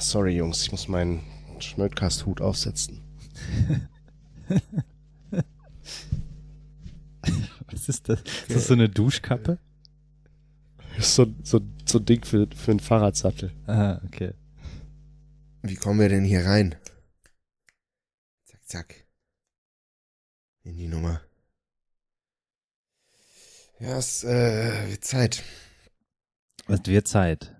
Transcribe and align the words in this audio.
Sorry, 0.00 0.36
Jungs, 0.36 0.62
ich 0.62 0.72
muss 0.72 0.88
meinen 0.88 1.22
Schmödcast-Hut 1.58 2.40
aufsetzen. 2.40 3.02
Was 7.70 7.88
ist 7.88 8.08
das? 8.08 8.20
Ist 8.20 8.50
das 8.50 8.66
so 8.68 8.74
eine 8.74 8.88
Duschkappe? 8.88 9.58
So, 10.98 11.26
so, 11.42 11.60
so 11.84 11.98
ein 11.98 12.04
Ding 12.04 12.24
für, 12.24 12.48
für 12.54 12.70
einen 12.72 12.80
Fahrradsattel. 12.80 13.52
Ah, 13.66 14.00
okay. 14.04 14.34
Wie 15.62 15.76
kommen 15.76 16.00
wir 16.00 16.08
denn 16.08 16.24
hier 16.24 16.44
rein? 16.44 16.74
Zack, 18.46 18.60
zack. 18.64 19.06
In 20.64 20.76
die 20.76 20.88
Nummer. 20.88 21.20
Ja, 23.80 23.98
es 23.98 24.24
äh, 24.24 24.90
wird 24.90 25.04
Zeit. 25.04 25.44
Es 26.66 26.84
wird 26.86 27.06
Zeit. 27.06 27.57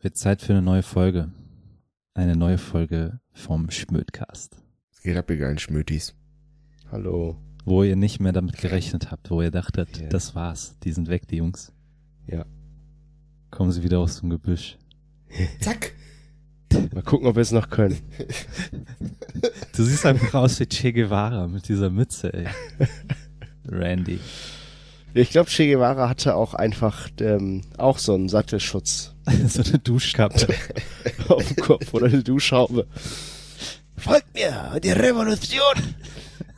Wird 0.00 0.16
Zeit 0.16 0.42
für 0.42 0.52
eine 0.52 0.62
neue 0.62 0.82
Folge. 0.82 1.30
Eine 2.14 2.36
neue 2.36 2.58
Folge 2.58 3.20
vom 3.32 3.70
Schmödcast. 3.70 4.56
Es 4.92 5.02
geht 5.02 5.16
ab, 5.16 5.30
ihr 5.30 5.36
geilen 5.36 5.58
Schmötis. 5.58 6.14
Hallo. 6.90 7.36
Wo 7.64 7.82
ihr 7.82 7.96
nicht 7.96 8.20
mehr 8.20 8.32
damit 8.32 8.56
gerechnet 8.56 9.10
habt, 9.10 9.30
wo 9.30 9.42
ihr 9.42 9.50
dachtet, 9.50 9.98
Ja. 10.00 10.08
das 10.08 10.34
war's. 10.34 10.76
Die 10.82 10.92
sind 10.92 11.08
weg, 11.08 11.28
die 11.28 11.36
Jungs. 11.36 11.72
Ja. 12.26 12.46
Kommen 13.50 13.72
sie 13.72 13.82
wieder 13.82 13.98
aus 13.98 14.20
dem 14.20 14.30
Gebüsch. 14.30 14.78
Zack. 15.60 15.92
Mal 16.94 17.02
gucken, 17.02 17.26
ob 17.26 17.34
wir 17.36 17.42
es 17.42 17.52
noch 17.52 17.68
können. 17.68 17.98
Du 19.76 19.84
siehst 19.84 20.06
einfach 20.06 20.34
aus 20.34 20.58
wie 20.60 20.66
Che 20.66 20.92
Guevara 20.92 21.46
mit 21.48 21.68
dieser 21.68 21.90
Mütze, 21.90 22.32
ey. 22.32 22.46
Randy. 23.68 24.18
Ich 25.14 25.30
glaube, 25.30 25.50
Che 25.50 25.66
Guevara 25.72 26.08
hatte 26.08 26.34
auch 26.36 26.54
einfach 26.54 27.08
ähm, 27.20 27.62
auch 27.78 27.98
so 27.98 28.14
einen 28.14 28.28
Sattelschutz 28.28 29.14
so 29.48 29.62
eine 29.62 29.78
Duschkappe. 29.78 30.46
auf 31.28 31.46
dem 31.46 31.56
Kopf 31.56 31.92
oder 31.94 32.06
eine 32.06 32.22
Duschhaube. 32.22 32.86
Folgt 33.96 34.32
mir, 34.34 34.78
die 34.82 34.90
Revolution! 34.92 35.94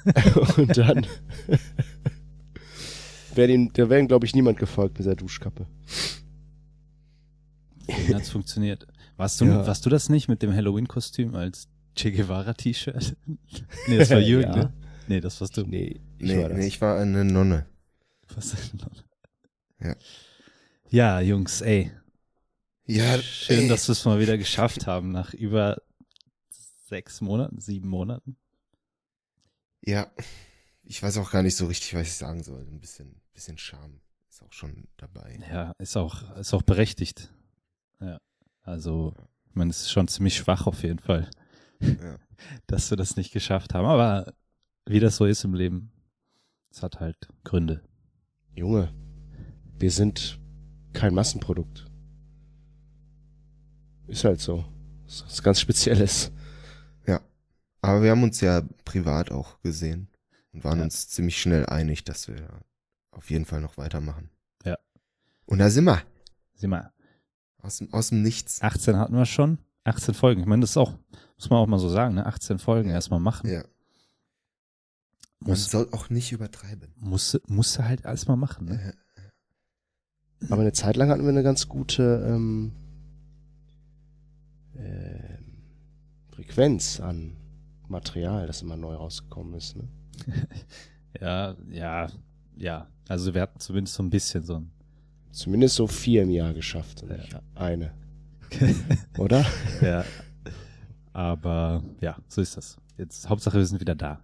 Und 0.56 0.76
dann 0.76 1.06
wäre 3.34 3.50
ihm, 3.52 3.72
da 3.72 3.88
wäre 3.88 4.00
ihm, 4.00 4.08
glaube 4.08 4.26
ich, 4.26 4.34
niemand 4.34 4.58
gefolgt 4.58 4.98
mit 4.98 5.06
der 5.06 5.14
Duschkappe. 5.16 5.66
Wie 8.06 8.14
hat's 8.14 8.30
funktioniert? 8.30 8.86
Warst 9.16 9.40
du, 9.40 9.44
Ja. 9.46 9.66
warst 9.66 9.84
du 9.86 9.90
das 9.90 10.08
nicht 10.08 10.28
mit 10.28 10.42
dem 10.42 10.52
Halloween-Kostüm 10.54 11.34
als 11.34 11.68
Che 11.96 12.10
Guevara-T-Shirt? 12.12 13.16
nee, 13.88 13.98
das 13.98 14.10
war 14.10 14.18
Jürgen, 14.18 14.50
Ja. 14.52 14.56
ne? 14.64 14.72
Nee, 15.08 15.20
das 15.20 15.40
warst 15.40 15.56
du. 15.56 15.62
Nee, 15.62 16.00
ich 16.18 16.28
Nee, 16.32 16.42
war 16.42 16.48
das. 16.48 16.58
nee, 16.58 16.66
ich 16.66 16.80
war 16.80 16.98
eine 16.98 17.24
Nonne. 17.24 17.66
Ja. 19.80 19.96
Ja, 20.90 21.20
Jungs, 21.20 21.60
ey. 21.60 21.90
Ja, 22.86 23.18
Schön, 23.20 23.60
ey. 23.60 23.68
dass 23.68 23.88
wir 23.88 23.92
es 23.92 24.04
mal 24.04 24.20
wieder 24.20 24.36
geschafft 24.38 24.86
haben 24.86 25.12
nach 25.12 25.32
über 25.34 25.80
sechs 26.86 27.20
Monaten, 27.20 27.60
sieben 27.60 27.88
Monaten. 27.88 28.36
Ja. 29.84 30.10
Ich 30.84 31.02
weiß 31.02 31.16
auch 31.18 31.30
gar 31.30 31.42
nicht 31.42 31.56
so 31.56 31.66
richtig, 31.66 31.94
was 31.94 32.06
ich 32.08 32.14
sagen 32.14 32.42
soll. 32.42 32.60
Ein 32.62 32.80
bisschen, 32.80 33.20
bisschen 33.32 33.56
Charme 33.58 34.00
ist 34.28 34.42
auch 34.42 34.52
schon 34.52 34.88
dabei. 34.96 35.38
Ja, 35.50 35.72
ist 35.78 35.96
auch, 35.96 36.36
ist 36.36 36.52
auch 36.54 36.62
berechtigt. 36.62 37.32
Ja. 38.00 38.20
Also, 38.62 39.14
ich 39.48 39.54
meine, 39.54 39.70
es 39.70 39.80
ist 39.82 39.90
schon 39.92 40.08
ziemlich 40.08 40.36
schwach 40.36 40.66
auf 40.66 40.82
jeden 40.82 40.98
Fall, 40.98 41.30
Ja. 41.80 42.18
dass 42.66 42.90
wir 42.90 42.96
das 42.96 43.16
nicht 43.16 43.32
geschafft 43.32 43.74
haben. 43.74 43.86
Aber 43.86 44.34
wie 44.86 45.00
das 45.00 45.16
so 45.16 45.24
ist 45.26 45.44
im 45.44 45.54
Leben, 45.54 45.92
es 46.70 46.82
hat 46.82 47.00
halt 47.00 47.16
Gründe. 47.44 47.82
Junge, 48.54 48.92
wir 49.78 49.90
sind 49.90 50.38
kein 50.92 51.14
Massenprodukt. 51.14 51.86
Ist 54.06 54.24
halt 54.24 54.40
so. 54.40 54.64
Das 55.04 55.14
ist 55.16 55.24
was 55.26 55.42
ganz 55.42 55.60
Spezielles. 55.60 56.30
Aber 57.84 58.00
wir 58.00 58.12
haben 58.12 58.22
uns 58.22 58.40
ja 58.40 58.62
privat 58.84 59.32
auch 59.32 59.60
gesehen 59.60 60.06
und 60.52 60.62
waren 60.62 60.78
Ja. 60.78 60.84
uns 60.84 61.08
ziemlich 61.08 61.36
schnell 61.42 61.66
einig, 61.66 62.04
dass 62.04 62.28
wir 62.28 62.60
auf 63.10 63.28
jeden 63.28 63.44
Fall 63.44 63.60
noch 63.60 63.76
weitermachen. 63.76 64.30
Ja. 64.64 64.78
Und 65.46 65.58
da 65.58 65.68
sind 65.68 65.86
wir. 65.86 66.00
Sieh 66.54 66.68
mal, 66.68 66.92
Aus 67.58 67.78
dem, 67.78 67.92
aus 67.92 68.10
dem 68.10 68.22
Nichts. 68.22 68.62
18 68.62 68.96
hatten 68.96 69.16
wir 69.16 69.26
schon. 69.26 69.58
18 69.82 70.14
Folgen. 70.14 70.42
Ich 70.42 70.46
meine, 70.46 70.60
das 70.60 70.70
ist 70.70 70.76
auch, 70.76 70.94
muss 71.36 71.50
man 71.50 71.58
auch 71.58 71.66
mal 71.66 71.80
so 71.80 71.88
sagen, 71.88 72.14
ne? 72.14 72.24
18 72.24 72.60
Folgen 72.60 72.88
Ja. 72.90 72.94
erstmal 72.94 73.18
machen. 73.18 73.50
Ja. 73.50 73.64
Man 75.42 75.50
Muss, 75.50 75.70
soll 75.70 75.88
auch 75.92 76.08
nicht 76.10 76.32
übertreiben. 76.32 76.92
muss, 76.98 77.38
musst 77.48 77.76
du 77.78 77.84
halt 77.84 78.04
erstmal 78.04 78.36
machen, 78.36 78.66
ne? 78.66 78.94
Äh, 80.40 80.46
Aber 80.52 80.62
eine 80.62 80.72
Zeit 80.72 80.96
lang 80.96 81.10
hatten 81.10 81.22
wir 81.22 81.28
eine 81.30 81.42
ganz 81.42 81.68
gute 81.68 82.24
ähm, 82.26 82.72
ähm, 84.76 85.62
Frequenz 86.30 87.00
an 87.00 87.36
Material, 87.88 88.46
das 88.46 88.62
immer 88.62 88.76
neu 88.76 88.94
rausgekommen 88.94 89.54
ist. 89.54 89.76
Ne? 89.76 89.88
Ja, 91.20 91.54
ja, 91.68 92.06
ja. 92.56 92.88
Also 93.06 93.34
wir 93.34 93.42
hatten 93.42 93.60
zumindest 93.60 93.96
so 93.96 94.02
ein 94.02 94.08
bisschen 94.08 94.42
so 94.44 94.54
ein. 94.56 94.70
Zumindest 95.30 95.74
so 95.74 95.86
vier 95.86 96.22
im 96.22 96.30
Jahr 96.30 96.54
geschafft 96.54 97.02
und 97.02 97.10
Ja. 97.10 97.16
nicht 97.18 97.36
eine. 97.54 97.92
Oder? 99.18 99.44
ja. 99.82 100.04
Aber 101.12 101.82
ja, 102.00 102.16
so 102.28 102.40
ist 102.40 102.56
das. 102.56 102.78
Jetzt 102.96 103.28
Hauptsache 103.28 103.58
wir 103.58 103.66
sind 103.66 103.80
wieder 103.80 103.94
da. 103.94 104.20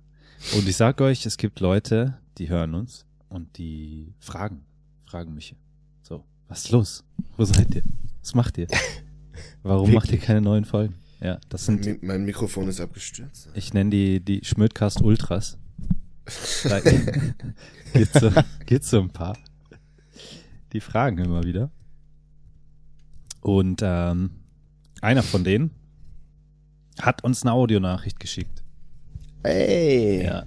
Und 0.56 0.68
ich 0.68 0.76
sag 0.76 1.00
euch, 1.00 1.26
es 1.26 1.36
gibt 1.36 1.60
Leute, 1.60 2.18
die 2.38 2.48
hören 2.48 2.74
uns 2.74 3.06
und 3.28 3.58
die 3.58 4.14
fragen, 4.20 4.64
fragen 5.04 5.34
mich. 5.34 5.54
So, 6.02 6.24
was 6.48 6.64
ist 6.64 6.70
los? 6.70 7.04
Wo 7.36 7.44
seid 7.44 7.74
ihr? 7.74 7.82
Was 8.22 8.34
macht 8.34 8.58
ihr? 8.58 8.68
Warum 9.62 9.92
macht 9.92 10.10
ihr 10.12 10.18
keine 10.18 10.40
neuen 10.40 10.64
Folgen? 10.64 10.94
Ja, 11.20 11.38
das 11.48 11.66
sind, 11.66 11.84
Mi- 11.84 11.98
mein 12.00 12.24
Mikrofon 12.24 12.68
ist 12.68 12.80
abgestürzt. 12.80 13.48
ich 13.54 13.74
nenne 13.74 13.90
die, 13.90 14.20
die 14.20 14.44
Schmödcast 14.44 15.00
Ultras. 15.02 15.58
Da 16.64 16.80
gibt's 17.92 18.20
so, 18.20 18.30
gibt's 18.66 18.90
so 18.90 19.00
ein 19.00 19.10
paar. 19.10 19.36
Die 20.72 20.80
fragen 20.80 21.18
immer 21.18 21.42
wieder. 21.42 21.70
Und 23.40 23.80
ähm, 23.82 24.30
einer 25.00 25.22
von 25.22 25.42
denen 25.42 25.70
hat 27.00 27.24
uns 27.24 27.42
eine 27.42 27.52
Audionachricht 27.52 28.20
geschickt. 28.20 28.62
Ey! 29.42 30.24
Ja. 30.24 30.46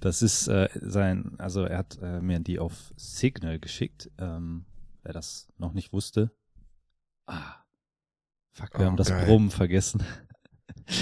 Das 0.00 0.20
ist 0.22 0.48
äh, 0.48 0.68
sein, 0.82 1.32
also 1.38 1.64
er 1.64 1.78
hat 1.78 1.98
äh, 2.02 2.20
mir 2.20 2.38
die 2.40 2.58
auf 2.58 2.92
Signal 2.96 3.58
geschickt. 3.58 4.10
Ähm, 4.18 4.66
wer 5.02 5.12
das 5.14 5.48
noch 5.58 5.72
nicht 5.72 5.92
wusste. 5.92 6.30
Ah. 7.26 7.54
Fuck, 8.52 8.74
wir 8.78 8.80
Oh, 8.80 8.84
haben 8.90 8.96
das 8.96 9.08
geil. 9.08 9.24
Brummen 9.26 9.50
vergessen. 9.50 10.02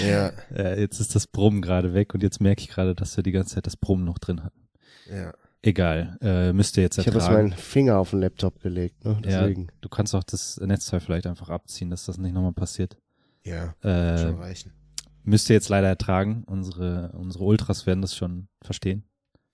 Ja, 0.05 0.31
Äh, 0.55 0.79
jetzt 0.79 0.99
ist 1.01 1.15
das 1.15 1.27
Brummen 1.27 1.61
gerade 1.61 1.93
weg 1.93 2.13
und 2.13 2.23
jetzt 2.23 2.39
merke 2.39 2.61
ich 2.61 2.69
gerade, 2.69 2.95
dass 2.95 3.17
wir 3.17 3.23
die 3.23 3.31
ganze 3.33 3.55
Zeit 3.55 3.67
das 3.67 3.75
Brummen 3.77 4.05
noch 4.05 4.19
drin 4.19 4.43
hatten. 4.43 4.67
ja. 5.09 5.33
Egal, 5.65 6.17
äh, 6.19 6.51
müsst 6.51 6.75
ihr 6.75 6.83
jetzt 6.83 6.97
Ich 6.97 7.07
habe 7.07 7.17
jetzt 7.19 7.27
ertragen. 7.27 7.49
meinen 7.51 7.57
Finger 7.57 7.97
auf 7.97 8.09
den 8.09 8.19
Laptop 8.19 8.59
gelegt, 8.59 9.05
ne? 9.05 9.13
ja, 9.23 9.39
Deswegen. 9.43 9.67
du 9.79 9.87
kannst 9.87 10.13
auch 10.13 10.25
das 10.25 10.57
Netzteil 10.59 10.99
vielleicht 10.99 11.25
einfach 11.25 11.49
abziehen, 11.49 11.89
dass 11.89 12.03
das 12.03 12.17
nicht 12.17 12.33
nochmal 12.33 12.51
passiert. 12.51 12.97
Ja, 13.45 13.73
Äh, 13.81 14.17
schon 14.17 14.35
reichen. 14.35 14.73
Müsst 15.23 15.49
ihr 15.49 15.55
jetzt 15.55 15.69
leider 15.69 15.87
ertragen. 15.87 16.43
Unsere, 16.45 17.11
unsere 17.13 17.43
Ultras 17.43 17.85
werden 17.85 18.01
das 18.01 18.15
schon 18.15 18.47
verstehen. 18.61 19.03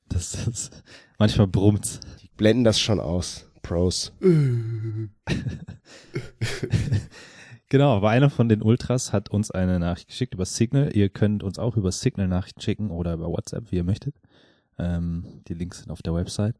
Das, 0.08 0.32
das, 0.46 0.72
manchmal 1.18 1.48
brummt's. 1.48 2.00
Die 2.22 2.30
blenden 2.36 2.64
das 2.64 2.80
schon 2.80 3.00
aus. 3.00 3.46
Pros. 3.62 4.14
Genau, 7.70 7.96
aber 7.96 8.10
einer 8.10 8.32
von 8.32 8.50
den 8.50 8.64
Ultras 8.64 9.14
hat 9.14 9.30
uns 9.30 9.52
eine 9.52 9.80
Nachricht 9.80 10.08
geschickt 10.08 10.34
über 10.34 10.46
Signal. 10.46 10.96
Ihr 10.96 11.08
könnt 11.10 11.44
uns 11.44 11.60
auch 11.60 11.78
über 11.78 11.92
Signal 11.92 12.28
Nachrichten 12.28 12.62
schicken 12.62 12.90
oder 12.90 13.14
über 13.14 13.28
WhatsApp, 13.28 13.72
wie 13.72 13.76
ihr 13.76 13.84
möchtet. 13.84 14.16
Ähm, 14.80 15.44
die 15.48 15.54
Links 15.54 15.82
sind 15.82 15.92
auf 15.92 16.02
der 16.02 16.16
Website. 16.16 16.56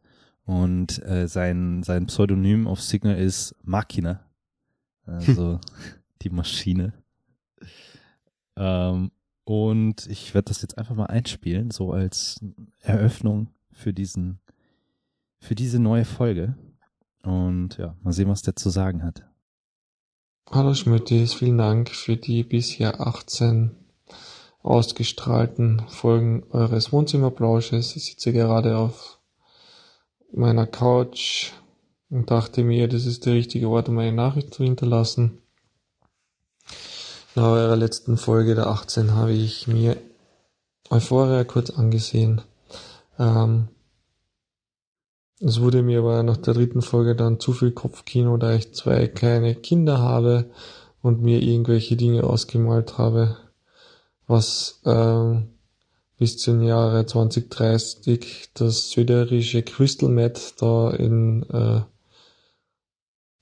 Und 0.46 1.04
äh, 1.04 1.28
sein, 1.28 1.82
sein 1.82 2.06
Pseudonym 2.06 2.68
auf 2.68 2.80
Signal 2.82 3.18
ist 3.18 3.56
Machina. 3.64 4.20
Also 5.08 5.60
die 6.22 6.30
Maschine. 6.30 6.94
Ähm, 8.60 9.12
und 9.46 10.06
ich 10.08 10.36
werde 10.36 10.50
das 10.50 10.62
jetzt 10.62 10.78
einfach 10.78 10.94
mal 10.94 11.06
einspielen, 11.06 11.72
so 11.72 11.92
als 11.92 12.40
Eröffnung 12.82 13.48
für 13.72 13.94
diesen, 13.94 14.40
für 15.40 15.56
diese 15.56 15.80
neue 15.80 16.06
Folge. 16.06 16.56
Und 17.24 17.78
ja, 17.78 17.96
mal 18.04 18.14
sehen, 18.14 18.30
was 18.30 18.44
der 18.44 18.56
zu 18.56 18.70
sagen 18.70 19.04
hat. 19.04 19.24
Hallo 20.52 20.74
Schmüttis, 20.74 21.34
vielen 21.34 21.58
Dank 21.58 21.90
für 21.90 22.18
die 22.18 22.44
bisher 22.44 23.02
18 23.02 23.72
ausgestrahlten 24.62 25.84
Folgen 25.88 26.44
eures 26.52 26.92
Wohnzimmerplausches. 26.92 27.96
Ich 27.96 28.06
sitze 28.06 28.34
gerade 28.34 28.78
auf 28.78 29.20
meiner 30.32 30.68
Couch 30.68 31.52
und 32.10 32.30
dachte 32.30 32.64
mir, 32.64 32.88
das 32.88 33.06
ist 33.06 33.26
der 33.26 33.34
richtige 33.34 33.70
Ort, 33.70 33.90
um 33.90 33.98
eine 34.00 34.12
Nachricht 34.12 34.54
zu 34.54 34.64
hinterlassen. 34.64 35.40
Nach 37.36 37.44
eurer 37.44 37.76
letzten 37.76 38.18
Folge 38.18 38.56
der 38.56 38.68
18 38.68 39.14
habe 39.14 39.34
ich 39.34 39.68
mir 39.68 39.98
Euphoria 40.90 41.44
kurz 41.44 41.70
angesehen. 41.70 42.42
Ähm, 43.20 43.68
es 45.40 45.62
wurde 45.62 45.84
mir 45.84 46.00
aber 46.00 46.24
nach 46.24 46.38
der 46.38 46.56
dritten 46.56 46.82
Folge 46.82 47.16
dann 47.16 47.40
zu 47.40 47.54
viel 47.54 47.72
Kopfkino, 47.72 48.38
da 48.38 48.56
ich 48.56 48.74
zwei 48.74 49.08
kleine 49.08 49.54
Kinder 49.54 50.00
habe 50.00 50.50
und 51.04 51.22
mir 51.22 51.42
irgendwelche 51.42 51.96
Dinge 51.96 52.24
ausgemalt 52.24 52.98
habe, 52.98 53.38
was 54.26 54.82
äh, 54.86 55.42
bis 56.18 56.40
zum 56.40 56.64
Jahre 56.64 57.06
2030 57.06 58.50
das 58.56 58.90
süderische 58.90 59.62
Crystal 59.62 60.10
Met 60.10 60.56
da 60.58 60.90
in 60.90 61.44
äh, 61.44 61.82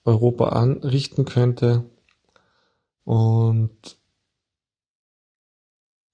Europa 0.04 0.50
anrichten 0.50 1.24
könnte. 1.24 1.86
Und 3.08 3.98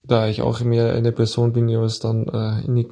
da 0.03 0.27
ich 0.27 0.43
auch 0.43 0.59
mehr 0.59 0.93
eine 0.93 1.11
Person 1.11 1.51
bin, 1.51 1.65
die 1.65 1.75
was 1.75 1.97
dann 1.97 2.27
äh, 2.27 2.63
in 2.65 2.75
die 2.75 2.87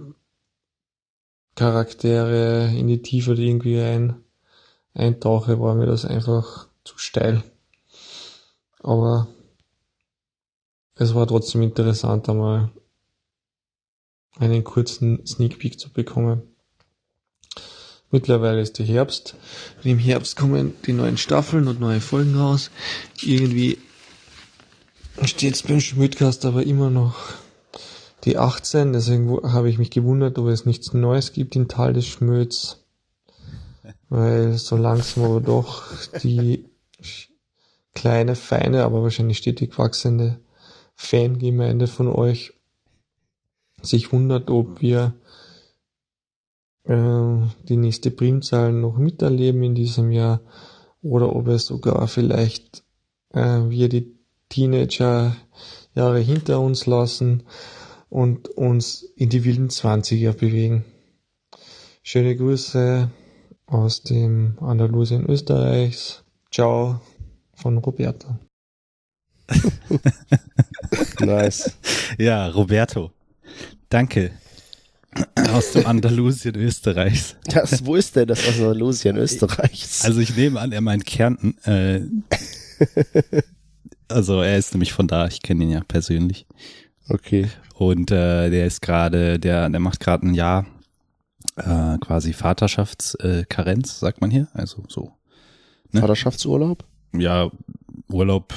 Charaktere, 1.53 2.75
in 2.75 2.87
die 2.87 3.03
Tiefe 3.03 3.35
irgendwie 3.35 3.79
ein, 3.79 4.23
eintauche, 4.95 5.59
war 5.59 5.75
mir 5.75 5.85
das 5.85 6.05
einfach 6.05 6.67
zu 6.83 6.97
steil. 6.97 7.43
Aber 8.79 9.27
es 10.95 11.13
war 11.13 11.27
trotzdem 11.27 11.61
interessant, 11.61 12.27
einmal 12.27 12.71
einen 14.39 14.63
kurzen 14.63 15.23
Sneak 15.27 15.59
Peek 15.59 15.79
zu 15.79 15.91
bekommen. 15.91 16.41
Mittlerweile 18.09 18.61
ist 18.61 18.79
der 18.79 18.87
Herbst. 18.87 19.35
Und 19.77 19.85
im 19.85 19.99
Herbst 19.99 20.37
kommen 20.37 20.73
die 20.87 20.93
neuen 20.93 21.17
Staffeln 21.17 21.67
und 21.67 21.79
neue 21.79 22.01
Folgen 22.01 22.35
raus. 22.35 22.71
Irgendwie 23.21 23.77
steht 25.23 25.55
es 25.55 25.63
beim 25.63 25.79
Schmidtcast 25.79 26.45
aber 26.45 26.63
immer 26.63 26.89
noch 26.89 27.15
die 28.23 28.37
18. 28.37 28.93
Deswegen 28.93 29.29
habe 29.51 29.69
ich 29.69 29.77
mich 29.77 29.91
gewundert, 29.91 30.37
ob 30.37 30.47
es 30.47 30.65
nichts 30.65 30.93
Neues 30.93 31.33
gibt 31.33 31.55
im 31.55 31.67
Tal 31.67 31.93
des 31.93 32.05
Schmöds. 32.05 32.85
Weil 34.09 34.53
so 34.57 34.75
langsam 34.75 35.23
aber 35.23 35.41
doch 35.41 35.83
die 36.21 36.65
kleine, 37.93 38.35
feine, 38.35 38.83
aber 38.83 39.03
wahrscheinlich 39.03 39.37
stetig 39.37 39.77
wachsende 39.77 40.39
Fangemeinde 40.95 41.87
von 41.87 42.07
euch 42.07 42.53
sich 43.81 44.11
wundert, 44.11 44.49
ob 44.49 44.81
wir 44.81 45.13
äh, 46.83 47.47
die 47.67 47.77
nächste 47.77 48.11
Primzahl 48.11 48.71
noch 48.71 48.97
miterleben 48.97 49.63
in 49.63 49.75
diesem 49.75 50.11
Jahr 50.11 50.41
oder 51.01 51.35
ob 51.35 51.47
es 51.47 51.65
sogar 51.65 52.07
vielleicht 52.07 52.83
äh, 53.33 53.69
wir 53.69 53.89
die 53.89 54.20
Teenager 54.51 55.35
Jahre 55.95 56.19
hinter 56.19 56.59
uns 56.59 56.85
lassen 56.85 57.43
und 58.09 58.49
uns 58.49 59.03
in 59.15 59.29
die 59.29 59.43
wilden 59.43 59.69
Zwanziger 59.69 60.33
bewegen. 60.33 60.85
Schöne 62.03 62.35
Grüße 62.35 63.09
aus 63.65 64.03
dem 64.03 64.57
Andalusien 64.59 65.25
Österreichs. 65.25 66.23
Ciao 66.51 66.99
von 67.53 67.77
Roberto. 67.77 68.35
nice. 71.19 71.71
Ja, 72.17 72.47
Roberto. 72.49 73.11
Danke. 73.89 74.31
Aus 75.53 75.71
dem 75.71 75.85
Andalusien 75.85 76.55
Österreichs. 76.55 77.35
Das, 77.45 77.85
wo 77.85 77.95
ist 77.95 78.15
denn 78.15 78.27
das 78.27 78.45
Andalusien 78.47 79.15
Österreichs? 79.17 80.03
Also 80.03 80.19
ich 80.19 80.35
nehme 80.35 80.59
an, 80.59 80.71
er 80.71 80.81
meint 80.81 81.05
Kärnten. 81.05 81.57
Äh, 81.63 82.01
also 84.11 84.41
er 84.41 84.57
ist 84.57 84.73
nämlich 84.73 84.93
von 84.93 85.07
da, 85.07 85.27
ich 85.27 85.41
kenne 85.41 85.63
ihn 85.63 85.71
ja 85.71 85.81
persönlich. 85.87 86.45
Okay. 87.09 87.49
Und 87.75 88.11
äh, 88.11 88.49
der 88.49 88.65
ist 88.67 88.81
gerade, 88.81 89.39
der, 89.39 89.69
der 89.69 89.79
macht 89.79 89.99
gerade 89.99 90.27
ein 90.27 90.33
Jahr 90.33 90.65
äh, 91.57 91.97
quasi 91.99 92.33
Vaterschaftskarenz, 92.33 93.99
sagt 93.99 94.21
man 94.21 94.29
hier. 94.29 94.47
Also 94.53 94.83
so. 94.87 95.13
Ne? 95.91 96.01
Vaterschaftsurlaub? 96.01 96.85
Ja, 97.13 97.49
Urlaub, 98.07 98.53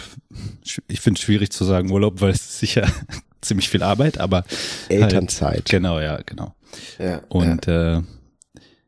ich 0.88 1.00
finde 1.00 1.18
es 1.18 1.24
schwierig 1.24 1.50
zu 1.50 1.64
sagen 1.64 1.90
Urlaub, 1.90 2.20
weil 2.20 2.30
es 2.30 2.58
sicher 2.58 2.86
ziemlich 3.40 3.68
viel 3.68 3.82
Arbeit, 3.82 4.18
aber 4.18 4.44
Elternzeit. 4.88 5.54
Halt, 5.54 5.64
genau, 5.68 6.00
ja, 6.00 6.20
genau. 6.24 6.54
Ja, 6.98 7.20
und 7.28 7.66
ja. 7.66 7.98
Äh, 7.98 8.02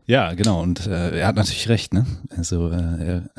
ja, 0.06 0.34
genau. 0.34 0.62
Und 0.62 0.86
äh, 0.86 1.18
er 1.18 1.26
hat 1.26 1.36
natürlich 1.36 1.68
recht, 1.68 1.92
ne? 1.92 2.06
Also 2.36 2.70
äh, 2.70 2.74
er, 2.74 3.30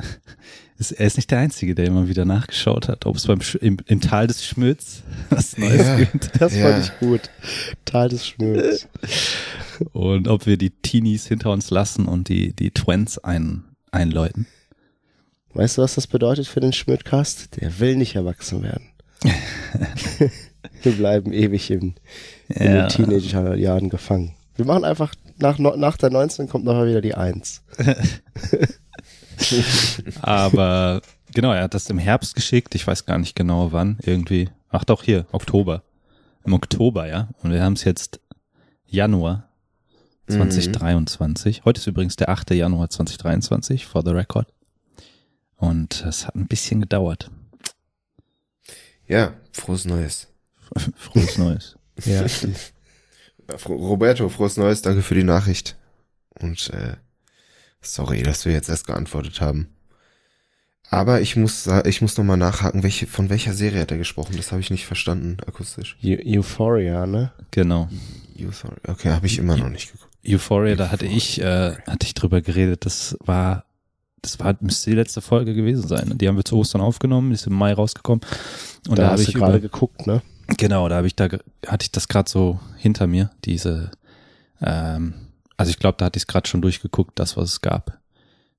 ist, 0.77 0.91
er 0.91 1.07
ist 1.07 1.18
nicht 1.18 1.31
der 1.31 1.39
Einzige, 1.39 1.75
der 1.75 1.85
immer 1.85 2.07
wieder 2.07 2.25
nachgeschaut 2.25 2.88
hat, 2.88 3.06
ob 3.06 3.15
es 3.15 3.25
beim 3.25 3.39
im, 3.62 3.77
im 3.85 4.01
Tal 4.01 4.27
des 4.27 4.45
Schmöds 4.45 5.03
was 5.29 5.57
Neues 5.57 5.85
ja, 5.85 5.97
gibt. 5.97 6.39
Das 6.39 6.56
ja. 6.56 6.69
fand 6.69 6.85
ich 6.85 7.00
gut. 7.00 7.29
Tal 7.85 8.09
des 8.09 8.27
Schmöds. 8.27 8.88
Und 9.94 10.27
ob 10.27 10.45
wir 10.45 10.57
die 10.57 10.71
Teenies 10.71 11.27
hinter 11.27 11.51
uns 11.51 11.69
lassen 11.69 12.07
und 12.07 12.29
die, 12.29 12.51
die 12.51 12.71
Twents 12.71 13.19
ein, 13.19 13.63
einläuten. 13.91 14.47
Weißt 15.53 15.77
du, 15.77 15.83
was 15.83 15.94
das 15.94 16.07
bedeutet 16.07 16.47
für 16.47 16.62
den 16.62 16.74
Schmödcast? 16.74 17.62
Der 17.62 17.79
will 17.79 17.95
nicht 17.95 18.15
erwachsen 18.15 18.63
werden. 18.63 18.89
wir 20.81 20.91
bleiben 20.94 21.31
ewig 21.31 21.69
in, 21.69 21.94
in 22.50 22.65
ja. 22.65 22.88
den 22.88 22.89
Teenager-Jahren 22.89 23.89
gefangen. 23.89 24.33
Wir 24.56 24.65
machen 24.65 24.83
einfach, 24.83 25.13
nach, 25.38 25.59
nach 25.59 25.97
der 25.97 26.09
19 26.09 26.50
kommt 26.50 26.65
nochmal 26.65 26.88
wieder 26.88 27.01
die 27.01 27.13
1. 27.13 27.62
Aber 30.22 31.01
genau, 31.34 31.51
er 31.51 31.63
hat 31.63 31.74
das 31.74 31.89
im 31.89 31.98
Herbst 31.98 32.36
geschickt. 32.36 32.75
Ich 32.75 32.86
weiß 32.86 33.06
gar 33.06 33.18
nicht 33.18 33.36
genau 33.36 33.72
wann. 33.72 33.98
Irgendwie. 34.04 34.50
Ach 34.69 34.84
doch, 34.84 35.04
hier, 35.04 35.25
Oktober. 35.31 35.84
Im 36.45 36.54
Oktober, 36.54 37.07
ja. 37.07 37.30
Und 37.42 37.51
wir 37.51 37.62
haben 37.62 37.74
es 37.74 37.84
jetzt 37.84 38.19
Januar 38.86 39.50
2023. 40.28 41.60
Mhm. 41.60 41.66
Heute 41.66 41.80
ist 41.80 41.88
übrigens 41.88 42.16
der 42.16 42.30
8. 42.30 42.51
Januar 42.51 42.89
2023, 42.89 43.86
for 43.86 44.04
the 44.04 44.12
record. 44.12 44.48
Und 45.56 46.06
es 46.07 46.28
hat 46.28 46.36
ein 46.36 46.48
bisschen 46.48 46.81
gedauert. 46.81 47.31
Ja, 49.07 49.34
frohes 49.51 49.86
Neues. 49.86 50.28
frohes 50.95 51.38
Neues. 51.38 51.78
ja. 52.06 52.25
Roberto, 53.66 54.28
frohes 54.28 54.57
Neues, 54.57 54.81
danke 54.81 55.01
für 55.01 55.16
die 55.16 55.24
Nachricht. 55.24 55.78
Und 56.39 56.69
äh, 56.72 56.98
sorry, 57.94 58.24
dass 58.24 58.45
wir 58.45 58.54
jetzt 58.54 58.69
erst 58.69 58.88
geantwortet 58.88 59.42
haben. 59.42 59.68
Aber 60.89 61.19
ich 61.19 61.36
muss 61.36 61.68
ich 61.86 62.01
muss 62.01 62.18
noch 62.18 62.24
mal 62.24 62.38
nachhaken, 62.38 62.81
welche 62.81 63.07
von 63.07 63.30
welcher 63.30 63.54
Serie 63.54 63.81
hat 63.81 63.92
er 63.92 63.98
gesprochen? 63.98 64.36
Das 64.38 64.51
habe 64.51 64.62
ich 64.62 64.72
nicht 64.72 64.86
verstanden 64.86 65.38
akustisch. 65.45 65.98
Euphoria, 66.04 67.06
ne? 67.06 67.31
Genau. 67.51 67.89
Euphoria. 68.39 68.78
Okay, 68.88 69.10
habe 69.10 69.25
ich 69.25 69.38
immer 69.38 69.57
noch 69.57 69.69
nicht 69.69 69.92
geguckt. 69.92 70.13
Euphoria, 70.25 70.75
da 70.75 70.89
hatte 70.89 71.06
ich 71.06 71.42
äh, 71.42 71.75
hatte 71.88 72.06
ich 72.06 72.13
drüber 72.13 72.42
geredet. 72.42 72.86
Das 72.86 73.18
war 73.19 73.66
das 74.22 74.39
war 74.39 74.56
müsste 74.62 74.89
die 74.89 74.95
letzte 74.95 75.22
Folge 75.22 75.54
gewesen 75.54 75.88
sein. 75.88 76.18
Die 76.18 76.28
haben 76.28 76.38
wir 76.38 76.45
zu 76.45 76.57
Ostern 76.57 76.81
aufgenommen, 76.81 77.30
die 77.30 77.36
ist 77.36 77.48
im 77.48 77.54
Mai 77.54 77.74
rausgekommen. 77.74 78.22
Und 78.88 78.98
da, 78.98 79.04
da 79.04 79.10
habe 79.12 79.22
ich 79.22 79.34
gerade 79.34 79.60
geguckt, 79.60 80.08
ne? 80.08 80.22
Genau, 80.58 80.88
da 80.88 80.96
habe 80.96 81.08
ich 81.08 81.15
da 81.15 81.25
hatte 81.25 81.84
ich 81.84 81.91
das 81.91 82.08
gerade 82.08 82.29
so 82.29 82.60
hinter 82.77 83.08
mir, 83.08 83.29
diese 83.44 83.91
ähm, 84.62 85.13
also 85.58 85.72
ich 85.72 85.80
glaube, 85.80 85.98
da 85.98 86.06
hatte 86.06 86.18
ich 86.18 86.24
es 86.24 86.28
gerade 86.28 86.48
schon 86.48 86.62
durchgeguckt, 86.62 87.20
das 87.20 87.36
was 87.36 87.50
es 87.50 87.62
gab. 87.62 88.00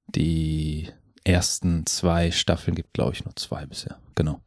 Die 0.08 0.88
ersten 1.24 1.86
zwei 1.86 2.30
Staffeln 2.30 2.74
gibt, 2.74 2.92
glaube 2.92 3.12
ich, 3.12 3.24
nur 3.24 3.36
zwei 3.36 3.66
bisher. 3.66 3.98
Genau. 4.14 4.40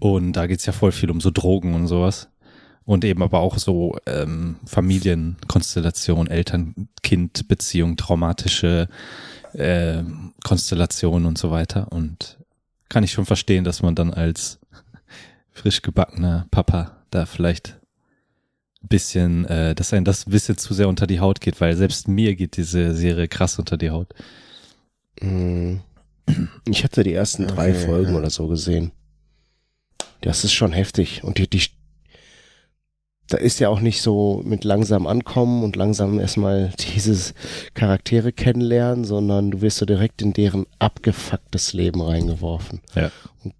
Und 0.00 0.32
da 0.32 0.46
geht's 0.46 0.66
ja 0.66 0.72
voll 0.72 0.92
viel 0.92 1.10
um 1.10 1.20
so 1.20 1.30
Drogen 1.30 1.74
und 1.74 1.86
sowas. 1.86 2.28
Und 2.84 3.04
eben 3.04 3.22
aber 3.22 3.40
auch 3.40 3.58
so 3.58 3.98
ähm, 4.06 4.56
Familienkonstellation, 4.64 6.26
Eltern-Kind-Beziehung, 6.26 7.98
traumatische 7.98 8.88
äh, 9.52 10.02
Konstellationen 10.42 11.26
und 11.26 11.36
so 11.36 11.50
weiter. 11.50 11.92
Und 11.92 12.38
kann 12.88 13.04
ich 13.04 13.12
schon 13.12 13.26
verstehen, 13.26 13.64
dass 13.64 13.82
man 13.82 13.94
dann 13.94 14.14
als 14.14 14.58
frisch 15.50 15.82
gebackener 15.82 16.46
Papa 16.50 17.02
da 17.10 17.26
vielleicht 17.26 17.77
bisschen, 18.80 19.44
äh, 19.46 19.74
dass 19.74 19.92
einem 19.92 20.04
das 20.04 20.26
ein 20.26 20.30
bisschen 20.30 20.56
zu 20.56 20.74
sehr 20.74 20.88
unter 20.88 21.06
die 21.06 21.20
Haut 21.20 21.40
geht, 21.40 21.60
weil 21.60 21.76
selbst 21.76 22.08
mir 22.08 22.36
geht 22.36 22.56
diese 22.56 22.94
Serie 22.94 23.28
krass 23.28 23.58
unter 23.58 23.76
die 23.76 23.90
Haut. 23.90 24.14
Mm. 25.20 25.76
Ich 26.68 26.84
hatte 26.84 27.02
die 27.02 27.14
ersten 27.14 27.46
drei 27.46 27.70
okay, 27.70 27.86
Folgen 27.86 28.12
ja. 28.12 28.18
oder 28.18 28.30
so 28.30 28.48
gesehen. 28.48 28.92
Das 30.20 30.44
ist 30.44 30.52
schon 30.52 30.72
heftig. 30.72 31.24
Und 31.24 31.38
die, 31.38 31.48
die, 31.48 31.62
da 33.28 33.38
ist 33.38 33.60
ja 33.60 33.68
auch 33.68 33.80
nicht 33.80 34.02
so 34.02 34.42
mit 34.44 34.64
langsam 34.64 35.06
ankommen 35.06 35.62
und 35.62 35.76
langsam 35.76 36.20
erstmal 36.20 36.72
dieses 36.94 37.34
Charaktere 37.74 38.32
kennenlernen, 38.32 39.04
sondern 39.04 39.50
du 39.50 39.60
wirst 39.62 39.78
so 39.78 39.86
direkt 39.86 40.22
in 40.22 40.32
deren 40.32 40.66
abgefucktes 40.78 41.72
Leben 41.72 42.02
reingeworfen. 42.02 42.80
Ja. 42.94 43.10
Und 43.42 43.54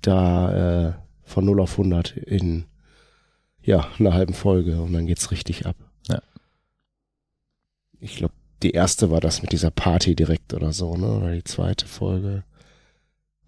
da 0.00 0.88
äh, 0.88 0.92
von 1.24 1.44
0 1.44 1.60
auf 1.60 1.72
100 1.72 2.16
in 2.16 2.64
ja, 3.64 3.86
einer 3.98 4.12
halben 4.14 4.34
Folge 4.34 4.80
und 4.80 4.92
dann 4.92 5.06
geht's 5.06 5.30
richtig 5.30 5.66
ab. 5.66 5.76
Ja. 6.08 6.20
Ich 8.00 8.16
glaube, 8.16 8.34
die 8.62 8.72
erste 8.72 9.10
war 9.10 9.20
das 9.20 9.42
mit 9.42 9.52
dieser 9.52 9.70
Party 9.70 10.14
direkt 10.14 10.54
oder 10.54 10.72
so, 10.72 10.96
ne? 10.96 11.06
Oder 11.16 11.32
die 11.32 11.44
zweite 11.44 11.86
Folge. 11.86 12.44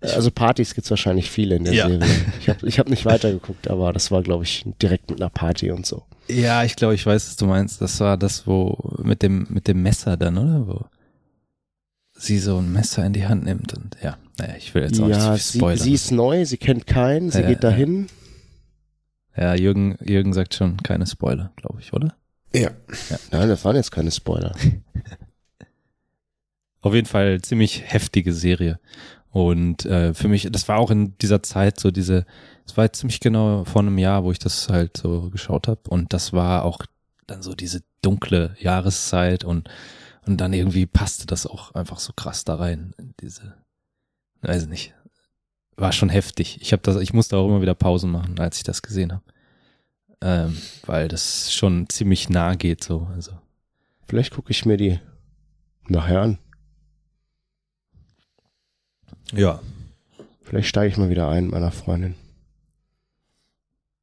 Also 0.01 0.31
Partys 0.31 0.75
gibt's 0.75 0.91
wahrscheinlich 0.91 1.31
viele 1.31 1.57
in 1.57 1.65
der 1.65 1.73
ja. 1.73 1.89
Serie. 1.89 2.07
Ich 2.41 2.49
habe 2.51 2.67
ich 2.69 2.79
hab 2.79 2.89
nicht 2.91 3.07
weitergeguckt, 3.07 3.69
aber 3.71 3.93
das 3.93 4.11
war, 4.11 4.23
glaube 4.23 4.45
ich, 4.45 4.65
direkt 4.83 5.11
mit 5.11 5.21
einer 5.21 5.31
Party 5.31 5.71
und 5.71 5.87
so. 5.87 6.05
Ja, 6.29 6.63
ich 6.65 6.77
glaube, 6.77 6.95
ich 6.95 7.07
weiß, 7.07 7.27
was 7.29 7.37
du 7.37 7.47
meinst. 7.47 7.81
Das 7.81 8.01
war 8.01 8.17
das, 8.19 8.47
wo 8.47 8.77
mit 9.03 9.23
dem 9.23 9.47
mit 9.49 9.67
dem 9.67 9.83
Messer 9.83 10.17
dann, 10.19 10.37
oder? 10.37 10.67
Wo 10.67 10.87
sie 12.19 12.39
so 12.39 12.59
ein 12.59 12.71
Messer 12.73 13.05
in 13.07 13.13
die 13.15 13.27
Hand 13.27 13.45
nimmt 13.45 13.73
und 13.75 13.97
ja, 14.03 14.19
Naja, 14.39 14.55
ich 14.57 14.75
will 14.75 14.83
jetzt 14.83 15.01
auch 15.01 15.09
Ja, 15.09 15.33
nicht 15.33 15.45
sie, 15.45 15.59
spoilern. 15.59 15.79
sie 15.83 15.93
ist 15.95 16.11
neu, 16.13 16.45
sie 16.45 16.59
kennt 16.59 16.87
keinen, 16.87 17.31
sie 17.31 17.41
Ja, 17.41 17.49
geht 17.49 17.65
dahin. 17.65 18.03
ja, 18.03 18.07
Jürgen, 19.37 19.97
Jürgen 20.01 20.33
sagt 20.33 20.55
schon 20.55 20.77
keine 20.79 21.07
Spoiler, 21.07 21.53
glaube 21.57 21.81
ich, 21.81 21.93
oder? 21.93 22.15
Ja. 22.55 22.71
Nein, 23.33 23.49
das 23.49 23.65
waren 23.65 23.77
jetzt 23.77 23.91
keine 23.91 24.11
Spoiler. 24.11 24.55
Auf 26.81 26.95
jeden 26.95 27.07
Fall 27.07 27.41
ziemlich 27.41 27.83
heftige 27.85 28.33
Serie. 28.33 28.79
Und 29.31 29.85
äh, 29.87 30.15
für 30.15 30.29
mich, 30.29 30.49
das 30.53 30.69
war 30.69 30.79
auch 30.79 30.91
in 30.91 31.19
dieser 31.19 31.43
Zeit 31.43 31.81
so 31.81 31.91
diese, 31.91 32.27
es 32.67 32.77
war 32.77 32.85
jetzt 32.85 33.01
ziemlich 33.01 33.21
genau 33.21 33.65
vor 33.65 33.83
einem 33.83 33.99
Jahr, 33.99 34.23
wo 34.23 34.31
ich 34.31 34.39
das 34.39 34.69
halt 34.69 34.97
so 34.97 35.31
geschaut 35.31 35.67
habe. 35.67 35.81
Und 35.89 36.13
das 36.13 36.33
war 36.33 36.65
auch 36.65 36.79
dann 37.27 37.43
so 37.43 37.55
diese 37.55 37.83
dunkle 38.03 38.55
Jahreszeit 38.61 39.45
und 39.45 39.69
und 40.27 40.41
dann 40.41 40.53
irgendwie 40.53 40.87
passte 40.87 41.27
das 41.27 41.47
auch 41.47 41.75
einfach 41.75 41.99
so 41.99 42.13
krass 42.15 42.45
da 42.45 42.57
rein. 42.57 42.95
in 42.99 43.15
Diese, 43.21 43.55
weiß 44.43 44.67
nicht, 44.67 44.95
war 45.77 45.93
schon 45.93 46.09
heftig. 46.09 46.59
Ich 46.61 46.73
habe 46.73 46.83
das, 46.83 46.97
ich 46.97 47.13
musste 47.13 47.37
auch 47.37 47.49
immer 47.49 47.63
wieder 47.63 47.75
Pausen 47.75 48.11
machen, 48.11 48.39
als 48.39 48.59
ich 48.59 48.63
das 48.63 48.83
gesehen 48.83 49.13
habe, 49.13 49.23
ähm, 50.21 50.57
weil 50.87 51.09
das 51.09 51.53
schon 51.53 51.89
ziemlich 51.89 52.29
nah 52.29 52.55
geht 52.55 52.83
so. 52.85 53.09
Also 53.15 53.33
Vielleicht 54.07 54.33
gucke 54.33 54.51
ich 54.51 54.67
mir 54.67 54.77
die 54.77 55.01
nachher 55.89 56.21
an. 56.21 56.39
ja, 59.33 59.61
Vielleicht 60.43 60.69
steige 60.69 60.93
ich 60.93 60.99
mal 60.99 61.09
wieder 61.09 61.29
ein 61.29 61.45
mit 61.45 61.53
meiner 61.53 61.73
Freundin. 61.73 62.15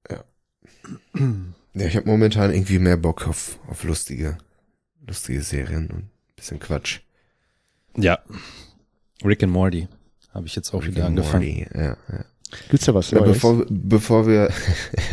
Ja, 0.10 1.86
ich 1.86 1.96
habe 1.96 2.10
momentan 2.10 2.52
irgendwie 2.52 2.80
mehr 2.80 2.98
Bock 2.98 3.28
auf, 3.28 3.60
auf 3.68 3.84
lustige, 3.84 4.38
lustige 5.08 5.42
Serien 5.42 5.90
und 5.92 6.10
bisschen 6.36 6.60
Quatsch. 6.60 7.00
Ja. 7.96 8.20
Rick 9.24 9.44
and 9.44 9.54
Morty 9.54 9.88
habe 10.34 10.48
ich 10.48 10.56
jetzt 10.56 10.74
auch 10.74 10.82
Rick 10.84 10.96
wieder 10.96 11.06
angefangen. 11.06 11.46
Morty, 11.46 11.68
Ja, 11.74 11.98
ja. 12.12 12.26
Gibt's 12.70 12.86
da 12.86 12.94
was 12.94 13.12
Ja, 13.12 13.20
Neues? 13.20 13.34
bevor, 13.34 13.66
bevor 13.70 14.28
wir, 14.28 14.50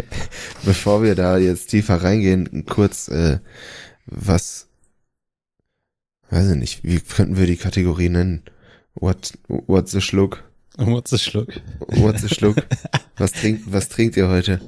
bevor 0.65 1.03
wir 1.03 1.15
da 1.15 1.39
jetzt 1.39 1.69
tiefer 1.71 2.03
reingehen, 2.03 2.65
kurz, 2.67 3.09
äh, 3.09 3.39
was, 4.07 4.67
weiß 6.31 6.51
ich 6.51 6.57
nicht, 6.57 6.85
wie 6.85 6.99
könnten 7.01 7.37
wir 7.37 7.47
die 7.47 7.57
Kategorie 7.57 8.09
nennen? 8.09 8.43
What, 8.95 9.35
what's 9.47 9.93
the 9.93 10.01
Schluck? 10.01 10.43
What's 10.79 11.11
the 11.11 11.19
Schluck? 11.19 11.61
What's 11.89 12.23
the 12.23 12.29
Schluck? 12.29 12.57
Was 13.17 13.33
trinkt, 13.33 13.73
was 13.73 13.89
trinkt 13.89 14.17
ihr 14.17 14.29
heute? 14.29 14.61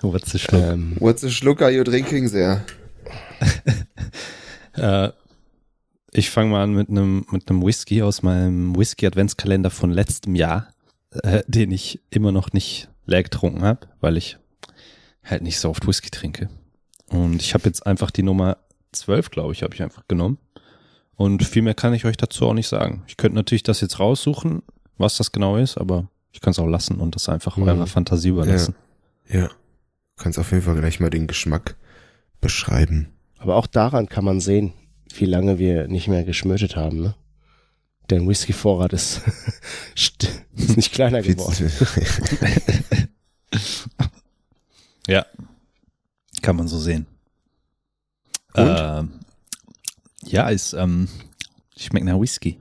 What's 0.00 0.32
the 0.32 0.38
Schluck? 0.38 0.62
ähm, 0.62 0.96
What's 0.98 1.20
the 1.20 1.30
Schluck 1.30 1.60
are 1.60 1.70
you 1.70 1.84
drinking 1.84 2.30
there? 2.30 2.64
Äh, 4.78 5.10
ich 6.18 6.30
fange 6.30 6.50
mal 6.50 6.62
an 6.62 6.72
mit 6.72 6.88
einem 6.88 7.26
mit 7.30 7.48
einem 7.48 7.62
Whisky 7.64 8.02
aus 8.02 8.22
meinem 8.22 8.76
Whisky 8.76 9.06
Adventskalender 9.06 9.70
von 9.70 9.90
letztem 9.90 10.34
Jahr, 10.34 10.68
äh, 11.10 11.42
den 11.46 11.70
ich 11.70 12.00
immer 12.10 12.32
noch 12.32 12.52
nicht 12.52 12.88
leer 13.04 13.22
getrunken 13.22 13.62
habe, 13.62 13.86
weil 14.00 14.16
ich 14.16 14.38
halt 15.24 15.42
nicht 15.42 15.58
so 15.58 15.70
oft 15.70 15.86
Whisky 15.86 16.10
trinke. 16.10 16.48
Und 17.08 17.40
ich 17.42 17.54
habe 17.54 17.64
jetzt 17.64 17.86
einfach 17.86 18.10
die 18.10 18.22
Nummer 18.22 18.56
12, 18.92 19.30
glaube 19.30 19.52
ich, 19.52 19.62
habe 19.62 19.74
ich 19.74 19.82
einfach 19.82 20.08
genommen. 20.08 20.38
Und 21.14 21.44
viel 21.44 21.62
mehr 21.62 21.74
kann 21.74 21.94
ich 21.94 22.04
euch 22.04 22.16
dazu 22.16 22.46
auch 22.46 22.54
nicht 22.54 22.68
sagen. 22.68 23.02
Ich 23.06 23.16
könnte 23.16 23.36
natürlich 23.36 23.62
das 23.62 23.80
jetzt 23.80 23.98
raussuchen, 24.00 24.62
was 24.98 25.16
das 25.16 25.32
genau 25.32 25.56
ist, 25.56 25.78
aber 25.78 26.08
ich 26.32 26.40
kann 26.40 26.50
es 26.50 26.58
auch 26.58 26.66
lassen 26.66 27.00
und 27.00 27.14
das 27.14 27.28
einfach 27.28 27.56
Mhm. 27.56 27.68
eurer 27.68 27.86
Fantasie 27.86 28.28
überlassen. 28.30 28.74
Ja. 29.28 29.48
Du 29.48 30.22
kannst 30.22 30.38
auf 30.38 30.50
jeden 30.50 30.62
Fall 30.62 30.76
gleich 30.76 30.98
mal 31.00 31.10
den 31.10 31.26
Geschmack 31.26 31.76
beschreiben. 32.40 33.08
aber 33.38 33.56
auch 33.56 33.66
daran 33.66 34.08
kann 34.08 34.24
man 34.24 34.40
sehen, 34.40 34.72
wie 35.14 35.24
lange 35.26 35.58
wir 35.58 35.88
nicht 35.88 36.08
mehr 36.08 36.24
geschmötet 36.24 36.76
haben, 36.76 37.00
ne? 37.00 37.14
Der 38.10 38.24
Whisky-Vorrat 38.26 38.92
ist, 38.92 39.20
st- 39.96 40.28
ist 40.56 40.76
nicht 40.76 40.92
kleiner 40.92 41.22
geworden. 41.22 41.70
Ja, 45.08 45.24
kann 46.42 46.56
man 46.56 46.66
so 46.66 46.78
sehen. 46.80 47.06
Und? 48.54 48.76
Ähm, 48.78 49.10
ja, 50.24 50.48
ist 50.48 50.72
ähm, 50.72 51.08
schmeckt 51.76 52.06
nach 52.06 52.20
Whisky. 52.20 52.58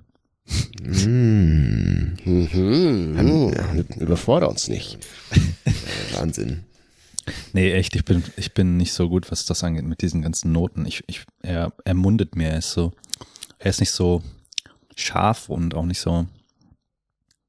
mm, 0.84 2.18
Mhm, 2.24 3.16
mhm. 3.16 3.86
Überforder 4.00 4.48
uns 4.50 4.68
nicht. 4.68 5.00
Wahnsinn. 6.14 6.64
Nee, 7.54 7.72
echt, 7.74 7.96
ich 7.96 8.06
bin 8.06 8.24
ich 8.38 8.54
bin 8.54 8.78
nicht 8.78 8.94
so 8.94 9.10
gut, 9.10 9.32
was 9.32 9.46
das 9.46 9.64
angeht 9.64 9.84
mit 9.86 10.02
diesen 10.02 10.22
ganzen 10.22 10.52
Noten. 10.52 10.86
Ich 10.86 11.04
ich 11.08 11.24
er 11.42 11.74
er 11.84 11.94
mundet 11.96 12.36
mir, 12.36 12.50
er 12.50 12.60
ist 12.60 12.72
so 12.72 12.94
er 13.60 13.70
ist 13.72 13.80
nicht 13.80 13.92
so 13.92 14.22
scharf 14.96 15.50
und 15.50 15.74
auch 15.74 15.86
nicht 15.86 16.00
so 16.00 16.28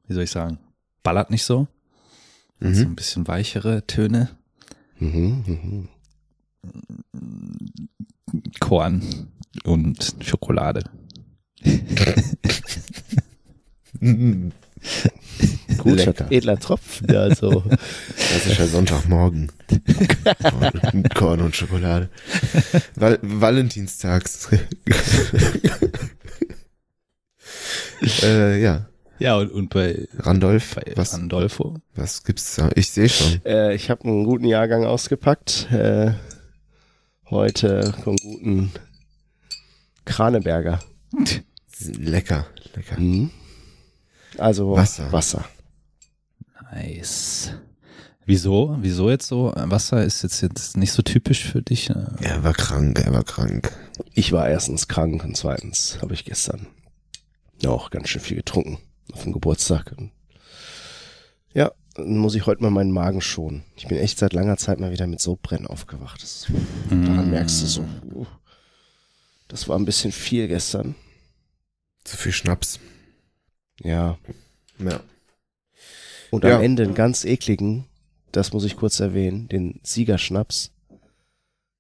wie 0.09 0.15
soll 0.15 0.23
ich 0.25 0.31
sagen, 0.31 0.59
ballert 1.03 1.31
nicht 1.31 1.45
so. 1.45 1.67
So 2.61 2.69
Mhm. 2.69 2.77
ein 2.93 2.97
bisschen 2.97 3.29
weichere 3.29 3.87
Töne, 3.87 4.31
Mhm, 4.99 5.45
mhm. 5.47 5.89
Korn 8.61 9.03
und 9.65 10.17
Schokolade. 10.23 10.85
Guter, 15.79 16.07
Lecker. 16.07 16.27
edler 16.31 16.59
Tropfen, 16.59 17.15
also. 17.15 17.63
Das 17.69 18.47
ist 18.47 18.59
ja 18.59 18.67
Sonntagmorgen. 18.67 19.53
Korn, 20.43 21.03
Korn 21.15 21.41
und 21.43 21.55
Schokolade. 21.57 22.09
Val 22.95 23.19
Valentinstags. 23.23 24.49
äh, 28.23 28.61
ja. 28.61 28.87
Ja, 29.19 29.37
und, 29.37 29.51
und 29.51 29.71
bei, 29.71 30.07
Randolph, 30.19 30.75
bei 30.75 30.93
was, 30.95 31.15
Randolfo. 31.15 31.77
was 31.95 32.23
gibt's 32.25 32.57
da? 32.57 32.69
Ich 32.75 32.91
sehe 32.91 33.09
schon. 33.09 33.41
Äh, 33.47 33.75
ich 33.75 33.89
habe 33.91 34.05
einen 34.05 34.25
guten 34.25 34.45
Jahrgang 34.45 34.85
ausgepackt. 34.85 35.69
Äh, 35.73 36.13
heute 37.31 37.95
vom 38.05 38.17
guten 38.17 38.73
Kraneberger. 40.05 40.81
Lecker, 41.99 42.47
lecker. 42.75 43.01
Mhm. 43.01 43.31
Also 44.39 44.73
Wasser. 44.77 45.11
Wasser. 45.13 45.45
Nice. 46.73 47.53
Wieso? 48.25 48.77
Wieso 48.81 49.09
jetzt 49.09 49.29
so? 49.29 49.53
Wasser 49.55 50.05
ist 50.05 50.23
jetzt, 50.23 50.41
jetzt 50.43 50.77
nicht 50.77 50.93
so 50.93 51.03
typisch 51.03 51.45
für 51.45 51.63
dich. 51.63 51.89
ne? 51.89 52.15
Er 52.21 52.43
war 52.43 52.55
krank, 52.55 52.99
er 52.99 53.13
war 53.13 53.23
krank. 53.25 53.73
Ich 54.15 54.33
war 54.33 54.49
erstens 54.49 54.89
krank 54.89 55.23
und 55.25 55.37
zweitens 55.37 55.99
habe 56.03 56.15
ich 56.15 56.25
gestern 56.25 56.67
auch 57.65 57.91
ganz 57.91 58.09
schön 58.09 58.21
viel 58.21 58.37
getrunken 58.37 58.79
auf 59.13 59.23
dem 59.23 59.33
Geburtstag. 59.33 59.95
Und 59.97 60.11
ja, 61.55 61.71
dann 61.95 62.19
muss 62.19 62.35
ich 62.35 62.47
heute 62.47 62.63
mal 62.63 62.71
meinen 62.71 62.91
Magen 62.91 63.21
schonen. 63.21 63.63
Ich 63.77 63.87
bin 63.87 63.97
echt 63.97 64.19
seit 64.19 64.33
langer 64.33 64.57
Zeit 64.57 64.81
mal 64.81 64.91
wieder 64.93 65.07
mit 65.07 65.21
Sodbrennen 65.21 65.67
aufgewacht. 65.69 66.23
Das, 66.23 66.47
daran 66.91 67.29
Mm. 67.29 67.31
merkst 67.31 67.63
du 67.63 67.67
so. 67.67 67.85
uh, 68.13 68.27
Das 69.49 69.69
war 69.69 69.79
ein 69.79 69.85
bisschen 69.85 70.11
viel 70.13 70.49
gestern. 70.49 70.97
Zu 72.05 72.17
viel 72.17 72.33
Schnaps. 72.33 72.79
Ja. 73.83 74.19
Ja. 74.79 75.01
Und 76.31 76.45
Ja. 76.45 76.57
am 76.57 76.63
Ende 76.63 76.83
einen 76.83 76.95
ganz 76.95 77.25
ekligen, 77.25 77.85
das 78.33 78.53
muss 78.53 78.65
ich 78.65 78.77
kurz 78.77 79.01
erwähnen, 79.01 79.49
den 79.49 79.81
Siegerschnaps. 79.83 80.73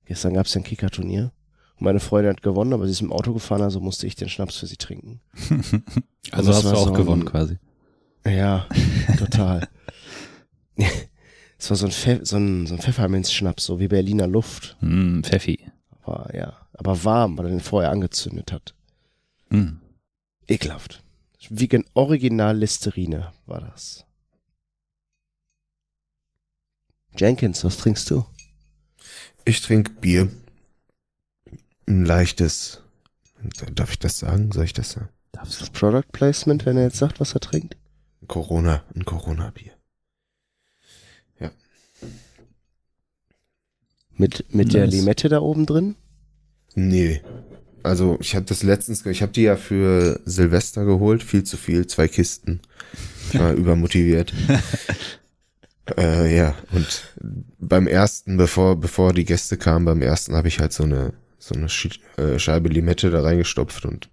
Gestern 0.05 0.35
gab 0.35 0.47
es 0.47 0.55
ja 0.55 0.61
ein 0.61 0.65
Kickerturnier. 0.65 1.33
Meine 1.79 2.01
Freundin 2.01 2.33
hat 2.33 2.43
gewonnen, 2.43 2.73
aber 2.73 2.87
sie 2.87 2.93
ist 2.93 3.03
im 3.03 3.13
Auto 3.13 3.35
gefahren, 3.35 3.61
also 3.63 3.81
musste 3.81 4.07
ich 4.07 4.15
den 4.15 4.29
Schnaps 4.31 4.57
für 4.57 4.67
sie 4.67 4.77
trinken. 4.77 5.21
also 6.31 6.53
hast 6.55 6.65
du 6.65 6.71
auch 6.71 6.87
so 6.87 6.93
gewonnen 6.93 7.23
ein- 7.23 7.29
quasi. 7.29 7.59
Ja, 8.27 8.67
total. 9.19 9.69
es 11.59 11.71
war 11.71 11.77
so 11.77 11.87
ein, 11.87 11.93
Pfe 11.93 12.21
so 12.25 12.37
ein, 12.37 12.67
so 12.67 12.75
ein 12.75 12.81
Pfefferminzschnaps, 12.81 13.65
so 13.65 13.79
wie 13.79 13.89
Berliner 13.89 14.27
Luft. 14.27 14.77
Mm, 14.81 15.21
Pfeffi. 15.23 15.61
Aber 16.03 16.35
ja, 16.35 16.57
aber 16.73 17.05
warm, 17.05 17.37
weil 17.39 17.47
er 17.47 17.51
den 17.51 17.61
vorher 17.61 17.91
angezündet 17.91 18.53
hat. 18.53 18.75
Mm. 19.51 19.77
Ekelhaft. 20.49 21.03
Wie 21.49 21.69
gen 21.69 21.85
Original 21.95 22.57
Listerine 22.57 23.33
war 23.47 23.61
das. 23.61 24.05
Jenkins, 27.17 27.65
was 27.65 27.79
trinkst 27.79 28.11
du? 28.11 28.27
Ich 29.45 29.61
trinke 29.63 29.93
Bier. 29.93 30.31
Ein 31.87 32.05
leichtes. 32.05 32.83
Darf 33.73 33.93
ich 33.93 33.99
das 33.99 34.19
sagen? 34.19 34.51
Soll 34.53 34.65
ich 34.65 34.73
das 34.73 34.91
sagen? 34.93 35.09
Darfst 35.33 35.61
Das 35.61 35.71
Product 35.71 36.11
Placement, 36.13 36.67
wenn 36.67 36.77
er 36.77 36.85
jetzt 36.85 36.99
sagt, 36.99 37.21
was 37.21 37.35
er 37.35 37.41
trinkt? 37.41 37.77
Corona, 38.27 38.83
ein 38.95 39.05
Corona-Bier. 39.05 39.77
Mit, 44.17 44.55
mit 44.55 44.73
der. 44.73 44.87
Limette 44.87 45.29
da 45.29 45.41
oben 45.41 45.67
drin? 45.67 45.95
Nee. 46.75 47.21
Also 47.87 48.19
ich 48.21 48.35
habe 48.35 48.47
das 48.47 48.63
letztens, 48.63 49.05
ich 49.07 49.23
habe 49.23 49.33
die 49.33 49.43
ja 49.43 49.57
für 49.57 50.21
Silvester 50.25 50.85
geholt, 50.85 51.23
viel 51.23 51.45
zu 51.45 51.57
viel, 51.57 51.87
zwei 51.87 52.09
Kisten. 52.09 52.61
Ich 53.33 53.39
war 53.39 53.53
übermotiviert. 53.55 54.33
äh, 55.97 56.37
ja, 56.37 56.55
und 56.73 57.15
beim 57.59 57.87
ersten, 57.87 58.37
bevor 58.37 58.77
bevor 58.77 59.13
die 59.13 59.25
Gäste 59.25 59.57
kamen, 59.57 59.85
beim 59.85 60.03
ersten 60.03 60.35
habe 60.35 60.49
ich 60.49 60.59
halt 60.59 60.73
so 60.73 60.83
eine 60.83 61.15
so 61.39 61.55
eine 61.55 61.69
äh, 62.17 62.39
Scheibe 62.39 62.69
Limette 62.69 63.11
da 63.11 63.23
reingestopft 63.23 63.85
und 63.85 64.11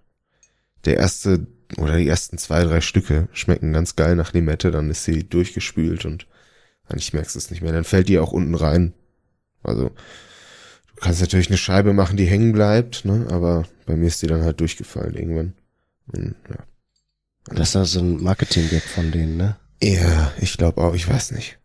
der 0.84 0.96
erste 0.98 1.46
Oder 1.78 1.96
die 1.96 2.08
ersten 2.08 2.38
zwei, 2.38 2.62
drei 2.64 2.80
Stücke 2.80 3.28
schmecken 3.32 3.72
ganz 3.72 3.96
geil 3.96 4.16
nach 4.16 4.32
Limette, 4.32 4.70
dann 4.70 4.90
ist 4.90 5.04
sie 5.04 5.28
durchgespült 5.28 6.04
und 6.04 6.26
eigentlich 6.86 7.12
merkst 7.12 7.34
du 7.34 7.38
es 7.38 7.50
nicht 7.50 7.62
mehr. 7.62 7.72
Dann 7.72 7.84
fällt 7.84 8.08
die 8.08 8.18
auch 8.18 8.32
unten 8.32 8.54
rein. 8.54 8.92
Also, 9.62 9.90
du 10.96 11.00
kannst 11.00 11.20
natürlich 11.20 11.48
eine 11.48 11.56
Scheibe 11.56 11.92
machen, 11.92 12.16
die 12.16 12.26
hängen 12.26 12.52
bleibt, 12.52 13.04
ne? 13.04 13.26
Aber 13.30 13.64
bei 13.86 13.96
mir 13.96 14.06
ist 14.06 14.22
die 14.22 14.26
dann 14.26 14.42
halt 14.42 14.60
durchgefallen 14.60 15.14
irgendwann. 15.14 15.54
Und, 16.12 16.34
ja. 16.48 16.56
Das 17.54 17.70
ist 17.70 17.76
also 17.76 18.00
ein 18.00 18.22
Marketing-Gag 18.22 18.82
von 18.82 19.10
denen, 19.10 19.36
ne? 19.36 19.56
Ja, 19.82 20.32
ich 20.40 20.56
glaube 20.56 20.82
auch, 20.82 20.94
ich 20.94 21.08
weiß 21.08 21.32
nicht. 21.32 21.58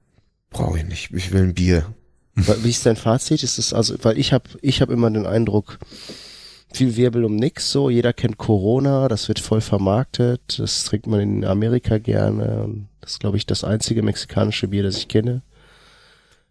Brauche 0.49 0.79
ich 0.79 0.85
nicht. 0.85 1.11
Ich 1.13 1.31
will 1.31 1.43
ein 1.43 1.53
Bier. 1.53 1.93
Wie 2.35 2.69
ist 2.69 2.85
dein 2.85 2.95
Fazit? 2.95 3.43
Ist 3.43 3.59
es 3.59 3.73
also, 3.73 3.95
weil 4.01 4.17
ich 4.17 4.33
habe 4.33 4.49
ich 4.61 4.81
hab 4.81 4.89
immer 4.89 5.09
den 5.11 5.25
Eindruck, 5.25 5.79
viel 6.71 6.95
Wirbel 6.95 7.25
um 7.25 7.35
nix 7.35 7.71
so. 7.71 7.89
Jeder 7.89 8.13
kennt 8.13 8.37
Corona, 8.37 9.07
das 9.07 9.27
wird 9.27 9.39
voll 9.39 9.61
vermarktet. 9.61 10.59
Das 10.59 10.83
trinkt 10.83 11.07
man 11.07 11.19
in 11.19 11.45
Amerika 11.45 11.97
gerne. 11.97 12.87
Das 13.01 13.11
ist, 13.11 13.19
glaube 13.19 13.37
ich, 13.37 13.45
das 13.45 13.63
einzige 13.63 14.01
mexikanische 14.01 14.67
Bier, 14.67 14.83
das 14.83 14.97
ich 14.97 15.07
kenne. 15.07 15.41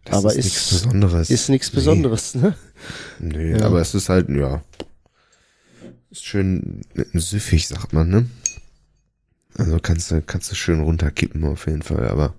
Das 0.05 0.17
aber 0.17 0.29
ist 0.33 0.37
ist, 0.37 0.45
nichts 0.45 0.69
Besonderes. 0.71 1.29
Ist 1.29 1.49
nichts 1.49 1.69
Nee. 1.71 1.75
Besonderes, 1.75 2.35
ne? 2.35 2.55
Nee, 3.19 3.51
Ja. 3.57 3.65
aber 3.65 3.81
es 3.81 3.93
ist 3.93 4.09
halt, 4.09 4.29
ja. 4.29 4.63
Ist 6.09 6.25
schön 6.25 6.81
süffig, 7.13 7.67
sagt 7.67 7.93
man, 7.93 8.09
ne? 8.09 8.29
Also 9.57 9.79
kannst 9.79 10.09
du, 10.11 10.21
kannst 10.21 10.49
du 10.51 10.55
schön 10.55 10.79
runterkippen 10.81 11.43
auf 11.43 11.67
jeden 11.67 11.81
Fall, 11.81 12.07
aber 12.09 12.33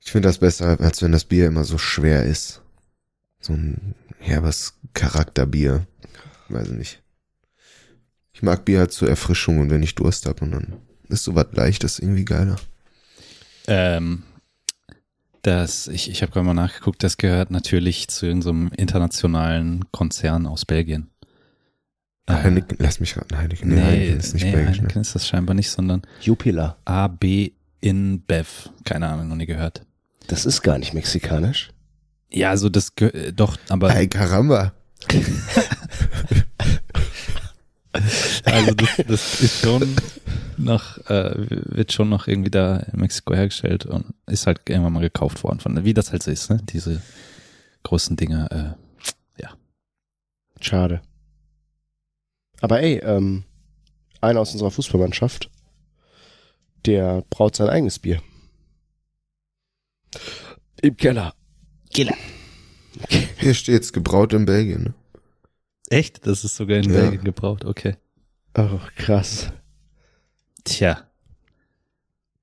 ich 0.00 0.10
finde 0.12 0.28
das 0.28 0.38
besser, 0.38 0.78
als 0.80 1.00
wenn 1.00 1.12
das 1.12 1.24
Bier 1.24 1.46
immer 1.46 1.64
so 1.64 1.78
schwer 1.78 2.24
ist. 2.24 2.60
So 3.40 3.52
ein 3.54 3.94
herbes 4.18 4.74
Charakterbier. 4.94 5.86
Weiß 6.48 6.68
ich 6.68 6.74
nicht. 6.74 7.02
Ich 8.32 8.42
mag 8.42 8.64
Bier 8.64 8.80
halt 8.80 8.92
zur 8.92 9.08
Erfrischung 9.08 9.60
und 9.60 9.70
wenn 9.70 9.82
ich 9.82 9.94
Durst 9.94 10.26
hab 10.26 10.42
und 10.42 10.50
dann 10.50 10.76
ist 11.08 11.24
so 11.24 11.34
was 11.34 11.46
Leichtes 11.52 11.98
irgendwie 12.00 12.24
geiler. 12.24 12.56
Ähm, 13.66 14.24
das, 15.46 15.88
ich, 15.88 16.10
ich 16.10 16.22
habe 16.22 16.32
gerade 16.32 16.46
mal 16.46 16.54
nachgeguckt, 16.54 17.02
das 17.02 17.16
gehört 17.18 17.50
natürlich 17.50 18.08
zu 18.08 18.26
irgendeinem 18.26 18.70
internationalen 18.76 19.84
Konzern 19.92 20.46
aus 20.46 20.64
Belgien. 20.64 21.10
Äh, 22.26 22.32
Heineken, 22.32 22.78
lass 22.80 23.00
mich 23.00 23.16
raten, 23.16 23.36
Heineken. 23.36 23.68
Nee, 23.68 23.74
nee, 23.74 23.82
Heineken 23.82 24.18
ist 24.18 24.34
nicht 24.34 24.44
nee, 24.44 24.52
belgisch, 24.52 24.78
Heineken 24.78 24.94
ne? 24.96 25.02
ist 25.02 25.14
das 25.14 25.28
scheinbar 25.28 25.54
nicht, 25.54 25.70
sondern 25.70 26.02
Jupiler. 26.20 26.78
AB 26.86 27.52
InBev. 27.80 28.70
Keine 28.84 29.08
Ahnung, 29.08 29.28
noch 29.28 29.36
nie 29.36 29.46
gehört. 29.46 29.82
Das 30.28 30.46
ist 30.46 30.62
gar 30.62 30.78
nicht 30.78 30.94
mexikanisch. 30.94 31.70
Ja, 32.30 32.48
also 32.50 32.70
das, 32.70 32.92
äh, 33.00 33.32
doch, 33.32 33.58
aber 33.68 33.90
Hey, 33.90 34.08
Caramba. 34.08 34.72
Also 38.44 38.74
das, 38.74 38.88
das 39.06 39.40
ist 39.40 39.60
schon 39.60 39.96
noch, 40.58 40.98
äh, 41.10 41.32
wird 41.36 41.92
schon 41.92 42.08
noch 42.08 42.26
irgendwie 42.26 42.50
da 42.50 42.76
in 42.76 43.00
Mexiko 43.00 43.34
hergestellt 43.34 43.86
und 43.86 44.14
ist 44.26 44.46
halt 44.46 44.60
irgendwann 44.68 44.92
mal 44.92 45.00
gekauft 45.00 45.42
worden 45.44 45.60
von, 45.60 45.84
wie 45.84 45.94
das 45.94 46.12
halt 46.12 46.22
so 46.22 46.30
ist, 46.30 46.50
ne? 46.50 46.60
Diese 46.68 47.02
großen 47.82 48.16
Dinge, 48.16 48.76
äh, 48.78 48.84
Schade. 50.64 51.02
Aber 52.62 52.80
ey, 52.80 52.96
ähm, 52.98 53.44
einer 54.22 54.40
aus 54.40 54.52
unserer 54.52 54.70
Fußballmannschaft, 54.70 55.50
der 56.86 57.22
braut 57.28 57.56
sein 57.56 57.68
eigenes 57.68 57.98
Bier. 57.98 58.22
Im 60.80 60.96
Keller. 60.96 61.34
Hier 63.38 63.52
steht's, 63.52 63.92
gebraut 63.92 64.32
in 64.32 64.46
Belgien. 64.46 64.82
Ne? 64.84 64.94
Echt? 65.90 66.26
Das 66.26 66.44
ist 66.44 66.56
sogar 66.56 66.78
in 66.78 66.84
Ja. 66.90 67.00
Belgien 67.00 67.24
gebraucht, 67.24 67.66
okay. 67.66 67.96
Oh, 68.56 68.78
krass. 68.96 69.52
Tja. 70.64 71.06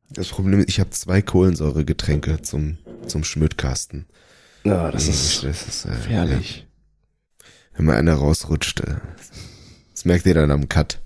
Das 0.09 0.29
Problem 0.29 0.59
ist, 0.59 0.69
ich 0.69 0.79
habe 0.79 0.89
zwei 0.91 1.21
Kohlensäuregetränke 1.21 2.41
zum, 2.41 2.77
zum 3.07 3.23
Schmödkasten. 3.23 4.05
Ja, 4.63 4.91
das 4.91 5.07
ist 5.07 5.43
das 5.43 5.67
ist 5.67 5.85
äh, 5.85 5.89
gefährlich. 5.89 6.67
Ja, 7.39 7.47
wenn 7.73 7.85
mal 7.85 7.95
einer 7.95 8.13
rausrutscht, 8.13 8.81
äh, 8.81 8.95
das 9.91 10.05
merkt 10.05 10.25
ihr 10.25 10.33
dann 10.33 10.51
am 10.51 10.69
Cut. 10.69 10.99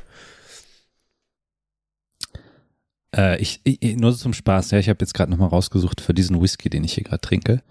Äh, 3.16 3.40
ich, 3.42 3.62
ich, 3.64 3.96
nur 3.96 4.12
so 4.12 4.18
zum 4.18 4.34
Spaß, 4.34 4.72
ja, 4.72 4.80
ich 4.80 4.90
habe 4.90 5.00
jetzt 5.02 5.14
gerade 5.14 5.32
nochmal 5.32 5.50
rausgesucht 5.50 6.02
für 6.02 6.14
diesen 6.14 6.42
Whisky, 6.42 6.70
den 6.70 6.84
ich 6.84 6.94
hier 6.94 7.04
gerade 7.04 7.22
trinke, 7.22 7.64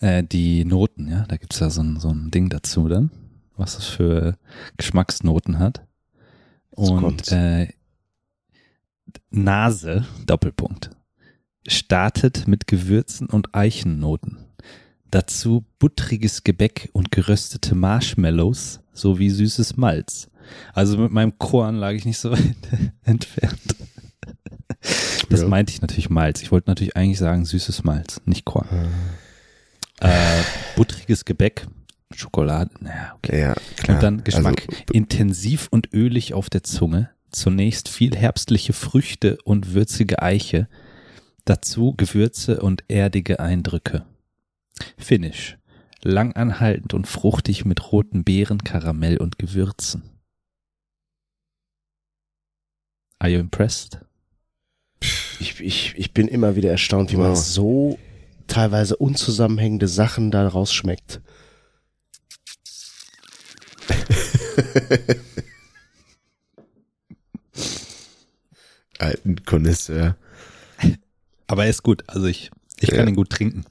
äh, 0.00 0.22
die 0.22 0.64
Noten, 0.64 1.08
ja, 1.08 1.24
da 1.26 1.36
gibt's 1.36 1.60
ja 1.60 1.70
so 1.70 1.82
ein, 1.82 1.98
so 1.98 2.10
ein 2.10 2.30
Ding 2.30 2.50
dazu 2.50 2.88
dann, 2.88 3.10
was 3.56 3.78
es 3.78 3.86
für 3.86 4.36
Geschmacksnoten 4.76 5.58
hat. 5.58 5.86
Und 6.70 7.30
äh, 7.30 7.68
Nase, 9.30 10.06
Doppelpunkt, 10.26 10.90
startet 11.66 12.46
mit 12.46 12.66
Gewürzen 12.66 13.28
und 13.28 13.54
Eichennoten. 13.54 14.38
Dazu 15.10 15.64
buttriges 15.78 16.44
Gebäck 16.44 16.88
und 16.92 17.10
geröstete 17.10 17.74
Marshmallows 17.74 18.80
sowie 18.92 19.30
süßes 19.30 19.76
Malz. 19.76 20.28
Also 20.72 20.98
mit 20.98 21.12
meinem 21.12 21.38
Korn 21.38 21.76
lag 21.76 21.92
ich 21.92 22.04
nicht 22.04 22.18
so 22.18 22.32
weit 22.32 22.54
entfernt. 23.04 23.76
Das 25.30 25.40
Ja. 25.40 25.48
meinte 25.48 25.72
ich 25.72 25.80
natürlich 25.80 26.10
Malz. 26.10 26.42
Ich 26.42 26.52
wollte 26.52 26.70
natürlich 26.70 26.96
eigentlich 26.96 27.18
sagen 27.18 27.44
süßes 27.44 27.84
Malz, 27.84 28.20
nicht 28.24 28.44
Korn. 28.44 28.66
Äh, 30.00 30.42
buttriges 30.76 31.24
Gebäck, 31.24 31.66
Schokolade, 32.14 32.70
naja, 32.80 33.14
okay. 33.16 33.40
Ja, 33.40 33.54
klar. 33.76 33.96
Und 33.96 34.02
dann 34.02 34.24
Geschmack. 34.24 34.66
Also, 34.68 34.82
Intensiv 34.92 35.68
und 35.70 35.92
ölig 35.94 36.34
auf 36.34 36.50
der 36.50 36.62
Zunge. 36.64 37.10
Zunächst 37.34 37.88
viel 37.88 38.14
herbstliche 38.14 38.72
Früchte 38.72 39.38
und 39.42 39.74
würzige 39.74 40.22
Eiche. 40.22 40.68
Dazu 41.44 41.92
Gewürze 41.96 42.60
und 42.60 42.84
erdige 42.88 43.40
Eindrücke. 43.40 44.06
Finish. 44.96 45.58
Langanhaltend 46.02 46.94
und 46.94 47.08
fruchtig 47.08 47.64
mit 47.64 47.90
roten 47.90 48.22
Beeren, 48.22 48.58
Karamell 48.62 49.16
und 49.16 49.36
Gewürzen. 49.36 50.04
Are 53.18 53.32
you 53.32 53.40
impressed? 53.40 53.98
Ich, 55.40 55.60
ich, 55.60 55.94
ich 55.96 56.12
bin 56.14 56.28
immer 56.28 56.54
wieder 56.54 56.70
erstaunt, 56.70 57.10
wie 57.10 57.16
man 57.16 57.30
Wow. 57.32 57.38
so 57.38 57.98
teilweise 58.46 58.96
unzusammenhängende 58.96 59.88
Sachen 59.88 60.30
da 60.30 60.46
rausschmeckt. 60.46 61.20
alten 68.98 69.44
Connoisseur. 69.44 70.16
Aber 71.46 71.64
er 71.64 71.70
ist 71.70 71.82
gut. 71.82 72.04
Also 72.06 72.26
ich, 72.26 72.50
ich 72.80 72.88
kann 72.90 73.00
Ja. 73.00 73.06
ihn 73.06 73.16
gut 73.16 73.30
trinken. 73.30 73.64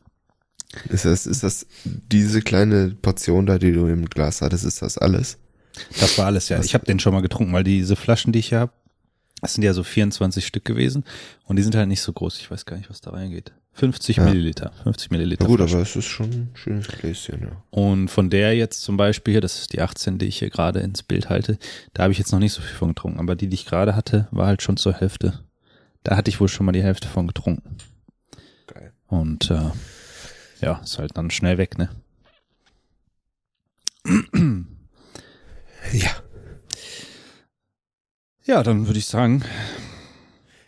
Ist 0.89 1.05
das, 1.05 1.27
ist 1.27 1.43
das 1.43 1.67
diese 1.83 2.41
kleine 2.41 2.91
Portion 3.01 3.45
da, 3.45 3.59
die 3.59 3.71
du 3.71 3.87
im 3.87 4.05
Glas 4.05 4.41
hattest, 4.41 4.65
ist 4.65 4.81
das 4.81 4.97
alles? 4.97 5.37
Das 5.99 6.17
war 6.17 6.27
alles, 6.27 6.49
ja. 6.49 6.57
Was- 6.59 6.65
Ich 6.65 6.73
habe 6.73 6.85
den 6.85 6.99
schon 6.99 7.13
mal 7.13 7.21
getrunken, 7.21 7.53
weil 7.53 7.63
diese 7.63 7.95
Flaschen, 7.95 8.31
die 8.33 8.39
ich 8.39 8.49
hier 8.49 8.59
habe, 8.59 8.73
das 9.43 9.53
sind 9.53 9.63
ja 9.63 9.73
so 9.73 9.83
24 9.83 10.45
Stück 10.47 10.65
gewesen 10.65 11.03
und 11.45 11.57
die 11.57 11.63
sind 11.63 11.75
halt 11.75 11.87
nicht 11.87 12.01
so 12.01 12.11
groß. 12.13 12.39
Ich 12.39 12.49
weiß 12.49 12.65
gar 12.65 12.77
nicht, 12.77 12.89
was 12.89 13.01
da 13.01 13.11
reingeht. 13.11 13.51
50 13.73 14.17
Ja. 14.17 14.23
Milliliter. 14.25 14.71
50 14.83 15.11
Milliliter. 15.11 15.43
Ja 15.43 15.47
gut, 15.47 15.57
Flasche. 15.59 15.73
aber 15.75 15.83
es 15.83 15.95
ist 15.95 16.05
schon 16.05 16.29
ein 16.29 16.49
schönes 16.53 16.87
Gläschen, 16.87 17.41
ja. 17.41 17.63
Und 17.71 18.07
von 18.09 18.29
der 18.29 18.55
jetzt 18.55 18.81
zum 18.81 18.97
Beispiel 18.97 19.33
hier, 19.33 19.41
das 19.41 19.59
ist 19.59 19.73
die 19.73 19.81
18, 19.81 20.17
die 20.19 20.27
ich 20.27 20.37
hier 20.39 20.49
gerade 20.49 20.79
ins 20.79 21.03
Bild 21.03 21.29
halte, 21.29 21.57
da 21.93 22.03
habe 22.03 22.13
ich 22.13 22.19
jetzt 22.19 22.31
noch 22.31 22.39
nicht 22.39 22.53
so 22.53 22.61
viel 22.61 22.75
von 22.75 22.89
getrunken. 22.89 23.19
Aber 23.19 23.35
die, 23.35 23.47
die 23.47 23.55
ich 23.55 23.65
gerade 23.65 23.95
hatte, 23.95 24.27
war 24.31 24.47
halt 24.47 24.61
schon 24.61 24.77
zur 24.77 24.93
Hälfte. 24.93 25.39
Da 26.03 26.15
hatte 26.15 26.29
ich 26.29 26.39
wohl 26.39 26.49
schon 26.49 26.65
mal 26.65 26.71
die 26.71 26.83
Hälfte 26.83 27.07
von 27.07 27.27
getrunken. 27.27 27.77
Geil. 28.67 28.93
Und 29.07 29.49
äh, 29.49 29.71
ja, 30.61 30.79
ist 30.83 30.99
halt 30.99 31.17
dann 31.17 31.31
schnell 31.31 31.57
weg, 31.57 31.77
ne? 31.77 31.89
Ja. 35.91 36.09
Ja, 38.45 38.61
dann 38.63 38.87
würde 38.87 38.99
ich 38.99 39.05
sagen, 39.05 39.43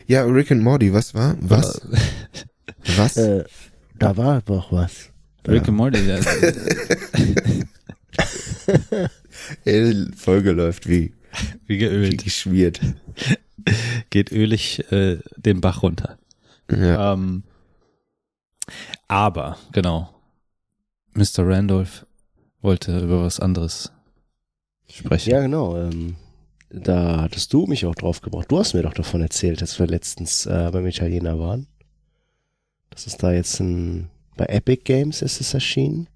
Ja, 0.06 0.22
Rick 0.24 0.50
and 0.52 0.62
Morty, 0.62 0.92
was 0.92 1.14
war? 1.14 1.36
Was? 1.40 1.78
äh, 1.84 1.98
Was? 2.96 3.16
Äh, 3.16 3.44
da 3.98 4.16
war 4.16 4.40
doch 4.42 4.70
was. 4.72 5.10
Rick 5.48 5.62
Ja. 5.62 5.68
and 5.68 5.76
Morty, 5.76 5.98
Ey, 9.64 9.94
die 9.94 10.12
Folge 10.16 10.52
läuft 10.52 10.88
wie, 10.88 11.12
wie 11.66 11.74
wie 11.74 11.78
geölt, 11.78 12.24
geschmiert. 12.24 12.80
geht 14.10 14.32
ölig 14.32 14.90
äh, 14.92 15.18
den 15.36 15.60
Bach 15.60 15.82
runter. 15.82 16.18
Ja. 16.70 17.12
Ähm, 17.12 17.42
aber, 19.08 19.56
genau, 19.72 20.12
Mr. 21.14 21.46
Randolph 21.46 22.06
wollte 22.60 22.98
über 23.00 23.22
was 23.24 23.38
anderes 23.40 23.92
sprechen. 24.90 25.30
Ja, 25.30 25.40
genau. 25.42 25.76
Ähm, 25.76 26.16
da 26.82 27.22
hattest 27.22 27.52
du 27.52 27.66
mich 27.66 27.86
auch 27.86 27.94
drauf 27.94 28.20
gebracht. 28.20 28.46
Du 28.50 28.58
hast 28.58 28.74
mir 28.74 28.82
doch 28.82 28.94
davon 28.94 29.22
erzählt, 29.22 29.62
dass 29.62 29.78
wir 29.78 29.86
letztens 29.86 30.46
äh, 30.46 30.70
beim 30.72 30.86
Italiener 30.86 31.38
waren. 31.38 31.66
Das 32.90 33.06
ist 33.06 33.22
da 33.22 33.32
jetzt 33.32 33.60
ein, 33.60 34.10
bei 34.36 34.46
Epic 34.46 34.82
Games 34.84 35.22
ist 35.22 35.40
es 35.40 35.54
erschienen. 35.54 36.08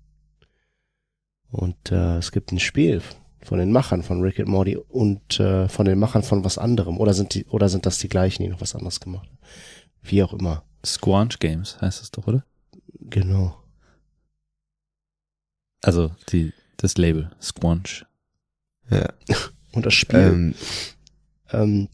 Und 1.50 1.90
äh, 1.90 2.18
es 2.18 2.30
gibt 2.30 2.52
ein 2.52 2.60
Spiel, 2.60 3.02
Von 3.42 3.58
den 3.58 3.72
Machern 3.72 4.02
von 4.02 4.20
Rick 4.20 4.38
and 4.38 4.48
Morty 4.48 4.76
und 4.76 5.40
äh, 5.40 5.68
von 5.68 5.86
den 5.86 5.98
Machern 5.98 6.22
von 6.22 6.44
was 6.44 6.58
anderem. 6.58 6.98
Oder 6.98 7.14
sind 7.14 7.34
die, 7.34 7.46
oder 7.46 7.68
sind 7.68 7.86
das 7.86 7.98
die 7.98 8.08
gleichen, 8.08 8.42
die 8.42 8.48
noch 8.48 8.60
was 8.60 8.74
anderes 8.74 9.00
gemacht 9.00 9.28
haben? 9.28 9.38
Wie 10.02 10.22
auch 10.22 10.34
immer. 10.34 10.64
Squanch 10.84 11.38
Games 11.38 11.80
heißt 11.80 12.02
es 12.02 12.10
doch, 12.10 12.26
oder? 12.26 12.44
Genau. 13.00 13.56
Also 15.82 16.10
die, 16.30 16.52
das 16.76 16.98
Label, 16.98 17.30
Squanch. 17.40 18.04
Ja. 18.90 19.08
Und 19.72 19.86
das 19.86 19.94
Spiel, 19.94 20.20
Ähm, 20.20 20.54
ähm, 21.52 21.88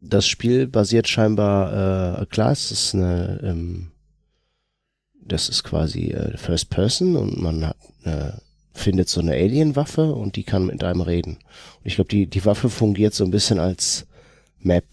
das 0.00 0.26
Spiel 0.26 0.66
basiert 0.66 1.08
scheinbar, 1.08 2.22
äh, 2.22 2.26
klar, 2.26 2.52
es 2.52 2.70
ist 2.70 2.94
eine, 2.94 3.40
ähm, 3.42 3.90
das 5.22 5.48
ist 5.48 5.62
quasi 5.62 6.10
äh, 6.10 6.36
First 6.36 6.70
Person 6.70 7.16
und 7.16 7.40
man 7.40 7.66
hat, 7.66 7.76
äh, 8.04 8.32
findet 8.72 9.08
so 9.08 9.20
eine 9.20 9.32
Alien-Waffe 9.32 10.14
und 10.14 10.36
die 10.36 10.44
kann 10.44 10.66
mit 10.66 10.82
einem 10.82 11.02
reden. 11.02 11.32
Und 11.32 11.84
ich 11.84 11.96
glaube, 11.96 12.08
die, 12.08 12.26
die 12.26 12.44
Waffe 12.44 12.70
fungiert 12.70 13.14
so 13.14 13.24
ein 13.24 13.30
bisschen 13.30 13.58
als 13.58 14.06
Map 14.60 14.86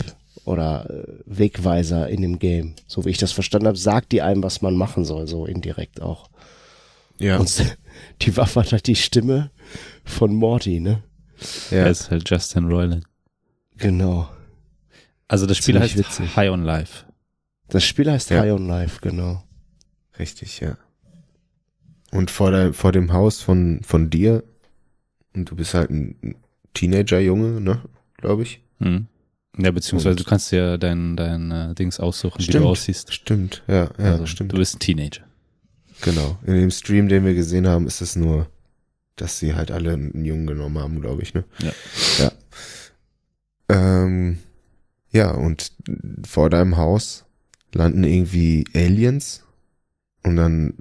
oder 0.46 0.90
äh, 0.90 1.04
Wegweiser 1.26 2.10
in 2.10 2.22
dem 2.22 2.40
Game. 2.40 2.74
So 2.88 3.06
wie 3.06 3.10
ich 3.10 3.18
das 3.18 3.32
verstanden 3.32 3.68
habe, 3.68 3.78
sagt 3.78 4.12
die 4.12 4.22
einem, 4.22 4.44
was 4.44 4.62
man 4.62 4.76
machen 4.76 5.06
soll, 5.06 5.28
so 5.28 5.46
indirekt 5.46 6.02
auch. 6.02 6.30
ja, 7.20 7.38
Und 7.38 7.78
die 8.22 8.36
Waffe 8.36 8.62
hat 8.62 8.72
halt 8.72 8.88
die 8.88 8.96
Stimme 8.96 9.52
von 10.04 10.34
Morty, 10.34 10.80
ne? 10.80 11.04
Ja. 11.72 11.78
ja, 11.80 11.86
ist 11.88 12.10
halt 12.12 12.30
Justin 12.30 12.66
Roiland. 12.66 13.06
Genau. 13.78 14.30
Also 15.28 15.46
das 15.46 15.58
Spiel 15.58 15.76
Ziemlich 15.76 15.92
heißt 15.96 15.98
witzig. 15.98 16.36
High 16.36 16.50
on 16.52 16.64
Life. 16.64 17.06
Das 17.70 17.84
Spiel 17.84 18.10
heißt 18.12 18.30
Ja. 18.30 18.40
High 18.42 18.54
on 18.54 18.68
Life, 18.68 19.00
genau. 19.02 19.44
richtig, 20.20 20.60
ja. 20.62 20.78
Und 22.12 22.32
vor, 22.32 22.52
der, 22.52 22.74
vor 22.74 22.92
dem 22.94 23.12
Haus 23.12 23.42
von, 23.42 23.82
von 23.84 24.10
dir, 24.10 24.44
und 25.36 25.52
du 25.52 25.56
bist 25.56 25.74
halt 25.74 25.90
ein 25.92 26.36
Teenager-Junge, 26.74 27.60
ne, 27.62 27.82
glaube 28.16 28.44
ich. 28.44 28.62
Hm. 28.80 29.08
Ja, 29.58 29.72
beziehungsweise 29.72 30.12
Und- 30.12 30.20
du 30.22 30.24
kannst 30.24 30.52
dir 30.52 30.78
dein, 30.78 31.18
dein 31.18 31.52
äh, 31.52 31.76
Dings 31.76 32.00
aussuchen, 32.00 32.40
wie 32.40 32.44
Stimmt. 32.44 32.64
du 32.64 32.70
aussiehst. 32.70 33.14
Stimmt, 33.14 33.64
ja, 33.68 33.90
ja, 34.00 34.12
also, 34.14 34.26
stimmt. 34.26 34.54
Du 34.54 34.58
bist 34.58 34.76
ein 34.76 34.80
Teenager. 34.80 35.24
Genau. 36.02 36.38
In 36.46 36.54
dem 36.54 36.72
Stream, 36.72 37.10
den 37.10 37.26
wir 37.26 37.34
gesehen 37.34 37.68
haben, 37.68 37.86
ist 37.88 38.02
es 38.02 38.16
nur, 38.16 38.48
dass 39.18 39.38
sie 39.40 39.54
halt 39.56 39.72
alle 39.72 39.94
einen 39.94 40.24
Jungen 40.26 40.48
genommen 40.48 40.80
haben, 40.80 41.02
glaube 41.02 41.22
ich, 41.24 41.34
ne? 41.34 41.44
Ja. 41.60 41.72
Ja. 42.20 42.32
Ähm, 43.70 44.38
ja, 45.12 45.32
und 45.32 45.72
vor 46.26 46.50
deinem 46.50 46.78
Haus 46.78 47.26
landen 47.74 48.04
irgendwie 48.04 48.66
Aliens 48.74 49.44
und 50.24 50.36
dann, 50.38 50.74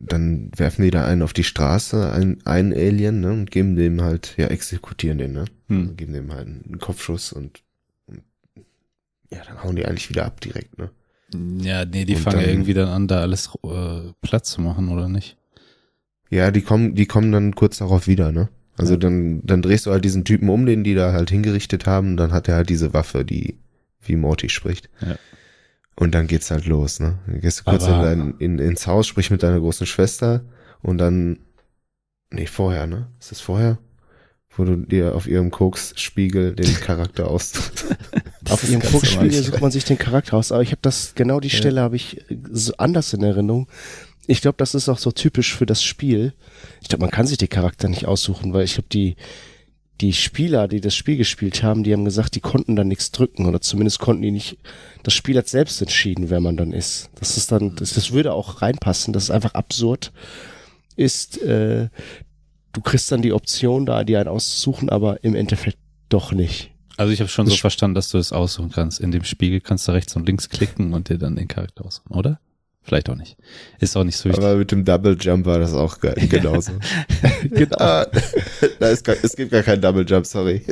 dann 0.00 0.50
werfen 0.56 0.82
die 0.82 0.90
da 0.90 1.04
einen 1.06 1.22
auf 1.22 1.32
die 1.32 1.44
Straße, 1.44 2.12
einen, 2.12 2.44
einen 2.46 2.72
Alien, 2.72 3.20
ne, 3.20 3.30
und 3.32 3.50
geben 3.50 3.76
dem 3.76 4.02
halt, 4.02 4.34
ja, 4.36 4.46
exekutieren 4.48 5.18
den, 5.18 5.32
ne? 5.32 5.44
Hm. 5.68 5.96
Geben 5.96 6.12
dem 6.12 6.32
halt 6.32 6.46
einen 6.46 6.78
Kopfschuss 6.78 7.32
und, 7.32 7.62
und 8.06 8.22
ja, 9.30 9.42
dann 9.46 9.62
hauen 9.62 9.76
die 9.76 9.84
eigentlich 9.86 10.10
wieder 10.10 10.24
ab 10.26 10.40
direkt, 10.40 10.78
ne? 10.78 10.90
Ja, 11.62 11.84
nee, 11.84 12.04
die 12.04 12.14
Und 12.14 12.22
fangen 12.22 12.36
ja 12.38 12.42
dann- 12.42 12.50
irgendwie 12.50 12.74
dann 12.74 12.88
an, 12.88 13.08
da 13.08 13.20
alles 13.20 13.50
äh, 13.64 14.12
Platz 14.22 14.50
zu 14.50 14.60
machen, 14.60 14.88
oder 14.88 15.08
nicht? 15.08 15.36
Ja, 16.30 16.50
die 16.50 16.62
kommen, 16.62 16.94
die 16.94 17.06
kommen 17.06 17.32
dann 17.32 17.54
kurz 17.54 17.78
darauf 17.78 18.06
wieder, 18.06 18.32
ne? 18.32 18.48
Also 18.76 18.94
Ja. 18.94 18.98
dann, 18.98 19.40
dann 19.44 19.62
drehst 19.62 19.86
du 19.86 19.90
halt 19.92 20.04
diesen 20.04 20.24
Typen 20.24 20.48
um, 20.48 20.66
den 20.66 20.82
die 20.84 20.94
da 20.94 21.12
halt 21.12 21.30
hingerichtet 21.30 21.86
haben, 21.86 22.16
dann 22.16 22.32
hat 22.32 22.48
er 22.48 22.56
halt 22.56 22.68
diese 22.70 22.92
Waffe, 22.92 23.24
die 23.24 23.56
wie 24.02 24.16
Morty 24.16 24.48
spricht. 24.48 24.90
Ja. 25.00 25.16
Und 25.96 26.14
dann 26.14 26.26
geht's 26.26 26.50
halt 26.50 26.66
los, 26.66 26.98
ne? 26.98 27.18
Dann 27.26 27.40
gehst 27.40 27.60
du 27.60 27.64
kurz 27.64 27.86
in 27.86 28.00
dein, 28.00 28.34
in, 28.38 28.58
ins 28.58 28.86
Haus, 28.86 29.06
sprich 29.06 29.30
mit 29.30 29.42
deiner 29.42 29.60
großen 29.60 29.86
Schwester 29.86 30.44
und 30.82 30.98
dann, 30.98 31.38
nee, 32.30 32.46
vorher, 32.46 32.86
ne? 32.86 33.06
Ist 33.20 33.30
das 33.30 33.40
vorher? 33.40 33.78
Wo 34.56 34.64
du 34.64 34.76
dir 34.76 35.14
auf 35.14 35.26
ihrem 35.26 35.50
Koks-Spiegel 35.50 36.54
den 36.54 36.74
Charakter 36.80 37.28
aus. 37.28 37.52
Auf 38.48 38.68
ihrem 38.68 38.82
Fuchsspiegel 38.82 39.42
sucht 39.42 39.60
man 39.60 39.70
sich 39.70 39.84
den 39.84 39.98
Charakter 39.98 40.36
aus, 40.36 40.52
aber 40.52 40.62
ich 40.62 40.70
habe 40.70 40.80
das, 40.82 41.14
genau 41.14 41.38
die 41.40 41.50
Stelle 41.50 41.80
habe 41.80 41.96
ich 41.96 42.28
äh, 42.30 42.38
so 42.50 42.74
anders 42.76 43.12
in 43.14 43.22
Erinnerung. 43.22 43.68
Ich 44.26 44.40
glaube, 44.40 44.56
das 44.58 44.74
ist 44.74 44.88
auch 44.88 44.98
so 44.98 45.10
typisch 45.12 45.54
für 45.54 45.66
das 45.66 45.82
Spiel. 45.82 46.32
Ich 46.80 46.88
glaube, 46.88 47.02
man 47.02 47.10
kann 47.10 47.26
sich 47.26 47.36
die 47.38 47.48
Charakter 47.48 47.88
nicht 47.88 48.06
aussuchen, 48.06 48.52
weil 48.52 48.64
ich 48.64 48.74
glaube, 48.74 48.88
die, 48.90 49.16
die 50.00 50.12
Spieler, 50.12 50.66
die 50.66 50.80
das 50.80 50.94
Spiel 50.94 51.16
gespielt 51.16 51.62
haben, 51.62 51.84
die 51.84 51.92
haben 51.92 52.04
gesagt, 52.04 52.34
die 52.34 52.40
konnten 52.40 52.74
dann 52.74 52.88
nichts 52.88 53.12
drücken 53.12 53.46
oder 53.46 53.60
zumindest 53.60 53.98
konnten 54.00 54.22
die 54.22 54.30
nicht, 54.30 54.56
das 55.02 55.12
Spiel 55.14 55.36
hat 55.36 55.48
selbst 55.48 55.80
entschieden, 55.82 56.30
wer 56.30 56.40
man 56.40 56.56
dann 56.56 56.72
ist. 56.72 57.10
Das 57.16 57.36
ist 57.36 57.52
dann, 57.52 57.76
das, 57.76 57.92
das 57.94 58.12
würde 58.12 58.32
auch 58.32 58.62
reinpassen, 58.62 59.12
das 59.12 59.24
ist 59.24 59.30
einfach 59.30 59.54
absurd 59.54 60.12
ist, 60.96 61.42
äh, 61.42 61.88
du 62.72 62.80
kriegst 62.80 63.10
dann 63.10 63.20
die 63.22 63.32
Option 63.32 63.84
da, 63.84 64.04
dir 64.04 64.20
einen 64.20 64.28
auszusuchen, 64.28 64.90
aber 64.90 65.22
im 65.24 65.34
Endeffekt 65.34 65.78
doch 66.08 66.32
nicht. 66.32 66.70
Also 66.96 67.12
ich 67.12 67.18
habe 67.20 67.28
schon 67.28 67.46
so 67.46 67.50
Das- 67.52 67.60
verstanden, 67.60 67.96
dass 67.96 68.08
du 68.10 68.18
es 68.18 68.32
aussuchen 68.32 68.70
kannst. 68.70 69.00
In 69.00 69.10
dem 69.10 69.24
Spiegel 69.24 69.60
kannst 69.60 69.88
du 69.88 69.92
rechts 69.92 70.14
und 70.14 70.26
links 70.26 70.48
klicken 70.48 70.92
und 70.94 71.08
dir 71.08 71.18
dann 71.18 71.34
den 71.34 71.48
Charakter 71.48 71.84
aussuchen, 71.84 72.14
oder? 72.14 72.38
Vielleicht 72.86 73.08
auch 73.08 73.16
nicht. 73.16 73.36
Ist 73.80 73.96
auch 73.96 74.04
nicht 74.04 74.16
so 74.16 74.28
wichtig. 74.28 74.44
Aber 74.44 74.56
mit 74.56 74.70
dem 74.70 74.84
Double 74.84 75.16
Jump 75.18 75.46
war 75.46 75.58
das 75.58 75.72
auch 75.72 76.00
geil, 76.00 76.14
genauso. 76.28 76.72
genau. 77.50 77.76
ah, 77.78 78.06
da 78.78 78.88
ist 78.88 79.04
gar, 79.04 79.16
es 79.22 79.34
gibt 79.34 79.52
gar 79.52 79.62
keinen 79.62 79.80
Double 79.80 80.04
Jump, 80.06 80.26
sorry. 80.26 80.62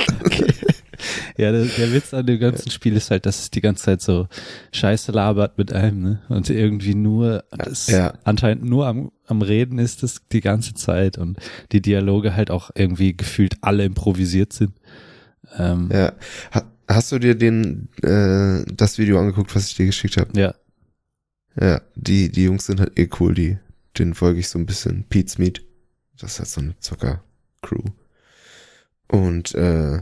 Ja, 1.37 1.51
der, 1.51 1.65
der 1.65 1.91
Witz 1.91 2.13
an 2.13 2.25
dem 2.27 2.39
ganzen 2.39 2.69
Spiel 2.69 2.95
ist 2.95 3.09
halt, 3.11 3.25
dass 3.25 3.39
es 3.39 3.49
die 3.49 3.61
ganze 3.61 3.83
Zeit 3.83 4.01
so 4.01 4.27
scheiße 4.71 5.11
labert 5.11 5.57
mit 5.57 5.73
einem, 5.73 6.01
ne? 6.01 6.21
Und 6.29 6.49
irgendwie 6.49 6.93
nur, 6.95 7.43
das 7.49 7.87
Ja. 7.87 8.13
anscheinend 8.23 8.63
nur 8.63 8.85
am, 8.87 9.11
am 9.25 9.41
Reden 9.41 9.79
ist 9.79 10.03
es 10.03 10.21
die 10.31 10.41
ganze 10.41 10.75
Zeit 10.75 11.17
und 11.17 11.37
die 11.71 11.81
Dialoge 11.81 12.35
halt 12.35 12.51
auch 12.51 12.69
irgendwie 12.75 13.17
gefühlt 13.17 13.55
alle 13.61 13.83
improvisiert 13.85 14.53
sind. 14.53 14.73
Ähm, 15.57 15.89
ja. 15.91 15.99
Ja. 15.99 16.11
Ha, 16.53 16.63
hast 16.87 17.11
du 17.11 17.17
dir 17.19 17.35
den, 17.35 17.89
äh, 18.03 18.63
das 18.73 18.97
Video 18.99 19.19
angeguckt, 19.19 19.53
was 19.55 19.67
ich 19.67 19.75
dir 19.75 19.87
geschickt 19.87 20.17
habe? 20.17 20.39
ja. 20.39 20.53
Ja, 21.59 21.81
die, 21.95 22.29
die 22.29 22.43
Jungs 22.43 22.65
sind 22.65 22.79
halt 22.79 22.97
eh 22.97 23.09
cool, 23.19 23.33
die, 23.33 23.57
denen 23.97 24.13
folge 24.13 24.39
ich 24.39 24.49
so 24.49 24.59
ein 24.59 24.65
bisschen. 24.65 25.05
Pete's 25.09 25.37
Meat. 25.37 25.63
Das 26.17 26.33
ist 26.33 26.39
halt 26.39 26.49
so 26.49 26.61
eine 26.61 26.79
Zocker-Crew. 26.79 27.83
Und, 29.07 29.53
äh, 29.55 30.01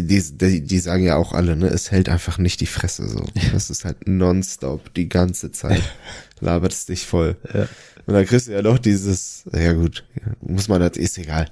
die, 0.00 0.22
die, 0.38 0.62
die 0.62 0.78
sagen 0.78 1.02
ja 1.02 1.16
auch 1.16 1.32
alle, 1.32 1.56
ne, 1.56 1.66
es 1.66 1.90
hält 1.90 2.08
einfach 2.08 2.38
nicht 2.38 2.60
die 2.60 2.66
Fresse 2.66 3.08
so. 3.08 3.24
Das 3.52 3.68
ist 3.68 3.84
halt 3.84 4.06
nonstop, 4.06 4.94
die 4.94 5.08
ganze 5.08 5.50
Zeit. 5.50 5.82
Labert 6.40 6.72
es 6.72 6.86
dich 6.86 7.04
voll. 7.04 7.36
Ja. 7.52 7.68
Und 8.06 8.14
dann 8.14 8.24
kriegst 8.24 8.46
du 8.46 8.52
ja 8.52 8.62
doch 8.62 8.78
dieses, 8.78 9.44
ja 9.52 9.72
gut, 9.72 10.04
muss 10.40 10.68
man, 10.68 10.80
das 10.80 10.96
ist 10.96 11.18
egal. 11.18 11.50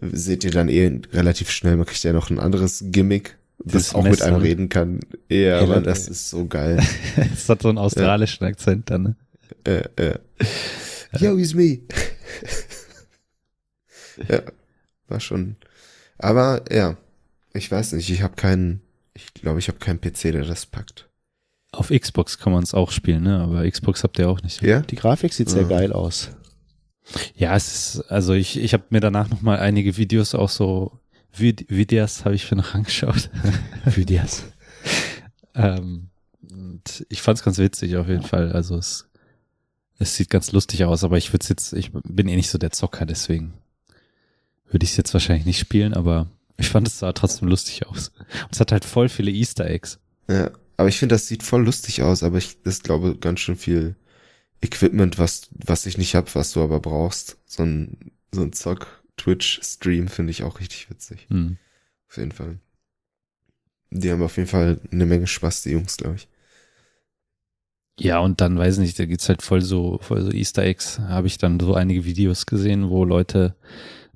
Seht 0.00 0.44
ihr 0.44 0.52
dann 0.52 0.68
eh 0.68 1.00
relativ 1.12 1.50
schnell, 1.50 1.76
man 1.76 1.86
kriegt 1.86 2.02
ja 2.04 2.12
noch 2.12 2.30
ein 2.30 2.38
anderes 2.38 2.84
Gimmick, 2.86 3.36
das 3.64 3.94
auch 3.94 4.02
mit 4.02 4.22
einem 4.22 4.34
Messer. 4.36 4.44
reden 4.44 4.68
kann. 4.68 5.00
Ja, 5.28 5.36
Ja, 5.36 5.60
aber 5.60 5.80
das 5.80 6.08
ist 6.08 6.30
so 6.30 6.46
geil. 6.46 6.82
Es 7.32 7.48
hat 7.48 7.62
so 7.62 7.68
einen 7.68 7.78
australischen 7.78 8.46
Akzent 8.46 8.90
dann, 8.90 9.02
ne? 9.02 9.16
Äh, 9.64 9.82
äh. 10.02 10.18
Yo, 11.18 11.36
it's 11.36 11.54
me. 11.54 11.80
ja, 14.28 14.42
war 15.08 15.20
schon. 15.20 15.56
Aber 16.18 16.62
ja, 16.70 16.96
ich 17.52 17.70
weiß 17.70 17.92
nicht, 17.92 18.10
ich 18.10 18.22
habe 18.22 18.36
keinen, 18.36 18.80
ich 19.14 19.32
glaube, 19.34 19.58
ich 19.58 19.68
habe 19.68 19.78
keinen 19.78 20.00
PC, 20.00 20.32
der 20.32 20.44
das 20.44 20.66
packt. 20.66 21.08
Auf 21.72 21.88
Xbox 21.90 22.38
kann 22.38 22.52
man 22.52 22.62
es 22.62 22.74
auch 22.74 22.90
spielen, 22.90 23.22
ne? 23.24 23.38
Aber 23.40 23.68
Xbox 23.68 24.02
habt 24.02 24.18
ihr 24.18 24.28
auch 24.28 24.42
nicht. 24.42 24.60
Ja? 24.62 24.80
Die 24.80 24.96
Grafik 24.96 25.32
sieht 25.32 25.48
sehr 25.48 25.62
Ja. 25.62 25.68
geil 25.68 25.92
aus. 25.92 26.30
Ja, 27.34 27.56
es 27.56 27.94
ist, 27.96 28.00
also 28.10 28.34
ich, 28.34 28.58
ich 28.60 28.72
habe 28.72 28.84
mir 28.90 29.00
danach 29.00 29.28
noch 29.30 29.40
mal 29.40 29.58
einige 29.58 29.96
Videos 29.96 30.34
auch 30.34 30.48
so, 30.48 30.92
Videos 31.32 32.24
habe 32.24 32.34
ich 32.34 32.50
mir 32.50 32.58
noch 32.58 32.74
angeschaut. 32.74 33.30
Für 33.90 34.04
das. 34.04 34.44
ähm, 35.54 36.08
ich 37.08 37.22
fand 37.22 37.38
es 37.38 37.44
ganz 37.44 37.58
witzig 37.58 37.96
auf 37.96 38.08
jeden 38.08 38.22
Fall. 38.22 38.52
Also 38.52 38.76
es, 38.76 39.08
es 39.98 40.16
sieht 40.16 40.30
ganz 40.30 40.52
lustig 40.52 40.84
aus, 40.84 41.04
aber 41.04 41.18
ich 41.18 41.32
würde 41.32 41.46
jetzt, 41.48 41.72
ich 41.72 41.90
bin 41.92 42.28
eh 42.28 42.36
nicht 42.36 42.50
so 42.50 42.58
der 42.58 42.70
Zocker, 42.70 43.06
deswegen 43.06 43.54
würde 44.70 44.84
ich 44.84 44.90
es 44.90 44.96
jetzt 44.96 45.12
wahrscheinlich 45.12 45.46
nicht 45.46 45.58
spielen, 45.58 45.94
aber 45.94 46.28
ich 46.56 46.68
fand 46.68 46.86
es 46.86 46.98
sah 46.98 47.12
trotzdem 47.12 47.48
lustig 47.48 47.86
aus. 47.86 48.08
Und 48.18 48.52
es 48.52 48.60
hat 48.60 48.72
halt 48.72 48.84
voll 48.84 49.08
viele 49.08 49.30
Easter 49.30 49.66
Eggs. 49.66 49.98
Ja, 50.28 50.50
aber 50.76 50.88
ich 50.88 50.98
finde, 50.98 51.14
das 51.14 51.26
sieht 51.26 51.42
voll 51.42 51.64
lustig 51.64 52.02
aus, 52.02 52.22
aber 52.22 52.38
ich, 52.38 52.62
das 52.62 52.82
glaube 52.82 53.16
ganz 53.16 53.40
schön 53.40 53.56
viel 53.56 53.96
Equipment, 54.62 55.18
was, 55.18 55.48
was 55.52 55.86
ich 55.86 55.98
nicht 55.98 56.14
hab, 56.14 56.34
was 56.34 56.52
du 56.52 56.62
aber 56.62 56.80
brauchst. 56.80 57.38
So 57.46 57.62
ein, 57.62 58.12
so 58.32 58.42
ein 58.42 58.52
Zock-Twitch-Stream 59.16 60.08
finde 60.08 60.30
ich 60.30 60.42
auch 60.42 60.60
richtig 60.60 60.90
witzig. 60.90 61.26
Hm. 61.30 61.58
Auf 62.08 62.16
jeden 62.16 62.32
Fall. 62.32 62.58
Die 63.90 64.10
haben 64.10 64.22
auf 64.22 64.36
jeden 64.36 64.48
Fall 64.48 64.80
eine 64.90 65.06
Menge 65.06 65.26
Spaß, 65.26 65.62
die 65.62 65.70
Jungs, 65.70 65.96
glaube 65.96 66.16
ich. 66.16 66.28
Ja, 67.98 68.18
und 68.20 68.40
dann 68.40 68.56
weiß 68.56 68.78
nicht, 68.78 68.98
da 68.98 69.04
gibt's 69.04 69.28
halt 69.28 69.42
voll 69.42 69.60
so, 69.60 69.98
voll 70.00 70.22
so 70.22 70.30
Easter 70.30 70.62
Eggs. 70.62 70.98
Habe 71.00 71.26
ich 71.26 71.38
dann 71.38 71.60
so 71.60 71.74
einige 71.74 72.04
Videos 72.04 72.46
gesehen, 72.46 72.88
wo 72.88 73.04
Leute 73.04 73.54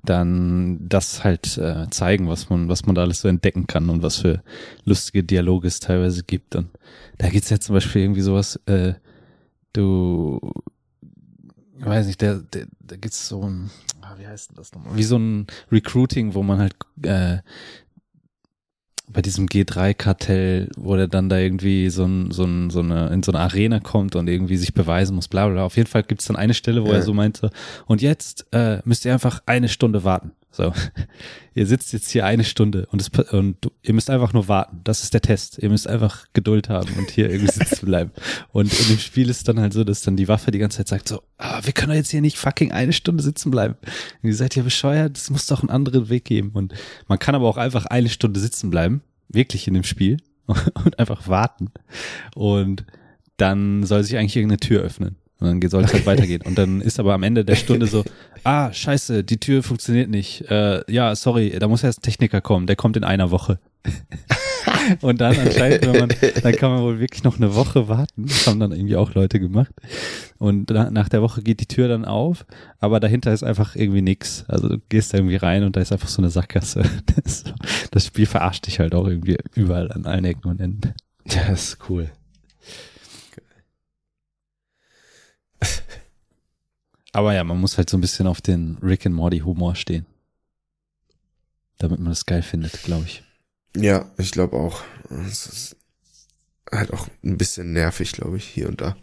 dann 0.03 0.87
das 0.87 1.23
halt 1.23 1.57
äh, 1.57 1.89
zeigen, 1.89 2.27
was 2.27 2.49
man, 2.49 2.69
was 2.69 2.85
man 2.85 2.95
da 2.95 3.01
alles 3.01 3.21
so 3.21 3.27
entdecken 3.27 3.67
kann 3.67 3.89
und 3.89 4.01
was 4.01 4.17
für 4.17 4.43
lustige 4.85 5.23
Dialoge 5.23 5.67
es 5.67 5.79
teilweise 5.79 6.23
gibt. 6.23 6.55
Und 6.55 6.69
da 7.17 7.29
gibt's 7.29 7.49
ja 7.49 7.59
zum 7.59 7.75
Beispiel 7.75 8.03
irgendwie 8.03 8.21
sowas, 8.21 8.59
äh, 8.65 8.93
du, 9.73 10.39
ich 11.77 11.85
weiß 11.85 12.07
nicht, 12.07 12.21
der, 12.21 12.35
der, 12.39 12.67
da 12.79 12.95
gibt's 12.95 13.27
so 13.27 13.43
ein, 13.43 13.69
ah, 14.05 14.15
wie 14.17 14.27
heißt 14.27 14.49
denn 14.49 14.55
das 14.57 14.71
nochmal? 14.73 14.95
Wie 14.95 15.03
so 15.03 15.17
ein 15.17 15.47
Recruiting, 15.71 16.33
wo 16.33 16.43
man 16.43 16.59
halt 16.59 16.75
äh, 17.03 17.37
bei 19.07 19.21
diesem 19.21 19.45
G3-Kartell, 19.47 20.69
wo 20.77 20.95
der 20.95 21.07
dann 21.07 21.29
da 21.29 21.37
irgendwie 21.37 21.89
so, 21.89 22.05
ein, 22.05 22.31
so, 22.31 22.43
ein, 22.43 22.69
so 22.71 22.79
eine, 22.79 23.09
in 23.09 23.21
so 23.21 23.31
eine 23.31 23.39
Arena 23.39 23.79
kommt 23.79 24.15
und 24.15 24.27
irgendwie 24.27 24.57
sich 24.57 24.73
beweisen 24.73 25.15
muss, 25.15 25.27
bla 25.27 25.47
bla. 25.47 25.63
Auf 25.63 25.77
jeden 25.77 25.87
Fall 25.87 26.03
gibt's 26.03 26.25
dann 26.25 26.35
eine 26.35 26.53
Stelle, 26.55 26.83
wo 26.83 26.87
Ja. 26.89 26.95
er 26.95 27.01
so 27.03 27.13
meinte, 27.13 27.51
und 27.85 28.01
jetzt 28.01 28.47
äh, 28.51 28.79
müsst 28.83 29.05
ihr 29.05 29.13
einfach 29.13 29.41
eine 29.45 29.69
Stunde 29.69 30.03
warten. 30.03 30.31
So, 30.55 30.71
ihr 31.53 31.67
sitzt 31.67 31.91
jetzt 31.91 32.09
hier 32.09 32.25
eine 32.25 32.45
Stunde 32.45 32.87
und, 32.89 33.01
es, 33.01 33.09
und 33.31 33.57
du, 33.59 33.71
ihr 33.81 33.93
müsst 33.93 34.09
einfach 34.09 34.31
nur 34.31 34.47
warten. 34.47 34.79
Das 34.85 35.03
ist 35.03 35.13
der 35.13 35.21
Test. 35.21 35.57
Ihr 35.61 35.69
müsst 35.69 35.85
einfach 35.85 36.27
Geduld 36.31 36.69
haben 36.69 36.93
und 36.97 37.11
hier 37.11 37.29
irgendwie 37.29 37.51
sitzen 37.53 37.85
bleiben. 37.85 38.11
Und 38.53 38.71
in 38.79 38.87
dem 38.87 38.99
Spiel 38.99 39.29
ist 39.29 39.49
dann 39.49 39.59
halt 39.59 39.73
so, 39.73 39.83
dass 39.83 40.01
dann 40.01 40.15
die 40.15 40.29
Waffe 40.29 40.51
die 40.51 40.59
ganze 40.59 40.77
Zeit 40.77 40.87
sagt 40.87 41.09
so, 41.09 41.21
ah, 41.37 41.59
wir 41.63 41.73
können 41.73 41.89
doch 41.89 41.97
jetzt 41.97 42.11
hier 42.11 42.21
nicht 42.21 42.37
fucking 42.37 42.71
eine 42.71 42.93
Stunde 42.93 43.21
sitzen 43.21 43.51
bleiben. 43.51 43.75
Und 44.23 44.29
ihr 44.29 44.35
seid 44.35 44.55
ja 44.55 44.63
bescheuert, 44.63 45.17
es 45.17 45.29
muss 45.29 45.45
doch 45.47 45.61
einen 45.61 45.71
anderen 45.71 46.07
Weg 46.07 46.23
geben. 46.23 46.51
Und 46.53 46.73
man 47.09 47.19
kann 47.19 47.35
aber 47.35 47.49
auch 47.49 47.57
einfach 47.57 47.85
eine 47.87 48.09
Stunde 48.09 48.39
sitzen 48.39 48.69
bleiben, 48.69 49.01
wirklich 49.27 49.67
in 49.67 49.73
dem 49.73 49.83
Spiel 49.83 50.17
und 50.45 50.99
einfach 50.99 51.27
warten. 51.27 51.71
Und 52.33 52.85
dann 53.35 53.83
soll 53.83 54.03
sich 54.03 54.17
eigentlich 54.17 54.37
irgendeine 54.37 54.61
Tür 54.61 54.83
öffnen. 54.83 55.17
Und 55.45 55.61
dann 55.61 55.69
soll 55.69 55.83
es 55.83 55.93
halt 55.93 56.05
weitergehen. 56.05 56.41
Und 56.41 56.57
dann 56.57 56.81
ist 56.81 56.99
aber 56.99 57.13
am 57.13 57.23
Ende 57.23 57.45
der 57.45 57.55
Stunde 57.55 57.87
so, 57.87 58.03
ah, 58.43 58.71
scheiße, 58.71 59.23
die 59.23 59.39
Tür 59.39 59.63
funktioniert 59.63 60.09
nicht. 60.09 60.49
Äh, 60.49 60.89
ja, 60.91 61.15
sorry, 61.15 61.55
da 61.59 61.67
muss 61.67 61.83
erst 61.83 61.99
ein 61.99 62.03
Techniker 62.03 62.41
kommen, 62.41 62.67
der 62.67 62.75
kommt 62.75 62.97
in 62.97 63.03
einer 63.03 63.31
Woche. 63.31 63.59
Und 65.01 65.21
dann 65.21 65.37
anscheinend, 65.37 65.85
wenn 65.85 65.99
man, 65.99 66.09
dann 66.41 66.55
kann 66.55 66.71
man 66.71 66.81
wohl 66.81 66.99
wirklich 66.99 67.23
noch 67.23 67.37
eine 67.37 67.55
Woche 67.55 67.87
warten. 67.87 68.25
Das 68.25 68.47
haben 68.47 68.59
dann 68.59 68.71
irgendwie 68.71 68.95
auch 68.95 69.13
Leute 69.13 69.39
gemacht. 69.39 69.73
Und 70.37 70.69
na, 70.69 70.89
nach 70.91 71.09
der 71.09 71.21
Woche 71.21 71.41
geht 71.41 71.59
die 71.59 71.67
Tür 71.67 71.87
dann 71.87 72.05
auf, 72.05 72.45
aber 72.79 72.99
dahinter 72.99 73.33
ist 73.33 73.43
einfach 73.43 73.75
irgendwie 73.75 74.01
nix. 74.01 74.45
Also 74.47 74.69
du 74.69 74.79
gehst 74.89 75.13
da 75.13 75.17
irgendwie 75.17 75.37
rein 75.37 75.63
und 75.63 75.75
da 75.75 75.81
ist 75.81 75.91
einfach 75.91 76.07
so 76.07 76.21
eine 76.21 76.29
Sackgasse. 76.29 76.83
Das, 77.23 77.43
das 77.91 78.05
Spiel 78.07 78.25
verarscht 78.25 78.67
dich 78.67 78.79
halt 78.79 78.93
auch 78.93 79.07
irgendwie 79.07 79.37
überall 79.55 79.91
an 79.91 80.05
allen 80.05 80.25
Ecken 80.25 80.49
und 80.49 80.59
Enden. 80.59 80.93
Ja, 81.27 81.43
das 81.49 81.69
ist 81.69 81.89
cool. 81.89 82.11
Aber 87.15 87.33
ja, 87.33 87.43
man 87.45 87.61
muss 87.61 87.77
halt 87.77 87.89
so 87.89 87.95
ein 87.95 88.01
bisschen 88.01 88.27
auf 88.27 88.41
den 88.41 88.77
Rick 88.83 89.05
and 89.05 89.15
Morty 89.15 89.39
Humor 89.39 89.75
stehen. 89.75 90.05
Damit 91.77 91.99
man 91.99 92.09
das 92.09 92.25
geil 92.25 92.41
findet, 92.41 92.83
glaube 92.83 93.05
ich. 93.05 93.23
Ja, 93.73 94.11
ich 94.17 94.33
glaube 94.33 94.57
auch. 94.57 94.83
Es 95.25 95.45
ist 95.45 95.77
halt 96.69 96.91
auch 96.91 97.07
ein 97.23 97.37
bisschen 97.37 97.71
nervig, 97.71 98.11
glaube 98.11 98.35
ich, 98.35 98.43
hier 98.43 98.67
und 98.67 98.81
da. 98.81 98.97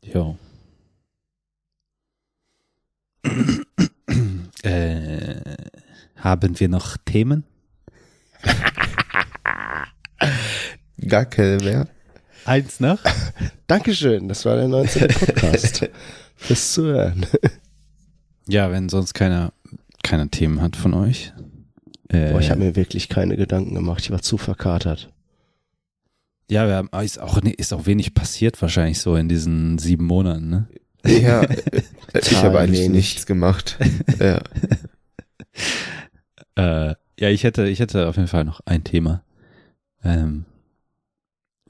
Jo. 0.00 0.38
äh, 4.62 5.56
haben 6.18 6.60
wir 6.60 6.68
noch 6.68 6.96
Themen? 6.98 7.42
Gar 11.08 11.24
keine 11.24 11.56
mehr. 11.64 11.88
Eins 12.48 12.80
noch? 12.80 12.98
Dankeschön, 13.66 14.26
das 14.26 14.46
war 14.46 14.56
der 14.56 14.68
19. 14.68 15.08
Podcast. 15.20 15.86
Fürs 16.34 16.72
Zuhören. 16.72 17.26
Ja, 18.48 18.70
wenn 18.70 18.88
sonst 18.88 19.12
keiner 19.12 19.52
keine 20.02 20.30
Themen 20.30 20.62
hat 20.62 20.74
von 20.74 20.94
euch. 20.94 21.34
Äh, 22.08 22.32
Boah, 22.32 22.40
ich 22.40 22.50
habe 22.50 22.60
mir 22.60 22.74
wirklich 22.74 23.10
keine 23.10 23.36
Gedanken 23.36 23.74
gemacht. 23.74 24.00
Ich 24.02 24.10
war 24.10 24.22
zu 24.22 24.38
verkatert. 24.38 25.12
ja, 26.50 26.66
wir 26.66 26.76
haben, 26.76 26.88
ist 27.04 27.20
auch 27.20 27.36
ist 27.42 27.74
auch 27.74 27.84
wenig 27.84 28.14
passiert 28.14 28.60
wahrscheinlich 28.62 29.00
so 29.00 29.14
in 29.16 29.28
diesen 29.28 29.76
sieben 29.76 30.06
Monaten, 30.06 30.48
ne? 30.48 30.68
Ja, 31.04 31.42
äh, 31.42 31.82
ich 32.14 32.34
habe 32.36 32.60
eigentlich 32.60 32.80
wenig. 32.80 32.96
nichts 32.96 33.26
gemacht. 33.26 33.76
Ja. 34.18 34.40
Äh, 36.56 36.94
ja, 37.20 37.28
ich 37.28 37.44
hätte, 37.44 37.68
ich 37.68 37.80
hätte 37.80 38.08
auf 38.08 38.16
jeden 38.16 38.28
Fall 38.28 38.44
noch 38.44 38.60
ein 38.64 38.84
Thema. 38.84 39.22
Ähm, 40.02 40.46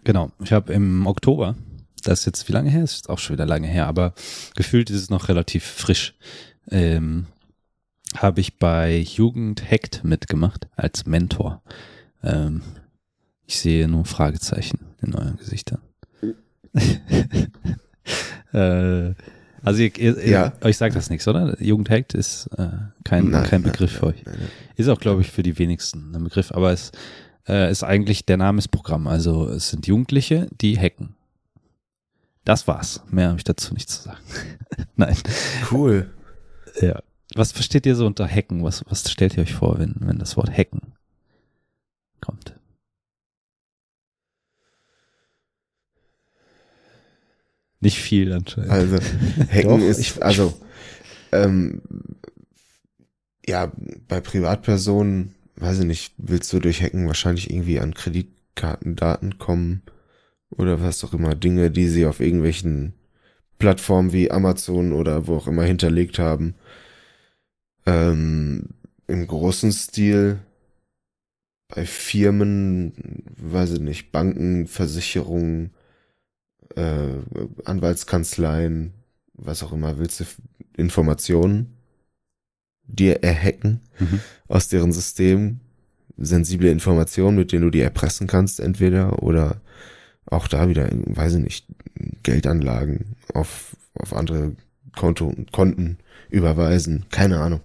genau, 0.09 0.33
ich 0.43 0.53
habe 0.53 0.73
im 0.73 1.07
Oktober, 1.07 1.55
das 2.03 2.21
ist 2.21 2.27
jetzt 2.27 2.49
wie 2.49 2.53
lange 2.55 2.71
her? 2.71 2.83
Ist 2.83 3.11
auch 3.11 3.19
schon 3.19 3.35
wieder 3.35 3.45
lange 3.45 3.69
her, 3.69 3.87
aber 3.87 4.15
gefühlt 4.57 4.89
ist 4.89 5.03
es 5.03 5.11
noch 5.11 5.29
relativ 5.29 5.65
frisch. 5.65 6.15
Ähm, 6.71 7.27
habe 8.17 8.41
ich 8.41 8.59
bei 8.59 8.97
Jugend 9.01 9.71
Hackt 9.71 10.05
mitgemacht 10.05 10.67
als 10.77 11.05
Mentor. 11.05 11.61
Ähm, 12.23 12.63
ich 13.47 13.59
sehe 13.59 13.87
nur 13.87 14.07
Fragezeichen 14.07 14.79
in 15.03 15.15
euren 15.15 15.37
Gesichtern. 15.37 15.83
äh, 18.55 19.13
also 19.63 19.83
ihr, 19.83 19.99
ihr, 19.99 20.27
Ja. 20.27 20.53
euch 20.63 20.79
sagt 20.79 20.97
das 20.97 21.11
nichts, 21.11 21.29
oder? 21.29 21.63
Jugend 21.63 21.91
Hackt 21.91 22.15
ist 22.15 22.47
äh, 22.57 22.69
kein, 23.05 23.29
Nein, 23.29 23.45
kein 23.45 23.61
nein, 23.61 23.73
Begriff 23.73 23.93
für 23.93 24.07
euch. 24.07 24.25
Nein, 24.25 24.37
nein. 24.39 24.49
Ist 24.77 24.89
auch, 24.89 25.01
glaube 25.01 25.21
ich, 25.21 25.31
für 25.31 25.43
die 25.43 25.59
wenigsten 25.59 26.15
ein 26.17 26.25
Begriff, 26.25 26.51
aber 26.53 26.73
es 26.73 26.93
äh, 27.49 27.71
ist 27.71 27.83
eigentlich 27.85 28.25
der 28.27 28.37
Name 28.37 28.57
des 28.59 28.69
Programm. 28.69 29.07
Also 29.07 29.49
es 29.49 29.71
sind 29.71 29.87
Jugendliche, 29.87 30.49
die 30.61 30.79
hacken. 30.79 31.15
Das 32.45 32.67
war's. 32.67 33.03
Mehr 33.11 33.29
habe 33.29 33.39
ich 33.39 33.45
dazu 33.45 33.75
nicht 33.75 33.91
zu 33.91 34.03
sagen. 34.03 34.21
Nein. 34.97 35.17
Cool. 35.71 36.11
Ja. 36.81 37.03
Was 37.35 37.53
versteht 37.53 37.85
ihr 37.87 37.95
so 37.95 38.07
unter 38.07 38.27
Hacken? 38.27 38.65
Was, 38.65 38.85
was 38.89 39.11
stellt 39.11 39.37
ihr 39.37 39.43
euch 39.43 39.53
vor, 39.55 39.79
wenn, 39.79 39.95
wenn 40.01 40.19
das 40.19 40.37
Wort 40.37 40.51
Hacken 40.51 40.95
kommt? 42.21 42.55
Nicht 47.81 47.99
viel 47.99 48.33
anscheinend. 48.33 48.71
Also, 48.71 48.97
Hacken 49.51 49.69
Doch, 49.69 49.79
ist, 49.79 49.99
ich- 49.99 50.23
also, 50.23 50.59
ähm, 51.33 51.83
ja, 53.47 53.71
bei 54.09 54.21
Privatpersonen, 54.21 55.35
weiß 55.61 55.81
ich 55.81 55.85
nicht, 55.85 56.15
willst 56.19 56.53
du 56.53 56.61
durch 56.61 56.83
Hacken 56.83 57.07
wahrscheinlich 57.07 57.51
irgendwie 57.51 57.81
an 57.81 57.95
Kreditkartendaten 57.95 59.39
kommen 59.39 59.83
oder 60.51 60.83
was 60.83 61.05
auch 61.05 61.15
immer, 61.15 61.35
Dinge, 61.35 61.71
die 61.71 61.89
sie 61.89 62.07
auf 62.07 62.21
irgendwelchen 62.21 62.95
Plattformen 63.59 64.13
wie 64.13 64.31
Amazon 64.31 64.93
oder 64.93 65.27
wo 65.27 65.37
auch 65.37 65.47
immer 65.47 65.65
hinterlegt 65.65 66.19
haben. 66.19 66.55
Ähm, 67.87 68.71
Im 69.07 69.27
großen 69.27 69.73
Stil 69.73 70.39
bei 71.69 71.85
Firmen, 71.85 73.25
weiß 73.37 73.73
ich 73.73 73.81
nicht, 73.81 74.13
Banken, 74.13 74.67
Versicherungen, 74.67 75.71
äh, 76.77 77.09
Anwaltskanzleien, 77.65 78.95
was 79.35 79.63
auch 79.63 79.73
immer, 79.73 79.99
willst 79.99 80.21
du 80.21 80.25
Informationen 80.77 81.78
dir 82.89 83.23
erhacken 83.23 83.81
Mhm. 84.01 84.21
aus 84.49 84.69
deren 84.69 84.93
System, 84.93 85.61
sensible 86.17 86.71
Informationen, 86.71 87.37
mit 87.37 87.53
denen 87.53 87.63
du 87.63 87.71
die 87.71 87.81
erpressen 87.81 88.27
kannst, 88.27 88.59
entweder 88.61 89.23
oder 89.23 89.61
auch 90.27 90.49
da 90.49 90.69
wieder, 90.69 90.89
weiß 90.93 91.35
ich 91.35 91.43
nicht, 91.45 91.67
Geldanlagen 92.23 93.17
auf, 93.35 93.77
auf 93.95 94.13
andere 94.13 94.53
Konto, 94.97 95.33
Konten 95.53 95.99
überweisen, 96.31 97.07
keine 97.11 97.39
Ahnung. 97.41 97.61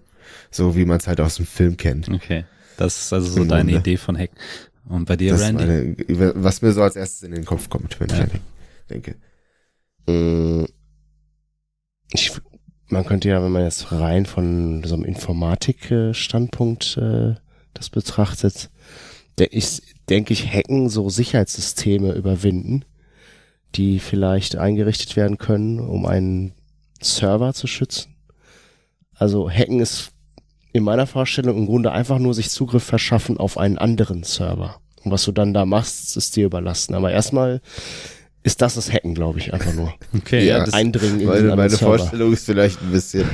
So 0.51 0.75
wie 0.75 0.85
man 0.85 0.97
es 0.97 1.07
halt 1.07 1.19
aus 1.19 1.35
dem 1.35 1.45
Film 1.45 1.77
kennt. 1.77 2.09
Okay. 2.09 2.45
Das 2.77 2.97
ist 3.05 3.13
also 3.13 3.29
so 3.29 3.41
Im 3.43 3.49
deine 3.49 3.71
Grunde. 3.73 3.89
Idee 3.91 3.97
von 3.97 4.17
Hacken. 4.17 4.37
Und 4.87 5.05
bei 5.05 5.15
dir, 5.15 5.31
Das 5.31 5.41
Randy? 5.41 5.65
meine, 5.65 6.33
was 6.35 6.61
mir 6.61 6.71
so 6.73 6.81
als 6.83 6.95
erstes 6.95 7.23
in 7.23 7.31
den 7.33 7.45
Kopf 7.45 7.69
kommt, 7.69 7.99
wenn 7.99 8.07
ich 8.09 8.17
Ja. 8.17 8.23
an 8.23 8.31
denke. 8.89 9.15
Mm, 10.07 10.65
Ich, 12.11 12.31
man 12.87 13.05
könnte 13.05 13.29
ja, 13.29 13.43
wenn 13.43 13.51
man 13.51 13.63
jetzt 13.63 13.91
rein 13.91 14.25
von 14.25 14.83
so 14.83 14.95
einem 14.95 15.05
Informatik-Standpunkt 15.05 16.97
äh, 16.97 17.35
das 17.73 17.89
betrachtet, 17.89 18.69
der 19.37 19.53
ich, 19.53 19.81
denke 20.09 20.33
ich, 20.33 20.47
Hacken 20.51 20.89
so 20.89 21.09
Sicherheitssysteme 21.09 22.13
überwinden, 22.13 22.85
die 23.75 23.99
vielleicht 23.99 24.55
eingerichtet 24.55 25.15
werden 25.15 25.37
können, 25.37 25.79
um 25.79 26.05
einen 26.05 26.53
Server 27.01 27.53
zu 27.53 27.67
schützen. 27.67 28.15
Also 29.15 29.49
Hacken 29.49 29.79
ist 29.79 30.11
in 30.71 30.83
meiner 30.83 31.07
Vorstellung 31.07 31.57
im 31.57 31.65
Grunde 31.65 31.91
einfach 31.91 32.19
nur 32.19 32.33
sich 32.33 32.49
Zugriff 32.49 32.83
verschaffen 32.83 33.37
auf 33.37 33.57
einen 33.57 33.77
anderen 33.77 34.23
Server. 34.23 34.79
Und 35.03 35.11
was 35.11 35.23
du 35.25 35.31
dann 35.31 35.53
da 35.53 35.65
machst, 35.65 36.15
ist 36.17 36.35
dir 36.35 36.45
überlassen. 36.45 36.95
Aber 36.95 37.11
erstmal 37.11 37.61
ist 38.43 38.61
das 38.61 38.75
das 38.75 38.91
Hacken, 38.91 39.15
glaube 39.15 39.39
ich, 39.39 39.53
einfach 39.53 39.73
nur. 39.73 39.93
Okay, 40.15 40.45
Ja, 40.47 40.65
das, 40.65 40.73
Eindringen 40.73 41.21
in 41.21 41.27
Meine, 41.27 41.55
meine 41.55 41.69
Server. 41.69 41.97
Vorstellung 41.97 42.33
ist 42.33 42.45
vielleicht 42.45 42.81
ein 42.81 42.91
bisschen 42.91 43.27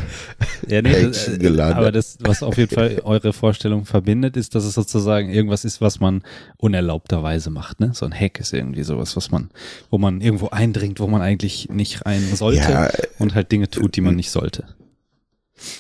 Ja, 0.68 0.82
nee, 0.82 1.04
das, 1.08 1.28
äh, 1.28 1.38
geladen. 1.38 1.74
aber 1.78 1.92
das, 1.92 2.18
was 2.22 2.44
auf 2.44 2.58
jeden 2.58 2.74
Fall 2.76 3.02
eure 3.04 3.34
Vorstellung 3.34 3.86
verbindet, 3.86 4.38
ist, 4.38 4.54
dass 4.56 4.64
es 4.66 4.76
sozusagen 4.76 5.30
irgendwas 5.30 5.66
ist, 5.66 5.82
was 5.82 6.00
man 6.00 6.22
unerlaubterweise 6.58 7.50
macht. 7.50 7.80
Ne? 7.80 7.92
So 7.94 8.06
ein 8.06 8.14
Hack 8.14 8.40
ist 8.40 8.54
irgendwie 8.54 8.84
sowas, 8.84 9.16
was 9.16 9.32
man, 9.32 9.50
wo 9.90 9.98
man 9.98 10.22
irgendwo 10.22 10.50
eindringt, 10.50 11.00
wo 11.00 11.08
man 11.08 11.22
eigentlich 11.22 11.70
nicht 11.70 12.06
rein 12.06 12.24
sollte 12.36 12.60
Ja, 12.60 12.90
und 13.18 13.36
halt 13.36 13.52
Dinge 13.52 13.70
tut, 13.70 13.96
die 13.96 14.02
man 14.02 14.16
nicht 14.16 14.30
sollte. 14.32 14.66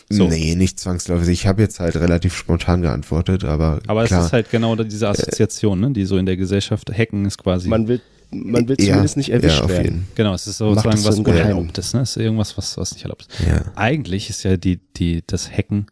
So. 0.09 0.27
Nee, 0.27 0.55
nicht 0.55 0.79
zwangsläufig. 0.79 1.29
Ich 1.29 1.47
habe 1.47 1.61
jetzt 1.61 1.79
halt 1.79 1.95
relativ 1.95 2.35
spontan 2.35 2.81
geantwortet, 2.81 3.45
aber, 3.45 3.79
Aber 3.87 4.03
klar. 4.05 4.21
es 4.21 4.25
ist 4.27 4.33
halt 4.33 4.49
genau 4.51 4.75
diese 4.75 5.07
Assoziation, 5.07 5.79
ne? 5.79 5.91
die 5.91 6.03
so 6.05 6.17
in 6.17 6.25
der 6.25 6.35
Gesellschaft 6.35 6.91
Hacken 6.91 7.25
ist 7.25 7.37
quasi. 7.37 7.69
Man 7.69 7.87
will, 7.87 8.01
man 8.31 8.67
will 8.67 8.75
Ja, 8.79 8.87
zumindest 8.87 9.17
nicht 9.17 9.29
erwischt 9.31 9.57
ja, 9.57 9.63
auf 9.63 9.69
werden. 9.69 9.83
jeden. 9.85 10.07
Genau, 10.15 10.33
es 10.33 10.47
ist 10.47 10.57
sozusagen 10.57 11.03
was. 11.03 11.19
Unerlaubtes, 11.19 11.93
ne? 11.93 12.01
Es 12.01 12.15
ist 12.15 12.23
irgendwas, 12.23 12.57
was, 12.57 12.77
was 12.77 12.93
nicht 12.93 13.03
erlaubt 13.03 13.27
ist. 13.29 13.47
Ja. 13.47 13.63
Eigentlich 13.75 14.29
ist 14.29 14.43
ja 14.43 14.57
die, 14.57 14.77
die, 14.95 15.23
das 15.25 15.51
Hacken, 15.51 15.87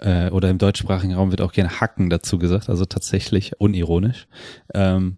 äh, 0.00 0.30
oder 0.30 0.50
im 0.50 0.58
deutschsprachigen 0.58 1.14
Raum 1.14 1.30
wird 1.30 1.40
auch 1.40 1.52
gerne 1.52 1.80
Hacken 1.80 2.10
dazu 2.10 2.38
gesagt, 2.38 2.68
also 2.68 2.84
tatsächlich 2.84 3.52
unironisch. 3.60 4.26
Ähm, 4.74 5.16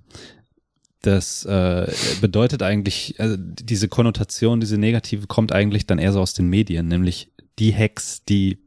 das 1.03 1.45
äh, 1.45 1.91
bedeutet 2.21 2.63
eigentlich, 2.63 3.17
also 3.19 3.37
diese 3.39 3.89
Konnotation, 3.89 4.61
diese 4.61 4.79
negative 4.79 5.27
kommt 5.27 5.53
eigentlich 5.53 5.87
dann 5.87 5.99
eher 5.99 6.13
so 6.13 6.21
aus 6.21 6.35
den 6.35 6.49
Medien, 6.49 6.87
nämlich 6.89 7.33
die 7.59 7.75
Hacks, 7.75 8.25
die 8.25 8.59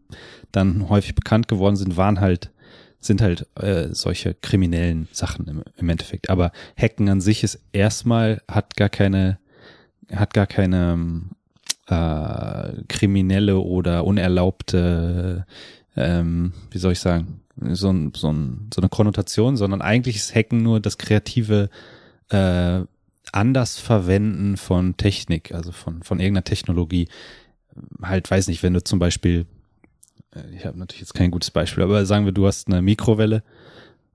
dann 0.51 0.89
häufig 0.89 1.15
bekannt 1.15 1.47
geworden 1.47 1.75
sind, 1.75 1.97
waren 1.97 2.19
halt 2.19 2.51
sind 3.05 3.21
halt 3.21 3.47
äh, 3.55 3.89
solche 3.91 4.33
kriminellen 4.33 5.07
Sachen 5.11 5.47
im, 5.47 5.63
im 5.77 5.89
Endeffekt. 5.89 6.29
Aber 6.29 6.51
Hacken 6.77 7.09
an 7.09 7.21
sich 7.21 7.43
ist 7.43 7.59
erstmal 7.71 8.41
hat 8.49 8.75
gar 8.75 8.89
keine 8.89 9.39
hat 10.13 10.33
gar 10.33 10.47
keine 10.47 10.93
ähm, 10.93 11.29
äh, 11.87 12.83
kriminelle 12.87 13.57
oder 13.59 14.05
unerlaubte 14.05 15.45
ähm, 15.95 16.53
wie 16.71 16.77
soll 16.77 16.91
ich 16.93 16.99
sagen 16.99 17.41
so, 17.71 17.89
ein, 17.89 18.11
so, 18.15 18.31
ein, 18.31 18.69
so 18.73 18.81
eine 18.81 18.89
Konnotation, 18.89 19.55
sondern 19.55 19.81
eigentlich 19.81 20.17
ist 20.17 20.35
Hacken 20.35 20.61
nur 20.61 20.79
das 20.79 20.97
kreative 20.97 21.69
äh, 22.29 22.81
anders 23.31 23.79
verwenden 23.79 24.57
von 24.57 24.97
Technik, 24.97 25.53
also 25.53 25.71
von 25.71 26.03
von 26.03 26.19
irgendeiner 26.19 26.43
Technologie. 26.43 27.07
Halt 28.01 28.29
weiß 28.29 28.47
nicht, 28.47 28.63
wenn 28.63 28.73
du 28.73 28.83
zum 28.83 28.99
Beispiel 28.99 29.45
ich 30.55 30.65
habe 30.65 30.77
natürlich 30.77 31.01
jetzt 31.01 31.13
kein 31.13 31.31
gutes 31.31 31.51
Beispiel, 31.51 31.83
aber 31.83 32.05
sagen 32.05 32.25
wir, 32.25 32.31
du 32.31 32.45
hast 32.47 32.67
eine 32.67 32.81
Mikrowelle 32.81 33.43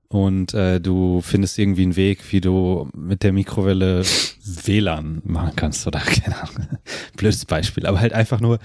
und 0.07 0.53
äh, 0.53 0.79
du 0.79 1.21
findest 1.21 1.57
irgendwie 1.57 1.83
einen 1.83 1.95
Weg, 1.95 2.31
wie 2.31 2.41
du 2.41 2.89
mit 2.95 3.23
der 3.23 3.33
Mikrowelle 3.33 4.03
WLAN 4.43 5.21
machen 5.23 5.53
kannst 5.55 5.87
oder 5.87 5.99
keine 6.05 6.41
Ahnung. 6.41 6.67
Blödes 7.15 7.45
Beispiel, 7.45 7.85
aber 7.85 7.99
halt 7.99 8.13
einfach 8.13 8.41
nur, 8.41 8.59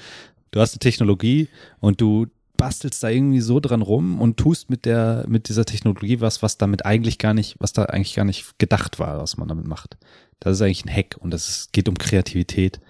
du 0.51 0.61
hast 0.61 0.73
eine 0.73 0.81
Technologie 0.81 1.49
und 1.81 2.01
du 2.01 2.27
bastelst 2.57 3.03
da 3.03 3.09
irgendwie 3.09 3.41
so 3.41 3.61
dran 3.61 3.83
rum 3.83 4.21
und 4.21 4.39
tust 4.39 4.71
mit 4.71 4.87
der 4.87 5.25
mit 5.29 5.49
dieser 5.49 5.65
Technologie 5.65 6.21
was, 6.21 6.43
was 6.43 6.59
damit 6.59 6.87
eigentlich 6.87 7.19
gar 7.19 7.35
nicht, 7.35 7.57
was 7.59 7.73
da 7.73 7.85
eigentlich 7.85 8.15
gar 8.15 8.25
nicht 8.25 8.59
gedacht 8.59 8.99
war, 8.99 9.19
was 9.19 9.37
man 9.37 9.49
damit 9.49 9.67
macht. 9.67 9.97
Das 10.41 10.55
ist 10.55 10.63
eigentlich 10.63 10.85
ein 10.85 10.95
Hack 10.95 11.17
und 11.21 11.33
das 11.33 11.69
geht 11.73 11.89
um 11.89 11.97
Kreativität 11.97 12.81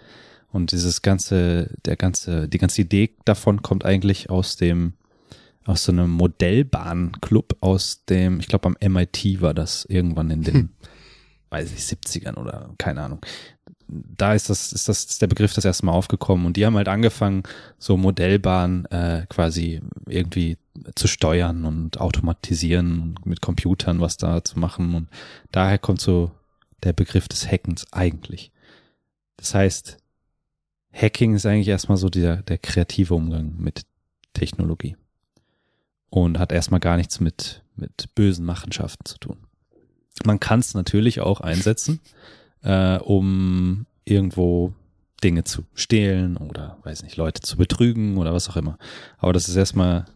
und 0.56 0.72
dieses 0.72 1.02
ganze, 1.02 1.70
der 1.84 1.96
ganze, 1.96 2.48
die 2.48 2.58
ganze 2.58 2.80
Idee 2.80 3.14
davon 3.24 3.62
kommt 3.62 3.84
eigentlich 3.84 4.30
aus 4.30 4.56
dem, 4.56 4.94
aus 5.66 5.84
so 5.84 5.92
einem 5.92 6.10
Modellbahnclub 6.10 7.58
aus 7.60 8.04
dem, 8.06 8.40
ich 8.40 8.48
glaube 8.48 8.66
am 8.66 8.92
MIT 8.92 9.40
war 9.40 9.54
das 9.54 9.84
irgendwann 9.84 10.30
in 10.30 10.42
den, 10.42 10.70
weiß 11.50 11.72
ich, 11.72 11.80
70ern 11.80 12.36
oder 12.36 12.70
keine 12.78 13.02
Ahnung. 13.02 13.24
Da 13.88 14.34
ist 14.34 14.50
das, 14.50 14.72
ist 14.72 14.88
das 14.88 15.04
ist 15.04 15.22
der 15.22 15.28
Begriff 15.28 15.52
das 15.52 15.64
erste 15.64 15.86
Mal 15.86 15.92
aufgekommen 15.92 16.46
und 16.46 16.56
die 16.56 16.66
haben 16.66 16.76
halt 16.76 16.88
angefangen, 16.88 17.44
so 17.78 17.96
Modellbahn 17.96 18.86
äh, 18.86 19.26
quasi 19.28 19.80
irgendwie 20.08 20.58
zu 20.96 21.06
steuern 21.06 21.64
und 21.64 22.00
automatisieren 22.00 23.00
und 23.00 23.26
mit 23.26 23.40
Computern 23.40 24.00
was 24.00 24.16
da 24.16 24.42
zu 24.42 24.58
machen 24.58 24.94
und 24.94 25.08
daher 25.52 25.78
kommt 25.78 26.00
so 26.00 26.32
der 26.82 26.92
Begriff 26.92 27.28
des 27.28 27.46
Hackens 27.50 27.86
eigentlich. 27.92 28.50
Das 29.36 29.54
heißt, 29.54 29.98
Hacking 30.96 31.34
ist 31.34 31.46
eigentlich 31.46 31.68
erstmal 31.68 31.98
so 31.98 32.08
der, 32.08 32.42
der 32.42 32.58
kreative 32.58 33.14
Umgang 33.14 33.54
mit 33.58 33.82
Technologie. 34.32 34.96
Und 36.08 36.38
hat 36.38 36.52
erstmal 36.52 36.80
gar 36.80 36.96
nichts 36.96 37.20
mit, 37.20 37.62
mit 37.74 38.14
bösen 38.14 38.46
Machenschaften 38.46 39.04
zu 39.04 39.18
tun. 39.18 39.38
Man 40.24 40.40
kann 40.40 40.60
es 40.60 40.72
natürlich 40.72 41.20
auch 41.20 41.40
einsetzen, 41.40 42.00
äh, 42.62 42.96
um 42.98 43.86
irgendwo 44.04 44.72
Dinge 45.22 45.44
zu 45.44 45.64
stehlen 45.74 46.36
oder, 46.36 46.78
weiß 46.84 47.02
nicht, 47.02 47.16
Leute 47.16 47.40
zu 47.42 47.56
betrügen 47.56 48.16
oder 48.16 48.32
was 48.32 48.48
auch 48.48 48.56
immer. 48.56 48.78
Aber 49.18 49.32
das 49.32 49.48
ist 49.48 49.56
erstmal 49.56 50.06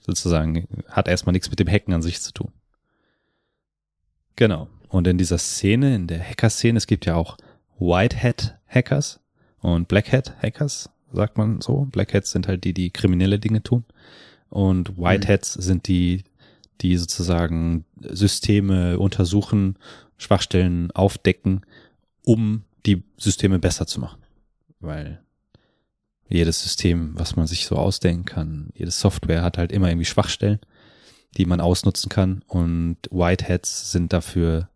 sozusagen, 0.00 0.66
hat 0.88 1.08
erstmal 1.08 1.32
nichts 1.32 1.50
mit 1.50 1.58
dem 1.58 1.68
Hacken 1.68 1.94
an 1.94 2.02
sich 2.02 2.20
zu 2.20 2.32
tun. 2.32 2.52
Genau. 4.36 4.68
Und 4.88 5.06
in 5.06 5.18
dieser 5.18 5.38
Szene, 5.38 5.94
in 5.94 6.06
der 6.06 6.22
Hacker-Szene, 6.22 6.76
es 6.76 6.86
gibt 6.86 7.06
ja 7.06 7.14
auch 7.14 7.36
White 7.78 8.20
Hat 8.22 8.58
Hackers, 8.68 9.20
und 9.64 9.88
Black 9.88 10.12
Hat 10.12 10.36
Hackers, 10.42 10.90
sagt 11.10 11.38
man 11.38 11.62
so. 11.62 11.86
Black 11.90 12.12
Hats 12.12 12.32
sind 12.32 12.48
halt 12.48 12.64
die, 12.64 12.74
die 12.74 12.90
kriminelle 12.90 13.38
Dinge 13.38 13.62
tun. 13.62 13.86
Und 14.50 14.98
White 14.98 15.26
Hats 15.26 15.54
sind 15.54 15.88
die, 15.88 16.24
die 16.82 16.98
sozusagen 16.98 17.86
Systeme 17.98 18.98
untersuchen, 18.98 19.78
Schwachstellen 20.18 20.90
aufdecken, 20.90 21.62
um 22.26 22.64
die 22.84 23.04
Systeme 23.16 23.58
besser 23.58 23.86
zu 23.86 24.00
machen. 24.00 24.20
Weil 24.80 25.22
jedes 26.28 26.62
System, 26.62 27.12
was 27.14 27.34
man 27.34 27.46
sich 27.46 27.64
so 27.64 27.76
ausdenken 27.76 28.26
kann, 28.26 28.68
jede 28.74 28.90
Software 28.90 29.40
hat 29.40 29.56
halt 29.56 29.72
immer 29.72 29.88
irgendwie 29.88 30.04
Schwachstellen, 30.04 30.58
die 31.38 31.46
man 31.46 31.62
ausnutzen 31.62 32.10
kann. 32.10 32.42
Und 32.48 32.98
White 33.10 33.48
Hats 33.48 33.92
sind 33.92 34.12
dafür 34.12 34.68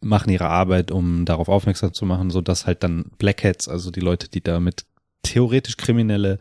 machen 0.00 0.30
ihre 0.30 0.48
Arbeit, 0.48 0.90
um 0.90 1.24
darauf 1.24 1.48
aufmerksam 1.48 1.92
zu 1.92 2.06
machen, 2.06 2.30
so 2.30 2.40
dass 2.40 2.66
halt 2.66 2.82
dann 2.82 3.10
Black 3.18 3.44
Hats, 3.44 3.68
also 3.68 3.90
die 3.90 4.00
Leute, 4.00 4.28
die 4.28 4.42
damit 4.42 4.86
theoretisch 5.22 5.76
kriminelle 5.76 6.38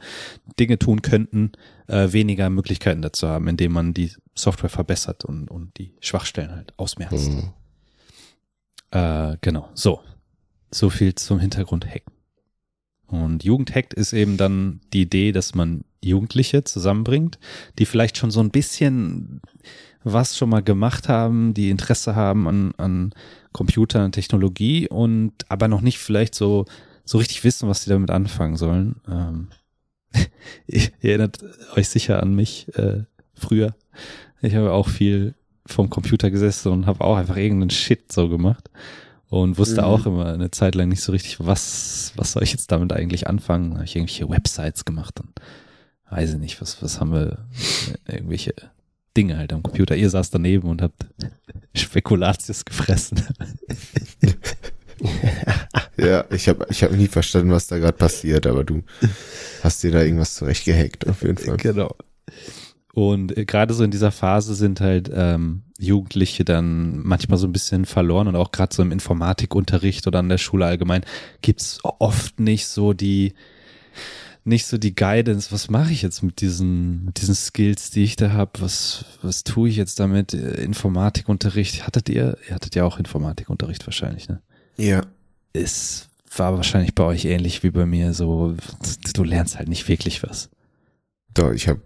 Dinge 0.60 0.78
tun 0.78 1.02
könnten, 1.02 1.52
äh, 1.88 2.12
weniger 2.12 2.50
Möglichkeiten 2.50 3.02
dazu 3.02 3.28
haben, 3.28 3.48
indem 3.48 3.74
man 3.74 3.94
die 3.94 4.12
Software 4.36 4.70
verbessert 4.70 5.26
und, 5.26 5.50
und 5.50 5.78
die 5.78 5.94
Schwachstellen 6.00 6.52
halt 6.52 6.74
ausmerzt. 6.78 7.32
Mhm. 7.32 7.54
Äh, 8.92 9.38
genau, 9.42 9.70
so. 9.74 10.02
So 10.72 10.90
viel 10.90 11.16
zum 11.16 11.40
Hintergrund 11.40 11.86
Hacken. 11.88 12.14
Und 13.08 13.44
Jugendhackt 13.44 13.94
ist 13.94 14.14
eben 14.14 14.38
dann 14.38 14.82
die 14.92 15.04
Idee, 15.04 15.32
dass 15.32 15.56
man 15.56 15.86
Jugendliche 16.04 16.64
zusammenbringt, 16.64 17.40
die 17.80 17.86
vielleicht 17.86 18.18
schon 18.18 18.32
so 18.32 18.42
ein 18.42 18.52
bisschen 18.52 19.42
was 20.04 20.38
schon 20.38 20.50
mal 20.50 20.64
gemacht 20.64 21.10
haben, 21.10 21.54
die 21.54 21.70
Interesse 21.70 22.16
haben 22.16 22.48
an, 22.48 22.74
an 22.78 23.14
Computern 23.52 24.06
und 24.06 24.12
Technologie 24.14 24.88
und 24.88 25.34
aber 25.50 25.68
noch 25.68 25.82
nicht 25.82 25.98
vielleicht 26.00 26.36
so, 26.36 26.66
so 27.06 27.18
richtig 27.18 27.44
wissen, 27.44 27.68
was 27.70 27.84
sie 27.84 27.90
damit 27.90 28.12
anfangen 28.12 28.56
sollen. 28.58 28.96
Ähm, 29.10 29.48
ihr 30.68 30.90
erinnert 31.02 31.40
euch 31.76 31.90
sicher 31.90 32.22
an 32.22 32.34
mich 32.36 32.74
äh, 32.76 33.04
früher. 33.34 33.76
Ich 34.42 34.56
habe 34.56 34.72
auch 34.72 34.88
viel 34.88 35.34
vom 35.66 35.90
Computer 35.90 36.32
gesessen 36.32 36.72
und 36.72 36.86
habe 36.86 37.04
auch 37.04 37.18
einfach 37.18 37.36
irgendeinen 37.36 37.72
Shit 37.72 38.12
so 38.12 38.30
gemacht 38.30 38.70
und 39.30 39.58
wusste 39.58 39.82
Mhm. 39.82 39.88
auch 39.88 40.06
immer 40.06 40.28
eine 40.28 40.52
Zeit 40.52 40.76
lang 40.76 40.88
nicht 40.88 41.02
so 41.02 41.12
richtig, 41.12 41.46
was, 41.46 42.14
was 42.16 42.32
soll 42.32 42.44
ich 42.44 42.52
jetzt 42.52 42.72
damit 42.72 42.94
eigentlich 42.94 43.28
anfangen. 43.28 43.74
Habe 43.74 43.84
ich 43.84 43.96
irgendwelche 43.96 44.30
Websites 44.30 44.86
gemacht 44.86 45.20
und 45.20 45.32
weiß 46.10 46.34
ich 46.36 46.40
nicht, 46.40 46.62
was, 46.62 46.82
was 46.82 47.02
haben 47.02 47.12
wir, 47.12 47.46
irgendwelche 48.08 48.54
Dinge 49.18 49.38
halt 49.38 49.52
am 49.52 49.64
Computer. 49.64 49.96
Ihr 49.96 50.10
saß 50.10 50.30
daneben 50.30 50.70
und 50.70 50.82
habt 50.82 51.06
Spekulatius 51.76 52.64
gefressen. 52.64 53.24
Ja, 55.98 56.26
ich 56.32 56.48
habe 56.48 56.66
ich 56.70 56.84
hab 56.84 56.92
nie 56.92 57.08
verstanden, 57.08 57.52
was 57.52 57.68
da 57.68 57.78
gerade 57.78 57.98
passiert, 57.98 58.48
aber 58.48 58.64
du 58.64 58.84
hast 59.64 59.84
dir 59.84 59.92
da 59.92 60.02
irgendwas 60.02 60.36
zurechtgehackt, 60.36 61.08
auf 61.08 61.22
jeden 61.24 61.38
Fall. 61.38 61.58
Genau. 61.58 61.96
Und 62.94 63.38
äh, 63.38 63.46
gerade 63.46 63.74
so 63.74 63.84
in 63.84 63.92
dieser 63.92 64.12
Phase 64.12 64.56
sind 64.56 64.82
halt 64.82 65.12
ähm, 65.14 65.62
Jugendliche 65.78 66.44
dann 66.46 67.00
manchmal 67.04 67.38
so 67.38 67.48
ein 67.48 67.54
bisschen 67.54 67.86
verloren 67.86 68.28
und 68.28 68.36
auch 68.36 68.52
gerade 68.52 68.74
so 68.74 68.82
im 68.82 68.92
Informatikunterricht 68.92 70.08
oder 70.08 70.20
an 70.20 70.30
der 70.30 70.40
Schule 70.40 70.66
allgemein 70.66 71.06
gibt's 71.42 71.80
oft 71.84 72.40
nicht 72.40 72.68
so 72.68 72.94
die 72.94 73.34
nicht 74.48 74.66
so 74.66 74.78
die 74.78 74.96
Guidance, 74.96 75.52
was 75.52 75.70
mache 75.70 75.92
ich 75.92 76.02
jetzt 76.02 76.24
mit 76.24 76.42
diesen 76.42 77.06
mit 77.06 77.22
diesen 77.22 77.36
Skills, 77.36 77.92
die 77.92 78.04
ich 78.04 78.16
da 78.16 78.32
habe, 78.32 78.52
was 78.60 79.06
was 79.22 79.44
tue 79.44 79.70
ich 79.70 79.76
jetzt 79.76 80.00
damit? 80.00 80.34
Äh, 80.34 80.64
Informatikunterricht, 80.64 81.86
hattet 81.86 82.10
ihr? 82.10 82.38
Ihr 82.48 82.56
hattet 82.56 82.76
ja 82.76 82.86
auch 82.86 82.98
Informatikunterricht 82.98 83.86
wahrscheinlich, 83.86 84.30
ne? 84.30 84.42
Ja. 84.78 85.02
Es 85.54 86.08
war 86.36 86.56
wahrscheinlich 86.56 86.96
bei 86.96 87.04
euch 87.04 87.26
ähnlich 87.26 87.64
wie 87.64 87.72
bei 87.72 87.86
mir, 87.86 88.14
so 88.14 88.56
du 89.14 89.24
lernst 89.24 89.58
halt 89.58 89.70
nicht 89.70 89.88
wirklich 89.88 90.24
was. 90.24 90.50
Doch, 91.34 91.52
ich 91.52 91.68
habe 91.68 91.82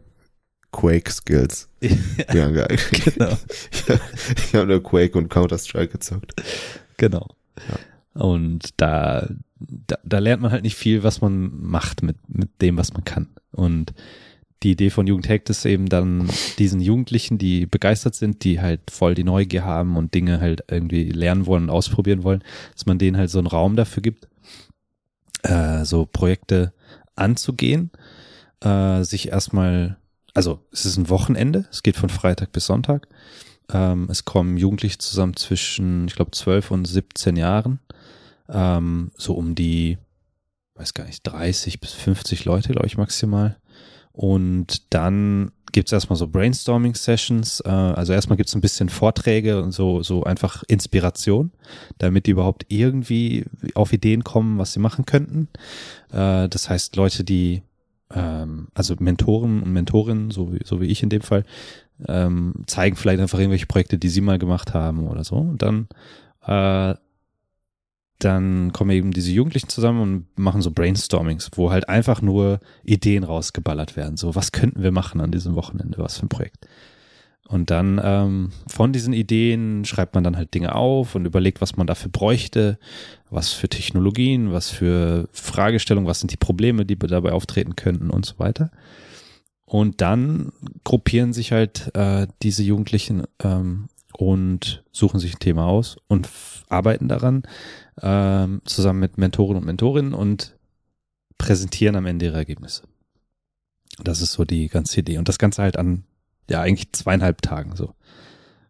Quake-Skills. 0.72 1.68
Ja, 2.34 2.50
geil. 2.50 2.78
genau. 2.92 3.38
ich 4.38 4.56
habe 4.56 4.68
nur 4.68 4.84
Quake 4.84 5.18
und 5.18 5.30
Counter-Strike 5.30 5.94
gezockt. 5.94 6.34
Genau. 6.98 7.28
Und 8.14 8.70
da, 8.78 9.28
da, 9.88 9.98
da 10.04 10.20
lernt 10.20 10.42
man 10.42 10.52
halt 10.52 10.64
nicht 10.64 10.76
viel, 10.76 11.04
was 11.04 11.22
man 11.22 11.52
macht 11.62 12.04
mit, 12.04 12.18
mit 12.28 12.62
dem, 12.62 12.78
was 12.78 12.94
man 12.94 13.04
kann. 13.04 13.30
Und 13.52 13.94
die 14.64 14.72
Idee 14.72 14.92
von 14.92 15.08
Jugendhackt 15.08 15.50
ist 15.50 15.66
eben 15.66 15.88
dann 15.88 16.30
diesen 16.60 16.82
Jugendlichen, 16.82 17.38
die 17.38 17.66
begeistert 17.66 18.16
sind, 18.16 18.44
die 18.44 18.62
halt 18.62 18.92
voll 18.92 19.16
die 19.16 19.24
Neugier 19.24 19.66
haben 19.66 19.98
und 19.98 20.14
Dinge 20.14 20.40
halt 20.40 20.64
irgendwie 20.70 21.10
lernen 21.10 21.48
wollen 21.48 21.64
und 21.64 21.70
ausprobieren 21.72 22.24
wollen, 22.24 22.44
dass 22.74 22.86
man 22.86 23.00
denen 23.00 23.18
halt 23.18 23.30
so 23.30 23.40
einen 23.40 23.48
Raum 23.48 23.76
dafür 23.76 24.04
gibt, 24.04 24.28
äh, 25.44 25.84
so 25.84 26.06
Projekte 26.06 26.74
anzugehen, 27.16 27.90
äh, 28.62 29.04
sich 29.04 29.30
erstmal, 29.30 29.98
also 30.34 30.60
es 30.72 30.86
ist 30.86 30.98
ein 30.98 31.10
Wochenende, 31.10 31.66
es 31.72 31.82
geht 31.82 31.96
von 31.96 32.10
Freitag 32.10 32.52
bis 32.52 32.66
Sonntag, 32.66 33.08
Ähm, 33.74 34.08
es 34.10 34.26
kommen 34.26 34.58
Jugendliche 34.58 34.98
zusammen 34.98 35.38
zwischen, 35.38 36.08
ich 36.08 36.16
glaube, 36.16 36.32
12 36.32 36.72
und 36.72 36.86
17 36.86 37.38
Jahren. 37.38 37.80
Ähm, 38.52 39.12
so 39.16 39.34
um 39.34 39.56
die, 39.56 39.98
weiß 40.76 40.94
gar 40.94 41.06
nicht, 41.06 41.24
30 41.24 41.80
bis 41.80 41.94
50 41.94 42.46
Leute, 42.46 42.74
glaube 42.74 42.88
ich, 42.88 42.98
maximal. 42.98 43.58
Und 44.14 44.94
dann 44.94 45.52
gibt 45.72 45.88
es 45.88 45.94
erstmal 45.94 46.18
so 46.18 46.28
Brainstorming-Sessions. 46.28 47.62
Äh, 47.62 47.70
also 47.70 48.14
erstmal 48.14 48.38
gibt 48.38 48.50
es 48.50 48.56
ein 48.56 48.62
bisschen 48.62 48.90
Vorträge 48.90 49.62
und 49.62 49.72
so, 49.72 50.04
so 50.04 50.24
einfach 50.24 50.64
Inspiration, 50.68 51.52
damit 51.98 52.26
die 52.26 52.32
überhaupt 52.32 52.66
irgendwie 52.68 53.46
auf 53.74 53.94
Ideen 53.94 54.24
kommen, 54.24 54.58
was 54.58 54.74
sie 54.74 54.80
machen 54.80 55.06
könnten. 55.06 55.48
Äh, 56.12 56.50
das 56.50 56.70
heißt, 56.70 56.96
Leute, 56.98 57.24
die, 57.24 57.64
ähm, 58.14 58.68
also 58.74 58.96
Mentoren 59.00 59.64
und 59.64 59.72
Mentorinnen, 59.72 60.32
so 60.32 60.54
wie, 60.54 60.60
so 60.66 60.82
wie 60.82 60.88
ich 60.88 61.04
in 61.04 61.10
dem 61.10 61.22
Fall, 61.22 61.46
ähm, 62.08 62.54
zeigen 62.66 62.96
vielleicht 62.96 63.22
einfach 63.22 63.40
irgendwelche 63.40 63.68
Projekte, 63.68 63.98
die 63.98 64.10
sie 64.10 64.22
mal 64.22 64.40
gemacht 64.40 64.74
haben 64.74 65.08
oder 65.08 65.24
so. 65.24 65.36
Und 65.36 65.62
dann 65.62 65.88
äh, 66.46 66.96
dann 68.24 68.72
kommen 68.74 68.92
eben 68.92 69.12
diese 69.12 69.32
Jugendlichen 69.32 69.70
zusammen 69.70 70.02
und 70.02 70.40
machen 70.40 70.62
so 70.62 70.72
Brainstormings, 70.72 71.50
wo 71.56 71.72
halt 71.72 71.90
einfach 71.90 72.22
nur 72.22 72.60
Ideen 72.84 73.24
rausgeballert 73.24 73.96
werden. 73.96 74.18
So, 74.18 74.36
was 74.36 74.52
könnten 74.52 74.84
wir 74.84 74.92
machen 74.92 75.22
an 75.22 75.32
diesem 75.32 75.56
Wochenende? 75.56 75.98
Was 75.98 76.18
für 76.18 76.26
ein 76.26 76.30
Projekt? 76.30 76.68
Und 77.48 77.70
dann 77.70 78.00
ähm, 78.02 78.52
von 78.68 78.94
diesen 78.94 79.12
Ideen 79.12 79.84
schreibt 79.84 80.16
man 80.16 80.24
dann 80.24 80.38
halt 80.38 80.54
Dinge 80.54 80.74
auf 80.74 81.16
und 81.16 81.26
überlegt, 81.26 81.60
was 81.60 81.76
man 81.76 81.86
dafür 81.86 82.10
bräuchte, 82.10 82.80
was 83.30 83.52
für 83.52 83.68
Technologien, 83.68 84.54
was 84.54 84.70
für 84.70 85.28
Fragestellungen, 85.34 86.08
was 86.08 86.22
sind 86.22 86.32
die 86.32 86.38
Probleme, 86.38 86.86
die 86.86 86.98
dabei 86.98 87.34
auftreten 87.34 87.76
könnten 87.76 88.10
und 88.10 88.26
so 88.26 88.40
weiter. 88.40 88.72
Und 89.66 90.00
dann 90.00 90.54
gruppieren 90.86 91.34
sich 91.34 91.52
halt 91.52 91.94
äh, 91.94 92.28
diese 92.42 92.64
Jugendlichen 92.64 93.24
ähm, 93.44 93.90
und 94.14 94.84
suchen 94.92 95.20
sich 95.20 95.36
ein 95.36 95.40
Thema 95.40 95.66
aus 95.66 95.98
und 96.08 96.30
arbeiten 96.70 97.08
daran, 97.08 97.44
ähm, 98.02 98.62
zusammen 98.66 99.00
mit 99.00 99.18
Mentoren 99.18 99.58
und 99.58 99.66
Mentorinnen 99.66 100.14
und 100.14 100.56
präsentieren 101.38 101.96
am 101.96 102.06
Ende 102.06 102.26
ihre 102.26 102.38
Ergebnisse. 102.38 102.84
Das 104.04 104.22
ist 104.22 104.34
so 104.34 104.46
die 104.46 104.68
ganze 104.68 105.00
Idee. 105.00 105.18
Und 105.18 105.28
das 105.28 105.38
Ganze 105.40 105.62
halt 105.62 105.78
an, 105.78 106.04
ja, 106.50 106.62
eigentlich 106.62 106.92
zweieinhalb 106.94 107.42
Tagen 107.42 107.76
so. 107.76 107.94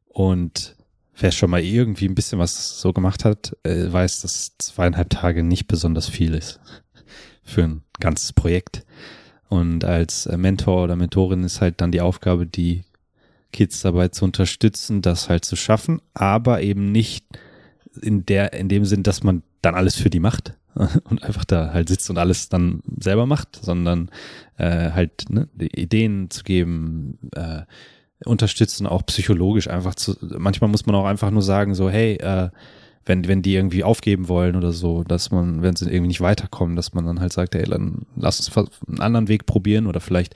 Und 0.08 0.76
wer 1.16 1.32
schon 1.32 1.50
mal 1.50 1.62
irgendwie 1.62 2.08
ein 2.08 2.16
bisschen 2.16 2.40
was 2.40 2.80
so 2.80 2.94
gemacht 2.94 3.26
hat, 3.26 3.56
äh, 3.64 3.92
weiß, 3.92 4.22
dass 4.22 4.58
zweieinhalb 4.58 5.10
Tage 5.10 5.44
nicht 5.44 5.68
besonders 5.68 6.10
viel 6.10 6.34
ist 6.34 6.60
für 7.44 7.64
ein 7.64 7.84
ganzes 8.00 8.34
Projekt. 8.34 8.86
Und 9.48 9.84
als 9.84 10.28
Mentor 10.28 10.86
oder 10.86 10.96
Mentorin 10.96 11.44
ist 11.44 11.60
halt 11.60 11.82
dann 11.82 11.92
die 11.92 12.02
Aufgabe, 12.02 12.46
die 12.46 12.86
Kids 13.52 13.82
dabei 13.82 14.08
zu 14.08 14.24
unterstützen, 14.24 15.02
das 15.02 15.30
halt 15.30 15.44
zu 15.44 15.58
schaffen, 15.58 16.02
aber 16.14 16.62
eben 16.62 16.92
nicht 16.92 17.26
in 18.02 18.26
der, 18.26 18.54
in 18.54 18.70
dem 18.70 18.86
Sinn, 18.86 19.04
dass 19.04 19.24
man 19.24 19.44
dann 19.62 19.76
alles 19.76 19.96
für 19.96 20.10
die 20.10 20.20
macht 20.20 20.54
und 21.10 21.24
einfach 21.24 21.46
da 21.46 21.74
halt 21.74 21.90
sitzt 21.90 22.10
und 22.10 22.18
alles 22.18 22.50
dann 22.50 22.82
selber 23.00 23.26
macht, 23.26 23.60
sondern 23.62 24.10
äh, 24.58 24.92
halt 24.92 25.30
ne, 25.30 25.48
die 25.54 25.80
Ideen 25.80 26.30
zu 26.30 26.44
geben, 26.44 27.18
äh, 27.36 27.62
unterstützen, 28.24 28.86
auch 28.86 29.06
psychologisch 29.08 29.68
einfach 29.68 29.96
zu, 29.96 30.16
manchmal 30.38 30.70
muss 30.70 30.86
man 30.86 30.96
auch 30.96 31.06
einfach 31.06 31.32
nur 31.32 31.42
sagen, 31.42 31.74
so, 31.74 31.90
hey, 31.90 32.16
äh, 32.16 32.50
wenn, 33.04 33.28
wenn 33.28 33.42
die 33.42 33.56
irgendwie 33.56 33.84
aufgeben 33.84 34.28
wollen 34.28 34.56
oder 34.56 34.72
so, 34.72 35.04
dass 35.04 35.32
man, 35.32 35.64
wenn 35.64 35.76
sie 35.76 35.86
irgendwie 35.86 36.10
nicht 36.10 36.22
weiterkommen, 36.22 36.76
dass 36.76 36.94
man 36.94 37.06
dann 37.06 37.20
halt 37.20 37.34
sagt, 37.34 37.56
hey, 37.56 37.64
dann 37.64 38.06
lass 38.16 38.40
uns 38.40 38.70
einen 38.88 39.00
anderen 39.00 39.28
Weg 39.28 39.48
probieren 39.48 39.88
oder 39.88 40.00
vielleicht 40.00 40.36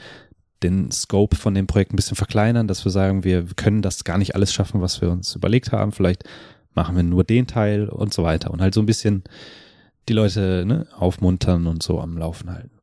den 0.63 0.89
Scope 0.89 1.35
von 1.35 1.53
dem 1.53 1.67
Projekt 1.67 1.93
ein 1.93 1.95
bisschen 1.95 2.17
verkleinern, 2.17 2.67
dass 2.67 2.83
wir 2.83 2.91
sagen, 2.91 3.23
wir 3.23 3.45
können 3.55 3.83
das 3.83 4.03
gar 4.03 4.17
nicht 4.17 4.33
alles 4.33 4.51
schaffen, 4.51 4.81
was 4.81 4.99
wir 4.99 5.11
uns 5.11 5.35
überlegt 5.35 5.71
haben. 5.71 5.91
Vielleicht 5.91 6.23
machen 6.75 6.95
wir 6.95 7.03
nur 7.03 7.23
den 7.23 7.47
Teil 7.47 7.89
und 7.89 8.13
so 8.13 8.23
weiter. 8.23 8.51
Und 8.51 8.61
halt 8.61 8.73
so 8.73 8.81
ein 8.81 8.85
bisschen 8.85 9.23
die 10.07 10.13
Leute 10.13 10.63
ne, 10.65 10.87
aufmuntern 10.97 11.67
und 11.67 11.81
so 11.81 11.99
am 11.99 12.17
Laufen 12.17 12.51
halten. 12.51 12.79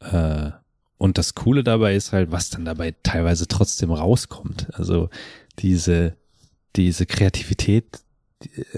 Äh, 0.00 0.52
und 0.98 1.18
das 1.18 1.34
Coole 1.34 1.64
dabei 1.64 1.94
ist 1.94 2.12
halt, 2.12 2.32
was 2.32 2.50
dann 2.50 2.64
dabei 2.64 2.94
teilweise 3.02 3.46
trotzdem 3.48 3.90
rauskommt. 3.90 4.68
Also 4.74 5.10
diese, 5.58 6.16
diese 6.76 7.06
Kreativität 7.06 8.02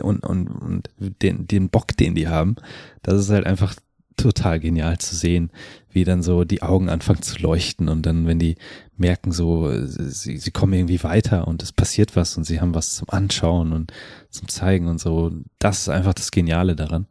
und, 0.03 0.25
und, 0.25 0.49
und 0.49 0.91
den, 0.99 1.47
den 1.47 1.69
Bock, 1.69 1.97
den 1.97 2.15
die 2.15 2.29
haben, 2.29 2.57
das 3.03 3.21
ist 3.21 3.31
halt 3.31 3.47
einfach 3.47 3.75
total 4.17 4.61
genial 4.61 4.99
zu 4.99 5.17
sehen, 5.17 5.51
wie 5.93 6.05
dann 6.05 6.23
so 6.23 6.45
die 6.45 6.63
Augen 6.63 6.89
anfangen 6.89 7.23
zu 7.23 7.39
leuchten 7.41 7.89
und 7.89 8.07
dann, 8.07 8.27
wenn 8.27 8.39
die 8.39 8.57
merken 8.97 9.33
so, 9.33 9.71
sie, 9.87 10.37
sie 10.37 10.51
kommen 10.51 10.73
irgendwie 10.73 11.03
weiter 11.03 11.49
und 11.49 11.63
es 11.63 11.73
passiert 11.73 12.17
was 12.17 12.37
und 12.37 12.45
sie 12.45 12.61
haben 12.61 12.75
was 12.75 12.97
zum 12.97 13.09
Anschauen 13.11 13.73
und 13.73 13.93
zum 14.31 14.49
Zeigen 14.49 14.89
und 14.89 15.01
so. 15.01 15.33
Das 15.59 15.81
ist 15.81 15.89
einfach 15.89 16.15
das 16.15 16.31
Geniale 16.31 16.77
daran. 16.77 17.07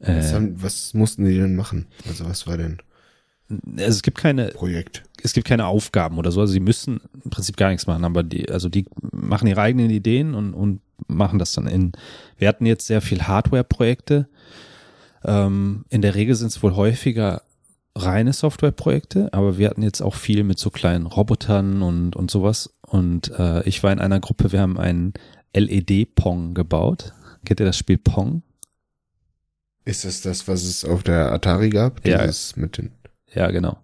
Was, 0.00 0.32
äh, 0.32 0.34
haben, 0.34 0.62
was 0.62 0.94
mussten 0.94 1.24
die 1.24 1.36
denn 1.36 1.56
machen? 1.56 1.86
Also 2.06 2.26
was 2.26 2.46
war 2.46 2.56
denn? 2.56 2.78
Also 3.50 3.90
es 3.90 4.02
gibt 4.02 4.18
keine 4.18 4.48
Projekt. 4.48 5.04
Es 5.22 5.32
gibt 5.32 5.46
keine 5.46 5.66
Aufgaben 5.66 6.18
oder 6.18 6.30
so. 6.30 6.40
Also 6.40 6.52
sie 6.52 6.60
müssen 6.60 7.00
im 7.24 7.30
Prinzip 7.30 7.56
gar 7.56 7.70
nichts 7.70 7.86
machen, 7.86 8.04
aber 8.04 8.22
die, 8.22 8.50
also 8.50 8.68
die 8.68 8.86
machen 9.10 9.48
ihre 9.48 9.62
eigenen 9.62 9.90
Ideen 9.90 10.34
und, 10.34 10.52
und 10.52 10.80
machen 11.06 11.38
das 11.38 11.52
dann 11.52 11.66
in. 11.66 11.92
Wir 12.36 12.48
hatten 12.48 12.66
jetzt 12.66 12.86
sehr 12.86 13.00
viel 13.00 13.22
Hardware-Projekte. 13.22 14.28
Ähm, 15.24 15.84
in 15.88 16.02
der 16.02 16.14
Regel 16.14 16.34
sind 16.34 16.48
es 16.48 16.62
wohl 16.62 16.76
häufiger 16.76 17.42
reine 17.94 18.32
Softwareprojekte, 18.32 19.32
aber 19.32 19.58
wir 19.58 19.68
hatten 19.68 19.82
jetzt 19.82 20.00
auch 20.00 20.14
viel 20.14 20.44
mit 20.44 20.58
so 20.58 20.70
kleinen 20.70 21.06
Robotern 21.06 21.82
und, 21.82 22.14
und 22.16 22.30
sowas. 22.30 22.74
Und 22.82 23.30
äh, 23.38 23.62
ich 23.64 23.82
war 23.82 23.92
in 23.92 23.98
einer 23.98 24.20
Gruppe, 24.20 24.52
wir 24.52 24.60
haben 24.60 24.78
einen 24.78 25.14
LED-Pong 25.54 26.54
gebaut. 26.54 27.12
Kennt 27.44 27.60
ihr 27.60 27.66
das 27.66 27.76
Spiel 27.76 27.98
Pong? 27.98 28.42
Ist 29.84 30.04
das 30.04 30.20
das, 30.20 30.46
was 30.48 30.64
es 30.64 30.84
auf 30.84 31.02
der 31.02 31.32
Atari 31.32 31.70
gab? 31.70 32.02
Dieses 32.02 32.54
ja. 32.54 32.62
mit 32.62 32.78
den. 32.78 32.92
Ja, 33.32 33.50
genau. 33.50 33.78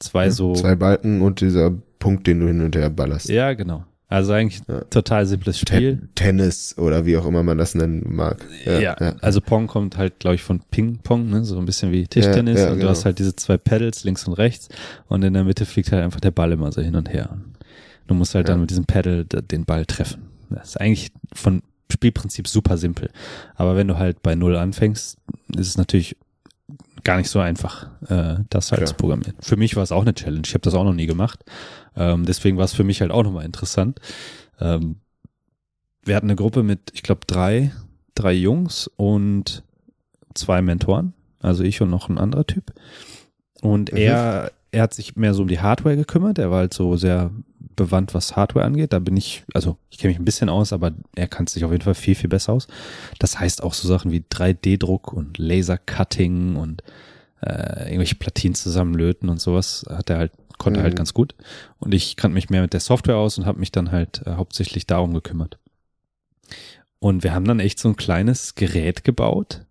Zwei 0.00 0.26
ja, 0.26 0.30
so. 0.30 0.54
Zwei 0.54 0.74
Balken 0.74 1.22
und 1.22 1.40
dieser 1.40 1.70
Punkt, 1.70 2.26
den 2.26 2.40
du 2.40 2.46
hin 2.46 2.60
und 2.60 2.76
her 2.76 2.90
ballerst. 2.90 3.28
Ja, 3.28 3.54
genau. 3.54 3.84
Also 4.10 4.32
eigentlich 4.32 4.62
ja. 4.66 4.80
total 4.84 5.26
simples 5.26 5.58
Spiel. 5.58 5.96
Ten 5.96 6.14
Tennis 6.14 6.76
oder 6.78 7.04
wie 7.04 7.18
auch 7.18 7.26
immer 7.26 7.42
man 7.42 7.58
das 7.58 7.74
nennen 7.74 8.04
mag. 8.08 8.44
Ja, 8.64 8.80
ja. 8.80 8.96
ja. 8.98 9.16
also 9.20 9.42
Pong 9.42 9.66
kommt 9.66 9.98
halt, 9.98 10.18
glaube 10.18 10.36
ich, 10.36 10.42
von 10.42 10.60
Ping-Pong, 10.70 11.28
ne? 11.28 11.44
so 11.44 11.58
ein 11.58 11.66
bisschen 11.66 11.92
wie 11.92 12.06
Tischtennis. 12.06 12.60
und 12.62 12.70
du 12.70 12.76
genau. 12.76 12.88
hast 12.88 13.04
halt 13.04 13.18
diese 13.18 13.36
zwei 13.36 13.58
Pedals 13.58 14.04
links 14.04 14.26
und 14.26 14.32
rechts 14.32 14.68
und 15.08 15.22
in 15.22 15.34
der 15.34 15.44
Mitte 15.44 15.66
fliegt 15.66 15.92
halt 15.92 16.02
einfach 16.02 16.20
der 16.20 16.30
Ball 16.30 16.52
immer 16.52 16.72
so 16.72 16.80
hin 16.80 16.96
und 16.96 17.12
her. 17.12 17.36
Du 18.06 18.14
musst 18.14 18.34
halt 18.34 18.48
dann 18.48 18.60
mit 18.60 18.70
diesem 18.70 18.86
Pedal 18.86 19.26
den 19.26 19.66
Ball 19.66 19.84
treffen. 19.84 20.22
Das 20.48 20.70
ist 20.70 20.80
eigentlich 20.80 21.10
von 21.34 21.62
Spielprinzip 21.92 22.48
super 22.48 22.78
simpel. 22.78 23.10
Aber 23.56 23.76
wenn 23.76 23.88
du 23.88 23.98
halt 23.98 24.22
bei 24.22 24.34
Null 24.34 24.56
anfängst, 24.56 25.18
ist 25.54 25.68
es 25.68 25.76
natürlich 25.76 26.16
gar 27.04 27.16
nicht 27.16 27.30
so 27.30 27.40
einfach, 27.40 27.88
äh, 28.08 28.36
das 28.50 28.70
halt 28.70 28.82
ja. 28.82 28.86
zu 28.86 28.94
programmieren. 28.94 29.34
Für 29.40 29.56
mich 29.56 29.76
war 29.76 29.82
es 29.82 29.92
auch 29.92 30.02
eine 30.02 30.14
Challenge. 30.14 30.42
Ich 30.44 30.54
habe 30.54 30.62
das 30.62 30.74
auch 30.74 30.84
noch 30.84 30.94
nie 30.94 31.06
gemacht. 31.06 31.44
Ähm, 31.98 32.24
deswegen 32.24 32.56
war 32.56 32.64
es 32.64 32.72
für 32.72 32.84
mich 32.84 33.00
halt 33.00 33.10
auch 33.10 33.24
nochmal 33.24 33.44
interessant. 33.44 34.00
Ähm, 34.60 34.96
wir 36.04 36.16
hatten 36.16 36.26
eine 36.26 36.36
Gruppe 36.36 36.62
mit, 36.62 36.90
ich 36.94 37.02
glaube, 37.02 37.22
drei, 37.26 37.72
drei 38.14 38.32
Jungs 38.32 38.88
und 38.96 39.62
zwei 40.34 40.62
Mentoren. 40.62 41.12
Also 41.40 41.64
ich 41.64 41.80
und 41.82 41.90
noch 41.90 42.08
ein 42.08 42.18
anderer 42.18 42.46
Typ. 42.46 42.72
Und 43.60 43.92
mhm. 43.92 43.98
er, 43.98 44.52
er 44.70 44.82
hat 44.82 44.94
sich 44.94 45.16
mehr 45.16 45.34
so 45.34 45.42
um 45.42 45.48
die 45.48 45.60
Hardware 45.60 45.96
gekümmert. 45.96 46.38
Er 46.38 46.50
war 46.50 46.58
halt 46.58 46.74
so 46.74 46.96
sehr 46.96 47.30
bewandt, 47.76 48.14
was 48.14 48.36
Hardware 48.36 48.64
angeht. 48.64 48.92
Da 48.92 48.98
bin 48.98 49.16
ich, 49.16 49.44
also 49.54 49.76
ich 49.90 49.98
kenne 49.98 50.10
mich 50.10 50.20
ein 50.20 50.24
bisschen 50.24 50.48
aus, 50.48 50.72
aber 50.72 50.92
er 51.14 51.28
kann 51.28 51.46
sich 51.46 51.64
auf 51.64 51.72
jeden 51.72 51.84
Fall 51.84 51.94
viel, 51.94 52.14
viel 52.14 52.28
besser 52.28 52.52
aus. 52.52 52.68
Das 53.18 53.38
heißt 53.38 53.62
auch 53.62 53.74
so 53.74 53.88
Sachen 53.88 54.10
wie 54.10 54.24
3D-Druck 54.30 55.12
und 55.12 55.38
Laser-Cutting 55.38 56.56
und 56.56 56.82
äh, 57.40 57.84
irgendwelche 57.84 58.16
Platinen 58.16 58.54
zusammenlöten 58.54 59.28
und 59.28 59.40
sowas 59.40 59.84
hat 59.88 60.10
er 60.10 60.18
halt, 60.18 60.32
konnte 60.58 60.80
mhm. 60.80 60.84
halt 60.84 60.96
ganz 60.96 61.14
gut. 61.14 61.34
Und 61.78 61.94
ich 61.94 62.16
kannte 62.16 62.34
mich 62.34 62.50
mehr 62.50 62.62
mit 62.62 62.72
der 62.72 62.80
Software 62.80 63.16
aus 63.16 63.38
und 63.38 63.46
habe 63.46 63.60
mich 63.60 63.72
dann 63.72 63.90
halt 63.90 64.22
äh, 64.26 64.32
hauptsächlich 64.32 64.86
darum 64.86 65.14
gekümmert. 65.14 65.58
Und 67.00 67.22
wir 67.22 67.32
haben 67.32 67.44
dann 67.44 67.60
echt 67.60 67.78
so 67.78 67.88
ein 67.88 67.96
kleines 67.96 68.56
Gerät 68.56 69.04
gebaut, 69.04 69.64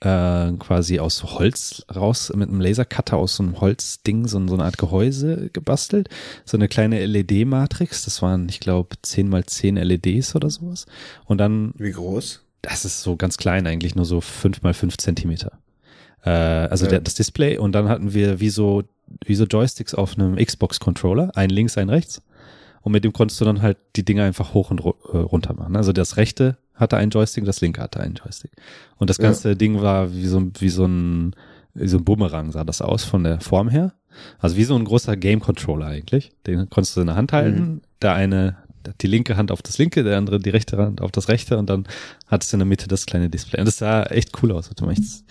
äh, 0.00 0.52
quasi 0.58 0.98
aus 0.98 1.22
Holz 1.22 1.84
raus, 1.94 2.32
mit 2.34 2.48
einem 2.48 2.60
Lasercutter 2.60 3.16
aus 3.16 3.36
so 3.36 3.44
einem 3.44 3.60
Holzding, 3.60 4.26
so, 4.26 4.44
so 4.48 4.54
eine 4.54 4.64
Art 4.64 4.78
Gehäuse 4.78 5.50
gebastelt. 5.52 6.08
So 6.44 6.56
eine 6.56 6.66
kleine 6.66 7.04
LED-Matrix, 7.06 8.04
das 8.04 8.20
waren, 8.20 8.48
ich 8.48 8.58
glaube, 8.58 8.96
10 9.00 9.28
mal 9.28 9.44
10 9.44 9.76
LEDs 9.76 10.34
oder 10.34 10.50
sowas. 10.50 10.86
Und 11.24 11.38
dann. 11.38 11.72
Wie 11.76 11.92
groß? 11.92 12.40
Das 12.62 12.84
ist 12.84 13.02
so 13.02 13.16
ganz 13.16 13.36
klein 13.36 13.66
eigentlich, 13.66 13.94
nur 13.94 14.04
so 14.04 14.20
5 14.20 14.62
mal 14.62 14.74
5 14.74 14.96
Zentimeter. 14.96 15.61
Äh, 16.24 16.30
also 16.30 16.84
ja. 16.84 16.92
der, 16.92 17.00
das 17.00 17.14
Display 17.14 17.58
und 17.58 17.72
dann 17.72 17.88
hatten 17.88 18.14
wir 18.14 18.40
wie 18.40 18.50
so, 18.50 18.84
wie 19.24 19.34
so 19.34 19.44
Joysticks 19.44 19.94
auf 19.94 20.18
einem 20.18 20.36
Xbox-Controller, 20.36 21.32
ein 21.34 21.50
links, 21.50 21.76
ein 21.78 21.88
rechts. 21.88 22.22
Und 22.82 22.92
mit 22.92 23.04
dem 23.04 23.12
konntest 23.12 23.40
du 23.40 23.44
dann 23.44 23.62
halt 23.62 23.78
die 23.94 24.04
Dinge 24.04 24.24
einfach 24.24 24.54
hoch 24.54 24.70
und 24.70 24.80
äh, 24.80 25.16
runter 25.16 25.54
machen. 25.54 25.76
Also 25.76 25.92
das 25.92 26.16
rechte 26.16 26.56
hatte 26.74 26.96
einen 26.96 27.10
Joystick, 27.10 27.44
das 27.44 27.60
linke 27.60 27.80
hatte 27.80 28.00
einen 28.00 28.14
Joystick. 28.14 28.50
Und 28.96 29.08
das 29.08 29.18
ganze 29.18 29.50
ja. 29.50 29.54
Ding 29.54 29.80
war 29.80 30.12
wie 30.12 30.26
so, 30.26 30.50
wie 30.58 30.68
so 30.68 30.84
ein, 30.84 31.36
wie 31.74 31.86
so 31.86 31.98
ein 31.98 32.04
Bumerang 32.04 32.50
sah 32.50 32.64
das 32.64 32.82
aus 32.82 33.04
von 33.04 33.22
der 33.22 33.40
Form 33.40 33.68
her. 33.68 33.92
Also 34.38 34.56
wie 34.56 34.64
so 34.64 34.74
ein 34.74 34.84
großer 34.84 35.16
Game 35.16 35.40
Controller 35.40 35.86
eigentlich. 35.86 36.32
Den 36.46 36.68
konntest 36.68 36.96
du 36.96 37.00
in 37.00 37.06
der 37.06 37.16
Hand 37.16 37.32
halten, 37.32 37.60
mhm. 37.60 37.80
der 38.02 38.14
eine 38.14 38.56
die 39.00 39.06
linke 39.06 39.36
Hand 39.36 39.52
auf 39.52 39.62
das 39.62 39.78
linke, 39.78 40.02
der 40.02 40.18
andere 40.18 40.40
die 40.40 40.50
rechte 40.50 40.76
Hand 40.76 41.00
auf 41.00 41.12
das 41.12 41.28
rechte 41.28 41.56
und 41.56 41.70
dann 41.70 41.86
hat 42.26 42.42
es 42.42 42.52
in 42.52 42.58
der 42.58 42.66
Mitte 42.66 42.88
das 42.88 43.06
kleine 43.06 43.30
Display. 43.30 43.60
Und 43.60 43.66
das 43.66 43.78
sah 43.78 44.02
echt 44.04 44.42
cool 44.42 44.50
aus. 44.50 44.68
Warte 44.68 44.84
mal, 44.84 44.92
ich 44.92 45.22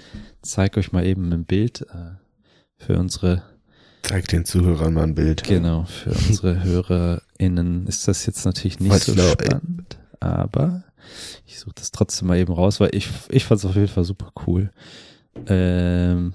zeige 0.41 0.79
euch 0.79 0.91
mal 0.91 1.05
eben 1.05 1.31
ein 1.31 1.45
Bild 1.45 1.81
äh, 1.81 2.15
für 2.77 2.97
unsere 2.97 3.43
Zeig 4.03 4.27
den 4.29 4.45
Zuhörern 4.45 4.93
mal 4.93 5.03
ein 5.03 5.15
Bild. 5.15 5.43
Genau, 5.43 5.85
für 5.85 6.09
unsere 6.09 6.63
HörerInnen 6.63 7.87
ist 7.87 8.07
das 8.07 8.25
jetzt 8.25 8.45
natürlich 8.45 8.79
nicht 8.79 8.91
Was 8.91 9.05
so 9.05 9.13
genau, 9.13 9.29
spannend, 9.29 9.99
aber 10.19 10.83
ich 11.45 11.59
suche 11.59 11.75
das 11.75 11.91
trotzdem 11.91 12.27
mal 12.27 12.37
eben 12.37 12.53
raus, 12.53 12.79
weil 12.79 12.95
ich, 12.95 13.09
ich 13.29 13.45
fand 13.45 13.59
es 13.59 13.65
auf 13.65 13.75
jeden 13.75 13.87
Fall 13.87 14.03
super 14.03 14.31
cool. 14.47 14.71
Ähm, 15.47 16.33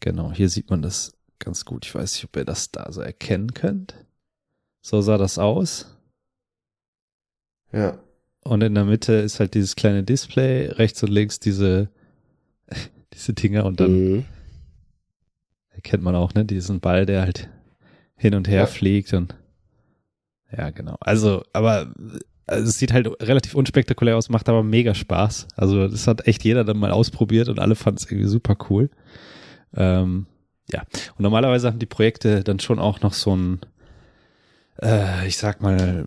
genau, 0.00 0.32
hier 0.32 0.48
sieht 0.48 0.70
man 0.70 0.82
das 0.82 1.14
ganz 1.38 1.64
gut. 1.64 1.86
Ich 1.86 1.94
weiß 1.94 2.14
nicht, 2.14 2.24
ob 2.24 2.36
ihr 2.36 2.44
das 2.44 2.70
da 2.70 2.90
so 2.92 3.00
erkennen 3.00 3.54
könnt. 3.54 3.94
So 4.82 5.00
sah 5.00 5.18
das 5.18 5.38
aus. 5.38 5.96
Ja. 7.72 7.98
Und 8.44 8.62
in 8.62 8.74
der 8.74 8.84
Mitte 8.84 9.14
ist 9.14 9.40
halt 9.40 9.54
dieses 9.54 9.74
kleine 9.76 10.04
Display, 10.04 10.66
rechts 10.66 11.02
und 11.02 11.10
links 11.10 11.40
diese, 11.40 11.88
diese 13.14 13.32
Dinger 13.32 13.64
und 13.64 13.80
dann 13.80 13.92
mhm. 13.92 14.24
erkennt 15.70 16.02
man 16.02 16.14
auch, 16.14 16.34
ne, 16.34 16.44
diesen 16.44 16.80
Ball, 16.80 17.06
der 17.06 17.22
halt 17.22 17.48
hin 18.16 18.34
und 18.34 18.48
her 18.48 18.60
ja. 18.60 18.66
fliegt 18.66 19.12
und 19.12 19.34
ja, 20.56 20.70
genau. 20.70 20.96
Also, 21.00 21.42
aber 21.52 21.92
also 22.46 22.68
es 22.68 22.78
sieht 22.78 22.92
halt 22.92 23.08
relativ 23.22 23.54
unspektakulär 23.54 24.16
aus, 24.16 24.28
macht 24.28 24.48
aber 24.48 24.62
mega 24.62 24.94
Spaß. 24.94 25.48
Also 25.56 25.88
das 25.88 26.06
hat 26.06 26.28
echt 26.28 26.44
jeder 26.44 26.62
dann 26.62 26.78
mal 26.78 26.90
ausprobiert 26.90 27.48
und 27.48 27.58
alle 27.58 27.74
fanden 27.74 27.98
es 27.98 28.10
irgendwie 28.10 28.28
super 28.28 28.56
cool. 28.68 28.90
Ähm, 29.74 30.26
ja, 30.70 30.82
und 31.16 31.22
normalerweise 31.22 31.68
haben 31.68 31.78
die 31.78 31.86
Projekte 31.86 32.44
dann 32.44 32.60
schon 32.60 32.78
auch 32.78 33.00
noch 33.00 33.14
so 33.14 33.34
ein 33.34 33.60
äh, 34.82 35.26
ich 35.26 35.36
sag 35.36 35.62
mal, 35.62 36.06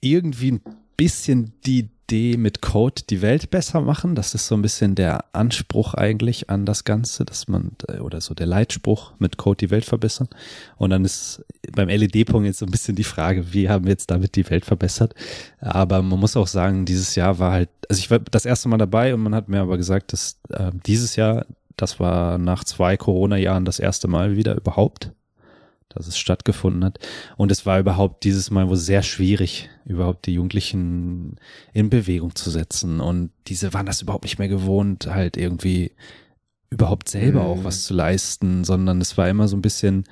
irgendwie 0.00 0.52
ein 0.52 0.60
bisschen 0.96 1.52
die 1.66 1.90
Idee 2.08 2.38
mit 2.38 2.62
Code 2.62 3.02
die 3.10 3.20
Welt 3.20 3.50
besser 3.50 3.82
machen. 3.82 4.14
Das 4.14 4.34
ist 4.34 4.46
so 4.46 4.54
ein 4.54 4.62
bisschen 4.62 4.94
der 4.94 5.24
Anspruch 5.34 5.92
eigentlich 5.92 6.48
an 6.48 6.64
das 6.64 6.84
Ganze, 6.84 7.24
dass 7.26 7.48
man, 7.48 7.72
äh, 7.86 7.98
oder 7.98 8.20
so 8.20 8.34
der 8.34 8.46
Leitspruch 8.46 9.12
mit 9.18 9.36
Code 9.36 9.58
die 9.58 9.70
Welt 9.70 9.84
verbessern. 9.84 10.28
Und 10.76 10.90
dann 10.90 11.04
ist 11.04 11.44
beim 11.72 11.88
LED-Punkt 11.88 12.46
jetzt 12.46 12.60
so 12.60 12.66
ein 12.66 12.70
bisschen 12.70 12.96
die 12.96 13.04
Frage, 13.04 13.52
wie 13.52 13.68
haben 13.68 13.84
wir 13.84 13.90
jetzt 13.90 14.10
damit 14.10 14.36
die 14.36 14.48
Welt 14.48 14.64
verbessert? 14.64 15.14
Aber 15.60 16.02
man 16.02 16.18
muss 16.18 16.36
auch 16.36 16.46
sagen, 16.46 16.86
dieses 16.86 17.14
Jahr 17.14 17.38
war 17.38 17.52
halt, 17.52 17.68
also 17.90 18.00
ich 18.00 18.10
war 18.10 18.18
das 18.18 18.46
erste 18.46 18.68
Mal 18.68 18.78
dabei 18.78 19.12
und 19.12 19.22
man 19.22 19.34
hat 19.34 19.48
mir 19.48 19.60
aber 19.60 19.76
gesagt, 19.76 20.14
dass 20.14 20.38
äh, 20.48 20.70
dieses 20.86 21.16
Jahr, 21.16 21.44
das 21.76 22.00
war 22.00 22.38
nach 22.38 22.64
zwei 22.64 22.96
Corona-Jahren 22.96 23.66
das 23.66 23.78
erste 23.78 24.08
Mal 24.08 24.36
wieder 24.36 24.56
überhaupt 24.56 25.12
dass 25.88 26.06
es 26.06 26.18
stattgefunden 26.18 26.84
hat. 26.84 26.98
Und 27.36 27.50
es 27.50 27.66
war 27.66 27.78
überhaupt 27.78 28.24
dieses 28.24 28.50
Mal 28.50 28.68
wohl 28.68 28.76
sehr 28.76 29.02
schwierig, 29.02 29.70
überhaupt 29.84 30.26
die 30.26 30.34
Jugendlichen 30.34 31.36
in 31.72 31.90
Bewegung 31.90 32.34
zu 32.34 32.50
setzen. 32.50 33.00
Und 33.00 33.30
diese 33.46 33.72
waren 33.72 33.86
das 33.86 34.02
überhaupt 34.02 34.24
nicht 34.24 34.38
mehr 34.38 34.48
gewohnt, 34.48 35.06
halt 35.06 35.36
irgendwie 35.36 35.92
überhaupt 36.70 37.08
selber 37.08 37.44
mhm. 37.44 37.46
auch 37.46 37.64
was 37.64 37.84
zu 37.84 37.94
leisten, 37.94 38.64
sondern 38.64 39.00
es 39.00 39.16
war 39.16 39.28
immer 39.28 39.48
so 39.48 39.56
ein 39.56 39.62
bisschen, 39.62 40.04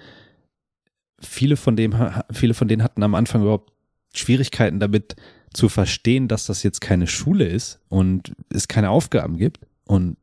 viele 1.20 1.56
von 1.56 1.76
dem, 1.76 1.94
viele 2.32 2.54
von 2.54 2.68
denen 2.68 2.82
hatten 2.82 3.02
am 3.02 3.14
Anfang 3.14 3.42
überhaupt 3.42 3.72
Schwierigkeiten 4.14 4.80
damit 4.80 5.16
zu 5.52 5.68
verstehen, 5.68 6.28
dass 6.28 6.46
das 6.46 6.62
jetzt 6.62 6.80
keine 6.80 7.06
Schule 7.06 7.46
ist 7.46 7.80
und 7.88 8.32
es 8.50 8.68
keine 8.68 8.90
Aufgaben 8.90 9.36
gibt 9.38 9.60
und 9.84 10.16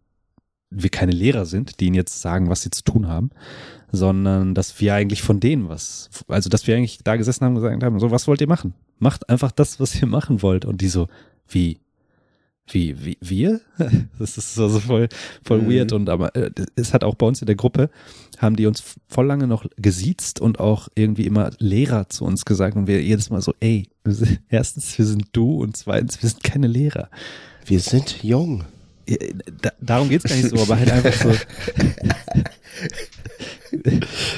wir 0.76 0.90
keine 0.90 1.12
Lehrer 1.12 1.46
sind, 1.46 1.80
die 1.80 1.88
ihnen 1.88 1.96
jetzt 1.96 2.22
sagen, 2.22 2.50
was 2.50 2.62
sie 2.62 2.72
zu 2.72 2.84
tun 2.84 3.08
haben, 3.08 3.32
sondern 3.92 4.56
dass 4.56 4.80
wir 4.82 4.94
eigentlich 4.94 5.22
von 5.22 5.40
denen 5.40 5.70
was, 5.70 6.10
also 6.28 6.50
dass 6.50 6.66
wir 6.68 6.76
eigentlich 6.76 7.00
da 7.04 7.16
gesessen 7.16 7.46
haben 7.46 7.56
und 7.56 7.62
gesagt 7.62 7.84
haben, 7.84 8.00
so, 8.00 8.12
was 8.12 8.28
wollt 8.28 8.42
ihr 8.42 8.48
machen? 8.48 8.74
Macht 9.00 9.30
einfach 9.30 9.52
das, 9.52 9.80
was 9.80 10.00
ihr 10.02 10.08
machen 10.08 10.42
wollt. 10.42 10.66
Und 10.66 10.82
die 10.82 10.88
so, 10.88 11.08
wie, 11.48 11.80
wie, 12.72 12.96
wie, 13.04 13.18
wir? 13.22 13.62
Das 14.20 14.38
ist 14.38 14.56
so, 14.56 14.68
so 14.70 14.80
voll, 14.80 15.10
voll 15.44 15.62
mhm. 15.62 15.72
weird. 15.72 15.92
Und 15.92 16.10
aber 16.10 16.36
äh, 16.36 16.52
es 16.76 16.94
hat 16.94 17.04
auch 17.04 17.16
bei 17.16 17.26
uns 17.26 17.42
in 17.42 17.46
der 17.46 17.56
Gruppe, 17.56 17.90
haben 18.40 18.56
die 18.56 18.66
uns 18.66 18.84
voll 19.08 19.28
lange 19.28 19.48
noch 19.48 19.66
gesiezt 19.78 20.40
und 20.40 20.60
auch 20.60 20.88
irgendwie 20.96 21.26
immer 21.26 21.52
Lehrer 21.60 22.10
zu 22.10 22.26
uns 22.26 22.46
gesagt. 22.46 22.76
Und 22.76 22.88
wir 22.88 23.02
jedes 23.02 23.30
Mal 23.30 23.42
so, 23.42 23.54
ey, 23.60 23.90
erstens, 24.50 24.98
wir 24.98 25.06
sind 25.06 25.28
du 25.34 25.62
und 25.62 25.78
zweitens, 25.78 26.22
wir 26.22 26.30
sind 26.30 26.44
keine 26.44 26.68
Lehrer. 26.68 27.10
Wir 27.66 27.80
sind 27.80 28.24
jung. 28.24 28.66
Da, 29.62 29.72
darum 29.82 30.10
geht's 30.10 30.24
gar 30.26 30.36
nicht 30.36 30.50
so, 30.50 30.62
aber 30.62 30.78
halt 30.78 30.92
einfach 30.92 31.14
so. 31.14 31.30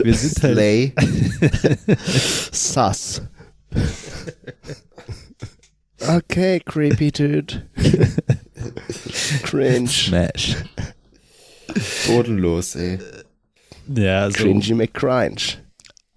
Wir 0.03 0.13
sind 0.13 0.43
halt. 0.43 0.55
Slay. 0.55 0.93
Sus. 2.51 3.21
Okay, 5.99 6.59
creepy 6.65 7.11
dude. 7.11 7.67
Cringe. 9.43 9.87
Smash. 9.87 10.55
Bodenlos, 12.07 12.75
ey. 12.75 12.99
Ja, 13.93 14.29
so. 14.31 14.37
Cringy 14.37 14.73
McCringe 14.73 15.57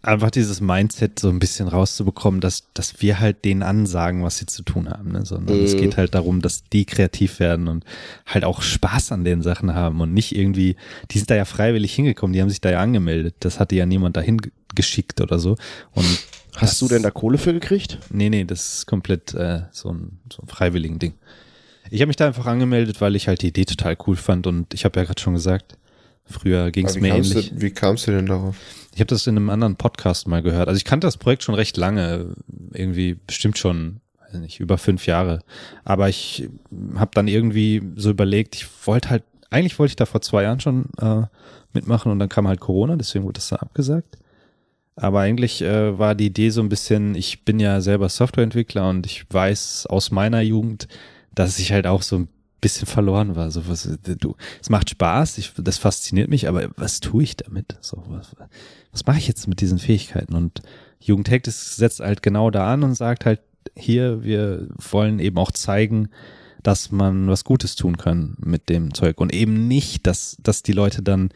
einfach 0.03 0.31
dieses 0.31 0.61
Mindset 0.61 1.19
so 1.19 1.29
ein 1.29 1.41
bisschen 1.41 1.67
rauszubekommen, 1.67 2.41
dass, 2.41 2.69
dass 2.73 3.01
wir 3.03 3.19
halt 3.19 3.45
denen 3.45 3.63
ansagen, 3.63 4.23
was 4.23 4.39
sie 4.39 4.47
zu 4.47 4.63
tun 4.63 4.89
haben, 4.89 5.13
ne? 5.13 5.27
sondern 5.27 5.61
mm. 5.61 5.65
es 5.65 5.75
mhm. 5.75 5.79
geht 5.79 5.97
halt 5.97 6.15
darum, 6.15 6.41
dass 6.41 6.65
die 6.65 6.85
kreativ 6.85 7.41
werden 7.41 7.67
und 7.67 7.85
halt 8.25 8.45
auch 8.45 8.63
Spaß 8.63 9.13
an 9.13 9.25
den 9.25 9.43
Sachen 9.43 9.75
haben 9.75 10.01
und 10.01 10.15
nicht 10.15 10.37
irgendwie, 10.37 10.77
die 11.11 11.19
sind 11.19 11.31
da 11.31 11.35
ja 11.35 11.45
freiwillig 11.45 11.95
hingekommen, 11.95 12.33
die 12.33 12.41
haben 12.41 12.49
sich 12.49 12.61
da 12.61 12.71
ja 12.71 12.81
angemeldet, 12.81 13.35
das 13.41 13.59
hatte 13.59 13.75
ja 13.75 13.87
niemand 13.87 14.17
dahin 14.17 14.41
geschickt 14.75 15.21
oder 15.21 15.39
so 15.39 15.57
und 15.93 16.07
Hast 16.57 16.73
das, 16.73 16.79
du 16.81 16.89
denn 16.89 17.05
da 17.05 17.13
Kohle 17.13 17.39
für 17.39 17.53
gekriegt? 17.53 17.99
Nee, 18.11 18.31
nee, 18.31 18.45
das 18.45 18.79
ist 18.79 18.87
komplett 18.87 19.33
äh, 19.33 19.63
so, 19.71 19.93
ein, 19.93 20.19
so 20.33 20.43
ein 20.43 20.49
freiwilligen 20.49 20.99
Ding. 20.99 21.15
Ich 21.91 22.01
habe 22.01 22.09
mich 22.09 22.17
da 22.17 22.27
einfach 22.27 22.47
angemeldet, 22.47 23.01
weil 23.01 23.15
ich 23.15 23.29
halt 23.29 23.43
die 23.43 23.49
Idee 23.49 23.65
total 23.65 23.97
cool 24.07 24.17
fand 24.17 24.47
und 24.49 24.75
ich 24.75 24.85
habe 24.85 24.99
ja 24.99 25.05
gerade 25.05 25.21
schon 25.21 25.35
gesagt, 25.35 25.78
früher 26.29 26.71
ging 26.71 26.87
es 26.87 26.99
mir 26.99 27.15
ähnlich. 27.15 27.51
Du, 27.51 27.61
wie 27.61 27.71
kamst 27.71 28.07
du 28.07 28.13
denn 28.13 28.27
darauf? 28.27 28.57
Ich 28.95 29.01
habe 29.01 29.09
das 29.09 29.27
in 29.27 29.37
einem 29.37 29.51
anderen 29.51 29.77
Podcast 29.77 30.27
mal 30.27 30.43
gehört. 30.43 30.69
Also 30.69 30.77
ich 30.77 30.85
kannte 30.85 31.07
das 31.07 31.17
Projekt 31.17 31.45
schon 31.45 31.55
recht 31.55 31.77
lange, 31.77 32.35
irgendwie 32.73 33.17
bestimmt 33.27 33.59
schon, 33.59 34.01
weiß 34.21 34.41
nicht, 34.41 34.61
über 34.61 34.79
fünf 34.79 35.07
Jahre. 35.07 35.41
Aber 35.85 36.09
ich 36.09 36.49
habe 36.97 37.11
dann 37.15 37.29
irgendwie 37.29 37.83
so 37.97 38.11
überlegt, 38.11 38.57
ich 38.57 38.67
wollte 38.87 39.11
halt, 39.11 39.25
eigentlich 39.51 39.79
wollte 39.79 39.93
ich 39.93 39.97
da 39.97 40.07
vor 40.07 40.21
zwei 40.21 40.43
Jahren 40.43 40.61
schon 40.61 40.87
äh, 41.01 41.23
mitmachen 41.73 42.11
und 42.13 42.19
dann 42.19 42.29
kam 42.29 42.49
halt 42.49 42.61
Corona, 42.61 42.97
deswegen 42.97 43.25
wurde 43.25 43.35
das 43.35 43.49
da 43.49 43.57
abgesagt. 43.57 44.19
Aber 44.97 45.21
eigentlich 45.21 45.63
äh, 45.63 45.97
war 45.97 46.17
die 46.17 46.27
Idee 46.27 46.51
so 46.51 46.61
ein 46.61 46.69
bisschen, 46.69 47.15
ich 47.15 47.45
bin 47.45 47.61
ja 47.61 47.81
selber 47.81 48.09
Softwareentwickler 48.09 48.89
und 48.89 49.07
ich 49.07 49.25
weiß 49.31 49.87
aus 49.87 50.11
meiner 50.11 50.41
Jugend, 50.41 50.89
dass 51.35 51.61
ich 51.61 51.71
halt 51.73 51.87
auch 51.87 52.03
so 52.03 52.17
ein 52.17 52.29
bisschen 52.61 52.87
verloren 52.87 53.37
war. 53.37 53.51
So 53.51 53.69
was, 53.69 53.89
du, 54.03 54.37
es 54.61 54.71
macht 54.71 54.91
Spaß, 54.91 55.39
ich, 55.39 55.53
das 55.57 55.79
fasziniert 55.79 56.29
mich, 56.29 56.49
aber 56.49 56.71
was 56.77 57.01
tue 57.01 57.23
ich 57.23 57.37
damit? 57.37 57.77
So 57.81 58.03
was, 58.09 58.35
was 58.93 59.07
mache 59.07 59.19
ich 59.19 59.29
jetzt 59.29 59.49
mit 59.49 59.61
diesen 59.61 59.79
Fähigkeiten? 59.79 60.35
Und 60.35 60.63
Jugendhack 61.01 61.47
setzt 61.47 62.01
halt 62.01 62.23
genau 62.23 62.51
da 62.51 62.73
an 62.73 62.83
und 62.83 62.95
sagt 62.95 63.25
halt, 63.25 63.41
hier, 63.77 64.23
wir 64.25 64.69
wollen 64.91 65.19
eben 65.19 65.39
auch 65.39 65.53
zeigen, 65.53 66.09
dass 66.63 66.91
man 66.91 67.29
was 67.29 67.45
Gutes 67.45 67.77
tun 67.77 67.97
kann 67.97 68.37
mit 68.39 68.69
dem 68.69 68.95
Zeug 68.95 69.21
und 69.21 69.33
eben 69.33 69.69
nicht, 69.69 70.07
dass, 70.07 70.37
dass 70.43 70.63
die 70.63 70.73
Leute 70.73 71.03
dann, 71.03 71.31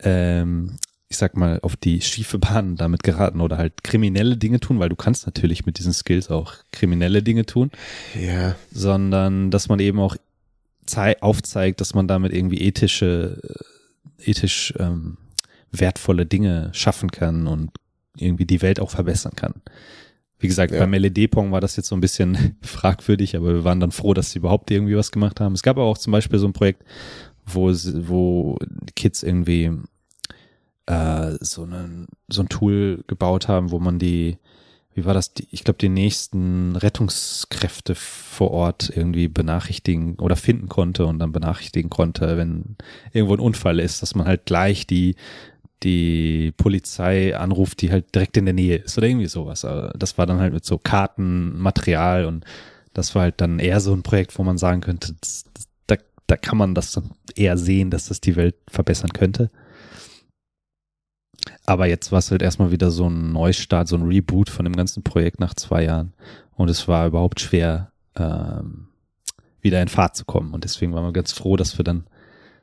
ähm, 0.00 0.76
ich 1.08 1.16
sag 1.16 1.36
mal, 1.36 1.58
auf 1.62 1.76
die 1.76 2.00
schiefe 2.00 2.38
Bahn 2.38 2.76
damit 2.76 3.02
geraten 3.02 3.40
oder 3.40 3.58
halt 3.58 3.82
kriminelle 3.82 4.36
Dinge 4.36 4.60
tun, 4.60 4.78
weil 4.78 4.90
du 4.90 4.96
kannst 4.96 5.26
natürlich 5.26 5.66
mit 5.66 5.78
diesen 5.78 5.92
Skills 5.92 6.30
auch 6.30 6.54
kriminelle 6.70 7.22
Dinge 7.22 7.46
tun. 7.46 7.70
Ja. 8.18 8.54
Sondern, 8.70 9.50
dass 9.50 9.68
man 9.68 9.80
eben 9.80 9.98
auch 9.98 10.16
aufzeigt, 11.20 11.80
dass 11.80 11.94
man 11.94 12.08
damit 12.08 12.32
irgendwie 12.32 12.60
ethische, 12.60 13.40
äh, 13.42 14.30
ethisch 14.30 14.74
ähm, 14.78 15.18
wertvolle 15.70 16.26
Dinge 16.26 16.70
schaffen 16.72 17.10
kann 17.10 17.46
und 17.46 17.70
irgendwie 18.16 18.46
die 18.46 18.62
Welt 18.62 18.80
auch 18.80 18.90
verbessern 18.90 19.32
kann. 19.36 19.54
Wie 20.38 20.46
gesagt, 20.46 20.72
ja. 20.72 20.78
beim 20.78 20.92
LED-Pong 20.92 21.50
war 21.50 21.60
das 21.60 21.76
jetzt 21.76 21.88
so 21.88 21.96
ein 21.96 22.00
bisschen 22.00 22.56
fragwürdig, 22.62 23.36
aber 23.36 23.54
wir 23.54 23.64
waren 23.64 23.80
dann 23.80 23.90
froh, 23.90 24.14
dass 24.14 24.32
sie 24.32 24.38
überhaupt 24.38 24.70
irgendwie 24.70 24.96
was 24.96 25.10
gemacht 25.10 25.40
haben. 25.40 25.54
Es 25.54 25.62
gab 25.62 25.76
aber 25.76 25.86
auch 25.86 25.98
zum 25.98 26.12
Beispiel 26.12 26.38
so 26.38 26.46
ein 26.46 26.52
Projekt, 26.52 26.84
wo, 27.44 27.70
wo 27.70 28.58
Kids 28.94 29.22
irgendwie 29.22 29.72
äh, 30.86 31.32
so, 31.40 31.64
einen, 31.64 32.06
so 32.28 32.42
ein 32.42 32.48
Tool 32.48 33.04
gebaut 33.06 33.48
haben, 33.48 33.70
wo 33.70 33.78
man 33.78 33.98
die 33.98 34.38
wie 34.98 35.04
war 35.04 35.14
das? 35.14 35.32
Ich 35.50 35.62
glaube, 35.62 35.78
die 35.78 35.88
nächsten 35.88 36.74
Rettungskräfte 36.74 37.94
vor 37.94 38.50
Ort 38.50 38.90
irgendwie 38.94 39.28
benachrichtigen 39.28 40.16
oder 40.16 40.34
finden 40.34 40.68
konnte 40.68 41.06
und 41.06 41.20
dann 41.20 41.30
benachrichtigen 41.30 41.88
konnte, 41.88 42.36
wenn 42.36 42.76
irgendwo 43.12 43.34
ein 43.34 43.40
Unfall 43.40 43.78
ist, 43.78 44.02
dass 44.02 44.16
man 44.16 44.26
halt 44.26 44.44
gleich 44.44 44.86
die 44.86 45.14
die 45.84 46.52
Polizei 46.56 47.36
anruft, 47.36 47.80
die 47.82 47.92
halt 47.92 48.12
direkt 48.12 48.36
in 48.36 48.46
der 48.46 48.54
Nähe 48.54 48.78
ist 48.78 48.98
oder 48.98 49.06
irgendwie 49.06 49.28
sowas. 49.28 49.64
Das 49.96 50.18
war 50.18 50.26
dann 50.26 50.40
halt 50.40 50.52
mit 50.52 50.64
so 50.64 50.76
Karten, 50.76 51.56
Material 51.56 52.24
und 52.24 52.44
das 52.94 53.14
war 53.14 53.22
halt 53.22 53.40
dann 53.40 53.60
eher 53.60 53.80
so 53.80 53.92
ein 53.92 54.02
Projekt, 54.02 54.36
wo 54.36 54.42
man 54.42 54.58
sagen 54.58 54.80
könnte, 54.80 55.14
das, 55.20 55.44
da, 55.86 55.94
da 56.26 56.36
kann 56.36 56.58
man 56.58 56.74
das 56.74 56.90
dann 56.90 57.12
eher 57.36 57.56
sehen, 57.56 57.90
dass 57.90 58.08
das 58.08 58.20
die 58.20 58.34
Welt 58.34 58.56
verbessern 58.68 59.12
könnte. 59.12 59.50
Aber 61.66 61.86
jetzt 61.86 62.12
war 62.12 62.18
es 62.18 62.30
halt 62.30 62.42
erstmal 62.42 62.70
wieder 62.70 62.90
so 62.90 63.08
ein 63.08 63.32
Neustart, 63.32 63.88
so 63.88 63.96
ein 63.96 64.06
Reboot 64.06 64.50
von 64.50 64.64
dem 64.64 64.76
ganzen 64.76 65.02
Projekt 65.02 65.40
nach 65.40 65.54
zwei 65.54 65.84
Jahren. 65.84 66.12
Und 66.54 66.68
es 66.68 66.88
war 66.88 67.06
überhaupt 67.06 67.40
schwer, 67.40 67.92
ähm, 68.16 68.88
wieder 69.60 69.82
in 69.82 69.88
Fahrt 69.88 70.16
zu 70.16 70.24
kommen. 70.24 70.54
Und 70.54 70.64
deswegen 70.64 70.92
waren 70.92 71.04
wir 71.04 71.12
ganz 71.12 71.32
froh, 71.32 71.56
dass 71.56 71.78
wir 71.78 71.84
dann 71.84 72.06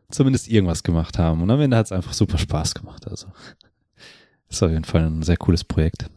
zumindest 0.09 0.47
irgendwas 0.47 0.83
gemacht 0.83 1.17
haben. 1.17 1.41
Und 1.41 1.49
am 1.51 1.61
Ende 1.61 1.77
hat 1.77 1.87
es 1.87 1.91
einfach 1.91 2.13
super 2.13 2.37
Spaß 2.37 2.75
gemacht. 2.75 3.07
Also 3.07 3.27
ist 4.49 4.63
auf 4.63 4.71
jeden 4.71 4.83
Fall 4.83 5.05
ein 5.05 5.23
sehr 5.23 5.37
cooles 5.37 5.63
Projekt. 5.63 6.09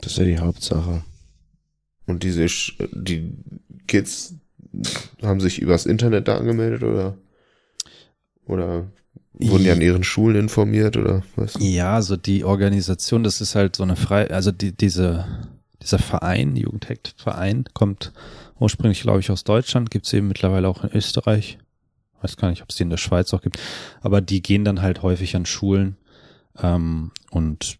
Das 0.00 0.12
ist 0.12 0.18
ja 0.18 0.24
die 0.24 0.38
Hauptsache. 0.38 1.02
Und 2.06 2.22
diese, 2.22 2.44
Sch- 2.44 2.88
die 2.92 3.32
Kids 3.86 4.34
haben 5.22 5.40
sich 5.40 5.60
übers 5.60 5.86
Internet 5.86 6.28
da 6.28 6.36
angemeldet 6.38 6.82
oder? 6.82 7.16
Oder 8.46 8.86
wurden 9.38 9.64
die 9.64 9.70
an 9.70 9.80
ihren 9.80 10.04
Schulen 10.04 10.36
informiert 10.36 10.96
oder 10.96 11.22
was? 11.36 11.54
Ja, 11.58 11.94
also 11.94 12.16
die 12.16 12.44
Organisation, 12.44 13.22
das 13.22 13.40
ist 13.40 13.54
halt 13.54 13.76
so 13.76 13.82
eine 13.82 13.96
frei, 13.96 14.30
also 14.30 14.50
die, 14.50 14.72
diese, 14.72 15.26
dieser 15.82 15.98
Verein, 15.98 16.56
Jugendhackt-Verein, 16.56 17.64
kommt 17.74 18.12
ursprünglich, 18.58 19.02
glaube 19.02 19.20
ich, 19.20 19.30
aus 19.30 19.44
Deutschland, 19.44 19.90
gibt's 19.90 20.12
eben 20.12 20.28
mittlerweile 20.28 20.68
auch 20.68 20.84
in 20.84 20.92
Österreich. 20.92 21.58
Weiß 22.22 22.36
gar 22.36 22.48
nicht, 22.48 22.62
ob 22.62 22.70
es 22.70 22.76
die 22.76 22.82
in 22.82 22.90
der 22.90 22.96
Schweiz 22.96 23.32
auch 23.34 23.42
gibt. 23.42 23.60
Aber 24.00 24.20
die 24.20 24.42
gehen 24.42 24.64
dann 24.64 24.80
halt 24.80 25.02
häufig 25.02 25.36
an 25.36 25.44
Schulen 25.44 25.96
ähm, 26.58 27.10
und 27.30 27.78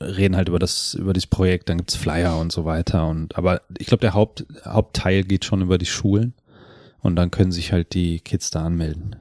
reden 0.00 0.36
halt 0.36 0.48
über 0.48 0.58
das, 0.58 0.94
über 0.94 1.12
dieses 1.12 1.26
Projekt, 1.26 1.68
dann 1.68 1.78
gibt's 1.78 1.96
Flyer 1.96 2.38
und 2.38 2.52
so 2.52 2.64
weiter. 2.64 3.08
Und 3.08 3.36
aber 3.36 3.62
ich 3.78 3.86
glaube, 3.86 4.00
der 4.00 4.14
Haupt, 4.14 4.46
Hauptteil 4.64 5.24
geht 5.24 5.44
schon 5.44 5.62
über 5.62 5.78
die 5.78 5.86
Schulen 5.86 6.34
und 7.00 7.16
dann 7.16 7.30
können 7.30 7.52
sich 7.52 7.72
halt 7.72 7.94
die 7.94 8.20
Kids 8.20 8.50
da 8.50 8.64
anmelden. 8.64 9.16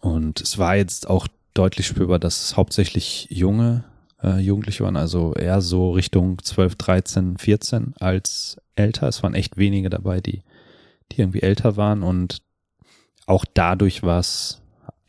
Und 0.00 0.40
es 0.40 0.58
war 0.58 0.76
jetzt 0.76 1.08
auch 1.08 1.28
deutlich 1.54 1.86
spürbar, 1.86 2.18
dass 2.18 2.42
es 2.42 2.56
hauptsächlich 2.56 3.28
junge 3.30 3.84
äh, 4.22 4.38
Jugendliche 4.38 4.84
waren, 4.84 4.96
also 4.96 5.34
eher 5.34 5.60
so 5.60 5.92
Richtung 5.92 6.42
12, 6.42 6.76
13, 6.76 7.38
14 7.38 7.94
als 7.98 8.60
älter. 8.76 9.08
Es 9.08 9.22
waren 9.22 9.34
echt 9.34 9.56
wenige 9.56 9.90
dabei, 9.90 10.20
die, 10.20 10.42
die 11.12 11.20
irgendwie 11.20 11.42
älter 11.42 11.76
waren 11.76 12.02
und 12.02 12.42
auch 13.26 13.44
dadurch 13.52 14.02
war 14.02 14.18
es, 14.18 14.59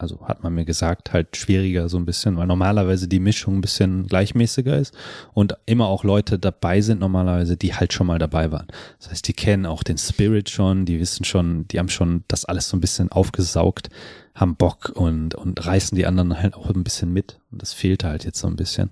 also 0.02 0.28
hat 0.28 0.44
man 0.44 0.54
mir 0.54 0.66
gesagt, 0.66 1.14
halt 1.14 1.36
schwieriger 1.38 1.88
so 1.90 1.98
ein 1.98 2.06
bisschen, 2.06 2.38
weil 2.38 2.48
normalerweise 2.48 3.08
die 3.08 3.20
Mischung 3.20 3.58
ein 3.58 3.62
bisschen 3.62 4.08
gleichmäßiger 4.08 4.78
ist 4.78 4.94
und 5.34 5.56
immer 5.66 5.88
auch 5.88 6.04
Leute 6.04 6.40
dabei 6.40 6.82
sind 6.82 7.00
normalerweise, 7.00 7.58
die 7.58 7.74
halt 7.76 7.94
schon 7.94 8.08
mal 8.08 8.20
dabei 8.20 8.52
waren. 8.52 8.68
Das 9.00 9.12
heißt, 9.12 9.28
die 9.28 9.34
kennen 9.34 9.66
auch 9.66 9.84
den 9.84 9.98
Spirit 9.98 10.50
schon, 10.50 10.86
die 10.86 11.00
wissen 11.00 11.24
schon, 11.26 11.68
die 11.68 11.80
haben 11.80 11.90
schon 11.90 12.24
das 12.28 12.46
alles 12.46 12.70
so 12.70 12.78
ein 12.78 12.82
bisschen 12.82 13.12
aufgesaugt, 13.12 13.90
haben 14.36 14.56
Bock 14.56 14.92
und, 14.96 15.36
und 15.36 15.66
reißen 15.66 15.96
die 15.96 16.06
anderen 16.06 16.38
halt 16.42 16.56
auch 16.56 16.70
ein 16.70 16.84
bisschen 16.84 17.12
mit. 17.14 17.40
Und 17.52 17.62
das 17.62 17.74
fehlte 17.74 18.08
halt 18.08 18.24
jetzt 18.26 18.40
so 18.40 18.48
ein 18.48 18.56
bisschen. 18.56 18.90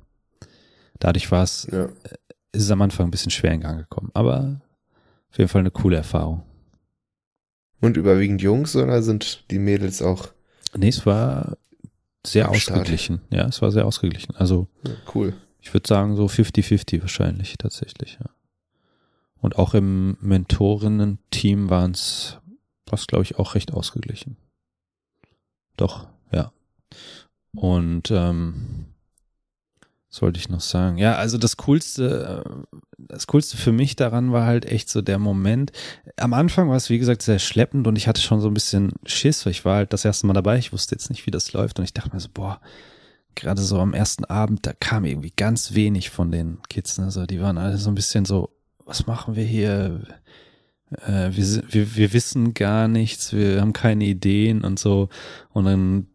Dadurch 1.00 1.32
war 1.32 1.44
es, 1.44 1.68
Ja. 1.72 1.86
ist 2.52 2.64
es 2.64 2.72
am 2.72 2.82
Anfang 2.82 3.08
ein 3.08 3.12
bisschen 3.12 3.32
schwer 3.32 3.54
in 3.54 3.62
Gang 3.62 3.78
gekommen. 3.80 4.12
Aber 4.14 4.60
auf 5.32 5.38
jeden 5.38 5.50
Fall 5.50 5.62
eine 5.62 5.72
coole 5.72 5.98
Erfahrung. 5.98 6.44
Und 7.82 7.96
überwiegend 7.96 8.42
Jungs 8.42 8.76
oder 8.76 9.02
sind 9.02 9.46
die 9.52 9.60
Mädels 9.60 10.02
auch 10.02 10.28
Nee, 10.76 10.90
es 10.90 11.06
war 11.06 11.58
sehr 12.26 12.46
Start. 12.56 12.80
ausgeglichen. 12.80 13.22
Ja, 13.32 13.48
es 13.48 13.62
war 13.62 13.72
sehr 13.72 13.86
ausgeglichen. 13.86 14.36
Also 14.36 14.68
ja, 14.86 14.92
cool? 15.16 15.34
ich 15.62 15.74
würde 15.74 15.88
sagen 15.88 16.16
so 16.16 16.26
50-50 16.26 17.02
wahrscheinlich 17.02 17.58
tatsächlich, 17.58 18.18
ja. 18.20 18.30
Und 19.42 19.58
auch 19.58 19.74
im 19.74 20.18
Mentorinnen-Team 20.20 21.70
waren 21.70 21.92
es, 21.92 22.40
was 22.86 23.08
glaube 23.08 23.24
ich 23.24 23.38
auch 23.38 23.56
recht 23.56 23.74
ausgeglichen. 23.74 24.36
Doch, 25.78 26.08
ja. 26.32 26.52
Und 27.56 28.12
ähm, 28.12 28.88
was 30.10 30.22
wollte 30.22 30.40
ich 30.40 30.50
noch 30.50 30.60
sagen? 30.60 30.98
Ja, 30.98 31.16
also 31.16 31.38
das 31.38 31.56
coolste, 31.58 32.44
äh, 32.46 32.78
das 33.10 33.28
coolste 33.28 33.58
für 33.58 33.72
mich 33.72 33.96
daran 33.96 34.32
war 34.32 34.46
halt 34.46 34.66
echt 34.66 34.90
so 34.90 35.02
der 35.02 35.20
Moment. 35.20 35.72
Am 36.16 36.34
Anfang 36.34 36.70
war 36.70 36.78
es 36.78 36.90
wie 36.90 37.00
gesagt 37.00 37.22
sehr 37.24 37.40
schleppend 37.40 37.88
und 37.88 37.98
ich 37.98 38.08
hatte 38.08 38.22
schon 38.22 38.40
so 38.40 38.48
ein 38.48 38.54
bisschen 38.54 38.94
Schiss, 39.06 39.46
weil 39.46 39.52
ich 39.52 39.66
war 39.66 39.78
halt 39.78 39.92
das 39.94 40.06
erste 40.06 40.28
Mal 40.28 40.34
dabei. 40.34 40.58
Ich 40.58 40.72
wusste 40.72 40.96
jetzt 40.96 41.10
nicht, 41.10 41.26
wie 41.26 41.32
das 41.32 41.52
läuft 41.54 41.80
und 41.80 41.86
ich 41.86 41.94
dachte 41.94 42.12
mir 42.14 42.20
so, 42.20 42.30
boah, 42.34 42.62
gerade 43.36 43.62
so 43.62 43.80
am 43.80 43.94
ersten 43.94 44.26
Abend, 44.26 44.66
da 44.66 44.74
kam 44.74 45.06
irgendwie 45.06 45.34
ganz 45.36 45.74
wenig 45.74 46.10
von 46.12 46.32
den 46.32 46.60
Kids. 46.70 46.98
Ne? 47.00 47.10
So, 47.12 47.26
die 47.26 47.42
waren 47.42 47.58
alle 47.58 47.78
so 47.78 47.90
ein 47.90 47.96
bisschen 47.96 48.26
so, 48.26 48.50
was 48.86 49.08
machen 49.08 49.36
wir 49.36 49.44
hier? 49.44 50.02
Äh, 51.06 51.30
wir, 51.32 51.64
wir, 51.72 51.96
wir 51.96 52.14
wissen 52.14 52.54
gar 52.54 52.88
nichts, 52.88 53.34
wir 53.34 53.62
haben 53.62 53.74
keine 53.74 54.06
Ideen 54.06 54.64
und 54.64 54.78
so. 54.80 55.10
Und 55.52 55.66
dann 55.66 56.08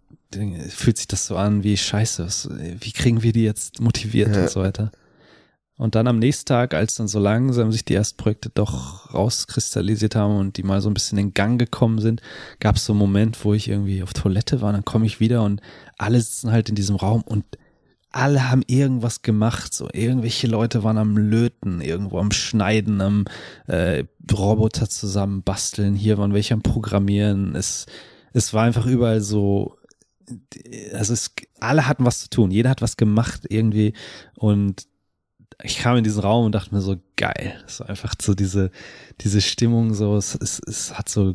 fühlt 0.69 0.97
sich 0.99 1.07
das 1.09 1.27
so 1.27 1.37
an 1.37 1.63
wie 1.63 1.77
Scheiße, 1.77 2.25
was, 2.25 2.49
wie 2.51 2.93
kriegen 2.93 3.23
wir 3.23 3.33
die 3.33 3.45
jetzt 3.45 3.81
motiviert 3.81 4.35
Ja. 4.35 4.43
und 4.43 4.51
so 4.51 4.61
weiter. 4.61 4.91
Und 5.77 5.97
dann 5.97 6.07
am 6.07 6.21
nächsten 6.21 6.47
Tag, 6.47 6.73
als 6.73 6.95
dann 6.95 7.09
so 7.09 7.19
langsam 7.19 7.73
sich 7.73 7.85
die 7.85 7.95
ersten 7.95 8.17
Projekte 8.17 8.49
doch 8.49 9.13
rauskristallisiert 9.13 10.15
haben 10.15 10.37
und 10.37 10.57
die 10.57 10.63
mal 10.63 10.81
so 10.81 10.89
ein 10.89 10.95
bisschen 10.95 11.19
in 11.19 11.35
Gang 11.35 11.59
gekommen 11.59 11.99
sind, 11.99 12.23
gab 12.61 12.77
es 12.77 12.85
so 12.85 12.93
einen 12.93 13.01
Moment, 13.01 13.45
wo 13.45 13.55
ich 13.55 13.69
irgendwie 13.69 14.03
auf 14.03 14.13
Toilette 14.13 14.61
war, 14.61 14.73
dann 14.73 14.85
komme 14.85 15.07
ich 15.07 15.19
wieder 15.19 15.43
und 15.43 15.61
alle 15.99 16.21
sitzen 16.21 16.53
halt 16.53 16.69
in 16.69 16.77
diesem 16.77 16.95
Raum 16.95 17.23
und 17.23 17.45
alle 18.13 18.49
haben 18.49 18.63
irgendwas 18.69 19.23
gemacht, 19.23 19.75
so 19.75 19.89
irgendwelche 19.93 20.47
Leute 20.47 20.85
waren 20.85 20.99
am 20.99 21.17
Löten, 21.17 21.81
irgendwo 21.81 22.21
am 22.21 22.31
Schneiden, 22.31 23.01
am 23.01 23.25
äh, 23.67 24.05
Roboter 24.33 24.89
zusammen 24.89 25.43
basteln, 25.43 25.97
hier 25.97 26.17
waren 26.19 26.33
welche 26.33 26.55
am 26.55 26.63
Programmieren. 26.63 27.57
Es, 27.57 27.87
es 28.33 28.55
war 28.55 28.63
einfach 28.63 28.87
überall 28.87 29.21
so, 29.21 29.79
also 30.93 31.13
es, 31.13 31.33
alle 31.59 31.89
hatten 31.89 32.05
was 32.05 32.21
zu 32.21 32.31
tun, 32.31 32.53
jeder 32.53 32.71
hat 32.71 32.83
was 32.83 32.97
gemacht 32.97 33.47
irgendwie 33.49 33.95
und 34.37 34.87
ich 35.63 35.79
kam 35.79 35.97
in 35.97 36.05
diesen 36.05 36.23
Raum 36.23 36.47
und 36.47 36.53
dachte 36.55 36.75
mir 36.75 36.81
so, 36.81 36.97
geil, 37.17 37.55
war 37.79 37.89
einfach 37.89 38.15
so 38.21 38.35
diese, 38.35 38.71
diese 39.21 39.41
Stimmung 39.41 39.95
so, 39.95 40.17
es, 40.17 40.35
es, 40.35 40.61
es 40.67 40.97
hat 40.97 41.09
so 41.09 41.35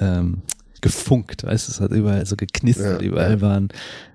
ähm, 0.00 0.42
gefunkt, 0.80 1.44
weißt 1.44 1.68
du, 1.68 1.72
es 1.72 1.80
hat 1.80 1.90
überall 1.90 2.24
so 2.26 2.36
geknistert, 2.36 3.02
Ja, 3.02 3.08
überall 3.08 3.32
ja. 3.32 3.40
waren, 3.40 3.68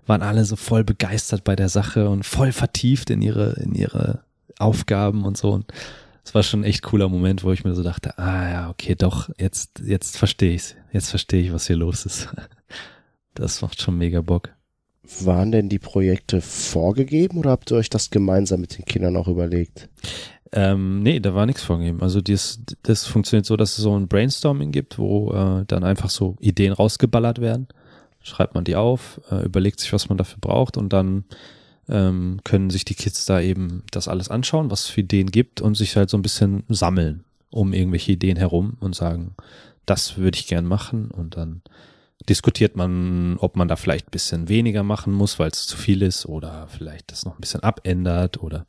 waren 0.05 0.21
alle 0.21 0.45
so 0.45 0.55
voll 0.55 0.83
begeistert 0.83 1.43
bei 1.43 1.55
der 1.55 1.69
Sache 1.69 2.09
und 2.09 2.25
voll 2.25 2.51
vertieft 2.51 3.09
in 3.09 3.21
ihre, 3.21 3.53
in 3.53 3.75
ihre 3.75 4.23
Aufgaben 4.59 5.25
und 5.25 5.37
so 5.37 5.51
und 5.51 5.65
es 6.25 6.33
war 6.33 6.41
schon 6.43 6.61
ein 6.61 6.65
echt 6.65 6.83
cooler 6.83 7.09
Moment, 7.09 7.43
wo 7.43 7.51
ich 7.51 7.65
mir 7.65 7.75
so 7.75 7.83
dachte, 7.83 8.17
ah 8.17 8.49
ja, 8.49 8.69
okay, 8.69 8.95
doch, 8.95 9.29
jetzt, 9.37 9.81
jetzt 9.83 10.17
verstehe 10.17 10.53
ich's, 10.53 10.75
jetzt 10.93 11.09
verstehe 11.09 11.41
ich, 11.43 11.51
was 11.51 11.67
hier 11.67 11.77
los 11.77 12.05
ist. 12.05 12.29
Das 13.35 13.63
macht 13.63 13.81
schon 13.81 13.97
mega 13.97 14.21
Bock. 14.21 14.51
Waren 15.21 15.51
denn 15.51 15.69
die 15.69 15.79
Projekte 15.79 16.41
vorgegeben 16.41 17.37
oder 17.37 17.51
habt 17.51 17.71
ihr 17.71 17.77
euch 17.77 17.89
das 17.89 18.09
gemeinsam 18.09 18.61
mit 18.61 18.77
den 18.77 18.85
Kindern 18.85 19.17
auch 19.17 19.27
überlegt? 19.27 19.89
Ähm, 20.53 21.01
nee, 21.01 21.19
da 21.19 21.33
war 21.35 21.45
nichts 21.45 21.63
vorgegeben. 21.63 22.01
Also 22.01 22.21
das, 22.21 22.61
das 22.83 23.05
funktioniert 23.05 23.45
so, 23.45 23.57
dass 23.57 23.77
es 23.77 23.83
so 23.83 23.97
ein 23.97 24.07
Brainstorming 24.07 24.71
gibt, 24.71 24.97
wo 24.97 25.33
äh, 25.33 25.65
dann 25.67 25.83
einfach 25.83 26.09
so 26.09 26.37
Ideen 26.39 26.73
rausgeballert 26.73 27.41
werden. 27.41 27.67
Schreibt 28.21 28.55
man 28.55 28.63
die 28.63 28.75
auf, 28.75 29.19
äh, 29.29 29.43
überlegt 29.43 29.79
sich, 29.79 29.91
was 29.91 30.07
man 30.09 30.17
dafür 30.17 30.37
braucht 30.39 30.77
und 30.77 30.93
dann 30.93 31.25
ähm, 31.89 32.39
können 32.43 32.69
sich 32.69 32.85
die 32.85 32.95
Kids 32.95 33.25
da 33.25 33.41
eben 33.41 33.83
das 33.91 34.07
alles 34.07 34.29
anschauen, 34.29 34.71
was 34.71 34.83
es 34.83 34.87
für 34.87 35.01
Ideen 35.01 35.31
gibt 35.31 35.59
und 35.59 35.75
sich 35.75 35.97
halt 35.97 36.09
so 36.09 36.17
ein 36.17 36.21
bisschen 36.21 36.63
sammeln 36.69 37.25
um 37.53 37.71
irgendwelche 37.71 38.13
Ideen 38.13 38.37
herum 38.37 38.77
und 38.79 38.95
sagen, 38.95 39.35
das 39.85 40.17
würde 40.17 40.37
ich 40.37 40.47
gern 40.47 40.65
machen 40.65 41.11
und 41.11 41.37
dann 41.37 41.61
diskutiert 42.29 42.75
man, 42.75 43.37
ob 43.37 43.55
man 43.55 43.67
da 43.67 43.75
vielleicht 43.75 44.07
ein 44.07 44.11
bisschen 44.11 44.49
weniger 44.49 44.83
machen 44.83 45.13
muss, 45.13 45.39
weil 45.39 45.49
es 45.51 45.65
zu 45.67 45.77
viel 45.77 46.01
ist 46.01 46.25
oder 46.25 46.67
vielleicht 46.67 47.11
das 47.11 47.25
noch 47.25 47.35
ein 47.37 47.41
bisschen 47.41 47.63
abändert 47.63 48.41
oder 48.41 48.65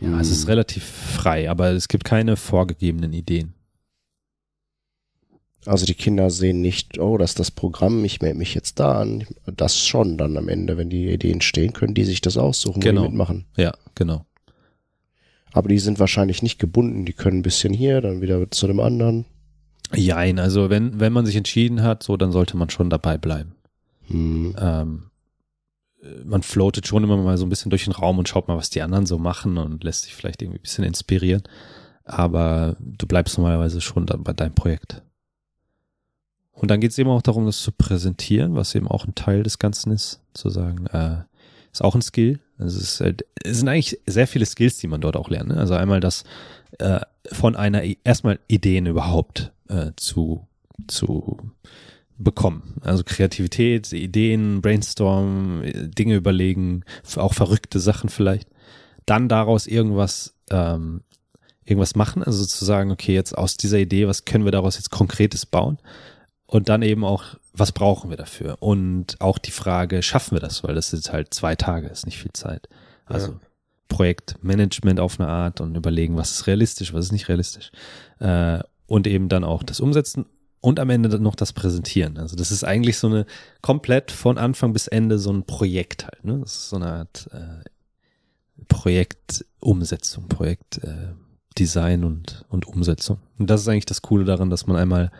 ja, 0.00 0.20
es 0.20 0.30
ist 0.30 0.46
relativ 0.48 0.84
frei, 0.84 1.48
aber 1.50 1.70
es 1.70 1.88
gibt 1.88 2.04
keine 2.04 2.36
vorgegebenen 2.36 3.12
Ideen. 3.14 3.54
Also 5.64 5.84
die 5.84 5.94
Kinder 5.94 6.30
sehen 6.30 6.60
nicht, 6.60 6.98
oh, 7.00 7.16
das 7.18 7.30
ist 7.30 7.40
das 7.40 7.50
Programm, 7.50 8.04
ich 8.04 8.20
melde 8.20 8.38
mich 8.38 8.54
jetzt 8.54 8.78
da 8.78 9.00
an. 9.00 9.24
Das 9.46 9.84
schon 9.84 10.16
dann 10.16 10.36
am 10.36 10.48
Ende, 10.48 10.76
wenn 10.76 10.90
die 10.90 11.10
Ideen 11.10 11.40
stehen, 11.40 11.72
können 11.72 11.94
die 11.94 12.04
sich 12.04 12.20
das 12.20 12.36
aussuchen, 12.36 12.76
wo 12.76 12.80
Genau. 12.80 13.02
die 13.02 13.08
mitmachen. 13.08 13.46
Ja, 13.56 13.72
genau. 13.96 14.24
Aber 15.52 15.68
die 15.68 15.78
sind 15.78 15.98
wahrscheinlich 15.98 16.42
nicht 16.42 16.58
gebunden, 16.60 17.04
die 17.04 17.14
können 17.14 17.38
ein 17.38 17.42
bisschen 17.42 17.72
hier, 17.72 18.00
dann 18.00 18.20
wieder 18.20 18.48
zu 18.50 18.66
dem 18.68 18.78
anderen. 18.78 19.24
Jein, 19.94 20.38
also 20.38 20.68
wenn, 20.70 20.98
wenn 21.00 21.12
man 21.12 21.26
sich 21.26 21.36
entschieden 21.36 21.82
hat, 21.82 22.02
so, 22.02 22.16
dann 22.16 22.32
sollte 22.32 22.56
man 22.56 22.70
schon 22.70 22.90
dabei 22.90 23.18
bleiben. 23.18 23.54
Hm. 24.08 24.56
Ähm, 24.58 25.10
äh, 26.02 26.24
man 26.24 26.42
floatet 26.42 26.86
schon 26.86 27.04
immer 27.04 27.16
mal 27.16 27.38
so 27.38 27.46
ein 27.46 27.48
bisschen 27.48 27.70
durch 27.70 27.84
den 27.84 27.92
Raum 27.92 28.18
und 28.18 28.28
schaut 28.28 28.48
mal, 28.48 28.56
was 28.56 28.70
die 28.70 28.82
anderen 28.82 29.06
so 29.06 29.18
machen 29.18 29.58
und 29.58 29.84
lässt 29.84 30.02
sich 30.02 30.14
vielleicht 30.14 30.42
irgendwie 30.42 30.58
ein 30.58 30.62
bisschen 30.62 30.84
inspirieren. 30.84 31.42
Aber 32.04 32.76
du 32.80 33.06
bleibst 33.06 33.36
normalerweise 33.38 33.80
schon 33.80 34.06
dann 34.06 34.22
bei 34.22 34.32
deinem 34.32 34.54
Projekt. 34.54 35.02
Und 36.52 36.70
dann 36.70 36.80
geht 36.80 36.92
es 36.92 36.98
eben 36.98 37.10
auch 37.10 37.22
darum, 37.22 37.46
das 37.46 37.60
zu 37.60 37.70
präsentieren, 37.72 38.54
was 38.54 38.74
eben 38.74 38.88
auch 38.88 39.04
ein 39.04 39.14
Teil 39.14 39.42
des 39.42 39.58
Ganzen 39.58 39.92
ist, 39.92 40.20
zu 40.32 40.48
sagen, 40.48 40.86
äh, 40.86 41.18
ist 41.72 41.82
auch 41.82 41.94
ein 41.94 42.02
Skill. 42.02 42.40
Also 42.58 42.78
es, 42.78 42.84
ist, 42.84 43.00
halt- 43.00 43.26
es 43.42 43.58
sind 43.58 43.68
eigentlich 43.68 44.00
sehr 44.06 44.26
viele 44.26 44.46
Skills, 44.46 44.78
die 44.78 44.86
man 44.86 45.00
dort 45.00 45.16
auch 45.16 45.28
lernt. 45.28 45.50
Ne? 45.50 45.58
Also 45.58 45.74
einmal 45.74 46.00
das 46.00 46.24
äh, 46.78 47.00
von 47.30 47.56
einer 47.56 47.82
erstmal 48.04 48.38
Ideen 48.48 48.86
überhaupt 48.86 49.52
äh, 49.68 49.92
zu 49.96 50.46
zu 50.86 51.52
bekommen. 52.18 52.74
Also 52.82 53.04
Kreativität, 53.04 53.92
Ideen, 53.92 54.62
Brainstorm, 54.62 55.62
Dinge 55.64 56.14
überlegen, 56.14 56.84
auch 57.16 57.34
verrückte 57.34 57.78
Sachen 57.78 58.08
vielleicht. 58.08 58.48
Dann 59.04 59.28
daraus 59.28 59.66
irgendwas, 59.66 60.34
ähm, 60.50 61.02
irgendwas 61.64 61.94
machen, 61.94 62.22
also 62.22 62.44
zu 62.44 62.64
sagen, 62.64 62.90
okay, 62.90 63.14
jetzt 63.14 63.36
aus 63.36 63.56
dieser 63.56 63.78
Idee, 63.78 64.08
was 64.08 64.24
können 64.24 64.44
wir 64.44 64.52
daraus 64.52 64.76
jetzt 64.76 64.90
Konkretes 64.90 65.46
bauen? 65.46 65.78
Und 66.46 66.68
dann 66.68 66.82
eben 66.82 67.04
auch, 67.04 67.24
was 67.52 67.72
brauchen 67.72 68.08
wir 68.08 68.16
dafür? 68.16 68.56
Und 68.60 69.20
auch 69.20 69.38
die 69.38 69.50
Frage, 69.50 70.02
schaffen 70.02 70.36
wir 70.36 70.40
das? 70.40 70.62
Weil 70.62 70.74
das 70.74 70.92
ist 70.92 71.12
halt 71.12 71.34
zwei 71.34 71.56
Tage, 71.56 71.88
ist 71.88 72.06
nicht 72.06 72.18
viel 72.18 72.32
Zeit. 72.32 72.68
Also 73.04 73.32
ja. 73.32 73.40
Projektmanagement 73.88 75.00
auf 75.00 75.20
eine 75.20 75.28
Art 75.28 75.60
und 75.60 75.76
überlegen, 75.76 76.16
was 76.16 76.30
ist 76.30 76.46
realistisch, 76.46 76.92
was 76.92 77.06
ist 77.06 77.12
nicht 77.12 77.28
realistisch. 77.28 77.72
Äh, 78.20 78.60
und 78.86 79.06
eben 79.06 79.28
dann 79.28 79.44
auch 79.44 79.62
das 79.62 79.80
Umsetzen 79.80 80.26
und 80.60 80.80
am 80.80 80.90
Ende 80.90 81.08
dann 81.08 81.22
noch 81.22 81.34
das 81.34 81.52
Präsentieren. 81.52 82.18
Also 82.18 82.36
das 82.36 82.50
ist 82.50 82.64
eigentlich 82.64 82.98
so 82.98 83.06
eine 83.06 83.26
komplett 83.62 84.10
von 84.10 84.38
Anfang 84.38 84.72
bis 84.72 84.88
Ende 84.88 85.18
so 85.18 85.32
ein 85.32 85.44
Projekt 85.44 86.04
halt. 86.04 86.24
Ne? 86.24 86.38
Das 86.40 86.56
ist 86.56 86.70
so 86.70 86.76
eine 86.76 86.86
Art 86.86 87.28
äh, 87.32 87.62
Projektumsetzung, 88.68 90.28
Projektdesign 90.28 92.02
äh, 92.02 92.06
und, 92.06 92.44
und 92.48 92.66
Umsetzung. 92.66 93.18
Und 93.38 93.50
das 93.50 93.60
ist 93.60 93.68
eigentlich 93.68 93.86
das 93.86 94.02
Coole 94.02 94.24
daran, 94.24 94.50
dass 94.50 94.66
man 94.66 94.76
einmal 94.76 95.10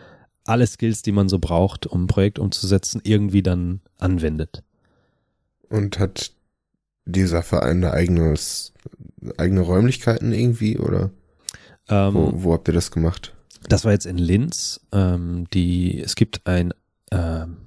alle 0.43 0.67
Skills, 0.67 1.01
die 1.01 1.11
man 1.11 1.29
so 1.29 1.39
braucht, 1.39 1.87
um 1.87 2.03
ein 2.03 2.07
Projekt 2.07 2.39
umzusetzen, 2.39 3.01
irgendwie 3.03 3.43
dann 3.43 3.81
anwendet. 3.99 4.63
Und 5.69 5.99
hat 5.99 6.31
dieser 7.05 7.43
Verein 7.43 7.83
eine 7.83 7.91
eigenes, 7.91 8.73
eigene 9.37 9.61
Räumlichkeiten 9.61 10.33
irgendwie 10.33 10.77
oder 10.77 11.11
ähm, 11.89 12.13
wo, 12.13 12.31
wo 12.43 12.53
habt 12.53 12.67
ihr 12.67 12.73
das 12.73 12.91
gemacht? 12.91 13.33
Das 13.67 13.85
war 13.85 13.91
jetzt 13.91 14.05
in 14.05 14.17
Linz. 14.17 14.81
Ähm, 14.91 15.47
die, 15.53 15.99
es 15.99 16.15
gibt 16.15 16.47
ein, 16.47 16.73
ähm, 17.11 17.57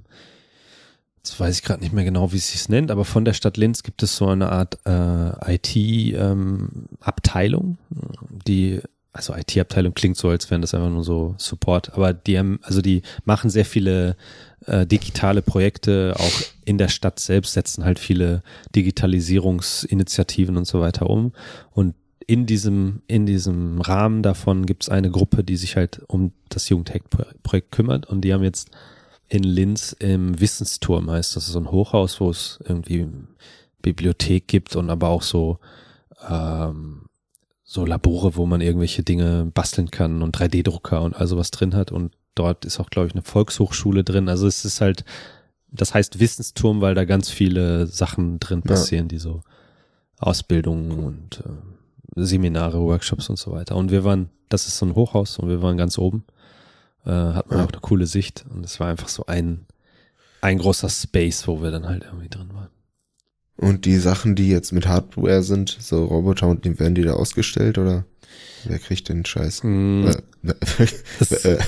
jetzt 1.19 1.39
weiß 1.39 1.57
ich 1.57 1.63
gerade 1.63 1.81
nicht 1.81 1.93
mehr 1.93 2.05
genau, 2.05 2.33
wie 2.33 2.39
es 2.39 2.53
sich 2.53 2.69
nennt, 2.69 2.91
aber 2.91 3.05
von 3.05 3.25
der 3.25 3.35
Stadt 3.35 3.57
Linz 3.57 3.83
gibt 3.83 4.03
es 4.03 4.17
so 4.17 4.29
eine 4.29 4.51
Art 4.51 4.79
äh, 4.87 5.55
IT-Abteilung, 5.55 7.79
ähm, 7.91 8.39
die 8.47 8.81
also 9.13 9.35
IT-Abteilung 9.35 9.95
klingt 9.95 10.17
so, 10.17 10.29
als 10.29 10.51
wären 10.51 10.61
das 10.61 10.73
einfach 10.73 10.91
nur 10.91 11.03
so 11.03 11.35
Support, 11.37 11.95
aber 11.95 12.13
die 12.13 12.39
haben, 12.39 12.61
also 12.63 12.81
die 12.81 13.03
machen 13.25 13.51
sehr 13.51 13.65
viele 13.65 14.17
äh, 14.67 14.87
digitale 14.87 15.43
Projekte, 15.43 16.15
auch 16.17 16.43
in 16.65 16.79
der 16.79 16.89
Stadt 16.89 17.19
selbst 17.19 17.55
setzen 17.55 17.85
halt 17.85 17.99
viele 17.99 18.43
Digitalisierungsinitiativen 18.77 20.57
und 20.57 20.67
so 20.67 20.81
weiter 20.81 21.11
um. 21.11 21.33
Und 21.73 21.95
in 22.31 22.47
diesem, 22.47 23.03
in 23.09 23.27
diesem 23.27 23.81
Rahmen 23.81 24.23
davon 24.23 24.65
gibt 24.65 24.85
es 24.85 24.89
eine 24.89 25.11
Gruppe, 25.11 25.43
die 25.43 25.57
sich 25.57 25.75
halt 25.75 26.01
um 26.07 26.31
das 26.49 26.69
Jugendhack-Projekt 26.69 27.73
kümmert 27.73 28.07
und 28.07 28.21
die 28.21 28.33
haben 28.33 28.45
jetzt 28.45 28.71
in 29.29 29.43
Linz 29.43 29.97
im 29.99 30.39
Wissensturm 30.39 31.11
heißt 31.11 31.35
das 31.35 31.49
ist 31.49 31.55
so 31.55 31.59
ein 31.59 31.73
Hochhaus, 31.73 32.21
wo 32.21 32.31
es 32.31 32.61
irgendwie 32.65 33.09
Bibliothek 33.83 34.47
gibt 34.47 34.77
und 34.77 34.91
aber 34.91 35.09
auch 35.09 35.23
so 35.23 35.59
ähm, 36.29 37.07
so 37.65 37.85
Labore, 37.85 38.37
wo 38.37 38.47
man 38.47 38.61
irgendwelche 38.61 39.03
Dinge 39.03 39.51
basteln 39.53 39.91
kann 39.91 40.23
und 40.23 40.37
3D-Drucker 40.37 41.03
und 41.03 41.17
all 41.17 41.27
sowas 41.27 41.51
drin 41.51 41.75
hat 41.75 41.91
und 41.91 42.13
dort 42.37 42.65
ist 42.65 42.79
auch 42.79 42.91
glaube 42.91 43.09
ich 43.09 43.15
eine 43.15 43.23
Volkshochschule 43.23 44.05
drin. 44.05 44.29
Also 44.29 44.47
es 44.47 44.65
ist 44.65 44.81
halt 44.81 45.05
das 45.73 45.95
heißt 45.95 46.21
Wissensturm, 46.21 46.81
weil 46.81 46.95
da 46.95 47.05
ganz 47.05 47.29
viele 47.29 47.89
Sachen 47.89 48.39
drin 48.39 48.63
passieren, 48.63 49.07
ja. 49.07 49.09
die 49.09 49.19
so 49.19 49.43
Ausbildungen 50.21 50.93
und 50.93 51.43
äh, 51.45 51.70
Seminare, 52.17 52.81
Workshops 52.81 53.29
und 53.29 53.39
so 53.39 53.53
weiter. 53.53 53.77
Und 53.77 53.91
wir 53.91 54.05
waren, 54.05 54.31
das 54.49 54.67
ist 54.67 54.79
so 54.79 54.87
ein 54.87 54.95
Hochhaus 54.95 55.39
und 55.39 55.49
wir 55.49 55.63
waren 55.63 55.77
ganz 55.77 55.99
oben. 55.99 56.25
Äh, 57.07 57.11
hat 57.11 57.51
man 57.51 57.61
auch 57.61 57.73
eine 57.73 57.81
coole 57.81 58.07
Sicht 58.07 58.45
und 58.51 58.65
es 58.65 58.79
war 58.81 58.89
einfach 58.89 59.09
so 59.09 59.27
ein, 59.27 59.67
ein 60.41 60.59
großer 60.59 60.89
Space, 60.89 61.47
wo 61.47 61.63
wir 61.63 61.71
dann 61.71 61.87
halt 61.87 62.05
irgendwie 62.05 62.29
drin 62.29 62.51
waren. 62.53 62.69
Und 63.57 63.85
die 63.85 63.97
Sachen, 63.97 64.35
die 64.35 64.49
jetzt 64.49 64.73
mit 64.73 64.87
Hardware 64.87 65.43
sind, 65.43 65.77
so 65.81 66.05
Roboter 66.05 66.49
und 66.49 66.65
die, 66.65 66.79
werden 66.79 66.95
die 66.95 67.03
da 67.03 67.13
ausgestellt 67.13 67.77
oder 67.79 68.05
wer 68.65 68.79
kriegt 68.79 69.09
den 69.09 69.25
Scheiß? 69.25 69.65
Mm, 69.65 70.07
äh, 70.07 70.15
äh, 71.43 71.59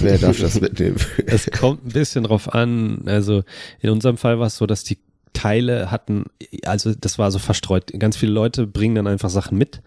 wer 0.00 0.18
darf 0.18 0.38
das 0.38 0.60
mitnehmen? 0.60 0.96
Es 1.26 1.50
kommt 1.50 1.86
ein 1.86 1.92
bisschen 1.92 2.24
drauf 2.24 2.52
an. 2.52 3.02
Also 3.06 3.44
in 3.80 3.90
unserem 3.90 4.18
Fall 4.18 4.38
war 4.38 4.48
es 4.48 4.56
so, 4.56 4.66
dass 4.66 4.84
die 4.84 4.98
Teile 5.32 5.90
hatten, 5.90 6.24
also 6.64 6.94
das 6.94 7.18
war 7.18 7.30
so 7.30 7.38
verstreut. 7.38 7.92
Ganz 7.98 8.16
viele 8.16 8.32
Leute 8.32 8.66
bringen 8.66 8.94
dann 8.94 9.06
einfach 9.06 9.30
Sachen 9.30 9.58
mit. 9.58 9.82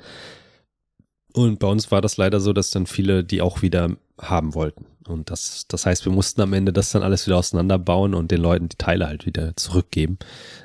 Und 1.34 1.60
bei 1.60 1.68
uns 1.68 1.92
war 1.92 2.02
das 2.02 2.18
leider 2.18 2.40
so, 2.40 2.54
dass 2.54 2.72
dann 2.72 2.86
viele 2.86 3.24
die 3.24 3.42
auch 3.42 3.62
wieder 3.62 3.96
haben 4.20 4.54
wollten. 4.54 4.86
Und 5.08 5.30
das, 5.30 5.66
das 5.68 5.86
heißt, 5.86 6.06
wir 6.06 6.12
mussten 6.12 6.42
am 6.42 6.54
Ende 6.54 6.74
das 6.74 6.92
dann 6.92 7.04
alles 7.04 7.26
wieder 7.26 7.38
auseinanderbauen 7.38 8.14
und 8.14 8.32
den 8.32 8.42
Leuten 8.42 8.70
die 8.70 8.78
Teile 8.78 9.08
halt 9.08 9.26
wieder 9.26 9.56
zurückgeben. 9.56 10.20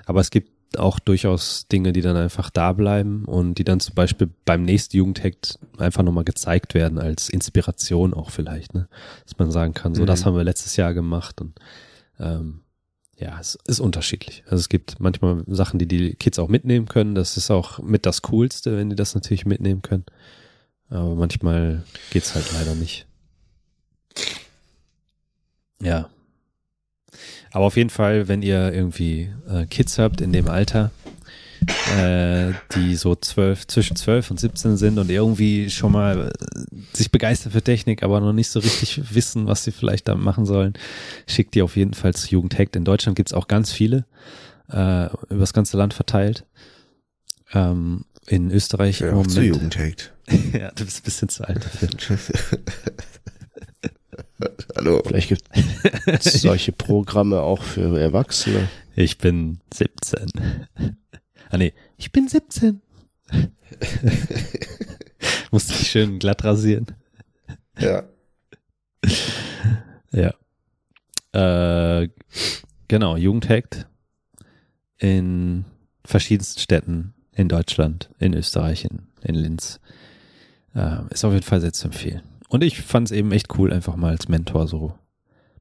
Aber 0.04 0.20
es 0.20 0.30
gibt 0.30 0.50
auch 0.78 0.98
durchaus 0.98 1.68
Dinge, 1.68 1.92
die 1.92 2.02
dann 2.02 2.16
einfach 2.16 2.50
da 2.50 2.72
bleiben 2.72 3.24
und 3.24 3.54
die 3.54 3.64
dann 3.64 3.80
zum 3.80 3.94
Beispiel 3.94 4.28
beim 4.44 4.62
nächsten 4.62 4.96
Jugendhack 4.96 5.36
einfach 5.78 6.02
nochmal 6.02 6.24
gezeigt 6.24 6.74
werden 6.74 6.98
als 6.98 7.28
Inspiration 7.28 8.12
auch 8.12 8.30
vielleicht, 8.30 8.74
ne? 8.74 8.88
Dass 9.24 9.38
man 9.38 9.50
sagen 9.50 9.74
kann, 9.74 9.94
so 9.94 10.02
mhm. 10.02 10.06
das 10.06 10.26
haben 10.26 10.36
wir 10.36 10.44
letztes 10.44 10.76
Jahr 10.76 10.92
gemacht 10.92 11.40
und 11.40 11.58
ähm, 12.18 12.60
ja, 13.18 13.38
es 13.40 13.58
ist 13.66 13.80
unterschiedlich. 13.80 14.42
Also 14.46 14.56
es 14.56 14.68
gibt 14.68 15.00
manchmal 15.00 15.42
Sachen, 15.46 15.78
die 15.78 15.86
die 15.86 16.14
Kids 16.14 16.38
auch 16.38 16.48
mitnehmen 16.48 16.86
können. 16.86 17.14
Das 17.14 17.36
ist 17.36 17.50
auch 17.50 17.78
mit 17.78 18.04
das 18.04 18.22
Coolste, 18.22 18.76
wenn 18.76 18.90
die 18.90 18.96
das 18.96 19.14
natürlich 19.14 19.46
mitnehmen 19.46 19.82
können. 19.82 20.04
Aber 20.90 21.14
manchmal 21.14 21.82
geht's 22.10 22.34
halt 22.34 22.52
leider 22.52 22.74
nicht. 22.74 23.06
Ja. 25.80 26.10
Aber 27.52 27.64
auf 27.64 27.76
jeden 27.76 27.90
Fall, 27.90 28.28
wenn 28.28 28.42
ihr 28.42 28.72
irgendwie 28.72 29.30
äh, 29.48 29.66
Kids 29.66 29.98
habt 29.98 30.20
in 30.20 30.32
dem 30.32 30.48
Alter, 30.48 30.90
äh, 31.98 32.52
die 32.74 32.96
so 32.96 33.14
zwölf, 33.14 33.66
zwischen 33.66 33.96
zwölf 33.96 34.30
und 34.30 34.40
17 34.40 34.76
sind 34.76 34.98
und 34.98 35.10
irgendwie 35.10 35.70
schon 35.70 35.92
mal 35.92 36.30
äh, 36.30 36.96
sich 36.96 37.10
begeistern 37.10 37.52
für 37.52 37.62
Technik, 37.62 38.02
aber 38.02 38.20
noch 38.20 38.32
nicht 38.32 38.50
so 38.50 38.60
richtig 38.60 39.14
wissen, 39.14 39.46
was 39.46 39.64
sie 39.64 39.72
vielleicht 39.72 40.08
da 40.08 40.14
machen 40.14 40.46
sollen, 40.46 40.74
schickt 41.26 41.54
die 41.54 41.62
auf 41.62 41.76
jeden 41.76 41.94
Fall 41.94 42.14
zu 42.14 42.28
Jugendhackt. 42.28 42.76
In 42.76 42.84
Deutschland 42.84 43.16
gibt's 43.16 43.32
auch 43.32 43.48
ganz 43.48 43.72
viele, 43.72 44.06
äh, 44.70 45.08
übers 45.30 45.52
ganze 45.52 45.76
Land 45.76 45.94
verteilt. 45.94 46.44
Ähm, 47.52 48.04
in 48.26 48.50
Österreich 48.50 49.00
ja, 49.00 49.08
im 49.08 49.14
Moment. 49.14 49.32
Zu 49.32 49.42
Jugendhackt. 49.42 50.12
ja, 50.52 50.70
du 50.72 50.84
bist 50.84 51.00
ein 51.00 51.04
bisschen 51.04 51.28
zu 51.28 51.46
alt 51.46 51.64
dafür. 51.64 52.18
Hallo. 54.76 55.02
Vielleicht 55.06 55.28
gibt 55.28 55.44
es 56.06 56.42
solche 56.42 56.72
Programme 56.72 57.40
auch 57.40 57.62
für 57.62 57.98
Erwachsene. 57.98 58.68
Ich 58.94 59.18
bin 59.18 59.60
17. 59.72 60.26
Ah 61.50 61.56
nee, 61.58 61.72
ich 61.96 62.12
bin 62.12 62.28
17. 62.28 62.80
Musste 65.50 65.72
ich 65.72 65.90
schön 65.90 66.18
glatt 66.18 66.44
rasieren. 66.44 66.86
Ja. 67.78 68.04
Ja. 70.12 70.32
Äh, 71.32 72.08
genau, 72.88 73.16
Jugendhackt 73.16 73.86
in 74.96 75.66
verschiedensten 76.06 76.60
Städten 76.60 77.12
in 77.32 77.48
Deutschland, 77.48 78.08
in 78.18 78.32
Österreich, 78.32 78.84
in, 78.86 79.08
in 79.22 79.34
Linz. 79.34 79.78
Äh, 80.74 81.00
ist 81.10 81.24
auf 81.24 81.34
jeden 81.34 81.44
Fall 81.44 81.60
sehr 81.60 81.74
zu 81.74 81.88
empfehlen. 81.88 82.22
Und 82.48 82.64
ich 82.64 82.80
fand 82.80 83.08
es 83.08 83.12
eben 83.12 83.32
echt 83.32 83.58
cool, 83.58 83.72
einfach 83.72 83.96
mal 83.96 84.10
als 84.10 84.28
Mentor 84.28 84.68
so 84.68 84.94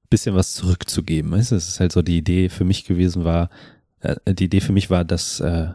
bisschen 0.09 0.35
was 0.35 0.53
zurückzugeben. 0.53 1.31
Weißt 1.31 1.51
du, 1.51 1.55
es 1.55 1.67
ist 1.67 1.79
halt 1.79 1.91
so 1.91 2.01
die 2.01 2.17
Idee 2.17 2.49
für 2.49 2.63
mich 2.63 2.85
gewesen 2.85 3.25
war, 3.25 3.49
die 4.27 4.45
Idee 4.45 4.61
für 4.61 4.73
mich 4.73 4.89
war, 4.89 5.03
dass 5.03 5.39
äh, 5.39 5.69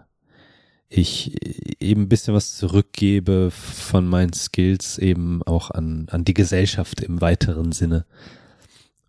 ich 0.88 1.36
eben 1.80 2.02
ein 2.02 2.08
bisschen 2.08 2.34
was 2.34 2.56
zurückgebe 2.56 3.50
von 3.50 4.06
meinen 4.08 4.32
Skills 4.32 4.98
eben 4.98 5.42
auch 5.44 5.70
an, 5.70 6.06
an 6.10 6.24
die 6.24 6.34
Gesellschaft 6.34 7.00
im 7.00 7.20
weiteren 7.20 7.70
Sinne 7.72 8.04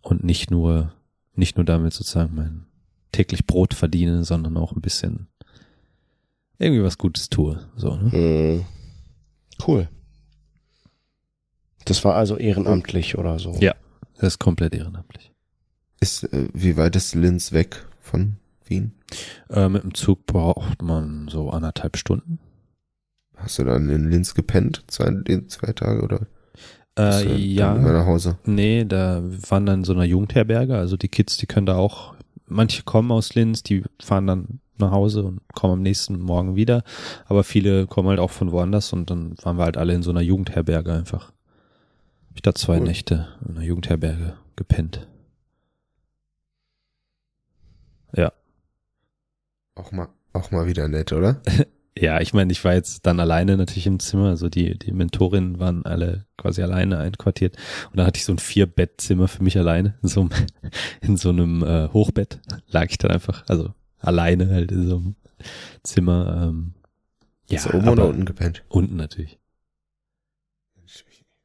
und 0.00 0.22
nicht 0.22 0.50
nur, 0.50 0.92
nicht 1.34 1.56
nur 1.56 1.64
damit 1.64 1.92
sozusagen 1.92 2.34
mein 2.34 2.66
täglich 3.10 3.46
Brot 3.46 3.74
verdiene, 3.74 4.24
sondern 4.24 4.56
auch 4.56 4.72
ein 4.72 4.80
bisschen 4.80 5.26
irgendwie 6.58 6.84
was 6.84 6.98
Gutes 6.98 7.28
tue. 7.28 7.58
So, 7.76 7.96
ne? 7.96 8.16
Mhm. 8.16 8.64
Cool. 9.66 9.88
Das 11.84 12.04
war 12.04 12.14
also 12.14 12.36
ehrenamtlich 12.36 13.18
oder 13.18 13.40
so? 13.40 13.54
Ja, 13.60 13.74
das 14.18 14.34
ist 14.34 14.38
komplett 14.38 14.72
ehrenamtlich. 14.74 15.32
Ist, 16.00 16.24
äh, 16.32 16.48
wie 16.52 16.76
weit 16.76 16.94
ist 16.94 17.14
Linz 17.16 17.52
weg 17.52 17.84
von 18.00 18.36
Wien? 18.66 18.92
Äh, 19.50 19.68
mit 19.68 19.82
dem 19.82 19.94
Zug 19.94 20.26
braucht 20.26 20.82
man 20.82 21.28
so 21.28 21.50
anderthalb 21.50 21.96
Stunden. 21.96 22.38
Hast 23.36 23.58
du 23.58 23.64
dann 23.64 23.88
in 23.88 24.10
Linz 24.10 24.34
gepennt, 24.34 24.84
zwei, 24.86 25.10
zwei 25.48 25.72
Tage 25.72 26.02
oder? 26.02 26.26
Äh, 26.98 27.36
ja. 27.36 27.74
Nach 27.74 28.06
Hause? 28.06 28.38
Nee, 28.44 28.84
da 28.84 29.22
waren 29.48 29.66
dann 29.66 29.84
so 29.84 29.92
einer 29.92 30.04
Jugendherberge, 30.04 30.76
also 30.76 30.96
die 30.96 31.08
Kids, 31.08 31.38
die 31.38 31.46
können 31.46 31.66
da 31.66 31.76
auch, 31.76 32.14
manche 32.46 32.82
kommen 32.82 33.10
aus 33.10 33.34
Linz, 33.34 33.62
die 33.62 33.82
fahren 34.00 34.26
dann 34.26 34.60
nach 34.78 34.90
Hause 34.90 35.24
und 35.24 35.40
kommen 35.54 35.74
am 35.74 35.82
nächsten 35.82 36.20
Morgen 36.20 36.54
wieder, 36.54 36.82
aber 37.26 37.44
viele 37.44 37.86
kommen 37.86 38.08
halt 38.08 38.18
auch 38.18 38.30
von 38.30 38.52
woanders 38.52 38.92
und 38.92 39.10
dann 39.10 39.34
waren 39.42 39.56
wir 39.56 39.64
halt 39.64 39.76
alle 39.76 39.94
in 39.94 40.02
so 40.02 40.10
einer 40.10 40.20
Jugendherberge 40.20 40.92
einfach. 40.92 41.32
Hab 42.28 42.36
ich 42.36 42.42
da 42.42 42.54
zwei 42.54 42.78
cool. 42.78 42.86
Nächte 42.86 43.28
in 43.46 43.56
einer 43.56 43.64
Jugendherberge 43.64 44.34
gepennt. 44.56 45.08
Ja. 48.14 48.32
Auch 49.74 49.92
mal, 49.92 50.08
auch 50.32 50.50
mal 50.50 50.66
wieder 50.66 50.88
nett, 50.88 51.12
oder? 51.12 51.40
Ja, 51.94 52.22
ich 52.22 52.32
meine, 52.32 52.50
ich 52.50 52.64
war 52.64 52.72
jetzt 52.72 53.04
dann 53.06 53.20
alleine 53.20 53.58
natürlich 53.58 53.86
im 53.86 54.00
Zimmer, 54.00 54.30
also 54.30 54.48
die, 54.48 54.78
die 54.78 54.92
Mentorinnen 54.92 55.58
waren 55.60 55.84
alle 55.84 56.24
quasi 56.38 56.62
alleine 56.62 56.96
einquartiert 56.96 57.54
und 57.90 57.98
da 57.98 58.06
hatte 58.06 58.16
ich 58.16 58.24
so 58.24 58.32
ein 58.32 58.38
Vier-Bett-Zimmer 58.38 59.28
für 59.28 59.42
mich 59.42 59.58
alleine, 59.58 59.98
in 60.02 60.08
so 60.08 60.22
einem, 60.22 60.30
in 61.02 61.18
so 61.18 61.28
einem 61.28 61.62
äh, 61.62 61.88
Hochbett 61.92 62.40
lag 62.68 62.86
ich 62.88 62.96
dann 62.96 63.10
einfach, 63.10 63.44
also 63.46 63.74
alleine 63.98 64.48
halt 64.48 64.72
in 64.72 64.88
so 64.88 64.96
einem 64.96 65.16
Zimmer. 65.82 66.48
Ähm, 66.48 66.72
ja, 67.50 67.60
du 67.62 67.74
oben 67.76 67.80
aber 67.82 67.92
oder 67.92 68.06
unten 68.08 68.24
gepennt? 68.24 68.64
unten 68.70 68.96
natürlich. 68.96 69.38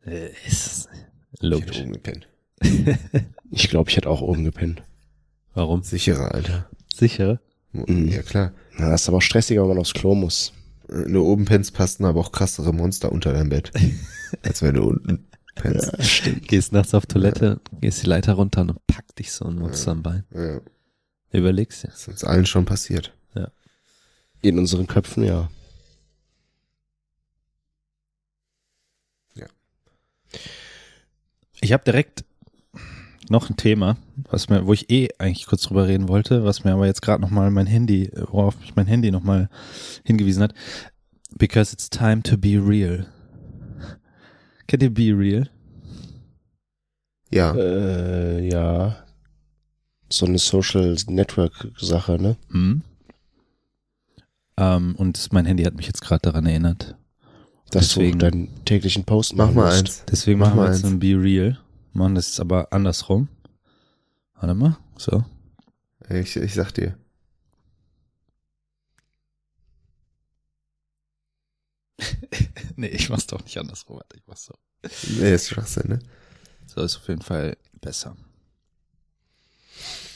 Äh, 0.05 0.29
ist 0.47 0.87
Ich 1.33 1.41
logisch. 1.41 1.75
hätte 1.75 1.81
oben 1.81 1.91
gepennt. 1.91 2.27
Ich 3.51 3.67
glaube, 3.67 3.89
ich 3.89 3.97
hätte 3.97 4.09
auch 4.09 4.21
oben 4.21 4.45
gepennt. 4.45 4.81
Warum? 5.53 5.83
Sicherer, 5.83 6.33
Alter. 6.33 6.69
Sicher? 6.93 7.41
Mhm. 7.85 8.07
Ja, 8.09 8.21
klar. 8.21 8.51
Na, 8.77 8.89
das 8.89 9.03
ist 9.03 9.07
aber 9.09 9.17
auch 9.17 9.21
stressiger, 9.21 9.61
wenn 9.61 9.69
man 9.69 9.79
aufs 9.79 9.93
Klo 9.93 10.15
muss. 10.15 10.53
Wenn 10.87 11.13
du 11.13 11.25
oben 11.25 11.45
pennst, 11.45 11.73
passen 11.73 12.05
aber 12.05 12.19
auch 12.19 12.31
krassere 12.31 12.73
Monster 12.73 13.11
unter 13.11 13.33
deinem 13.33 13.49
Bett. 13.49 13.71
als 14.43 14.61
wenn 14.61 14.75
du 14.75 14.83
unten 14.83 15.27
pennst. 15.55 16.03
stimmt. 16.03 16.47
Gehst 16.47 16.71
nachts 16.73 16.93
auf 16.93 17.05
Toilette, 17.05 17.59
gehst 17.81 18.03
die 18.03 18.07
Leiter 18.07 18.33
runter 18.33 18.61
und 18.61 18.87
packt 18.87 19.19
dich 19.19 19.31
so 19.31 19.45
ein 19.45 19.55
Monster 19.55 19.91
am 19.91 20.03
Bein. 20.03 20.23
Ja. 20.33 20.59
Überlegst 21.31 21.83
dir. 21.83 21.89
ist 21.89 22.07
uns 22.07 22.23
allen 22.23 22.45
schon 22.45 22.65
passiert. 22.65 23.13
In 24.41 24.59
unseren 24.59 24.85
Köpfen, 24.85 25.23
ja. 25.23 25.49
Ich 31.59 31.73
habe 31.73 31.83
direkt 31.83 32.23
noch 33.29 33.49
ein 33.49 33.57
Thema, 33.57 33.97
was 34.29 34.49
mir, 34.49 34.65
wo 34.65 34.73
ich 34.73 34.89
eh 34.89 35.09
eigentlich 35.19 35.45
kurz 35.47 35.63
drüber 35.63 35.87
reden 35.87 36.07
wollte, 36.07 36.43
was 36.43 36.63
mir 36.63 36.73
aber 36.73 36.85
jetzt 36.85 37.01
gerade 37.01 37.21
noch 37.21 37.29
mal 37.29 37.49
mein 37.51 37.67
Handy, 37.67 38.11
worauf 38.31 38.59
mich 38.59 38.75
mein 38.75 38.87
Handy 38.87 39.11
noch 39.11 39.23
mal 39.23 39.49
hingewiesen 40.03 40.43
hat. 40.43 40.53
Because 41.37 41.73
it's 41.73 41.89
time 41.89 42.23
to 42.23 42.37
be 42.37 42.57
real. 42.63 43.05
Kennt 44.67 44.83
ihr 44.83 44.93
Be 44.93 45.13
Real? 45.17 45.49
Ja. 47.31 47.53
Äh, 47.55 48.47
ja. 48.49 48.97
So 50.11 50.25
eine 50.25 50.37
Social 50.39 50.95
Network 51.07 51.69
Sache, 51.77 52.21
ne? 52.21 52.35
Hm? 52.51 52.81
Ähm, 54.57 54.95
und 54.97 55.31
mein 55.31 55.45
Handy 55.45 55.63
hat 55.63 55.75
mich 55.75 55.87
jetzt 55.87 56.01
gerade 56.01 56.21
daran 56.21 56.45
erinnert. 56.45 56.95
Dass 57.71 57.89
Deswegen- 57.89 58.19
du 58.19 58.29
deinen 58.29 58.65
täglichen 58.65 59.03
Post 59.03 59.35
Mach 59.35 59.51
mal 59.53 59.65
musst. 59.65 59.77
eins. 59.77 60.03
Deswegen 60.09 60.39
Mach 60.39 60.47
machen 60.47 60.57
wir 60.59 60.63
mal 60.63 60.73
jetzt 60.73 60.83
eins. 60.85 60.93
ein 60.93 60.99
Be 60.99 61.07
Real. 61.21 61.57
Machen 61.97 62.13
das 62.13 62.27
jetzt 62.27 62.39
aber 62.39 62.71
andersrum. 62.71 63.27
Warte 64.35 64.53
mal. 64.53 64.77
So. 64.97 65.25
Ich, 66.07 66.35
ich 66.35 66.53
sag 66.53 66.71
dir. 66.71 66.95
nee, 72.75 72.85
ich 72.85 73.09
mach's 73.09 73.25
doch 73.25 73.43
nicht 73.43 73.57
andersrum. 73.57 73.97
Warte, 73.97 74.15
ich 74.15 74.27
mach's 74.27 74.45
so. 74.45 74.53
Nee, 75.19 75.33
ist 75.33 75.49
Schwachsinn, 75.49 75.89
ne? 75.89 75.99
So 76.67 76.83
ist 76.83 76.97
auf 76.97 77.07
jeden 77.07 77.23
Fall 77.23 77.57
besser. 77.81 78.15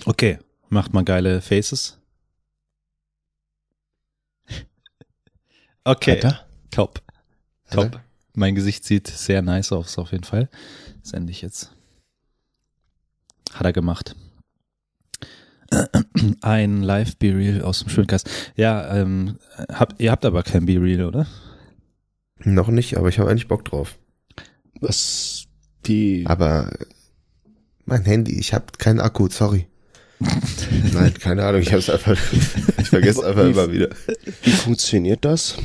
Okay, 0.06 0.38
macht 0.70 0.94
mal 0.94 1.04
geile 1.04 1.42
Faces. 1.42 1.98
Okay, 5.84 6.18
Weiter? 6.18 6.48
top. 6.70 7.02
Top. 7.72 7.86
Alter. 7.86 8.11
Mein 8.34 8.56
Gesicht 8.56 8.86
sieht 8.86 9.08
sehr 9.08 9.42
nice 9.42 9.72
aus, 9.72 9.98
auf 9.98 10.12
jeden 10.12 10.24
Fall. 10.24 10.50
Das 11.04 11.14
ende 11.14 11.32
ich 11.32 11.42
jetzt. 11.42 11.72
Hat 13.54 13.66
er 13.66 13.74
gemacht. 13.74 14.16
Ein 16.42 16.82
Live 16.82 17.18
Be 17.18 17.36
Real 17.36 17.62
aus 17.62 17.80
dem 17.80 17.90
Schönkreis. 17.90 18.24
Ja, 18.56 18.96
ähm, 18.96 19.38
habt, 19.72 20.02
ihr 20.02 20.12
habt 20.12 20.26
aber 20.26 20.44
kein 20.44 20.66
Be 20.66 20.82
Real, 20.82 21.06
oder? 21.06 21.28
Noch 22.44 22.70
nicht, 22.70 22.98
aber 22.98 23.10
ich 23.10 23.20
habe 23.20 23.30
eigentlich 23.30 23.48
Bock 23.48 23.66
drauf. 23.66 23.98
Was 24.80 25.46
die 25.86 26.24
Aber 26.26 26.72
äh, 26.80 26.86
mein 27.86 28.04
Handy, 28.04 28.40
ich 28.40 28.54
habe 28.54 28.66
keinen 28.78 29.00
Akku, 29.00 29.30
sorry. 29.30 29.68
Nein, 30.94 31.14
keine 31.16 31.46
Ahnung, 31.46 31.62
ich 31.62 31.74
hab's 31.74 31.90
einfach, 31.90 32.18
ich 32.78 32.90
vergesse 32.90 33.26
einfach 33.26 33.46
immer 33.46 33.72
wieder. 33.72 33.90
wie 34.44 34.52
funktioniert 34.52 35.26
das? 35.26 35.58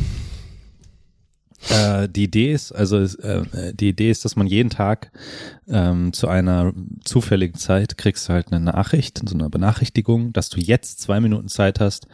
Äh, 1.71 2.09
die 2.09 2.25
Idee 2.25 2.53
ist, 2.53 2.73
also 2.73 2.99
äh, 2.99 3.75
die 3.75 3.89
Idee 3.89 4.11
ist, 4.11 4.25
dass 4.25 4.37
man 4.37 4.47
jeden 4.47 4.71
Tag 4.71 5.11
ähm, 5.69 6.13
zu 6.13 6.29
einer 6.29 6.73
zufälligen 7.05 7.59
Zeit 7.59 7.99
kriegst 7.99 8.29
du 8.29 8.33
halt 8.33 8.53
eine 8.53 8.65
Nachricht, 8.65 9.21
so 9.27 9.35
eine 9.35 9.51
Benachrichtigung, 9.51 10.33
dass 10.33 10.49
du 10.49 10.61
jetzt 10.61 11.01
zwei 11.01 11.21
Minuten 11.21 11.49
Zeit 11.49 11.81
hast, 11.81 12.07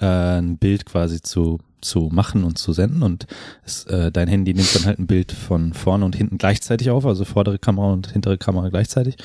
äh, 0.00 0.06
ein 0.06 0.58
Bild 0.58 0.86
quasi 0.86 1.20
zu 1.20 1.58
zu 1.82 2.08
machen 2.12 2.42
und 2.42 2.58
zu 2.58 2.72
senden 2.72 3.02
und 3.02 3.26
es, 3.64 3.84
äh, 3.84 4.10
dein 4.10 4.28
Handy 4.28 4.54
nimmt 4.54 4.74
dann 4.74 4.86
halt 4.86 4.98
ein 4.98 5.06
Bild 5.06 5.30
von 5.30 5.72
vorne 5.72 6.04
und 6.04 6.16
hinten 6.16 6.38
gleichzeitig 6.38 6.90
auf, 6.90 7.06
also 7.06 7.24
vordere 7.24 7.58
Kamera 7.58 7.92
und 7.92 8.10
hintere 8.10 8.38
Kamera 8.38 8.70
gleichzeitig 8.70 9.16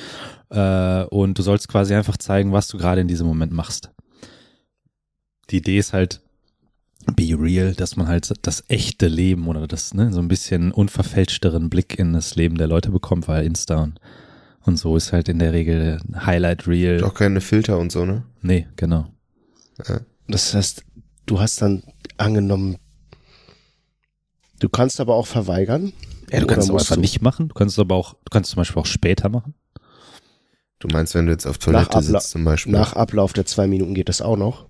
äh, 0.49 1.03
und 1.05 1.38
du 1.38 1.41
sollst 1.41 1.67
quasi 1.69 1.95
einfach 1.95 2.17
zeigen, 2.17 2.51
was 2.51 2.67
du 2.67 2.78
gerade 2.78 3.01
in 3.01 3.07
diesem 3.07 3.26
Moment 3.26 3.51
machst. 3.51 3.89
Die 5.49 5.57
Idee 5.57 5.80
ist 5.80 5.93
halt, 5.93 6.22
be 7.05 7.35
real, 7.39 7.73
dass 7.73 7.95
man 7.95 8.07
halt 8.07 8.31
das 8.43 8.63
echte 8.67 9.07
Leben 9.07 9.47
oder 9.47 9.67
das, 9.67 9.93
ne, 9.93 10.11
so 10.13 10.19
ein 10.19 10.27
bisschen 10.27 10.71
unverfälschteren 10.71 11.69
Blick 11.69 11.97
in 11.99 12.13
das 12.13 12.35
Leben 12.35 12.57
der 12.57 12.67
Leute 12.67 12.91
bekommt, 12.91 13.27
weil 13.27 13.45
Insta 13.45 13.81
und, 13.83 13.99
und 14.63 14.77
so 14.77 14.95
ist 14.95 15.11
halt 15.11 15.29
in 15.29 15.39
der 15.39 15.53
Regel 15.53 15.99
Highlight 16.15 16.67
Reel. 16.67 16.97
Doch 16.97 17.13
keine 17.13 17.41
Filter 17.41 17.79
und 17.79 17.91
so, 17.91 18.05
ne? 18.05 18.23
Nee, 18.41 18.67
genau. 18.75 19.07
Das 20.27 20.53
heißt, 20.53 20.83
du 21.25 21.39
hast 21.39 21.61
dann 21.61 21.83
angenommen, 22.17 22.77
du 24.59 24.69
kannst 24.69 24.99
aber 24.99 25.15
auch 25.15 25.27
verweigern. 25.27 25.93
Ja, 26.31 26.39
du 26.39 26.47
kannst 26.47 26.69
es 26.69 26.73
einfach 26.75 26.95
du- 26.95 27.01
nicht 27.01 27.21
machen. 27.21 27.49
Du 27.49 27.55
kannst 27.55 27.75
es 27.75 27.79
aber 27.79 27.95
auch, 27.95 28.13
du 28.13 28.29
kannst 28.29 28.49
es 28.49 28.51
zum 28.53 28.61
Beispiel 28.61 28.81
auch 28.81 28.85
später 28.85 29.29
machen. 29.29 29.53
Du 30.79 30.87
meinst, 30.87 31.13
wenn 31.13 31.25
du 31.25 31.31
jetzt 31.31 31.45
auf 31.45 31.57
Toilette 31.57 32.01
sitzt 32.01 32.31
zum 32.31 32.43
Beispiel. 32.43 32.71
Nach 32.71 32.93
Ablauf 32.93 33.33
der 33.33 33.45
zwei 33.45 33.67
Minuten 33.67 33.93
geht 33.93 34.09
das 34.09 34.21
auch 34.21 34.37
noch. 34.37 34.67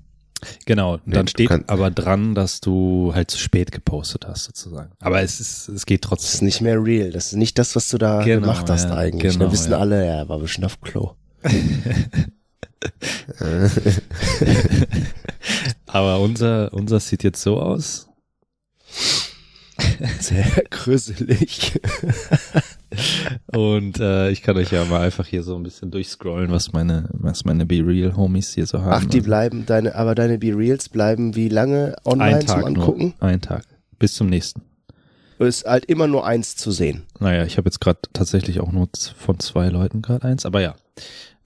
Genau. 0.65 0.97
Nee, 1.05 1.13
dann 1.15 1.27
steht 1.27 1.51
aber 1.69 1.91
dran, 1.91 2.33
dass 2.35 2.61
du 2.61 3.11
halt 3.13 3.29
zu 3.31 3.37
spät 3.37 3.71
gepostet 3.71 4.25
hast, 4.27 4.45
sozusagen. 4.45 4.91
Aber 4.99 5.21
es 5.21 5.39
ist, 5.39 5.67
es 5.69 5.85
geht 5.85 6.03
Das 6.05 6.11
ist 6.11 6.21
trotzdem. 6.31 6.45
nicht 6.45 6.61
mehr 6.61 6.83
real. 6.83 7.11
Das 7.11 7.27
ist 7.27 7.35
nicht 7.35 7.57
das, 7.59 7.75
was 7.75 7.89
du 7.89 7.97
da 7.97 8.23
Genau, 8.23 8.41
gemacht 8.41 8.69
hast 8.69 8.85
ja, 8.85 8.95
eigentlich. 8.95 9.33
genau, 9.33 9.45
da 9.45 9.51
wissen 9.51 9.71
ja. 9.71 9.77
alle, 9.79 10.05
ja, 10.05 10.27
war 10.29 10.39
bestimmt 10.39 10.65
auf 10.65 10.81
Klo. 10.81 11.13
Aber 15.87 16.19
unser, 16.19 16.73
unser 16.73 16.99
sieht 16.99 17.23
jetzt 17.23 17.41
so 17.41 17.59
aus. 17.59 18.07
Sehr 20.19 20.45
gruselig. 20.69 21.79
Und 23.47 23.99
äh, 23.99 24.29
ich 24.31 24.41
kann 24.41 24.57
euch 24.57 24.71
ja 24.71 24.83
mal 24.85 25.01
einfach 25.01 25.25
hier 25.25 25.43
so 25.43 25.55
ein 25.55 25.63
bisschen 25.63 25.91
durchscrollen, 25.91 26.51
was 26.51 26.73
meine, 26.73 27.07
was 27.13 27.45
meine 27.45 27.65
Be 27.65 27.85
Real 27.85 28.15
Homies 28.17 28.53
hier 28.53 28.65
so 28.65 28.81
haben. 28.81 28.91
Ach, 28.93 29.05
die 29.05 29.21
bleiben, 29.21 29.65
deine, 29.65 29.95
aber 29.95 30.13
deine 30.15 30.37
Be-Reals 30.37 30.89
bleiben 30.89 31.35
wie 31.35 31.47
lange 31.49 31.95
online 32.05 32.35
Ein 32.39 32.47
zum 32.47 32.55
Tag 32.57 32.65
Angucken? 32.65 33.13
nur. 33.19 33.29
Ein 33.29 33.41
Tag. 33.41 33.63
Bis 33.99 34.13
zum 34.15 34.27
nächsten. 34.27 34.61
Ist 35.39 35.65
halt 35.65 35.85
immer 35.85 36.07
nur 36.07 36.25
eins 36.25 36.55
zu 36.55 36.71
sehen. 36.71 37.03
Naja, 37.19 37.45
ich 37.45 37.57
habe 37.57 37.67
jetzt 37.67 37.81
gerade 37.81 37.99
tatsächlich 38.13 38.59
auch 38.59 38.71
nur 38.71 38.89
von 39.17 39.39
zwei 39.39 39.69
Leuten 39.69 40.01
gerade 40.01 40.27
eins, 40.27 40.45
aber 40.45 40.61
ja. 40.61 40.75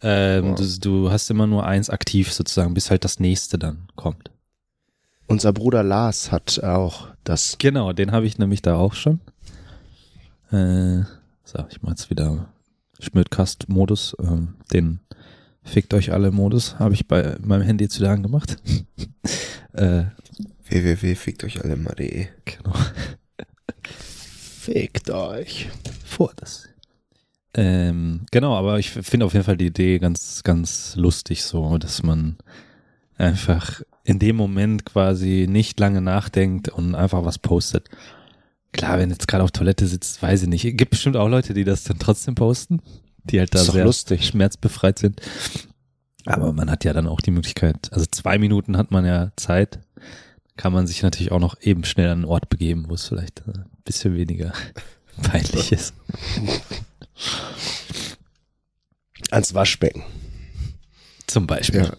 Ähm, 0.02 0.50
Wow. 0.52 0.60
du, 0.60 0.80
du 0.80 1.12
hast 1.12 1.30
immer 1.30 1.48
nur 1.48 1.66
eins 1.66 1.90
aktiv 1.90 2.34
sozusagen, 2.34 2.74
bis 2.74 2.90
halt 2.92 3.06
das 3.06 3.20
nächste 3.20 3.58
dann 3.58 3.88
kommt. 3.96 4.32
Unser 5.28 5.54
Bruder 5.54 5.82
Lars 5.84 6.32
hat 6.32 6.62
auch 6.64 7.08
das. 7.24 7.56
Genau, 7.58 7.94
den 7.94 8.12
habe 8.12 8.26
ich 8.26 8.38
nämlich 8.38 8.62
da 8.62 8.76
auch 8.76 8.94
schon. 8.94 9.22
Äh, 10.52 11.04
so, 11.46 11.66
ich 11.70 11.82
mach 11.82 11.92
jetzt 11.92 12.10
wieder 12.10 12.50
Schmödcast-Modus. 13.00 14.18
Ähm, 14.20 14.56
den 14.74 15.00
Fickt 15.66 15.96
euch 15.96 16.14
alle 16.14 16.32
Modus 16.32 16.78
habe 16.78 16.94
ich 16.94 17.08
bei 17.08 17.38
meinem 17.42 17.64
Handy 17.64 17.86
jetzt 17.86 18.00
wieder 18.00 18.12
angemacht. 18.12 18.58
äh, 19.74 20.04
www.fickt 20.70 21.44
euch 21.44 21.64
alle 21.64 21.76
mal.de. 21.76 22.28
genau. 22.46 22.74
Fickt 23.84 25.10
euch. 25.10 25.70
vor 26.06 26.34
das. 26.36 26.70
Ähm, 27.56 28.28
genau, 28.32 28.54
aber 28.56 28.78
ich 28.78 28.92
finde 28.92 29.26
auf 29.26 29.34
jeden 29.34 29.46
Fall 29.46 29.58
die 29.58 29.68
Idee 29.68 29.98
ganz, 29.98 30.44
ganz 30.44 30.96
lustig 30.96 31.44
so, 31.44 31.78
dass 31.80 32.04
man 32.04 32.38
einfach 33.18 33.82
in 34.04 34.20
dem 34.20 34.36
Moment 34.36 34.86
quasi 34.86 35.48
nicht 35.50 35.80
lange 35.80 36.02
nachdenkt 36.02 36.70
und 36.70 36.94
einfach 36.94 37.26
was 37.26 37.40
postet. 37.40 37.90
Klar, 38.76 39.00
wenn 39.00 39.08
du 39.08 39.16
jetzt 39.16 39.30
gerade 39.30 39.44
auf 39.44 39.52
Toilette 39.52 39.88
sitzt, 39.88 40.22
weiß 40.22 40.44
ich 40.44 40.50
nicht. 40.50 40.64
Gibt 40.76 40.92
bestimmt 40.92 41.16
auch 41.16 41.30
Leute, 41.30 41.54
die 41.54 41.64
das 41.64 41.86
dann 41.86 41.98
trotzdem 41.98 42.36
posten, 42.36 42.82
die 43.24 43.40
halt 43.40 43.56
da 43.56 43.60
sehr 43.60 43.86
lustig. 43.86 44.28
schmerzbefreit 44.28 45.00
sind. 45.00 45.22
Aber 46.26 46.52
man 46.52 46.70
hat 46.70 46.84
ja 46.84 46.92
dann 46.92 47.08
auch 47.08 47.22
die 47.22 47.32
Möglichkeit, 47.32 47.90
also 47.94 48.06
zwei 48.06 48.38
Minuten 48.38 48.76
hat 48.76 48.92
man 48.92 49.06
ja 49.06 49.32
Zeit, 49.38 49.80
kann 50.58 50.74
man 50.74 50.88
sich 50.88 51.04
natürlich 51.04 51.32
auch 51.32 51.40
noch 51.40 51.56
eben 51.62 51.86
schnell 51.86 52.08
an 52.08 52.20
einen 52.20 52.26
Ort 52.26 52.50
begeben, 52.50 52.86
wo 52.90 52.96
es 52.96 53.08
vielleicht 53.08 53.48
ein 53.48 53.66
bisschen 53.86 54.16
weniger 54.16 54.52
peinlich 55.22 55.72
ist. 55.72 55.94
Ans 59.32 59.54
Waschbecken. 59.54 60.04
Zum 61.28 61.48
Beispiel. 61.48 61.84
Ja. 61.84 61.94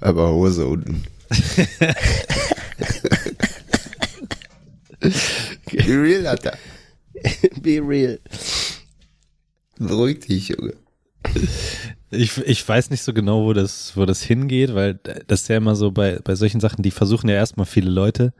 Aber 0.00 0.32
Hose 0.32 0.66
unten. 0.66 1.04
Be 5.00 6.02
real, 6.02 6.26
Alter. 6.26 6.56
Be 7.60 7.80
real. 7.80 8.18
Beruhig 9.78 10.20
dich, 10.20 10.48
Junge. 10.48 10.74
Ich, 12.10 12.38
ich 12.38 12.68
weiß 12.68 12.90
nicht 12.90 13.02
so 13.02 13.12
genau, 13.12 13.44
wo 13.44 13.52
das, 13.52 13.96
wo 13.96 14.04
das 14.04 14.22
hingeht, 14.22 14.74
weil 14.74 14.98
das 15.26 15.42
ist 15.42 15.48
ja 15.48 15.56
immer 15.56 15.76
so 15.76 15.90
bei, 15.90 16.18
bei 16.24 16.34
solchen 16.34 16.60
Sachen, 16.60 16.82
die 16.82 16.90
versuchen 16.90 17.28
ja 17.28 17.36
erstmal 17.36 17.66
viele 17.66 17.90
Leute 17.90 18.32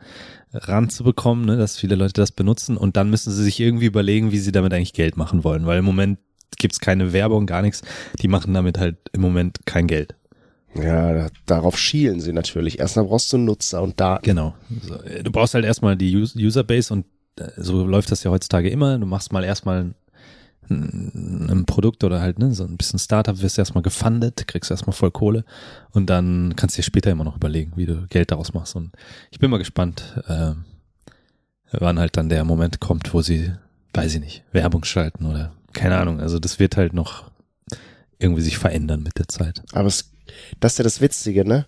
ranzubekommen, 0.53 1.45
ne, 1.45 1.57
dass 1.57 1.77
viele 1.77 1.95
Leute 1.95 2.15
das 2.15 2.33
benutzen 2.33 2.77
und 2.77 2.97
dann 2.97 3.11
müssen 3.11 3.33
sie 3.33 3.45
sich 3.45 3.61
irgendwie 3.61 3.87
überlegen, 3.87 4.33
wie 4.33 4.39
sie 4.39 4.53
damit 4.53 4.75
eigentlich 4.75 4.93
Geld 4.93 5.17
machen 5.17 5.45
wollen, 5.45 5.67
weil 5.67 5.79
im 5.79 5.85
Moment 5.85 6.19
gibt's 6.59 6.81
keine 6.81 7.13
Werbung, 7.13 7.47
gar 7.47 7.63
nichts. 7.63 7.83
Die 8.21 8.29
machen 8.29 8.55
damit 8.55 8.79
halt 8.79 8.97
im 9.13 9.21
Moment 9.21 9.59
kein 9.67 9.87
Geld. 9.87 10.15
Ja, 10.75 11.13
da, 11.15 11.29
darauf 11.47 11.79
schielen 11.79 12.21
sie 12.21 12.33
natürlich. 12.33 12.79
Erstmal 12.79 13.05
brauchst 13.07 13.33
du 13.33 13.39
Nutzer 13.39 13.83
und 13.83 13.99
Daten. 14.01 14.25
Genau. 14.25 14.55
So, 14.83 14.97
Du 15.23 15.31
brauchst 15.33 15.55
halt 15.55 15.65
erstmal 15.65 15.97
die 15.97 16.15
Us- 16.17 16.37
Userbase 16.37 16.93
und 16.93 17.07
äh, 17.39 17.49
so 17.57 17.85
läuft 17.85 18.11
das 18.13 18.23
ja 18.23 18.31
heutzutage 18.31 18.71
immer. 18.71 18.99
Du 18.99 19.07
machst 19.07 19.33
mal 19.33 19.43
erstmal 19.45 19.95
ein, 20.71 21.49
ein 21.51 21.65
Produkt 21.67 22.05
oder 22.05 22.21
halt 22.21 22.39
ne, 22.39 22.55
so 22.55 22.65
ein 22.65 22.77
bisschen 22.77 23.01
Startup, 23.01 23.41
wirst 23.43 23.59
erstmal 23.59 23.83
gefundet, 23.83 24.47
kriegst 24.47 24.71
erstmal 24.71 24.95
voll 24.95 25.11
Kohle 25.11 25.45
und 25.91 26.09
dann 26.09 26.55
kannst 26.55 26.77
du 26.77 26.81
dir 26.81 26.85
später 26.85 27.11
immer 27.11 27.25
noch 27.25 27.37
überlegen, 27.37 27.73
wie 27.75 27.87
du 27.87 28.07
Geld 28.09 28.31
daraus 28.31 28.55
machst. 28.55 28.77
Und 28.77 28.93
ich 29.33 29.41
bin 29.41 29.51
mal 29.51 29.59
gespannt, 29.59 30.23
äh, 30.29 30.53
wann 31.73 31.99
halt 31.99 32.17
dann 32.17 32.29
der 32.29 32.45
Moment 32.45 32.79
kommt, 32.81 33.13
wo 33.13 33.23
sie, 33.23 33.53
weiß 33.95 34.15
ich 34.15 34.21
nicht, 34.21 34.45
Werbung 34.53 34.85
schalten 34.85 35.27
oder 35.27 35.53
keine 35.73 35.97
Ahnung. 35.99 36.21
Also 36.21 36.39
das 36.39 36.59
wird 36.61 36.77
halt 36.77 36.93
noch 36.95 37.31
irgendwie 38.19 38.43
sich 38.43 38.59
verändern 38.59 39.03
mit 39.03 39.19
der 39.19 39.29
Zeit. 39.29 39.63
Aber 39.73 39.87
es, 39.89 40.10
das 40.61 40.73
ist 40.73 40.79
ja 40.79 40.85
das 40.85 41.01
Witzige, 41.01 41.45
ne? 41.45 41.67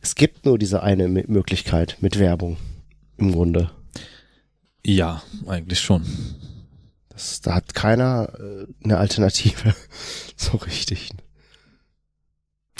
Es 0.00 0.14
gibt 0.14 0.44
nur 0.46 0.58
diese 0.58 0.82
eine 0.82 1.08
Möglichkeit 1.08 1.96
mit 2.00 2.18
Werbung. 2.18 2.56
Im 3.16 3.32
Grunde. 3.32 3.70
Ja, 4.86 5.22
eigentlich 5.46 5.80
schon. 5.80 6.04
Das, 7.08 7.40
da 7.40 7.56
hat 7.56 7.74
keiner 7.74 8.32
äh, 8.38 8.66
eine 8.84 8.98
Alternative. 8.98 9.74
so 10.36 10.56
richtig. 10.58 11.10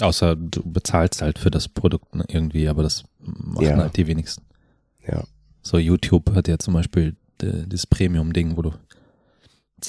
Außer 0.00 0.36
du 0.36 0.62
bezahlst 0.62 1.22
halt 1.22 1.40
für 1.40 1.50
das 1.50 1.68
Produkt 1.68 2.14
ne, 2.14 2.24
irgendwie, 2.28 2.68
aber 2.68 2.84
das 2.84 3.04
machen 3.18 3.64
Ja. 3.64 3.76
halt 3.76 3.96
die 3.96 4.06
wenigsten. 4.06 4.44
Ja. 5.06 5.24
So 5.62 5.76
YouTube 5.78 6.32
hat 6.36 6.46
ja 6.46 6.56
zum 6.58 6.74
Beispiel 6.74 7.16
äh, 7.42 7.66
das 7.66 7.84
Premium-Ding, 7.86 8.56
wo 8.56 8.62
du 8.62 8.72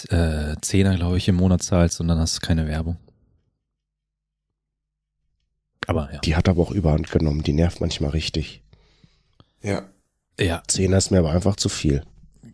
äh, 0.09 0.55
Zehner, 0.61 0.95
glaube 0.95 1.17
ich, 1.17 1.27
im 1.27 1.35
Monat 1.35 1.61
zahlst 1.61 2.01
und 2.01 2.07
dann 2.07 2.17
hast 2.17 2.37
du 2.37 2.41
keine 2.41 2.67
Werbung. 2.67 2.97
Aber 5.89 6.13
ja. 6.13 6.19
Die 6.19 6.35
hat 6.35 6.47
aber 6.47 6.61
auch 6.61 6.69
überhand 6.69 7.09
genommen. 7.09 7.41
Die 7.41 7.51
nervt 7.51 7.81
manchmal 7.81 8.11
richtig. 8.11 8.61
Ja. 9.63 9.89
Ja, 10.39 10.61
Zehner 10.67 10.97
ist 10.97 11.09
mir 11.09 11.17
aber 11.17 11.31
einfach 11.31 11.55
zu 11.55 11.67
viel. 11.67 12.03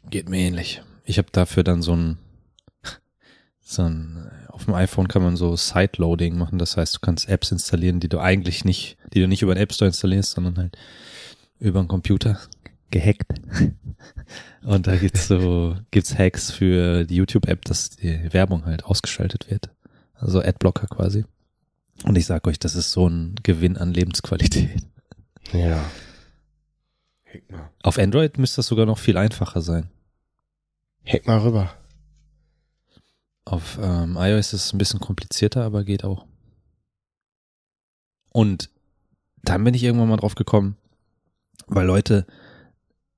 geht 0.09 0.29
mir 0.29 0.37
ähnlich. 0.37 0.81
Ich 1.03 1.17
habe 1.17 1.27
dafür 1.33 1.65
dann 1.65 1.81
so 1.81 1.97
ein 1.97 2.17
so 3.59 3.81
ein 3.81 4.31
auf 4.47 4.63
dem 4.63 4.73
iPhone 4.73 5.09
kann 5.09 5.21
man 5.21 5.35
so 5.35 5.57
Sideloading 5.57 6.37
machen, 6.37 6.59
das 6.59 6.77
heißt, 6.77 6.95
du 6.95 6.99
kannst 7.01 7.27
Apps 7.27 7.51
installieren, 7.51 7.99
die 7.99 8.07
du 8.07 8.19
eigentlich 8.19 8.63
nicht, 8.63 8.95
die 9.13 9.19
du 9.19 9.27
nicht 9.27 9.41
über 9.41 9.53
den 9.53 9.63
App 9.63 9.73
Store 9.73 9.87
installierst, 9.87 10.31
sondern 10.31 10.57
halt 10.57 10.77
über 11.59 11.81
den 11.81 11.89
Computer 11.89 12.39
gehackt. 12.89 13.33
Und 14.63 14.87
da 14.87 14.95
gibt's 14.95 15.27
so 15.27 15.75
gibt's 15.91 16.17
Hacks 16.17 16.51
für 16.51 17.03
die 17.03 17.17
YouTube 17.17 17.49
App, 17.49 17.65
dass 17.65 17.89
die 17.89 18.31
Werbung 18.31 18.63
halt 18.63 18.85
ausgeschaltet 18.85 19.51
wird. 19.51 19.71
Also 20.13 20.39
Adblocker 20.39 20.87
quasi. 20.87 21.25
Und 22.03 22.17
ich 22.17 22.25
sag 22.25 22.45
euch, 22.47 22.59
das 22.59 22.75
ist 22.75 22.91
so 22.91 23.07
ein 23.07 23.35
Gewinn 23.43 23.77
an 23.77 23.93
Lebensqualität. 23.93 24.85
Ja. 25.53 25.83
Heck 27.23 27.49
mal. 27.49 27.69
Auf 27.83 27.97
Android 27.97 28.37
müsste 28.37 28.57
das 28.57 28.67
sogar 28.67 28.85
noch 28.85 28.97
viel 28.97 29.17
einfacher 29.17 29.61
sein. 29.61 29.89
Hack 31.05 31.27
mal 31.27 31.39
rüber. 31.39 31.71
Auf 33.45 33.77
ähm, 33.81 34.17
iOS 34.19 34.53
ist 34.53 34.65
es 34.65 34.73
ein 34.73 34.79
bisschen 34.79 34.99
komplizierter, 34.99 35.63
aber 35.63 35.83
geht 35.83 36.03
auch. 36.03 36.25
Und 38.31 38.69
dann 39.43 39.63
bin 39.63 39.75
ich 39.75 39.83
irgendwann 39.83 40.09
mal 40.09 40.17
drauf 40.17 40.35
gekommen, 40.35 40.75
weil 41.67 41.85
Leute, 41.85 42.25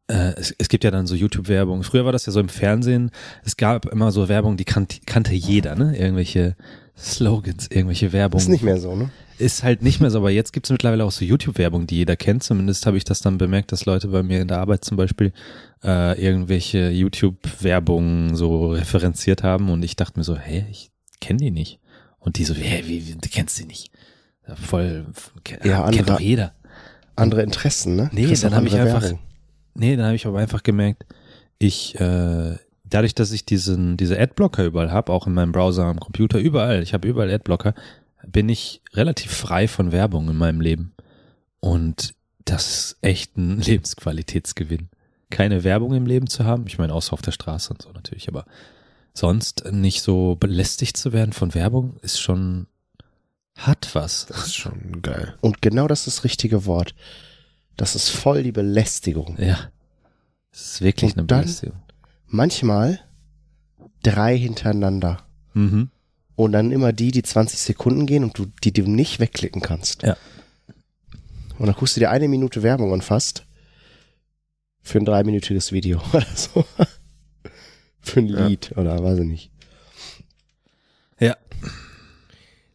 äh, 0.08 0.34
es, 0.36 0.54
es 0.58 0.68
gibt 0.68 0.84
ja 0.84 0.92
dann 0.92 1.08
so 1.08 1.16
YouTube-Werbung. 1.16 1.84
Früher 1.84 2.06
war 2.06 2.12
das 2.12 2.26
ja 2.26 2.34
so 2.34 2.42
im 2.42 2.50
Fernsehen. 2.50 3.12
Es 3.44 3.56
gab 3.56 3.86
immer 3.86 4.12
so 4.12 4.28
Werbung, 4.28 4.58
die 4.58 4.66
kannte, 4.66 5.00
kannte 5.06 5.34
jeder, 5.34 5.76
ne? 5.76 5.98
Irgendwelche 5.98 6.58
Slogans, 6.98 7.68
irgendwelche 7.70 8.12
Werbung. 8.14 8.40
Ist 8.40 8.50
nicht 8.50 8.64
mehr 8.64 8.80
so, 8.80 8.96
ne? 8.96 9.10
Ist 9.38 9.62
halt 9.64 9.84
nicht 9.84 10.00
mehr 10.02 10.10
so, 10.10 10.18
aber 10.18 10.32
jetzt 10.32 10.52
gibt's 10.52 10.72
mittlerweile 10.72 11.06
auch 11.06 11.12
so 11.12 11.24
YouTube-Werbung, 11.24 11.86
die 11.86 11.98
jeder 11.98 12.16
kennt. 12.16 12.42
Zumindest 12.42 12.88
habe 12.88 12.98
ich 12.98 13.04
das 13.04 13.22
dann 13.22 13.38
bemerkt, 13.38 13.72
dass 13.72 13.86
Leute 13.86 14.08
bei 14.08 14.24
mir 14.24 14.42
in 14.42 14.48
der 14.48 14.58
Arbeit 14.58 14.84
zum 14.84 14.98
Beispiel 14.98 15.32
äh, 15.84 16.20
irgendwelche 16.20 16.90
YouTube-Werbungen 16.90 18.36
so 18.36 18.72
referenziert 18.72 19.44
haben 19.44 19.70
und 19.70 19.84
ich 19.84 19.96
dachte 19.96 20.20
mir 20.20 20.24
so, 20.24 20.36
hä, 20.38 20.66
ich 20.72 20.90
kenne 21.22 21.38
die 21.40 21.52
nicht. 21.52 21.80
Und 22.20 22.38
die 22.40 22.44
so, 22.46 22.56
hä, 22.56 22.84
wie, 22.88 23.08
wie 23.08 23.14
du 23.14 23.30
kennst 23.30 23.60
die 23.60 23.66
nicht? 23.66 23.92
Ja, 24.48 24.56
voll, 24.56 25.06
ke- 25.44 25.60
Ja, 25.64 25.84
kennt 25.84 26.00
andere- 26.00 26.06
doch 26.06 26.20
jeder. 26.20 26.54
Andere 27.16 27.44
Interessen, 27.44 27.96
ne? 27.96 28.10
Nee, 28.12 28.26
dann 28.28 28.54
auch 28.54 28.58
hab 28.58 28.66
ich 28.66 28.76
einfach- 28.76 29.02
Werbung. 29.04 29.20
Nee, 29.76 29.96
dann 29.96 30.06
habe 30.08 30.16
ich 30.16 30.26
aber 30.26 30.40
einfach 30.40 30.64
gemerkt, 30.64 31.06
ich, 31.60 31.94
äh, 32.00 32.56
dadurch, 32.90 33.16
dass 33.16 33.32
ich 33.32 33.46
diesen, 33.46 33.98
diese 33.98 34.20
Adblocker 34.20 34.66
überall 34.66 34.92
habe, 34.92 35.12
auch 35.12 35.28
in 35.28 35.34
meinem 35.34 35.52
Browser, 35.52 35.86
am 35.86 36.00
Computer, 36.00 36.40
überall, 36.40 36.82
ich 36.84 36.94
habe 36.94 37.08
überall 37.08 37.32
Adblocker, 37.32 37.74
bin 38.26 38.50
ich 38.50 38.82
relativ 38.94 39.32
frei 39.32 39.68
von 39.68 39.92
Werbung 39.92 40.30
in 40.30 40.38
meinem 40.38 40.62
Leben. 40.62 40.94
Und 41.60 42.14
das 42.46 42.68
ist 42.70 42.98
echt 43.02 43.38
ein 43.38 43.60
Lebensqualitätsgewinn. 43.62 44.90
Keine 45.30 45.64
Werbung 45.64 45.94
im 45.94 46.06
Leben 46.06 46.28
zu 46.28 46.46
haben, 46.46 46.66
ich 46.68 46.78
meine, 46.78 46.94
außer 46.94 47.14
auf 47.14 47.22
der 47.22 47.32
Straße 47.34 47.72
und 47.74 47.82
so 47.82 47.92
natürlich, 47.92 48.28
aber 48.30 48.46
sonst 49.14 49.66
nicht 49.72 50.02
so 50.02 50.36
belästigt 50.40 50.96
zu 50.96 51.12
werden 51.12 51.34
von 51.34 51.54
Werbung 51.54 51.98
ist 52.02 52.20
schon, 52.20 52.68
hat 53.58 53.90
was. 53.94 54.28
Das 54.28 54.46
ist 54.48 54.56
schon 54.56 55.02
geil. 55.02 55.36
Und 55.42 55.62
genau 55.62 55.88
das 55.88 56.08
ist 56.08 56.18
das 56.20 56.24
richtige 56.24 56.66
Wort. 56.66 56.96
Das 57.76 57.96
ist 57.96 58.10
voll 58.10 58.44
die 58.44 58.52
Belästigung. 58.52 59.36
Ja. 59.40 59.58
Es 60.52 60.74
ist 60.74 60.82
wirklich 60.82 61.12
Und 61.14 61.20
eine 61.20 61.28
dann- 61.28 61.42
Belästigung. 61.42 61.80
Manchmal 62.28 63.00
drei 64.04 64.38
hintereinander. 64.38 65.24
Mhm. 65.54 65.90
Und 66.36 66.52
dann 66.52 66.72
immer 66.72 66.94
die, 66.94 67.12
die 67.12 67.24
20 67.24 67.60
Sekunden 67.60 68.06
gehen 68.06 68.24
und 68.24 68.38
du, 68.38 68.46
die 68.64 68.72
du 68.72 68.84
nicht 68.84 69.20
wegklicken 69.20 69.62
kannst. 69.62 70.04
Ja. 70.04 70.16
Und 71.58 71.66
dann 71.66 71.76
guckst 71.76 71.96
du 71.96 72.00
dir 72.00 72.12
eine 72.12 72.28
Minute 72.28 72.62
Werbung 72.62 72.94
an 72.94 73.02
fast. 73.02 73.46
Für 74.84 75.00
ein 75.00 75.06
dreiminütiges 75.06 75.72
Video 75.72 76.00
oder 76.14 76.28
so. 76.36 76.64
für 78.02 78.20
ein 78.20 78.28
Ja. 78.28 78.48
Lied 78.48 78.74
oder 78.78 79.04
weiß 79.04 79.20
ich 79.20 79.26
nicht. 79.26 79.52
Ja. 81.20 81.36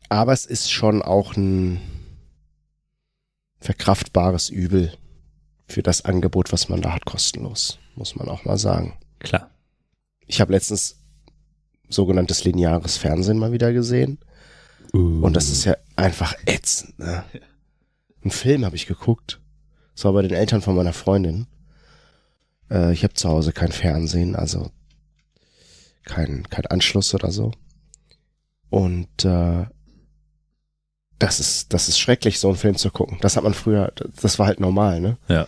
Aber 0.08 0.32
es 0.32 0.44
ist 0.44 0.70
schon 0.72 1.00
auch 1.00 1.36
ein 1.36 1.80
verkraftbares 3.60 4.48
Übel 4.50 4.92
für 5.68 5.82
das 5.82 6.04
Angebot, 6.04 6.52
was 6.52 6.68
man 6.68 6.82
da 6.82 6.92
hat, 6.92 7.04
kostenlos. 7.04 7.78
Muss 7.94 8.16
man 8.16 8.28
auch 8.28 8.44
mal 8.44 8.58
sagen. 8.58 8.98
Klar. 9.22 9.50
Ich 10.26 10.40
habe 10.40 10.52
letztens 10.52 10.96
sogenanntes 11.88 12.44
lineares 12.44 12.96
Fernsehen 12.96 13.38
mal 13.38 13.52
wieder 13.52 13.72
gesehen. 13.72 14.18
Und 15.22 15.34
das 15.34 15.48
ist 15.50 15.64
ja 15.64 15.76
einfach 15.96 16.34
ätzend. 16.46 16.98
Ne? 16.98 17.24
Einen 18.22 18.30
Film 18.30 18.64
habe 18.64 18.76
ich 18.76 18.86
geguckt. 18.86 19.40
Das 19.94 20.04
war 20.04 20.12
bei 20.12 20.22
den 20.22 20.32
Eltern 20.32 20.62
von 20.62 20.74
meiner 20.74 20.92
Freundin. 20.92 21.46
Äh, 22.70 22.92
ich 22.92 23.04
habe 23.04 23.14
zu 23.14 23.28
Hause 23.28 23.52
kein 23.52 23.72
Fernsehen, 23.72 24.36
also 24.36 24.70
kein, 26.04 26.48
kein 26.48 26.66
Anschluss 26.66 27.14
oder 27.14 27.30
so. 27.30 27.52
Und 28.70 29.24
äh, 29.24 29.66
das 31.18 31.40
ist, 31.40 31.72
das 31.72 31.88
ist 31.88 31.98
schrecklich, 31.98 32.40
so 32.40 32.48
einen 32.48 32.56
Film 32.56 32.76
zu 32.76 32.90
gucken. 32.90 33.18
Das 33.20 33.36
hat 33.36 33.44
man 33.44 33.54
früher, 33.54 33.92
das 34.20 34.38
war 34.38 34.46
halt 34.46 34.60
normal, 34.60 35.00
ne? 35.00 35.18
Ja. 35.28 35.46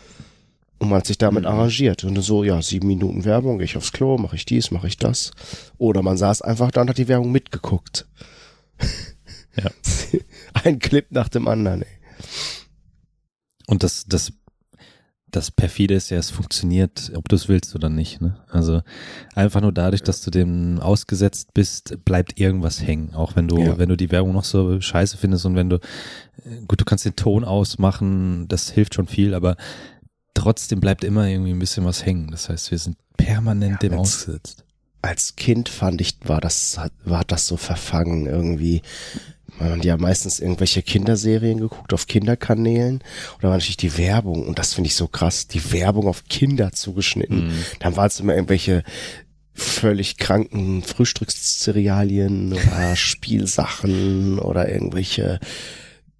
Und 0.85 0.91
man 0.91 0.99
hat 0.99 1.07
sich 1.07 1.16
damit 1.18 1.45
Mhm. 1.45 1.49
arrangiert. 1.49 2.05
Und 2.05 2.20
so, 2.22 2.45
ja, 2.45 2.61
sieben 2.61 2.87
Minuten 2.89 3.24
Werbung, 3.24 3.59
gehe 3.59 3.64
ich 3.64 3.76
aufs 3.76 3.93
Klo, 3.93 4.18
mache 4.18 4.37
ich 4.37 4.45
dies, 4.45 4.70
mache 4.70 4.87
ich 4.87 4.99
das. 4.99 5.30
Oder 5.78 6.03
man 6.03 6.16
saß 6.18 6.43
einfach 6.43 6.70
da 6.70 6.82
und 6.82 6.91
hat 6.91 6.99
die 6.99 7.09
Werbung 7.09 7.32
mitgeguckt. 7.32 8.07
Ja. 9.57 9.70
Ein 10.64 10.80
Clip 10.80 11.07
nach 11.12 11.28
dem 11.28 11.47
anderen, 11.47 11.82
ey. 11.82 11.89
Und 13.68 13.85
das, 13.85 14.05
das, 14.09 14.32
das 15.30 15.53
perfide 15.53 15.95
ist 15.95 16.11
ja, 16.11 16.18
es 16.18 16.30
funktioniert, 16.30 17.12
ob 17.14 17.28
du 17.28 17.37
es 17.37 17.49
willst 17.49 17.72
oder 17.76 17.89
nicht. 17.89 18.20
Ne? 18.20 18.37
Also 18.51 18.82
einfach 19.37 19.61
nur 19.61 19.70
dadurch, 19.70 20.03
dass 20.03 20.22
du 20.22 20.32
dem 20.32 20.80
ausgesetzt 20.80 21.55
bist, 21.55 22.05
bleibt 22.05 22.41
irgendwas 22.41 22.82
hängen. 22.82 23.14
Auch 23.14 23.37
wenn 23.37 23.47
du, 23.47 23.59
Ja. 23.61 23.78
wenn 23.78 23.89
du 23.91 23.97
die 23.97 24.11
Werbung 24.11 24.32
noch 24.32 24.43
so 24.45 24.80
scheiße 24.80 25.16
findest 25.18 25.47
und 25.47 25.55
wenn 25.55 25.70
du, 25.70 25.76
äh, 25.76 26.61
gut, 26.66 26.80
du 26.80 26.85
kannst 26.85 27.05
den 27.05 27.14
Ton 27.14 27.45
ausmachen, 27.45 28.49
das 28.49 28.70
hilft 28.70 28.95
schon 28.95 29.07
viel, 29.07 29.35
aber 29.35 29.57
trotzdem 30.35 30.80
bleibt 30.80 31.05
immer 31.05 31.26
irgendwie 31.28 31.53
ein 31.53 31.59
bisschen 31.59 31.85
was 31.85 32.05
hängen. 32.05 32.30
Das 32.30 32.49
heißt, 32.49 32.70
wir 32.70 32.78
sind 32.78 32.97
permanent 33.16 33.82
Ja, 33.82 33.89
dem 33.89 33.93
wenn's- 33.93 34.01
ausgesetzt. 34.22 34.64
als 35.03 35.37
Kind 35.37 35.68
fand 35.68 36.01
ich, 36.01 36.16
war 36.24 36.41
das, 36.41 36.78
war 37.05 37.24
das 37.24 37.47
so 37.47 37.57
verfangen 37.57 38.26
irgendwie. 38.26 38.82
Man 39.61 39.70
hat 39.72 39.85
ja 39.85 39.97
meistens 39.97 40.41
irgendwelche 40.41 40.82
Kinderserien 40.82 41.59
geguckt 41.61 41.93
auf 41.93 42.09
Kinderkanälen 42.09 43.05
oder 43.39 43.51
war 43.51 43.57
natürlich 43.57 43.76
die 43.76 43.97
Werbung 43.97 44.47
und 44.49 44.59
das 44.59 44.74
finde 44.74 44.89
ich 44.89 44.97
so 44.97 45.07
krass, 45.07 45.47
die 45.47 45.70
Werbung 45.72 46.09
auf 46.09 46.24
Kinder 46.24 46.72
zugeschnitten. 46.72 47.47
Mhm. 47.49 47.53
Dann 47.78 47.97
waren 47.97 48.09
es 48.09 48.18
immer 48.18 48.35
irgendwelche 48.35 48.82
völlig 49.53 50.16
kranken 50.16 50.82
Frühstückscerealien 50.82 52.53
oder 52.55 52.97
Spielsachen 52.97 54.41
oder 54.41 54.68
irgendwelche 54.72 55.39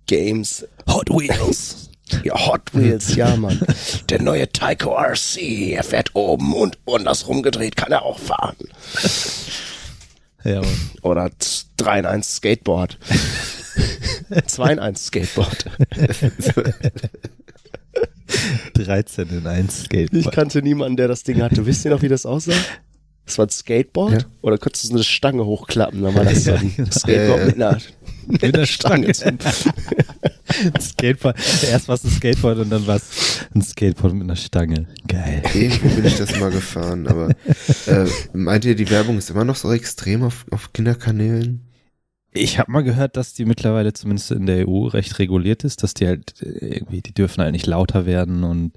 Games. 0.07 0.67
Hot 0.89 1.11
Wheels. 1.11 1.91
Ja, 2.23 2.35
Hot 2.47 2.75
Wheels, 2.75 3.15
ja, 3.17 3.35
Mann. 3.37 3.61
Der 4.11 4.21
neue 4.21 4.49
Tyco 4.51 4.95
RC, 4.95 5.73
er 5.73 5.83
fährt 5.83 6.15
oben 6.15 6.53
und 6.53 6.77
andersrum 6.87 7.43
gedreht, 7.43 7.77
kann 7.77 7.93
er 7.93 8.03
auch 8.03 8.19
fahren. 8.19 8.57
Ja, 10.45 10.61
Mann. 10.61 10.91
Oder 11.03 11.31
3 11.79 12.01
in 12.01 12.07
1 12.07 12.37
Skateboard. 12.37 12.99
2 14.47 14.73
in 14.73 14.79
1 14.79 15.07
Skateboard. 15.07 15.65
13 18.75 19.29
in 19.29 19.47
1 19.47 19.79
Ich 19.79 19.85
Skateboard. 19.87 20.35
kannte 20.35 20.63
niemanden, 20.63 20.97
der 20.97 21.09
das 21.09 21.23
Ding 21.23 21.43
hatte. 21.43 21.65
Wisst 21.67 21.85
ihr 21.85 21.91
noch, 21.91 22.03
wie 22.03 22.09
das 22.09 22.27
aussah? 22.27 22.53
Das 23.27 23.39
war 23.39 23.47
ein 23.47 23.51
Skateboard? 23.51 24.13
Ja. 24.13 24.19
Oder 24.43 24.59
konntest 24.59 24.85
du 24.85 24.89
so 24.89 24.95
eine 24.95 25.05
Stange 25.05 25.45
hochklappen? 25.47 26.03
Dann 26.03 26.15
war 26.15 26.25
das 26.25 26.45
so 26.45 26.53
ein 26.53 26.67
Ja, 26.77 26.85
genau. 26.85 26.91
Skateboard 26.91 27.47
mit 27.47 27.55
einer, 27.57 27.79
mit 28.29 28.43
einer 28.45 28.67
Stange. 28.67 29.13
Skateboard. 30.81 31.37
Erst 31.71 31.89
war 31.89 31.95
es 31.95 32.05
ein 32.05 32.11
Skateboard 32.11 32.59
und 32.59 32.71
dann 32.71 32.87
war 32.87 32.97
es 32.97 33.47
ein 33.55 33.63
Skateboard 33.63 34.15
mit 34.15 34.23
einer 34.25 34.37
Stange. 34.37 34.87
Geil. 35.09 35.43
Irgendwo 35.55 35.89
bin 35.89 36.05
ich 36.05 36.17
das 36.17 36.39
mal 36.39 36.51
gefahren, 36.51 37.07
aber 37.07 37.31
äh, 37.87 38.07
meint 38.33 38.65
ihr, 38.65 38.75
die 38.75 38.91
Werbung 38.91 39.19
ist 39.19 39.31
immer 39.31 39.45
noch 39.45 39.57
so 39.57 39.73
extrem 39.73 40.23
auf, 40.23 40.45
auf 40.51 40.73
Kinderkanälen? 40.73 41.63
Ich 42.37 42.59
habe 42.59 42.73
mal 42.73 42.83
gehört, 42.83 43.17
dass 43.17 43.33
die 43.33 43.45
mittlerweile 43.45 43.93
zumindest 43.93 44.33
in 44.33 44.47
der 44.47 44.69
EU 44.69 44.87
recht 44.89 45.21
reguliert 45.21 45.63
ist, 45.63 45.85
dass 45.85 45.95
die 45.95 46.07
halt 46.09 46.35
äh, 46.43 46.75
irgendwie, 46.79 47.01
die 47.01 47.15
dürfen 47.15 47.41
halt 47.43 47.53
nicht 47.53 47.67
lauter 47.67 48.07
werden 48.07 48.43
und 48.43 48.73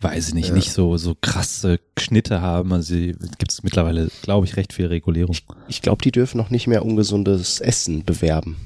weiß 0.00 0.28
ich 0.28 0.34
nicht, 0.34 0.48
Ja. 0.48 0.54
nicht 0.54 0.72
so 0.72 0.96
so 0.96 1.16
krasse 1.20 1.78
Schnitte 1.98 2.40
haben. 2.40 2.72
Also 2.72 2.94
gibt 2.94 3.52
es 3.52 3.62
mittlerweile, 3.62 4.08
glaube 4.22 4.46
ich, 4.46 4.56
recht 4.56 4.72
viel 4.72 4.86
Regulierung. 4.86 5.36
Ich 5.68 5.82
glaube, 5.82 6.02
die 6.02 6.10
dürfen 6.10 6.36
noch 6.36 6.50
nicht 6.50 6.66
mehr 6.66 6.84
ungesundes 6.84 7.60
Essen 7.60 8.04
bewerben. 8.04 8.56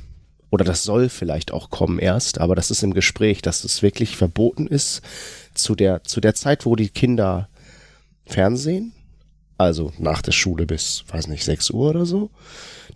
Oder 0.50 0.64
das 0.64 0.82
soll 0.82 1.08
vielleicht 1.08 1.52
auch 1.52 1.70
kommen 1.70 1.98
erst, 1.98 2.40
aber 2.40 2.56
das 2.56 2.70
ist 2.70 2.82
im 2.82 2.92
Gespräch, 2.92 3.40
dass 3.40 3.64
es 3.64 3.82
wirklich 3.82 4.16
verboten 4.16 4.66
ist 4.66 5.00
zu 5.54 5.74
der, 5.74 6.02
zu 6.04 6.20
der 6.20 6.34
Zeit, 6.34 6.66
wo 6.66 6.74
die 6.76 6.88
Kinder 6.88 7.48
Fernsehen, 8.26 8.92
also 9.58 9.92
nach 9.98 10.22
der 10.22 10.32
Schule 10.32 10.66
bis, 10.66 11.04
weiß 11.08 11.28
nicht, 11.28 11.44
6 11.44 11.70
Uhr 11.70 11.90
oder 11.90 12.06
so, 12.06 12.30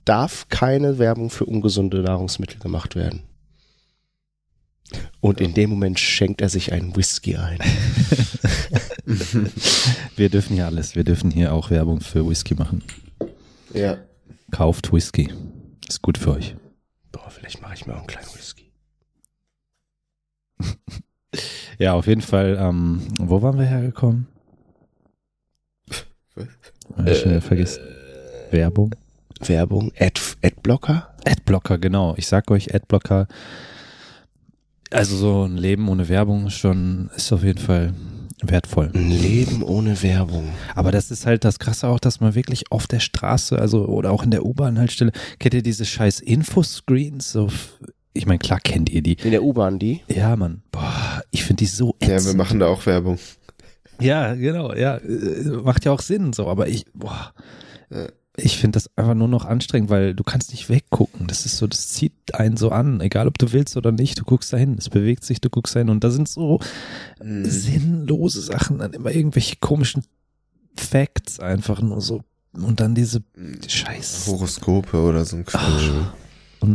darf 0.04 0.48
keine 0.48 0.98
Werbung 0.98 1.30
für 1.30 1.44
ungesunde 1.44 2.02
Nahrungsmittel 2.02 2.58
gemacht 2.58 2.96
werden. 2.96 3.22
Und 5.20 5.40
in 5.40 5.54
dem 5.54 5.70
Moment 5.70 5.98
schenkt 5.98 6.40
er 6.40 6.48
sich 6.48 6.72
einen 6.72 6.94
Whisky 6.96 7.36
ein. 7.36 7.58
Wir 10.16 10.28
dürfen 10.28 10.54
hier 10.54 10.66
alles. 10.66 10.94
Wir 10.94 11.04
dürfen 11.04 11.30
hier 11.30 11.52
auch 11.52 11.70
Werbung 11.70 12.00
für 12.00 12.28
Whisky 12.28 12.54
machen. 12.54 12.82
Ja. 13.72 13.98
Kauft 14.50 14.92
Whisky. 14.92 15.32
Ist 15.88 16.02
gut 16.02 16.18
für 16.18 16.32
euch. 16.32 16.54
Boah, 17.14 17.30
vielleicht 17.30 17.62
mache 17.62 17.74
ich 17.74 17.86
mir 17.86 17.94
auch 17.94 17.98
einen 17.98 18.06
kleinen 18.08 18.34
Whisky. 18.34 18.70
Ja, 21.78 21.94
auf 21.94 22.06
jeden 22.06 22.20
Fall. 22.20 22.56
Ähm, 22.60 23.02
wo 23.18 23.42
waren 23.42 23.58
wir 23.58 23.64
hergekommen? 23.64 24.28
Was? 26.36 26.46
Hab 26.96 27.08
Ich 27.08 27.26
äh, 27.26 27.40
vergessen. 27.40 27.82
Werbung. 28.52 28.94
Werbung, 29.40 29.90
Ad, 29.98 30.20
Adblocker. 30.42 31.12
Adblocker, 31.24 31.78
genau. 31.78 32.14
Ich 32.16 32.28
sag 32.28 32.48
euch, 32.52 32.72
Adblocker. 32.72 33.26
Also 34.92 35.16
so 35.16 35.44
ein 35.44 35.56
Leben 35.56 35.88
ohne 35.88 36.08
Werbung 36.08 36.46
ist 36.46 36.54
schon, 36.54 37.10
ist 37.16 37.32
auf 37.32 37.42
jeden 37.42 37.58
Fall 37.58 37.92
wertvoll. 38.50 38.90
Ein 38.94 39.10
Leben 39.10 39.62
ohne 39.62 40.02
Werbung. 40.02 40.48
Aber 40.74 40.92
das 40.92 41.10
ist 41.10 41.26
halt 41.26 41.44
das 41.44 41.58
Krasse 41.58 41.88
auch, 41.88 41.98
dass 42.00 42.20
man 42.20 42.34
wirklich 42.34 42.70
auf 42.70 42.86
der 42.86 43.00
Straße, 43.00 43.58
also 43.58 43.86
oder 43.86 44.10
auch 44.12 44.22
in 44.22 44.30
der 44.30 44.44
U-Bahn-Haltestelle, 44.44 45.12
kennt 45.38 45.54
ihr 45.54 45.62
diese 45.62 45.84
scheiß 45.84 46.20
Infoscreens? 46.20 47.32
So, 47.32 47.48
ich 48.12 48.26
meine, 48.26 48.38
klar 48.38 48.60
kennt 48.60 48.90
ihr 48.90 49.02
die. 49.02 49.16
In 49.24 49.30
der 49.32 49.42
U-Bahn 49.42 49.78
die? 49.78 50.02
Ja, 50.08 50.36
Mann. 50.36 50.62
Boah, 50.72 51.22
ich 51.30 51.44
finde 51.44 51.60
die 51.60 51.66
so 51.66 51.96
Ja, 52.02 52.08
wir 52.08 52.14
ätzend. 52.16 52.36
machen 52.38 52.60
da 52.60 52.66
auch 52.66 52.84
Werbung. 52.86 53.18
Ja, 54.00 54.34
genau, 54.34 54.74
ja. 54.74 54.96
äh, 54.96 55.44
Macht 55.62 55.84
ja 55.84 55.92
auch 55.92 56.00
Sinn, 56.00 56.32
so, 56.32 56.48
aber 56.48 56.68
ich, 56.68 56.84
boah. 56.94 57.32
Ja. 57.90 58.06
Ich 58.36 58.58
finde 58.58 58.76
das 58.76 58.90
einfach 58.96 59.14
nur 59.14 59.28
noch 59.28 59.44
anstrengend, 59.44 59.90
weil 59.90 60.12
du 60.14 60.24
kannst 60.24 60.50
nicht 60.50 60.68
weggucken. 60.68 61.28
Das 61.28 61.46
ist 61.46 61.56
so, 61.56 61.68
das 61.68 61.88
zieht 61.88 62.34
einen 62.34 62.56
so 62.56 62.70
an, 62.70 63.00
egal 63.00 63.28
ob 63.28 63.38
du 63.38 63.52
willst 63.52 63.76
oder 63.76 63.92
nicht. 63.92 64.18
Du 64.18 64.24
guckst 64.24 64.52
dahin, 64.52 64.74
es 64.76 64.88
bewegt 64.90 65.24
sich, 65.24 65.40
du 65.40 65.50
guckst 65.50 65.76
dahin 65.76 65.88
und 65.88 66.02
da 66.02 66.10
sind 66.10 66.28
so 66.28 66.58
Mhm. 67.22 67.44
sinnlose 67.48 68.40
Sachen, 68.40 68.78
dann 68.78 68.92
immer 68.92 69.12
irgendwelche 69.12 69.56
komischen 69.60 70.02
Facts 70.76 71.38
einfach 71.38 71.80
nur 71.80 72.00
so 72.00 72.22
und 72.52 72.80
dann 72.80 72.94
diese 72.96 73.22
Scheiß. 73.68 74.26
Horoskope 74.26 75.00
oder 75.00 75.24
so 75.24 75.36
ein 75.36 75.44
Quatsch. 75.44 75.90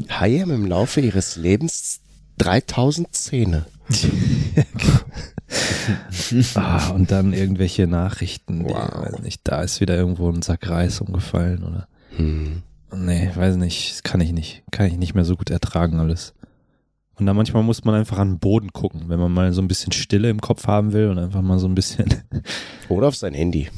Haie 0.10 0.42
haben 0.42 0.52
im 0.52 0.66
Laufe 0.66 1.02
ihres 1.02 1.36
Lebens 1.36 2.00
3000 2.38 3.14
Zähne. 3.14 3.66
Ah, 6.56 6.90
und 6.90 7.12
dann 7.12 7.34
irgendwelche 7.34 7.88
Nachrichten, 7.88 8.68
die, 8.68 8.74
Wow. 8.74 9.06
weiß 9.14 9.20
nicht, 9.22 9.42
da 9.46 9.62
ist 9.62 9.82
wieder 9.82 9.96
irgendwo 9.98 10.30
ein 10.30 10.42
Sack 10.44 10.70
Reis 10.70 11.02
umgefallen 11.02 11.64
oder. 11.64 11.88
Hm. 12.18 12.62
Nee, 12.96 13.30
weiß 13.36 13.56
nicht, 13.58 13.92
das 13.92 14.04
kann 14.04 14.22
ich 14.22 14.32
nicht. 14.32 14.64
Kann 14.72 14.88
ich 14.88 14.98
nicht 14.98 15.16
mehr 15.16 15.26
so 15.26 15.36
gut 15.36 15.50
ertragen 15.50 16.00
alles. 16.00 16.34
Und 17.16 17.26
dann 17.26 17.36
manchmal 17.36 17.64
muss 17.64 17.84
man 17.84 17.96
einfach 17.96 18.18
an 18.18 18.34
den 18.34 18.40
Boden 18.40 18.72
gucken, 18.74 19.04
wenn 19.08 19.20
man 19.20 19.32
mal 19.32 19.52
so 19.54 19.62
ein 19.62 19.68
bisschen 19.68 19.92
Stille 19.92 20.30
im 20.30 20.40
Kopf 20.42 20.68
haben 20.68 20.94
will 20.94 21.08
und 21.10 21.18
einfach 21.20 21.42
mal 21.42 21.60
so 21.60 21.68
ein 21.68 21.76
bisschen. 21.76 22.08
Oder 22.90 23.08
auf 23.08 23.16
sein 23.16 23.34
Handy. 23.34 23.70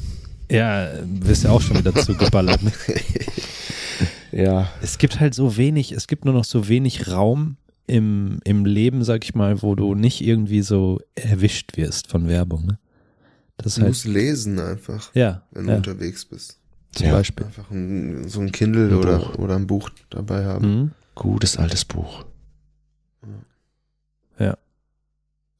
Ja, 0.50 0.88
wirst 1.04 1.44
ja 1.44 1.50
auch 1.50 1.60
schon 1.60 1.78
wieder 1.78 1.94
zugeballert. 1.94 2.62
Ne? 2.62 2.72
Ja. 4.32 4.68
Es 4.80 4.96
gibt 4.96 5.20
halt 5.20 5.34
so 5.34 5.58
wenig, 5.58 5.92
es 5.92 6.06
gibt 6.06 6.24
nur 6.24 6.32
noch 6.32 6.44
so 6.44 6.66
wenig 6.66 7.08
Raum 7.10 7.56
im, 7.86 8.38
im 8.44 8.64
Leben, 8.64 9.04
sag 9.04 9.24
ich 9.24 9.34
mal, 9.34 9.62
wo 9.62 9.74
du 9.74 9.94
nicht 9.94 10.20
irgendwie 10.22 10.62
so 10.62 11.00
erwischt 11.14 11.76
wirst 11.76 12.06
von 12.08 12.28
Werbung. 12.28 12.66
Ne? 12.66 12.78
Das 13.56 13.74
Du 13.74 13.82
halt, 13.82 13.90
musst 13.90 14.04
lesen 14.06 14.58
einfach, 14.58 15.14
ja, 15.14 15.42
wenn 15.50 15.64
du 15.66 15.70
ja 15.72 15.76
unterwegs 15.78 16.24
bist. 16.24 16.58
zum 16.92 17.06
Ja. 17.06 17.12
Beispiel. 17.12 17.46
Einfach 17.46 17.70
ein, 17.70 18.28
so 18.28 18.40
ein 18.40 18.52
Kindle 18.52 18.88
Ein 18.88 18.94
oder, 18.94 19.18
Buch. 19.18 19.34
oder 19.38 19.56
ein 19.56 19.66
Buch 19.66 19.90
dabei 20.10 20.44
haben. 20.44 20.66
Mhm. 20.80 20.90
Gutes 21.14 21.56
altes 21.58 21.84
Buch. 21.84 22.24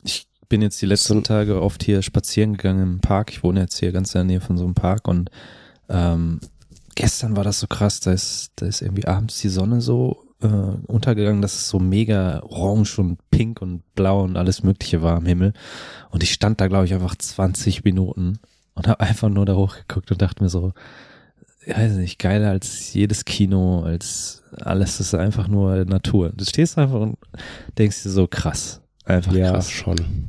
Ich 0.05 0.27
bin 0.49 0.62
jetzt 0.62 0.83
die 0.83 0.87
letzten 0.87 1.14
So- 1.14 1.20
Tage 1.20 1.62
oft 1.62 1.83
hier 1.83 2.03
spazieren 2.03 2.57
gegangen 2.57 2.83
im 2.95 3.01
Park. 3.01 3.31
Ich 3.31 3.43
wohne 3.43 3.61
jetzt 3.61 3.79
hier 3.79 3.93
ganz 3.93 4.14
in 4.14 4.18
der 4.18 4.25
Nähe 4.25 4.41
von 4.41 4.59
so 4.59 4.64
einem 4.64 4.75
Park 4.75 5.07
und 5.09 5.31
ähm, 5.89 6.41
gestern 6.95 7.37
war 7.37 7.45
das 7.45 7.61
so 7.61 7.66
krass, 7.66 8.01
da 8.01 8.12
ist, 8.12 8.51
da 8.57 8.66
ist 8.66 8.83
irgendwie 8.83 9.07
abends 9.07 9.39
die 9.41 9.49
Sonne 9.49 9.81
so 9.81 10.22
äh, 10.43 10.47
untergegangen, 10.86 11.43
dass 11.43 11.55
es 11.55 11.69
so 11.69 11.78
mega 11.78 12.43
orange 12.43 12.98
und 12.98 13.19
pink 13.31 13.62
und 13.62 13.82
blau 13.94 14.23
und 14.23 14.36
alles 14.36 14.62
mögliche 14.62 15.02
war 15.02 15.16
am 15.16 15.27
Himmel. 15.27 15.52
Und 16.10 16.23
ich 16.23 16.32
stand 16.32 16.60
da, 16.60 16.69
glaube 16.69 16.86
ich, 16.86 16.94
einfach 16.94 17.14
20 17.16 17.85
Minuten 17.85 18.39
und 18.74 18.89
habe 18.89 19.01
einfach 19.01 19.28
nur 19.28 19.47
da 19.47 19.55
hochgeguckt 19.55 20.10
und 20.10 20.23
dachte 20.23 20.43
mir 20.43 20.48
so, 20.48 20.73
ich 21.64 21.77
weiß 21.77 21.93
nicht, 21.93 22.19
geiler 22.19 22.51
als 22.51 22.93
jedes 22.93 23.24
Kino, 23.24 23.82
als 23.82 24.43
alles, 24.56 24.98
das 24.98 25.09
ist 25.09 25.14
einfach 25.14 25.47
nur 25.47 25.85
Natur. 25.85 26.32
Du 26.35 26.44
stehst 26.44 26.77
einfach 26.77 27.01
und 27.01 27.16
denkst 27.78 28.02
dir 28.02 28.10
so 28.10 28.27
krass. 28.27 28.81
Einfach 29.05 29.32
Ja, 29.32 29.52
krass. 29.52 29.70
schon. 29.70 30.28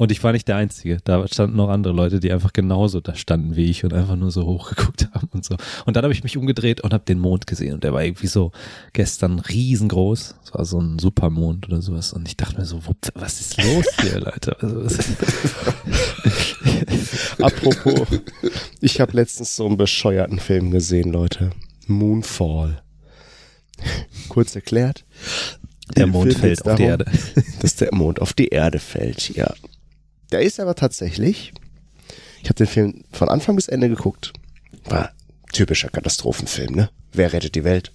Und 0.00 0.10
ich 0.10 0.24
war 0.24 0.32
nicht 0.32 0.48
der 0.48 0.56
Einzige. 0.56 0.96
Da 1.04 1.28
standen 1.28 1.56
noch 1.56 1.68
andere 1.68 1.92
Leute, 1.92 2.20
die 2.20 2.32
einfach 2.32 2.54
genauso 2.54 3.02
da 3.02 3.14
standen 3.14 3.54
wie 3.54 3.66
ich 3.66 3.84
und 3.84 3.92
einfach 3.92 4.16
nur 4.16 4.30
so 4.30 4.46
hochgeguckt 4.46 5.10
haben 5.12 5.28
und 5.32 5.44
so. 5.44 5.56
Und 5.84 5.94
dann 5.94 6.04
habe 6.04 6.14
ich 6.14 6.24
mich 6.24 6.38
umgedreht 6.38 6.80
und 6.80 6.94
habe 6.94 7.04
den 7.04 7.18
Mond 7.18 7.46
gesehen 7.46 7.74
und 7.74 7.84
der 7.84 7.92
war 7.92 8.02
irgendwie 8.02 8.26
so 8.26 8.50
gestern 8.94 9.40
riesengroß. 9.40 10.36
Es 10.42 10.54
war 10.54 10.64
so 10.64 10.80
ein 10.80 10.98
Supermond 10.98 11.68
oder 11.68 11.82
sowas. 11.82 12.14
Und 12.14 12.26
ich 12.26 12.38
dachte 12.38 12.56
mir 12.58 12.64
so, 12.64 12.80
was 13.12 13.40
ist 13.42 13.62
los 13.62 13.84
hier, 14.00 14.20
Leute? 14.20 14.56
Also, 14.62 15.02
Apropos, 17.44 18.08
ich 18.80 19.02
habe 19.02 19.12
letztens 19.12 19.54
so 19.54 19.66
einen 19.66 19.76
bescheuerten 19.76 20.38
Film 20.38 20.70
gesehen, 20.70 21.12
Leute. 21.12 21.50
Moonfall. 21.88 22.80
Kurz 24.30 24.54
erklärt. 24.54 25.04
der 25.94 26.06
Mond 26.06 26.32
fällt 26.32 26.66
auf 26.66 26.76
die 26.76 26.84
Erde. 26.84 27.04
dass 27.60 27.76
der 27.76 27.94
Mond 27.94 28.22
auf 28.22 28.32
die 28.32 28.48
Erde 28.48 28.78
fällt, 28.78 29.36
ja. 29.36 29.52
Der 30.32 30.40
ist 30.42 30.60
aber 30.60 30.74
tatsächlich, 30.74 31.52
ich 32.42 32.48
habe 32.48 32.54
den 32.54 32.66
Film 32.66 33.04
von 33.12 33.28
Anfang 33.28 33.56
bis 33.56 33.68
Ende 33.68 33.88
geguckt. 33.88 34.32
War 34.84 35.12
typischer 35.52 35.88
Katastrophenfilm, 35.88 36.74
ne? 36.74 36.90
Wer 37.12 37.32
rettet 37.32 37.54
die 37.54 37.64
Welt? 37.64 37.92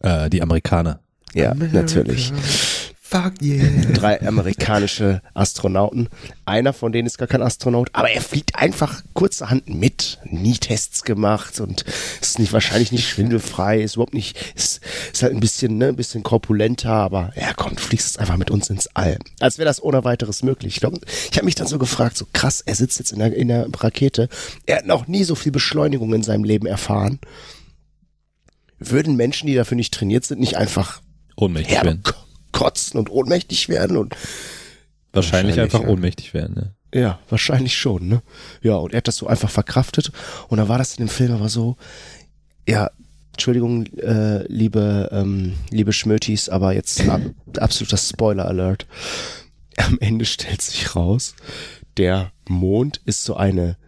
Äh, 0.00 0.28
die 0.30 0.42
Amerikaner. 0.42 1.00
Ja, 1.34 1.52
America 1.52 1.76
natürlich. 1.76 2.32
Fuck 3.08 3.34
yeah. 3.40 3.68
drei 3.94 4.20
amerikanische 4.20 5.22
Astronauten. 5.32 6.08
Einer 6.44 6.72
von 6.72 6.90
denen 6.90 7.06
ist 7.06 7.18
gar 7.18 7.28
kein 7.28 7.40
Astronaut, 7.40 7.88
aber 7.92 8.10
er 8.10 8.20
fliegt 8.20 8.56
einfach 8.56 9.04
kurzerhand 9.12 9.68
mit. 9.72 10.18
Nie 10.24 10.54
Tests 10.54 11.04
gemacht 11.04 11.60
und 11.60 11.84
ist 12.20 12.40
nicht 12.40 12.52
wahrscheinlich 12.52 12.90
nicht 12.90 13.08
schwindelfrei, 13.08 13.80
ist 13.80 13.94
überhaupt 13.94 14.12
nicht, 14.12 14.36
ist, 14.56 14.80
ist 15.12 15.22
halt 15.22 15.34
ein 15.34 15.38
bisschen, 15.38 15.78
ne, 15.78 15.86
ein 15.86 15.96
bisschen 15.96 16.24
korpulenter, 16.24 16.90
aber 16.90 17.32
ja, 17.36 17.52
komm, 17.54 17.76
fliegst 17.76 18.08
jetzt 18.08 18.18
einfach 18.18 18.38
mit 18.38 18.50
uns 18.50 18.70
ins 18.70 18.88
All. 18.94 19.18
Als 19.38 19.58
wäre 19.58 19.66
das 19.66 19.80
ohne 19.80 20.02
weiteres 20.02 20.42
möglich. 20.42 20.74
Ich 20.74 20.80
glaube, 20.80 20.98
ich 21.30 21.36
habe 21.36 21.44
mich 21.44 21.54
dann 21.54 21.68
so 21.68 21.78
gefragt, 21.78 22.16
so 22.16 22.26
krass, 22.32 22.60
er 22.60 22.74
sitzt 22.74 22.98
jetzt 22.98 23.12
in 23.12 23.20
der, 23.20 23.32
in 23.32 23.46
der 23.46 23.68
Rakete. 23.72 24.28
Er 24.66 24.78
hat 24.78 24.86
noch 24.86 25.06
nie 25.06 25.22
so 25.22 25.36
viel 25.36 25.52
Beschleunigung 25.52 26.12
in 26.12 26.24
seinem 26.24 26.42
Leben 26.42 26.66
erfahren. 26.66 27.20
Würden 28.80 29.14
Menschen, 29.14 29.46
die 29.46 29.54
dafür 29.54 29.76
nicht 29.76 29.94
trainiert 29.94 30.24
sind, 30.24 30.40
nicht 30.40 30.56
einfach 30.56 31.02
Ohnmächtig 31.36 31.84
werden. 31.84 32.02
Herkotzen 32.56 32.98
und 32.98 33.10
ohnmächtig 33.10 33.68
werden 33.68 33.96
und 33.96 34.14
Wahrscheinlich, 35.12 35.56
Wahrscheinlich, 35.56 35.74
einfach 35.74 35.88
ja. 35.88 35.94
ohnmächtig 35.94 36.34
werden. 36.34 36.54
Ne? 36.54 36.74
Ja, 37.00 37.18
wahrscheinlich 37.30 37.74
schon, 37.74 38.06
ne? 38.06 38.22
Ja, 38.60 38.74
und 38.74 38.92
er 38.92 38.98
hat 38.98 39.08
das 39.08 39.16
so 39.16 39.26
einfach 39.26 39.48
verkraftet. 39.48 40.12
Und 40.48 40.58
dann 40.58 40.68
war 40.68 40.76
das 40.76 40.96
in 40.96 41.06
dem 41.06 41.08
Film 41.08 41.32
aber 41.32 41.48
so, 41.48 41.76
ja, 42.68 42.90
Entschuldigung, 43.32 43.86
äh, 43.96 44.42
liebe, 44.48 45.08
ähm, 45.12 45.54
liebe 45.70 45.94
Schmötis, 45.94 46.50
aber 46.50 46.74
jetzt 46.74 47.08
ab, 47.08 47.22
absoluter 47.58 47.96
Spoiler-Alert. 47.96 48.86
Am 49.78 49.96
Ende 50.00 50.26
stellt 50.26 50.60
sich 50.60 50.94
raus, 50.94 51.34
der 51.96 52.32
Mond 52.46 53.00
ist 53.06 53.24
so 53.24 53.36
eine 53.36 53.78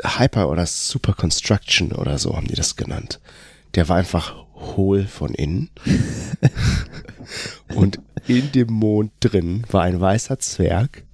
Hyper- 0.00 0.48
oder 0.48 0.64
Super 0.64 1.12
Construction 1.12 1.90
oder 1.90 2.18
so 2.18 2.36
haben 2.36 2.46
die 2.46 2.54
das 2.54 2.76
genannt. 2.76 3.20
Der 3.74 3.88
war 3.88 3.96
einfach 3.96 4.46
hohl 4.58 5.06
von 5.06 5.34
innen. 5.34 5.70
Und 7.74 8.00
in 8.26 8.52
dem 8.52 8.72
Mond 8.72 9.12
drin 9.20 9.64
war 9.70 9.82
ein 9.82 10.00
weißer 10.00 10.38
Zwerg. 10.38 11.04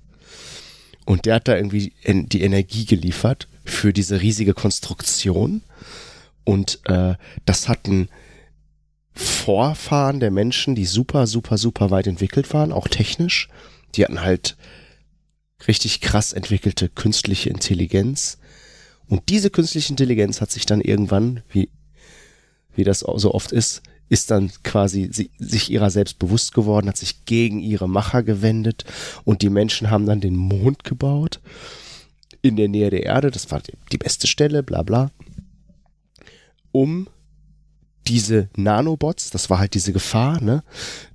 Und 1.04 1.26
der 1.26 1.36
hat 1.36 1.48
da 1.48 1.56
irgendwie 1.56 1.92
en 2.02 2.28
die 2.28 2.42
Energie 2.42 2.86
geliefert 2.86 3.48
für 3.64 3.92
diese 3.92 4.20
riesige 4.20 4.54
Konstruktion. 4.54 5.62
Und 6.44 6.80
äh, 6.84 7.14
das 7.44 7.68
hatten 7.68 8.08
Vorfahren 9.12 10.20
der 10.20 10.30
Menschen, 10.30 10.74
die 10.74 10.86
super, 10.86 11.26
super, 11.26 11.58
super 11.58 11.90
weit 11.90 12.06
entwickelt 12.06 12.52
waren, 12.52 12.72
auch 12.72 12.88
technisch. 12.88 13.48
Die 13.94 14.04
hatten 14.04 14.22
halt 14.22 14.56
richtig 15.68 16.00
krass 16.00 16.32
entwickelte 16.32 16.88
künstliche 16.88 17.50
Intelligenz. 17.50 18.38
Und 19.06 19.28
diese 19.28 19.50
künstliche 19.50 19.90
Intelligenz 19.90 20.40
hat 20.40 20.50
sich 20.50 20.66
dann 20.66 20.80
irgendwann, 20.80 21.42
wie, 21.50 21.68
wie 22.76 22.84
das 22.84 23.00
so 23.00 23.34
oft 23.34 23.52
ist, 23.52 23.82
ist 24.08 24.30
dann 24.30 24.50
quasi 24.62 25.08
sie, 25.12 25.30
sich 25.38 25.70
ihrer 25.70 25.90
selbst 25.90 26.18
bewusst 26.18 26.54
geworden, 26.54 26.88
hat 26.88 26.96
sich 26.96 27.24
gegen 27.24 27.60
ihre 27.60 27.88
Macher 27.88 28.22
gewendet 28.22 28.84
und 29.24 29.42
die 29.42 29.50
Menschen 29.50 29.90
haben 29.90 30.06
dann 30.06 30.20
den 30.20 30.36
Mond 30.36 30.84
gebaut 30.84 31.40
in 32.42 32.56
der 32.56 32.68
Nähe 32.68 32.90
der 32.90 33.04
Erde, 33.04 33.30
das 33.30 33.50
war 33.50 33.60
die, 33.60 33.72
die 33.90 33.98
beste 33.98 34.26
Stelle, 34.26 34.62
bla 34.62 34.82
bla, 34.82 35.10
um 36.72 37.08
diese 38.06 38.50
Nanobots, 38.56 39.30
das 39.30 39.48
war 39.48 39.58
halt 39.58 39.74
diese 39.74 39.92
Gefahr, 39.92 40.42
ne, 40.42 40.62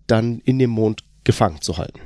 dann 0.07 0.40
in 0.40 0.57
dem 0.57 0.72
Mond 0.72 1.03
gefangen 1.23 1.61
zu 1.61 1.77
halten. 1.77 1.99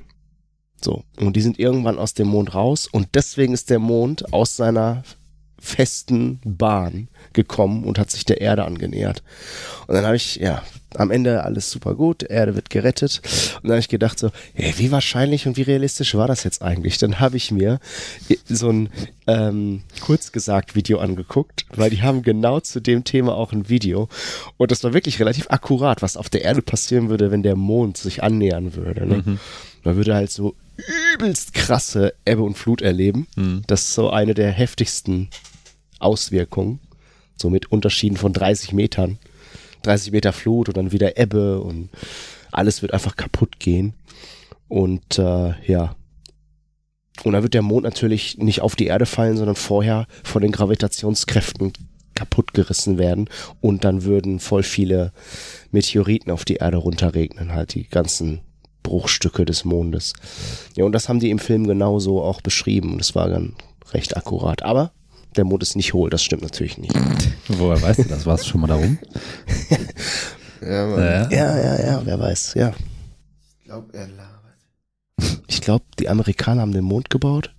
So, 0.84 1.06
und 1.18 1.38
die 1.38 1.42
sind 1.42 1.60
irgendwann 1.60 1.98
aus 1.98 2.14
dem 2.14 2.28
Mond 2.28 2.54
raus 2.54 2.90
und 2.92 3.08
deswegen 3.14 3.54
ist 3.54 3.70
der 3.70 3.80
Mond 3.80 4.34
aus 4.34 4.58
seiner 4.58 5.04
festen 5.64 6.40
Bahn 6.44 7.08
gekommen 7.32 7.86
und 7.86 7.98
hat 7.98 8.12
sich 8.12 8.26
der 8.26 8.42
Erde 8.42 8.66
angenähert. 8.66 9.24
Und 9.88 9.96
dann 9.96 10.06
habe 10.06 10.18
ich, 10.18 10.36
ja, 10.36 10.62
am 10.96 11.10
Ende 11.10 11.44
alles 11.44 11.72
super 11.72 11.96
gut, 11.96 12.22
Erde 12.22 12.54
wird 12.54 12.70
gerettet. 12.70 13.22
Und 13.56 13.64
dann 13.64 13.72
habe 13.72 13.80
ich 13.80 13.88
gedacht 13.88 14.20
so, 14.20 14.30
hey, 14.54 14.74
wie 14.78 14.92
wahrscheinlich 14.92 15.48
und 15.48 15.58
wie 15.58 15.64
realistisch 15.64 16.16
war 16.16 16.28
das 16.28 16.44
jetzt 16.44 16.62
eigentlich? 16.62 16.98
Dann 16.98 17.20
habe 17.20 17.38
ich 17.38 17.50
mir 17.50 17.80
so 18.48 18.70
ein 18.70 18.90
ähm, 19.26 19.84
kurz 20.02 20.32
gesagt 20.32 20.76
Video 20.76 21.00
angeguckt, 21.00 21.66
weil 21.74 21.90
die 21.90 22.02
haben 22.02 22.22
genau 22.22 22.60
zu 22.60 22.82
dem 22.82 23.06
Thema 23.06 23.36
auch 23.36 23.54
ein 23.54 23.70
Video. 23.70 24.10
Und 24.58 24.70
das 24.70 24.84
war 24.84 24.94
wirklich 24.94 25.20
relativ 25.20 25.48
akkurat, 25.50 26.02
was 26.02 26.18
auf 26.18 26.30
der 26.30 26.44
Erde 26.44 26.62
passieren 26.62 27.10
würde, 27.10 27.32
wenn 27.32 27.42
der 27.42 27.56
Mond 27.56 27.98
sich 27.98 28.22
annähern 28.22 28.76
würde. 28.76 29.08
Ne? 29.08 29.40
Man 29.84 29.96
würde 29.96 30.14
halt 30.14 30.30
so 30.30 30.56
übelst 31.14 31.54
krasse 31.54 32.14
Ebbe 32.26 32.44
und 32.44 32.58
Flut 32.58 32.82
erleben. 32.82 33.28
Mhm. 33.36 33.64
Das 33.68 33.82
ist 33.82 33.94
so 33.94 34.10
eine 34.10 34.34
der 34.34 34.52
heftigsten 34.52 35.30
Auswirkungen. 36.04 36.80
So 37.36 37.50
mit 37.50 37.72
Unterschieden 37.72 38.18
von 38.18 38.34
30 38.34 38.74
Metern. 38.74 39.20
30 39.84 40.12
Meter 40.12 40.34
Flut 40.34 40.70
und 40.70 40.78
dann 40.78 40.92
wieder 40.92 41.18
Ebbe 41.18 41.60
und 41.60 41.90
alles 42.52 42.82
wird 42.82 42.94
einfach 42.94 43.16
kaputt 43.16 43.60
gehen. 43.60 43.94
Und 44.68 45.20
äh, 45.20 45.54
ja. 45.70 45.96
Und 47.24 47.34
dann 47.34 47.44
wird 47.44 47.54
der 47.54 47.62
Mond 47.62 47.84
natürlich 47.84 48.38
nicht 48.38 48.62
auf 48.62 48.76
die 48.76 48.88
Erde 48.88 49.06
fallen, 49.06 49.38
sondern 49.38 49.56
vorher 49.56 50.08
von 50.24 50.42
den 50.42 50.52
Gravitationskräften 50.52 51.74
kaputt 52.16 52.54
gerissen 52.54 52.98
werden 52.98 53.30
und 53.60 53.84
dann 53.84 54.04
würden 54.04 54.40
voll 54.40 54.64
viele 54.64 55.12
Meteoriten 55.72 56.32
auf 56.32 56.46
die 56.46 56.56
Erde 56.56 56.78
runterregnen, 56.78 57.54
halt 57.54 57.74
die 57.74 57.88
ganzen 57.88 58.42
Bruchstücke 58.84 59.46
des 59.46 59.66
Mondes. 59.66 60.14
Ja, 60.76 60.86
und 60.86 60.92
das 60.92 61.10
haben 61.10 61.20
die 61.20 61.32
im 61.32 61.40
Film 61.40 61.66
genauso 61.66 62.22
auch 62.22 62.42
beschrieben 62.42 63.00
es 63.00 63.16
war 63.16 63.30
dann 63.30 63.56
recht 63.92 64.16
akkurat. 64.16 64.64
Aber 64.64 64.92
der 65.34 65.46
Mond 65.46 65.64
ist 65.64 65.76
nicht 65.76 65.94
hohl, 65.94 66.10
das 66.10 66.24
stimmt 66.24 66.44
natürlich 66.44 66.78
nicht. 66.78 66.94
Woher 67.48 67.82
weißt 67.82 68.00
du 68.00 68.04
das? 68.10 68.26
Warst 68.26 68.46
du 68.46 68.50
schon 68.50 68.62
mal 68.62 68.68
da 68.68 68.76
rum? 68.76 68.98
Ja. 70.66 70.98
Ja. 70.98 71.30
Ja, 71.30 71.58
ja, 71.58 71.86
ja, 71.86 72.02
wer 72.06 72.20
weiß, 72.20 72.54
ja. 72.54 72.72
Ich 73.60 73.66
glaube, 73.66 73.94
er 73.98 74.08
labert. 74.08 75.42
Ich 75.48 75.60
glaube, 75.60 75.84
die 76.00 76.08
Amerikaner 76.08 76.62
haben 76.62 76.72
den 76.72 76.86
Mond 76.86 77.10
gebaut, 77.10 77.54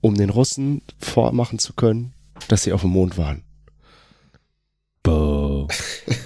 um 0.00 0.14
den 0.14 0.30
Russen 0.30 0.82
vormachen 1.00 1.58
zu 1.58 1.72
können, 1.72 2.12
dass 2.46 2.62
sie 2.62 2.72
auf 2.72 2.82
dem 2.82 2.90
Mond 2.90 3.18
waren. 3.18 3.42
Boah. 5.02 5.66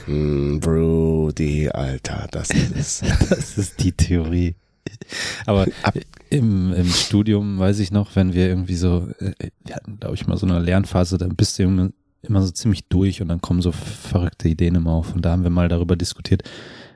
Hm, 0.04 0.60
Brody, 0.60 1.68
Alter, 1.70 2.28
das 2.32 2.50
ist. 2.50 3.02
Das 3.30 3.56
ist 3.56 3.82
die 3.82 3.92
Theorie. 3.92 4.56
Aber 5.46 5.66
Ab- 5.82 5.96
im, 6.30 6.72
im 6.72 6.86
Studium 6.88 7.58
weiß 7.58 7.78
ich 7.80 7.90
noch, 7.92 8.16
wenn 8.16 8.32
wir 8.32 8.48
irgendwie 8.48 8.76
so, 8.76 9.08
äh, 9.18 9.32
wir 9.64 9.74
hatten, 9.76 9.98
glaube 10.00 10.14
ich, 10.14 10.26
mal 10.26 10.36
so 10.36 10.46
eine 10.46 10.58
Lernphase, 10.58 11.18
da 11.18 11.26
bist 11.28 11.58
du 11.58 11.64
immer, 11.64 11.90
immer 12.22 12.42
so 12.42 12.50
ziemlich 12.50 12.84
durch 12.88 13.20
und 13.22 13.28
dann 13.28 13.40
kommen 13.40 13.62
so 13.62 13.72
verrückte 13.72 14.48
Ideen 14.48 14.74
immer 14.74 14.92
auf. 14.92 15.14
Und 15.14 15.24
da 15.24 15.32
haben 15.32 15.42
wir 15.42 15.50
mal 15.50 15.68
darüber 15.68 15.96
diskutiert, 15.96 16.42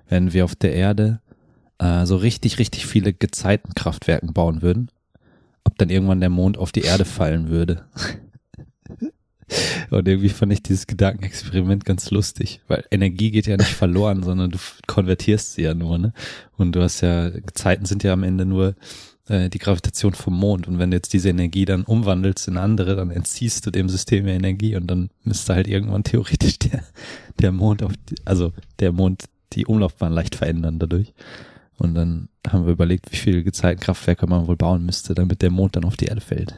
wenn 0.09 0.33
wir 0.33 0.45
auf 0.45 0.55
der 0.55 0.75
Erde 0.75 1.21
äh, 1.79 2.07
so 2.07 2.17
richtig, 2.17 2.59
richtig 2.59 2.87
viele 2.87 3.13
Gezeitenkraftwerken 3.13 4.33
bauen 4.33 4.63
würden, 4.63 4.91
ob 5.65 5.77
dann 5.79 5.91
irgendwann 5.91 6.21
der 6.21 6.31
Mond 6.31 6.59
auf 6.59 6.73
die 6.73 6.83
Erde 6.83 7.05
fallen 7.05 7.49
würde. 7.49 7.85
Und 9.91 10.09
irgendwie 10.09 10.29
fand 10.29 10.53
ich 10.53 10.63
dieses 10.63 10.87
Gedankenexperiment 10.87 11.85
ganz 11.85 12.11
lustig, 12.11 12.61
weil 12.67 12.85
Energie 12.91 13.31
geht 13.31 13.47
ja 13.47 13.57
nicht 13.57 13.69
verloren, 13.69 14.23
sondern 14.23 14.51
du 14.51 14.59
konvertierst 14.87 15.55
sie 15.55 15.63
ja 15.63 15.75
nur, 15.75 15.99
ne? 15.99 16.13
Und 16.57 16.73
du 16.73 16.83
hast 16.83 17.01
ja, 17.01 17.31
Gezeiten 17.31 17.87
sind 17.87 18.03
ja 18.03 18.13
am 18.13 18.25
Ende 18.25 18.45
nur 18.45 18.75
äh, 19.29 19.49
die 19.49 19.59
Gravitation 19.59 20.15
vom 20.15 20.35
Mond. 20.39 20.67
Und 20.67 20.79
wenn 20.79 20.91
du 20.91 20.97
jetzt 20.97 21.13
diese 21.13 21.29
Energie 21.29 21.65
dann 21.65 21.85
umwandelst 21.85 22.49
in 22.49 22.57
andere, 22.57 22.97
dann 22.97 23.11
entziehst 23.11 23.65
du 23.67 23.71
dem 23.71 23.89
System 23.89 24.27
ja 24.27 24.35
Energie 24.35 24.77
und 24.77 24.89
dann 24.89 25.11
müsste 25.23 25.55
halt 25.55 25.69
irgendwann 25.69 26.05
theoretisch 26.05 26.59
der, 26.59 26.83
der 27.41 27.53
Mond 27.53 27.83
auf, 27.83 27.93
die, 28.09 28.17
also 28.25 28.53
der 28.81 28.93
Mond 28.93 29.25
die 29.53 29.67
Umlaufbahn 29.67 30.13
leicht 30.13 30.35
verändern 30.35 30.79
dadurch. 30.79 31.15
Und 31.79 31.95
dann 31.95 32.29
haben 32.49 32.67
wir 32.67 32.73
überlegt, 32.73 33.13
wie 33.13 33.17
viele 33.17 33.45
Gezeitenkraftwerke 33.45 34.27
man 34.27 34.47
wohl 34.47 34.57
bauen 34.57 34.85
müsste, 34.85 35.15
damit 35.15 35.43
der 35.43 35.51
Mond 35.51 35.77
dann 35.77 35.85
auf 35.85 35.97
die 35.97 36.07
Erde 36.07 36.21
fällt. 36.21 36.57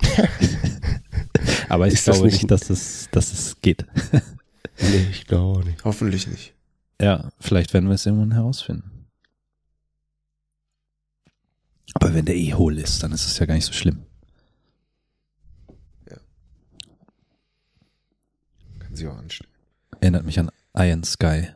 Aber 1.72 1.86
ich 1.86 1.94
Ist 1.94 2.06
das 2.08 2.16
glaube 2.16 2.28
nicht- 2.30 2.42
nicht, 2.42 2.50
dass 2.50 2.68
es, 2.70 3.08
dass 3.12 3.32
es 3.32 3.60
geht. 3.62 3.86
Nee, 4.80 5.06
ich 5.10 5.26
glaube 5.26 5.60
auch 5.60 5.64
nicht. 5.64 5.84
Hoffentlich 5.84 6.26
nicht. 6.26 6.54
Ja, 7.00 7.30
vielleicht 7.38 7.72
werden 7.72 7.88
wir 7.88 7.94
es 7.94 8.04
irgendwann 8.06 8.32
herausfinden. 8.32 9.06
Aber 11.94 12.14
wenn 12.14 12.24
der 12.24 12.34
eh 12.36 12.54
hohl 12.54 12.78
ist, 12.78 13.02
dann 13.02 13.12
ist 13.12 13.26
es 13.26 13.38
ja 13.38 13.46
gar 13.46 13.54
nicht 13.54 13.66
so 13.66 13.72
schlimm. 13.74 14.04
Kann 18.78 18.94
sie 18.96 19.06
auch 19.06 19.16
anstellen. 19.16 19.50
Erinnert 20.00 20.24
mich 20.24 20.38
an 20.38 20.50
Iron 20.74 21.04
Sky. 21.04 21.48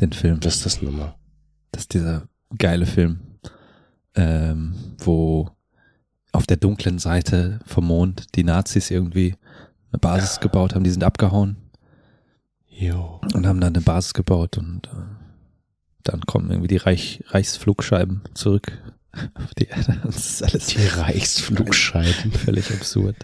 Den 0.00 0.12
Film. 0.12 0.40
Das 0.40 0.56
ist 0.56 0.66
das 0.66 0.82
Nummer. 0.82 1.18
Das 1.72 1.82
ist 1.84 1.94
dieser 1.94 2.28
geile 2.58 2.86
Film, 2.86 3.20
ähm, 4.14 4.74
wo 4.98 5.50
auf 6.32 6.46
der 6.46 6.56
dunklen 6.56 6.98
Seite 6.98 7.60
vom 7.66 7.86
Mond 7.86 8.34
die 8.34 8.44
Nazis 8.44 8.90
irgendwie 8.90 9.34
eine 9.90 9.98
Basis 9.98 10.40
gebaut 10.40 10.74
haben. 10.74 10.84
Die 10.84 10.90
sind 10.90 11.04
abgehauen 11.04 11.56
Jo. 12.68 13.20
und 13.34 13.46
haben 13.46 13.60
da 13.60 13.66
eine 13.66 13.80
Basis 13.82 14.14
gebaut 14.14 14.56
und 14.58 14.86
äh, 14.86 14.90
dann 16.04 16.22
kommen 16.22 16.50
irgendwie 16.50 16.68
die 16.68 16.78
Reich, 16.78 17.22
Reichsflugscheiben 17.28 18.22
zurück 18.34 18.72
auf 19.34 19.54
die 19.58 19.66
Erde. 19.66 20.00
Das 20.04 20.16
ist 20.16 20.42
alles 20.42 20.66
Die 20.68 20.86
Reichsflugscheiben. 20.86 22.32
völlig 22.32 22.70
absurd. 22.72 23.16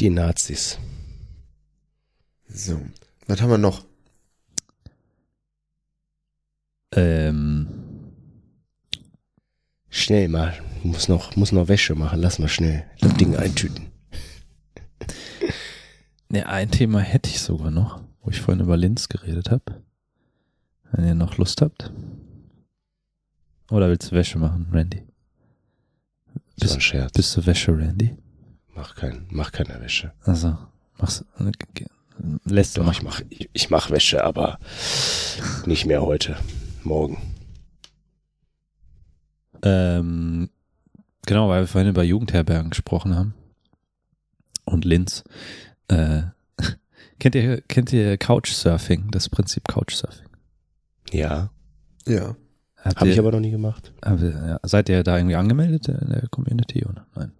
Die 0.00 0.10
Nazis. 0.10 0.78
So. 2.48 2.80
Was 3.26 3.40
haben 3.40 3.50
wir 3.50 3.58
noch? 3.58 3.84
Ähm, 6.92 7.83
Schnell 9.94 10.26
mal. 10.26 10.52
Muss 10.82 11.06
noch, 11.08 11.36
muss 11.36 11.52
noch 11.52 11.68
Wäsche 11.68 11.94
machen. 11.94 12.20
Lass 12.20 12.40
mal 12.40 12.48
schnell 12.48 12.84
das 13.00 13.14
Ding 13.14 13.36
eintüten. 13.36 13.92
ne, 16.28 16.46
ein 16.46 16.72
Thema 16.72 16.98
hätte 16.98 17.30
ich 17.30 17.40
sogar 17.40 17.70
noch, 17.70 18.02
wo 18.20 18.30
ich 18.30 18.40
vorhin 18.40 18.60
über 18.64 18.76
Linz 18.76 19.08
geredet 19.08 19.52
habe. 19.52 19.84
Wenn 20.90 21.06
ihr 21.06 21.14
noch 21.14 21.38
Lust 21.38 21.62
habt. 21.62 21.92
Oder 23.70 23.88
willst 23.88 24.10
du 24.10 24.16
Wäsche 24.16 24.36
machen, 24.36 24.66
Randy? 24.72 25.04
So 26.56 26.74
ein 26.74 26.80
Scherz. 26.80 27.12
Bist 27.12 27.36
du 27.36 27.46
Wäsche, 27.46 27.70
Randy? 27.70 28.16
Mach 28.74 28.96
kein, 28.96 29.26
mach 29.30 29.52
keine 29.52 29.80
Wäsche. 29.80 30.12
Also, 30.24 30.58
machst 30.98 31.24
okay. 31.38 31.86
lässt 32.44 32.76
du 32.76 32.80
Doch, 32.80 32.88
machen. 32.88 32.96
ich 32.96 33.02
mach, 33.04 33.20
ich, 33.30 33.50
ich 33.52 33.70
mach 33.70 33.90
Wäsche, 33.92 34.24
aber 34.24 34.58
nicht 35.66 35.86
mehr 35.86 36.02
heute. 36.02 36.36
Morgen. 36.82 37.33
Ähm, 39.64 40.50
genau, 41.26 41.48
weil 41.48 41.62
wir 41.62 41.66
vorhin 41.66 41.90
über 41.90 42.02
Jugendherbergen 42.04 42.70
gesprochen 42.70 43.16
haben. 43.16 43.34
Und 44.64 44.84
Linz. 44.84 45.24
Äh, 45.88 46.22
kennt 47.18 47.34
ihr, 47.34 47.60
kennt 47.62 47.92
ihr 47.92 48.16
Couchsurfing, 48.18 49.10
das 49.10 49.28
Prinzip 49.28 49.66
Couchsurfing? 49.66 50.28
Ja. 51.10 51.50
Ja. 52.06 52.36
Habe 52.76 53.08
ich 53.08 53.18
aber 53.18 53.32
noch 53.32 53.40
nie 53.40 53.50
gemacht. 53.50 53.92
habt 54.04 54.20
ihr- 54.20 54.30
ja, 54.46 54.60
seid 54.62 54.90
ihr 54.90 55.02
da 55.02 55.16
irgendwie 55.16 55.36
angemeldet 55.36 55.88
in 55.88 56.10
der 56.10 56.28
Community 56.28 56.84
oder 56.84 57.06
nein? 57.14 57.32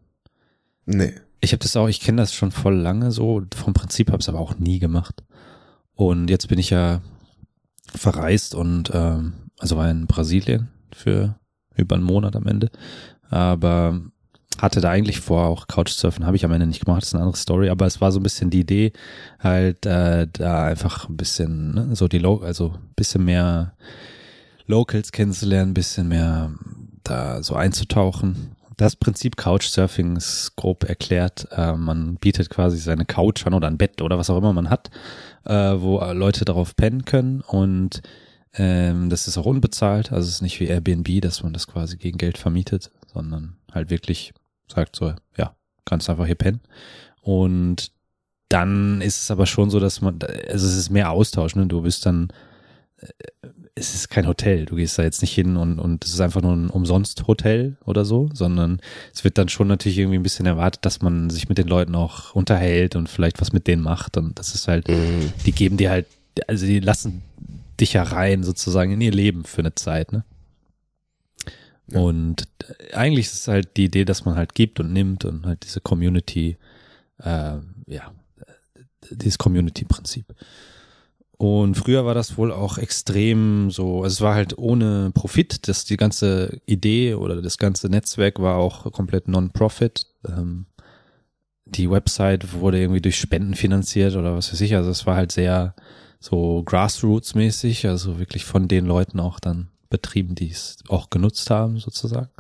Nee. 0.87 1.13
Ich 1.43 1.53
habe 1.53 1.61
das 1.63 1.77
auch, 1.77 1.89
ich 1.89 2.01
kenne 2.01 2.23
das 2.23 2.33
schon 2.33 2.51
voll 2.51 2.75
lange 2.77 3.13
so. 3.13 3.43
Vom 3.55 3.75
Prinzip 3.75 4.09
habe 4.09 4.21
ich 4.21 4.25
es 4.25 4.29
aber 4.31 4.41
auch 4.41 4.57
nie 4.59 4.79
gemacht. 4.79 5.23
Und 5.95 6.31
jetzt 6.31 6.49
bin 6.49 6.59
ich 6.59 6.71
ja 6.71 7.03
verreist 7.95 8.55
und 8.55 8.91
ähm, 8.95 9.35
also 9.59 9.77
war 9.77 9.91
in 9.91 10.07
Brasilien 10.07 10.69
für 10.95 11.39
über 11.77 11.97
einen 11.97 12.05
Monat 12.05 12.37
am 12.37 12.47
Ende. 12.47 12.71
Aber 13.31 14.01
hatte 14.61 14.81
da 14.81 14.91
eigentlich 14.91 15.21
vor, 15.21 15.47
auch 15.47 15.67
Couchsurfen, 15.67 16.27
habe 16.27 16.37
ich 16.37 16.45
am 16.45 16.53
Ende 16.53 16.67
nicht 16.67 16.85
gemacht, 16.85 17.03
das 17.03 17.09
ist 17.09 17.15
eine 17.15 17.23
andere 17.23 17.39
Story, 17.39 17.71
aber 17.71 17.87
es 17.87 18.01
war 18.01 18.13
so 18.13 18.21
ein 18.21 18.23
bisschen 18.23 18.51
die 18.51 18.61
Idee, 18.61 18.93
halt 19.41 19.85
äh, 19.87 20.29
da 20.33 20.65
einfach 20.67 21.09
ein 21.09 21.17
bisschen, 21.17 21.75
ne, 21.75 21.97
so 21.97 22.09
die 22.09 22.19
Lo 22.19 22.37
also 22.39 22.71
ein 22.71 22.95
bisschen 22.95 23.25
mehr 23.25 23.75
Locals 24.67 25.13
kennenzulernen, 25.13 25.73
ein 25.73 25.75
bisschen 25.75 26.09
mehr 26.09 26.53
da 27.03 27.43
so 27.43 27.55
einzutauchen. 27.55 28.53
Das 28.77 28.97
Prinzip 28.97 29.37
Couchsurfing 29.37 30.17
ist 30.17 30.57
grob 30.57 30.85
erklärt. 30.85 31.47
Äh, 31.53 31.75
man 31.75 32.17
bietet 32.17 32.51
quasi 32.51 32.79
seine 32.79 33.05
Couch 33.05 33.47
an 33.47 33.55
oder 33.55 33.69
ein 33.69 33.79
Bett 33.79 34.03
oder 34.03 34.19
was 34.19 34.31
auch 34.31 34.39
immer 34.39 34.53
man 34.53 34.71
hat, 34.71 34.91
äh, 35.45 35.53
wo 35.53 36.01
Leute 36.13 36.45
darauf 36.45 36.75
pennen 36.75 37.05
können 37.05 37.41
und 37.41 38.03
ähm, 38.57 39.11
das 39.11 39.27
ist 39.29 39.37
auch 39.39 39.47
unbezahlt. 39.47 40.13
Also 40.13 40.29
es 40.29 40.37
ist 40.37 40.43
nicht 40.43 40.61
wie 40.61 40.67
Airbnb, 40.67 41.21
dass 41.21 41.43
man 41.43 41.53
das 41.53 41.67
quasi 41.67 41.97
gegen 41.97 42.19
Geld 42.19 42.39
vermietet, 42.39 42.91
sondern 43.13 43.57
halt 43.73 43.91
wirklich 43.91 44.33
sagt 44.73 44.97
so, 44.97 45.15
ja, 45.37 45.55
kannst 45.85 46.09
einfach 46.09 46.27
hier 46.27 46.35
pennen. 46.37 46.61
Und 47.21 47.91
dann 48.49 49.01
ist 49.01 49.21
es 49.23 49.31
aber 49.31 49.47
schon 49.47 49.71
so, 49.71 49.81
dass 49.81 50.01
man, 50.01 50.19
also 50.49 50.67
es 50.67 50.77
ist 50.77 50.91
mehr 50.91 51.11
Austausch, 51.11 51.57
ne? 51.57 51.67
Du 51.67 51.83
bist 51.83 52.07
dann, 52.07 52.29
äh, 52.99 53.09
es 53.75 53.95
ist 53.95 54.09
kein 54.09 54.29
Hotel. 54.29 54.67
Du 54.67 54.77
gehst 54.77 54.99
da 54.99 55.03
jetzt 55.03 55.21
nicht 55.21 55.35
hin 55.35 55.57
und, 55.57 55.81
und 55.81 56.05
es 56.05 56.13
ist 56.15 56.21
einfach 56.21 56.43
nur 56.43 56.53
ein 56.55 56.71
Umsonst-Hotel 56.71 57.77
oder 57.85 58.05
so, 58.05 58.31
sondern 58.33 58.81
es 59.13 59.25
wird 59.25 59.37
dann 59.37 59.49
schon 59.49 59.67
natürlich 59.67 59.99
irgendwie 59.99 60.19
ein 60.19 60.23
bisschen 60.23 60.47
erwartet, 60.47 60.85
dass 60.87 61.03
man 61.03 61.29
sich 61.29 61.49
mit 61.49 61.59
den 61.59 61.67
Leuten 61.67 61.97
auch 61.97 62.35
unterhält 62.37 62.95
und 62.95 63.09
vielleicht 63.09 63.41
was 63.41 63.53
mit 63.53 63.67
denen 63.67 63.83
macht. 63.83 64.17
Und 64.17 64.39
das 64.39 64.55
ist 64.55 64.69
halt, 64.69 64.87
Mhm. 64.87 65.33
die 65.45 65.53
geben 65.53 65.77
dir 65.77 65.91
halt, 65.91 66.07
also 66.47 66.67
die 66.67 66.79
lassen 66.79 67.23
dich 67.81 67.95
ja 67.95 68.03
rein 68.03 68.43
sozusagen 68.43 68.93
in 68.93 69.01
ihr 69.01 69.13
Leben 69.13 69.45
für 69.45 69.61
eine 69.61 69.75
Zeit, 69.75 70.13
ne? 70.13 70.25
Ja. 71.89 72.01
Und 72.01 72.49
eigentlich 72.93 73.27
ist 73.27 73.35
es 73.35 73.49
halt 73.49 73.77
die 73.77 73.85
Idee, 73.85 74.05
dass 74.05 74.25
man 74.25 74.37
halt 74.37 74.55
gibt 74.55 74.81
und 74.81 74.93
nimmt 74.93 75.25
und 75.25 75.45
halt 75.45 75.65
diese 75.65 75.81
Community, 75.81 76.57
äh, 77.19 77.59
ja, 77.87 78.13
dieses 79.11 79.39
Community-Prinzip. 79.39 80.35
Und 81.37 81.75
früher 81.75 82.07
war 82.07 82.15
das 82.15 82.39
wohl 82.39 82.53
auch 82.53 82.79
extrem 82.79 83.71
so, 83.71 84.03
also 84.03 84.15
es 84.15 84.21
war 84.21 84.35
halt 84.35 84.57
ohne 84.57 85.11
Profit, 85.13 85.69
dass 85.69 85.85
die 85.85 85.97
ganze 85.97 86.61
Idee 86.65 87.15
oder 87.15 87.43
das 87.43 87.59
ganze 87.59 87.89
Netzwerk 87.89 88.41
war 88.41 88.57
auch 88.57 88.91
komplett 88.93 89.29
non-profit. 89.29 90.07
Ähm, 90.27 90.67
die 91.67 91.91
Website 91.91 92.55
wurde 92.55 92.81
irgendwie 92.81 93.01
durch 93.01 93.19
Spenden 93.19 93.55
finanziert 93.55 94.15
oder 94.17 94.37
was 94.37 94.53
weiß 94.53 94.61
ich. 94.61 94.77
Also 94.77 94.91
es 94.91 95.07
war 95.07 95.17
halt 95.17 95.33
sehr 95.33 95.75
so 96.25 96.63
Grassroots-mäßig, 96.65 97.87
also 97.87 98.19
wirklich 98.19 98.47
von 98.47 98.67
den 98.67 98.87
Leuten 98.87 99.21
auch 99.21 99.39
dann 99.41 99.69
betrieben, 99.91 100.35
die 100.35 100.51
es 100.51 100.79
auch 100.89 101.11
genutzt 101.11 101.51
haben, 101.51 101.79
sozusagen. 101.79 102.31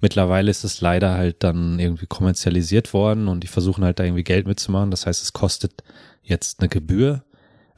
Mittlerweile 0.00 0.52
ist 0.52 0.62
es 0.62 0.80
leider 0.80 1.14
halt 1.14 1.42
dann 1.42 1.80
irgendwie 1.80 2.06
kommerzialisiert 2.06 2.94
worden 2.94 3.26
und 3.26 3.40
die 3.40 3.48
versuchen 3.48 3.82
halt 3.84 3.98
da 3.98 4.04
irgendwie 4.04 4.22
Geld 4.22 4.46
mitzumachen. 4.46 4.92
Das 4.92 5.04
heißt, 5.06 5.20
es 5.20 5.32
kostet 5.32 5.82
jetzt 6.22 6.60
eine 6.60 6.68
Gebühr, 6.68 7.24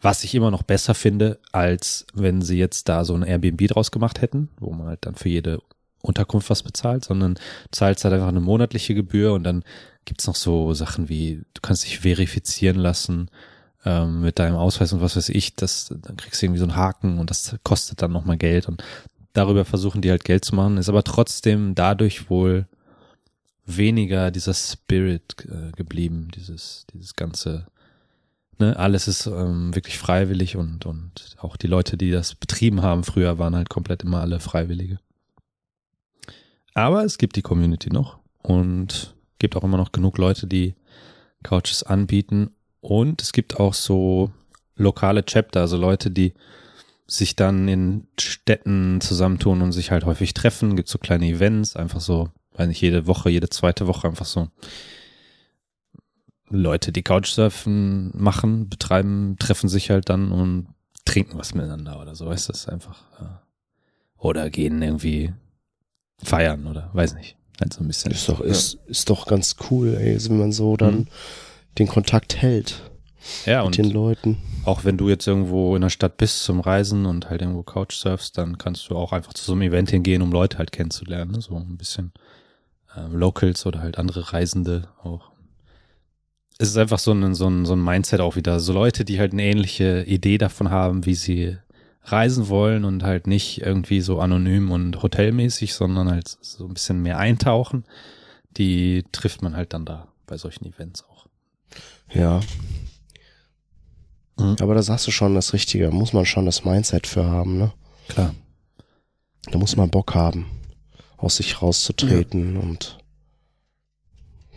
was 0.03 0.25
ich 0.25 0.35
immer 0.35 0.51
noch 0.51 0.63
besser 0.63 0.93
finde, 0.93 1.39
als 1.53 2.07
wenn 2.13 2.43
sie 2.43 2.59
jetzt 2.59 2.91
da 2.91 3.07
so 3.07 3.15
ein 3.15 3.23
Airbnb 3.23 3.67
draus 3.69 3.91
gemacht 3.91 4.21
hätten, 4.21 4.51
wo 4.61 4.71
man 4.73 4.89
halt 4.89 5.07
dann 5.07 5.15
für 5.15 5.31
jede 5.31 5.63
Unterkunft 6.03 6.51
was 6.51 6.63
bezahlt, 6.63 7.03
sondern 7.03 7.39
zahlst 7.71 8.05
halt 8.05 8.13
einfach 8.13 8.29
eine 8.29 8.41
monatliche 8.41 8.95
Gebühr 8.95 9.33
und 9.33 9.45
dann 9.45 9.65
gibt's 10.05 10.27
noch 10.27 10.37
so 10.37 10.75
Sachen 10.75 11.09
wie, 11.09 11.41
du 11.55 11.63
kannst 11.63 11.85
dich 11.85 12.01
verifizieren 12.01 12.77
lassen 12.77 13.31
ähm, 13.85 14.21
mit 14.21 14.39
deinem 14.39 14.57
Ausweis 14.57 14.93
und 14.93 15.01
was 15.01 15.17
weiß 15.17 15.31
ich, 15.31 15.55
das, 15.57 15.95
dann 16.03 16.17
kriegst 16.17 16.41
du 16.41 16.47
irgendwie 16.47 16.59
so 16.59 16.65
einen 16.65 16.77
Haken 16.77 17.19
und 17.19 17.31
das 17.31 17.57
kostet 17.63 18.03
dann 18.03 18.13
nochmal 18.13 18.37
Geld 18.37 18.69
und 18.69 18.83
darüber 19.33 19.65
versuchen 19.65 20.03
die 20.03 20.11
halt 20.11 20.25
Geld 20.25 20.45
zu 20.45 20.55
machen, 20.55 20.77
ist 20.77 20.89
aber 20.89 21.05
trotzdem 21.05 21.75
dadurch 21.75 22.31
wohl 22.31 22.67
weniger 23.65 24.31
dieser 24.31 24.55
Spirit 24.55 25.37
äh, 25.49 25.71
geblieben, 25.73 26.29
dieses, 26.35 26.87
dieses 26.93 27.15
ganze, 27.15 27.67
ne, 28.59 28.77
alles 28.77 29.09
ist 29.09 29.27
ähm, 29.27 29.75
wirklich 29.75 29.99
freiwillig 29.99 30.57
und, 30.57 30.87
und 30.87 31.37
auch 31.39 31.57
die 31.57 31.69
Leute, 31.69 31.97
die 31.97 32.11
das 32.11 32.35
betrieben 32.35 32.83
haben 32.83 33.05
früher, 33.05 33.39
waren 33.39 33.55
halt 33.55 33.71
komplett 33.71 34.03
immer 34.03 34.21
alle 34.21 34.41
Freiwillige. 34.41 34.99
Aber 36.75 37.05
es 37.05 37.19
gibt 37.19 37.37
die 37.37 37.43
Community 37.43 37.91
noch 37.91 38.19
und 38.43 39.15
gibt 39.39 39.57
auch 39.57 39.65
immer 39.65 39.77
noch 39.77 39.93
genug 39.93 40.19
Leute, 40.19 40.47
die 40.47 40.75
Couches 41.43 41.83
anbieten 41.83 42.51
und 42.81 43.23
es 43.23 43.33
gibt 43.33 43.59
auch 43.59 43.75
so 43.75 44.31
lokale 44.77 45.25
Chapter, 45.25 45.61
also 45.61 45.77
Leute, 45.77 46.11
die 46.11 46.33
sich 47.07 47.37
dann 47.37 47.69
in 47.69 48.07
Städten 48.19 49.01
zusammentun 49.01 49.63
und 49.63 49.73
sich 49.73 49.91
halt 49.91 50.05
häufig 50.07 50.33
treffen. 50.33 50.77
Gibt 50.77 50.89
so 50.89 50.99
kleine 50.99 51.27
Events, 51.27 51.77
einfach 51.77 52.01
so, 52.01 52.31
weiß 52.55 52.69
nicht, 52.69 52.81
jede 52.81 53.07
Woche, 53.07 53.31
jede 53.31 53.49
zweite 53.51 53.87
Woche 53.87 54.07
einfach 54.09 54.27
so 54.27 54.49
Leute, 56.49 56.93
die 56.93 57.03
Couchsurfen 57.03 58.11
machen, 58.15 58.69
betreiben, 58.69 59.37
treffen 59.39 59.69
sich 59.69 59.91
halt 59.91 60.09
dann 60.09 60.33
und 60.33 60.69
trinken 61.05 61.39
was 61.39 61.55
miteinander 61.55 62.01
oder 62.01 62.15
so, 62.15 62.27
weißt 62.27 62.49
du, 62.49 62.53
das 62.53 62.63
ist 62.63 62.69
einfach. 62.69 63.03
Oder 64.19 64.51
gehen 64.51 64.83
irgendwie 64.83 65.33
feiern 66.23 66.67
oder 66.67 66.91
weiß 66.93 67.15
nicht. 67.15 67.37
Halt 67.61 67.73
so 67.73 67.81
ein 67.81 67.87
bisschen. 67.87 68.13
Ist 68.13 68.29
doch, 68.29 68.41
ist, 68.41 68.79
ist 68.87 69.11
doch 69.11 69.27
ganz 69.27 69.57
cool, 69.71 69.95
ey, 69.97 70.19
wenn 70.29 70.39
man 70.39 70.53
so 70.53 70.77
dann 70.77 70.95
Mhm. 70.95 71.07
Den 71.79 71.87
Kontakt 71.87 72.37
hält 72.37 72.91
ja, 73.47 73.59
mit 73.59 73.67
und 73.67 73.79
den 73.79 73.91
Leuten. 73.91 74.39
auch 74.65 74.85
wenn 74.85 74.97
du 74.97 75.09
jetzt 75.09 75.27
irgendwo 75.27 75.77
in 75.77 75.83
der 75.83 75.91
Stadt 75.91 76.17
bist 76.17 76.45
zum 76.45 76.61
Reisen 76.61 77.07
und 77.07 77.31
halt 77.31 77.43
irgendwo 77.43 77.63
Couchsurfst, 77.63 78.37
dann 78.37 78.59
kannst 78.59 78.89
du 78.89 78.97
auch 78.97 79.13
einfach 79.13 79.35
zu 79.35 79.45
so 79.45 79.53
einem 79.53 79.63
Event 79.63 79.91
hingehen, 79.91 80.23
um 80.23 80.33
Leute 80.33 80.59
halt 80.59 80.73
kennenzulernen. 80.73 81.33
Ne? 81.33 81.41
So 81.41 81.57
ein 81.57 81.77
bisschen 81.77 82.13
ähm, 82.97 83.17
Locals 83.17 83.67
oder 83.67 83.81
halt 83.81 83.99
andere 83.99 84.33
Reisende 84.33 84.89
auch. 85.03 85.31
Es 86.59 86.69
ist 86.69 86.77
einfach 86.77 86.99
so 86.99 87.13
ein, 87.13 87.35
so, 87.35 87.49
ein, 87.49 87.65
so 87.65 87.75
ein 87.75 87.83
Mindset 87.83 88.21
auch 88.21 88.37
wieder. 88.37 88.61
So 88.61 88.73
Leute, 88.73 89.05
die 89.05 89.19
halt 89.19 89.33
eine 89.33 89.45
ähnliche 89.45 90.05
Idee 90.05 90.37
davon 90.37 90.71
haben, 90.71 91.07
wie 91.07 91.15
sie 91.15 91.57
reisen 92.05 92.49
wollen 92.49 92.85
und 92.85 93.03
halt 93.03 93.27
nicht 93.27 93.63
irgendwie 93.63 94.01
so 94.01 94.21
anonym 94.21 94.71
und 94.71 95.03
hotelmäßig, 95.03 95.75
sondern 95.75 96.11
halt 96.11 96.29
so 96.29 96.67
ein 96.67 96.75
bisschen 96.75 97.03
mehr 97.03 97.19
eintauchen. 97.19 97.85
Die 98.57 99.05
trifft 99.13 99.43
man 99.43 99.57
halt 99.57 99.73
dann 99.73 99.85
da 99.85 100.09
bei 100.27 100.37
solchen 100.37 100.67
Events 100.67 101.05
auch. 101.05 101.10
Ja. 102.13 102.41
Mhm. 104.39 104.57
Aber 104.61 104.75
da 104.75 104.83
sagst 104.83 105.07
du 105.07 105.11
schon 105.11 105.35
das 105.35 105.53
Richtige. 105.53 105.87
Da 105.87 105.91
muss 105.91 106.13
man 106.13 106.27
schon 106.27 106.47
das 106.47 106.65
Mindset 106.65 107.07
für 107.07 107.25
haben, 107.25 107.59
ne? 107.59 107.73
Klar. 108.09 108.35
Da 109.51 109.59
muss 109.59 109.77
man 109.77 109.91
Bock 109.91 110.15
haben, 110.15 110.47
aus 111.17 111.37
sich 111.37 111.63
rauszutreten 111.63 112.57
und 112.57 112.99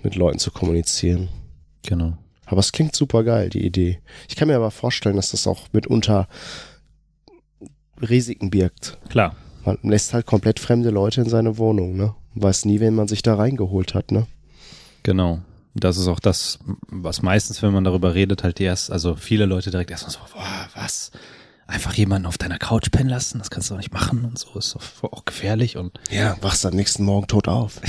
mit 0.03 0.15
Leuten 0.15 0.39
zu 0.39 0.51
kommunizieren. 0.51 1.29
Genau. 1.83 2.17
Aber 2.45 2.59
es 2.59 2.71
klingt 2.71 2.95
super 2.95 3.23
geil, 3.23 3.49
die 3.49 3.65
Idee. 3.65 3.99
Ich 4.27 4.35
kann 4.35 4.47
mir 4.49 4.55
aber 4.55 4.71
vorstellen, 4.71 5.15
dass 5.15 5.31
das 5.31 5.47
auch 5.47 5.67
mitunter 5.71 6.27
Risiken 8.01 8.49
birgt. 8.49 8.97
Klar. 9.09 9.35
Man 9.63 9.77
lässt 9.83 10.13
halt 10.13 10.25
komplett 10.25 10.59
fremde 10.59 10.89
Leute 10.89 11.21
in 11.21 11.29
seine 11.29 11.57
Wohnung, 11.57 11.95
ne? 11.95 12.13
Weiß 12.35 12.65
nie, 12.65 12.79
wen 12.79 12.95
man 12.95 13.07
sich 13.07 13.21
da 13.21 13.35
reingeholt 13.35 13.93
hat, 13.93 14.11
ne? 14.11 14.27
Genau. 15.03 15.41
Das 15.75 15.97
ist 15.97 16.07
auch 16.07 16.19
das, 16.19 16.59
was 16.87 17.21
meistens, 17.23 17.61
wenn 17.63 17.73
man 17.73 17.83
darüber 17.83 18.13
redet, 18.13 18.43
halt 18.43 18.59
erst, 18.59 18.91
also 18.91 19.15
viele 19.15 19.45
Leute 19.45 19.71
direkt 19.71 19.89
erstmal 19.91 20.11
so, 20.11 20.19
boah, 20.33 20.67
was? 20.75 21.11
Einfach 21.65 21.93
jemanden 21.95 22.27
auf 22.27 22.37
deiner 22.37 22.59
Couch 22.59 22.91
pennen 22.91 23.09
lassen, 23.09 23.39
das 23.39 23.49
kannst 23.49 23.69
du 23.69 23.73
doch 23.73 23.79
nicht 23.79 23.93
machen 23.93 24.25
und 24.25 24.37
so, 24.37 24.59
ist 24.59 24.75
doch 24.75 24.81
auch 25.11 25.25
gefährlich 25.25 25.77
und. 25.77 25.99
Ja, 26.11 26.37
wachst 26.41 26.65
am 26.65 26.75
nächsten 26.75 27.03
Morgen 27.05 27.27
tot 27.27 27.47
auf. 27.47 27.81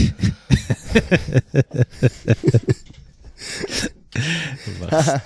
wachst, 4.81 5.21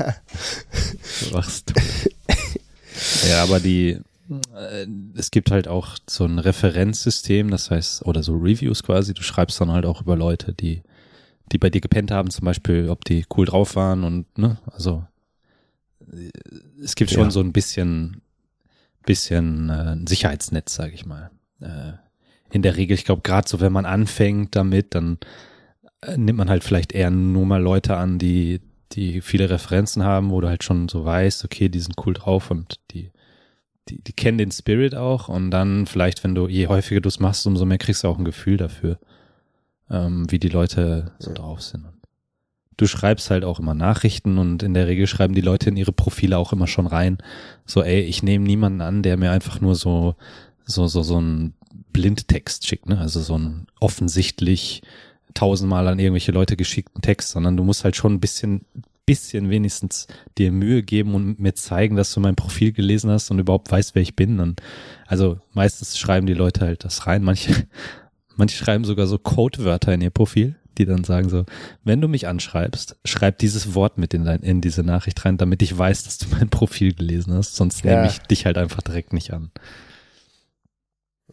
wachst 1.30 1.66
tot. 1.68 1.82
Ja, 3.28 3.42
aber 3.42 3.60
die, 3.60 4.00
äh, 4.30 4.86
es 5.14 5.30
gibt 5.30 5.50
halt 5.50 5.68
auch 5.68 5.96
so 6.08 6.24
ein 6.24 6.38
Referenzsystem, 6.38 7.50
das 7.50 7.70
heißt, 7.70 8.04
oder 8.04 8.22
so 8.22 8.34
Reviews 8.36 8.82
quasi, 8.82 9.14
du 9.14 9.22
schreibst 9.22 9.60
dann 9.60 9.70
halt 9.72 9.86
auch 9.86 10.02
über 10.02 10.16
Leute, 10.16 10.52
die, 10.52 10.82
die 11.52 11.58
bei 11.58 11.70
dir 11.70 11.80
gepennt 11.80 12.10
haben, 12.10 12.30
zum 12.30 12.44
Beispiel, 12.44 12.88
ob 12.88 13.04
die 13.04 13.24
cool 13.36 13.46
drauf 13.46 13.76
waren 13.76 14.04
und, 14.04 14.38
ne, 14.38 14.58
also, 14.66 15.04
äh, 16.12 16.30
es 16.82 16.94
gibt 16.94 17.10
schon 17.10 17.24
Ja. 17.24 17.30
so 17.30 17.40
ein 17.40 17.52
bisschen, 17.52 18.22
bisschen 19.06 19.70
äh, 19.70 19.92
ein 19.92 20.06
Sicherheitsnetz, 20.06 20.74
sage 20.74 20.92
ich 20.94 21.06
mal. 21.06 21.30
Äh, 21.60 21.92
in 22.50 22.62
der 22.62 22.76
Regel, 22.76 22.94
ich 22.94 23.04
glaube, 23.04 23.22
gerade 23.22 23.48
so, 23.48 23.60
wenn 23.60 23.72
man 23.72 23.84
anfängt 23.86 24.56
damit, 24.56 24.94
dann 24.94 25.18
äh, 26.02 26.16
nimmt 26.16 26.38
man 26.38 26.50
halt 26.50 26.64
vielleicht 26.64 26.92
eher 26.92 27.10
nur 27.10 27.46
mal 27.46 27.60
Leute 27.62 27.96
an, 27.96 28.18
die, 28.18 28.60
die 28.92 29.20
viele 29.20 29.50
Referenzen 29.50 30.02
haben, 30.04 30.30
wo 30.30 30.40
du 30.40 30.48
halt 30.48 30.64
schon 30.64 30.88
so 30.88 31.04
weißt, 31.04 31.44
okay, 31.44 31.68
die 31.68 31.80
sind 31.80 31.94
cool 32.06 32.14
drauf 32.14 32.50
und 32.50 32.80
die, 32.92 33.10
die, 33.88 34.02
die 34.02 34.12
kennen 34.12 34.38
den 34.38 34.50
Spirit 34.50 34.94
auch 34.94 35.28
und 35.28 35.50
dann 35.50 35.86
vielleicht, 35.86 36.24
wenn 36.24 36.34
du, 36.34 36.48
je 36.48 36.68
häufiger 36.68 37.00
du 37.00 37.08
es 37.08 37.20
machst, 37.20 37.46
umso 37.46 37.64
mehr 37.66 37.78
kriegst 37.78 38.04
du 38.04 38.08
auch 38.08 38.18
ein 38.18 38.24
Gefühl 38.24 38.56
dafür, 38.56 38.98
ähm, 39.90 40.30
wie 40.30 40.38
die 40.38 40.48
Leute 40.48 41.12
so 41.18 41.32
drauf 41.32 41.62
sind. 41.62 41.84
Du 42.76 42.86
schreibst 42.86 43.30
halt 43.30 43.44
auch 43.44 43.58
immer 43.58 43.74
Nachrichten 43.74 44.38
und 44.38 44.62
in 44.62 44.72
der 44.72 44.86
Regel 44.86 45.08
schreiben 45.08 45.34
die 45.34 45.40
Leute 45.40 45.68
in 45.68 45.76
ihre 45.76 45.92
Profile 45.92 46.38
auch 46.38 46.52
immer 46.52 46.68
schon 46.68 46.86
rein, 46.86 47.18
so, 47.66 47.82
ey, 47.82 48.02
ich 48.02 48.22
nehme 48.22 48.44
niemanden 48.44 48.80
an, 48.80 49.02
der 49.02 49.16
mir 49.16 49.32
einfach 49.32 49.60
nur 49.60 49.74
so, 49.74 50.14
so, 50.64 50.86
so, 50.86 51.02
so 51.02 51.20
ein 51.20 51.54
Blindtext 51.92 52.66
schickt, 52.66 52.88
ne? 52.88 52.98
Also 52.98 53.20
so 53.20 53.36
ein 53.36 53.66
offensichtlich 53.80 54.82
tausendmal 55.34 55.88
an 55.88 55.98
irgendwelche 55.98 56.32
Leute 56.32 56.56
geschickten 56.56 57.02
Text, 57.02 57.30
sondern 57.30 57.56
du 57.56 57.64
musst 57.64 57.84
halt 57.84 57.96
schon 57.96 58.14
ein 58.14 58.20
bisschen, 58.20 58.64
bisschen 59.06 59.50
wenigstens 59.50 60.06
dir 60.36 60.52
Mühe 60.52 60.82
geben 60.82 61.14
und 61.14 61.40
mir 61.40 61.54
zeigen, 61.54 61.96
dass 61.96 62.12
du 62.12 62.20
mein 62.20 62.36
Profil 62.36 62.72
gelesen 62.72 63.10
hast 63.10 63.30
und 63.30 63.38
überhaupt 63.38 63.70
weißt, 63.70 63.94
wer 63.94 64.02
ich 64.02 64.16
bin. 64.16 64.38
Und 64.38 64.60
also 65.06 65.40
meistens 65.52 65.98
schreiben 65.98 66.26
die 66.26 66.34
Leute 66.34 66.60
halt 66.60 66.84
das 66.84 67.06
rein. 67.06 67.22
Manche, 67.22 67.66
manche 68.38 68.56
schreiben 68.56 68.84
sogar 68.84 69.06
so 69.06 69.18
Codewörter 69.18 69.92
in 69.92 70.00
ihr 70.00 70.10
Profil, 70.10 70.56
die 70.78 70.86
dann 70.86 71.04
sagen 71.04 71.28
so, 71.28 71.44
wenn 71.84 72.00
du 72.00 72.08
mich 72.08 72.26
anschreibst, 72.26 72.96
schreib 73.04 73.38
dieses 73.38 73.74
Wort 73.74 73.98
mit 73.98 74.14
in, 74.14 74.24
dein, 74.24 74.40
in 74.40 74.60
diese 74.60 74.82
Nachricht 74.82 75.24
rein, 75.24 75.36
damit 75.36 75.60
ich 75.62 75.76
weiß, 75.76 76.04
dass 76.04 76.18
du 76.18 76.28
mein 76.30 76.48
Profil 76.48 76.94
gelesen 76.94 77.34
hast. 77.34 77.56
Sonst 77.56 77.84
Ja. 77.84 77.96
nehme 77.96 78.06
ich 78.06 78.18
dich 78.20 78.46
halt 78.46 78.56
einfach 78.56 78.80
direkt 78.80 79.12
nicht 79.12 79.32
an. 79.32 79.50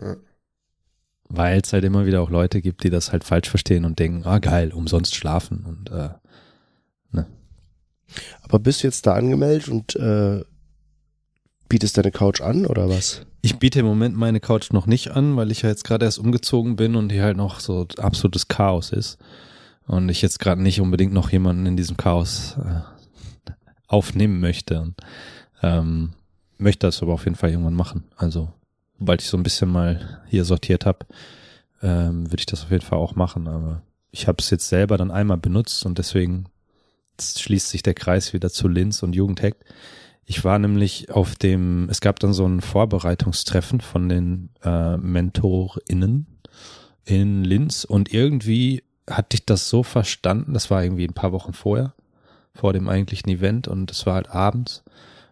Ja. 0.01 0.15
Weil 1.29 1.61
es 1.61 1.73
halt 1.73 1.83
immer 1.85 2.05
wieder 2.05 2.21
auch 2.21 2.29
Leute 2.29 2.61
gibt, 2.61 2.83
die 2.83 2.89
das 2.89 3.11
halt 3.11 3.23
falsch 3.23 3.49
verstehen 3.49 3.85
und 3.85 3.97
denken, 3.99 4.23
ah 4.25 4.39
geil, 4.39 4.73
umsonst 4.73 5.15
schlafen 5.15 5.65
und 5.65 5.91
äh, 5.91 6.09
Aber 8.43 8.59
bist 8.59 8.83
du 8.83 8.87
jetzt 8.87 9.07
da 9.07 9.13
angemeldet 9.13 9.67
und 9.67 9.95
äh, 9.95 10.43
bietest 11.69 11.97
deine 11.97 12.11
Couch 12.11 12.41
an 12.41 12.65
oder 12.65 12.89
was? 12.89 13.21
Ich 13.41 13.57
biete 13.57 13.79
im 13.79 13.85
Moment 13.85 14.15
meine 14.15 14.39
Couch 14.39 14.71
noch 14.71 14.87
nicht 14.87 15.11
an, 15.11 15.35
weil 15.35 15.51
ich 15.51 15.61
ja 15.61 15.69
jetzt 15.69 15.83
gerade 15.83 16.05
erst 16.05 16.19
umgezogen 16.19 16.75
bin 16.75 16.95
und 16.95 17.11
hier 17.11 17.23
halt 17.23 17.37
noch 17.37 17.59
so 17.59 17.87
absolutes 17.97 18.47
Chaos 18.47 18.91
ist. 18.91 19.17
Und 19.87 20.09
ich 20.09 20.21
jetzt 20.21 20.39
gerade 20.39 20.61
nicht 20.61 20.81
unbedingt 20.81 21.13
noch 21.13 21.29
jemanden 21.29 21.67
in 21.67 21.77
diesem 21.77 21.95
Chaos 21.95 22.55
äh, 22.57 23.51
aufnehmen 23.87 24.39
möchte. 24.39 24.81
Und, 24.81 24.95
ähm, 25.61 26.13
möchte 26.57 26.87
das 26.87 27.01
aber 27.01 27.13
auf 27.13 27.25
jeden 27.25 27.35
Fall 27.35 27.51
irgendwann 27.51 27.75
machen. 27.75 28.05
Also, 28.15 28.51
sobald 28.97 29.21
ich 29.21 29.27
so 29.27 29.37
ein 29.37 29.43
bisschen 29.43 29.69
mal 29.69 30.21
hier 30.27 30.45
sortiert 30.45 30.85
habe, 30.85 31.05
ähm, 31.81 32.25
würde 32.31 32.39
ich 32.39 32.45
das 32.45 32.63
auf 32.63 32.71
jeden 32.71 32.85
Fall 32.85 32.97
auch 32.97 33.15
machen. 33.15 33.47
Aber 33.47 33.81
ich 34.11 34.27
habe 34.27 34.37
es 34.39 34.49
jetzt 34.49 34.69
selber 34.69 34.97
dann 34.97 35.11
einmal 35.11 35.37
benutzt 35.37 35.85
und 35.85 35.97
deswegen 35.97 36.45
schließt 37.21 37.69
sich 37.69 37.83
der 37.83 37.93
Kreis 37.93 38.33
wieder 38.33 38.49
zu 38.49 38.67
Linz 38.67 39.03
und 39.03 39.13
Jugendhack. 39.13 39.55
Ich 40.25 40.43
war 40.43 40.57
nämlich 40.57 41.11
auf 41.11 41.35
dem, 41.35 41.87
es 41.89 42.01
gab 42.01 42.19
dann 42.19 42.33
so 42.33 42.45
ein 42.47 42.61
Vorbereitungstreffen 42.61 43.79
von 43.79 44.09
den 44.09 44.49
äh, 44.63 44.97
MentorInnen 44.97 46.25
in 47.05 47.43
Linz 47.43 47.83
und 47.83 48.11
irgendwie 48.11 48.83
hatte 49.07 49.35
ich 49.35 49.45
das 49.45 49.69
so 49.69 49.83
verstanden, 49.83 50.53
das 50.53 50.71
war 50.71 50.83
irgendwie 50.83 51.05
ein 51.05 51.13
paar 51.13 51.31
Wochen 51.31 51.53
vorher, 51.53 51.93
vor 52.55 52.73
dem 52.73 52.89
eigentlichen 52.89 53.29
Event 53.29 53.67
und 53.67 53.91
es 53.91 54.07
war 54.07 54.15
halt 54.15 54.31
abends 54.31 54.83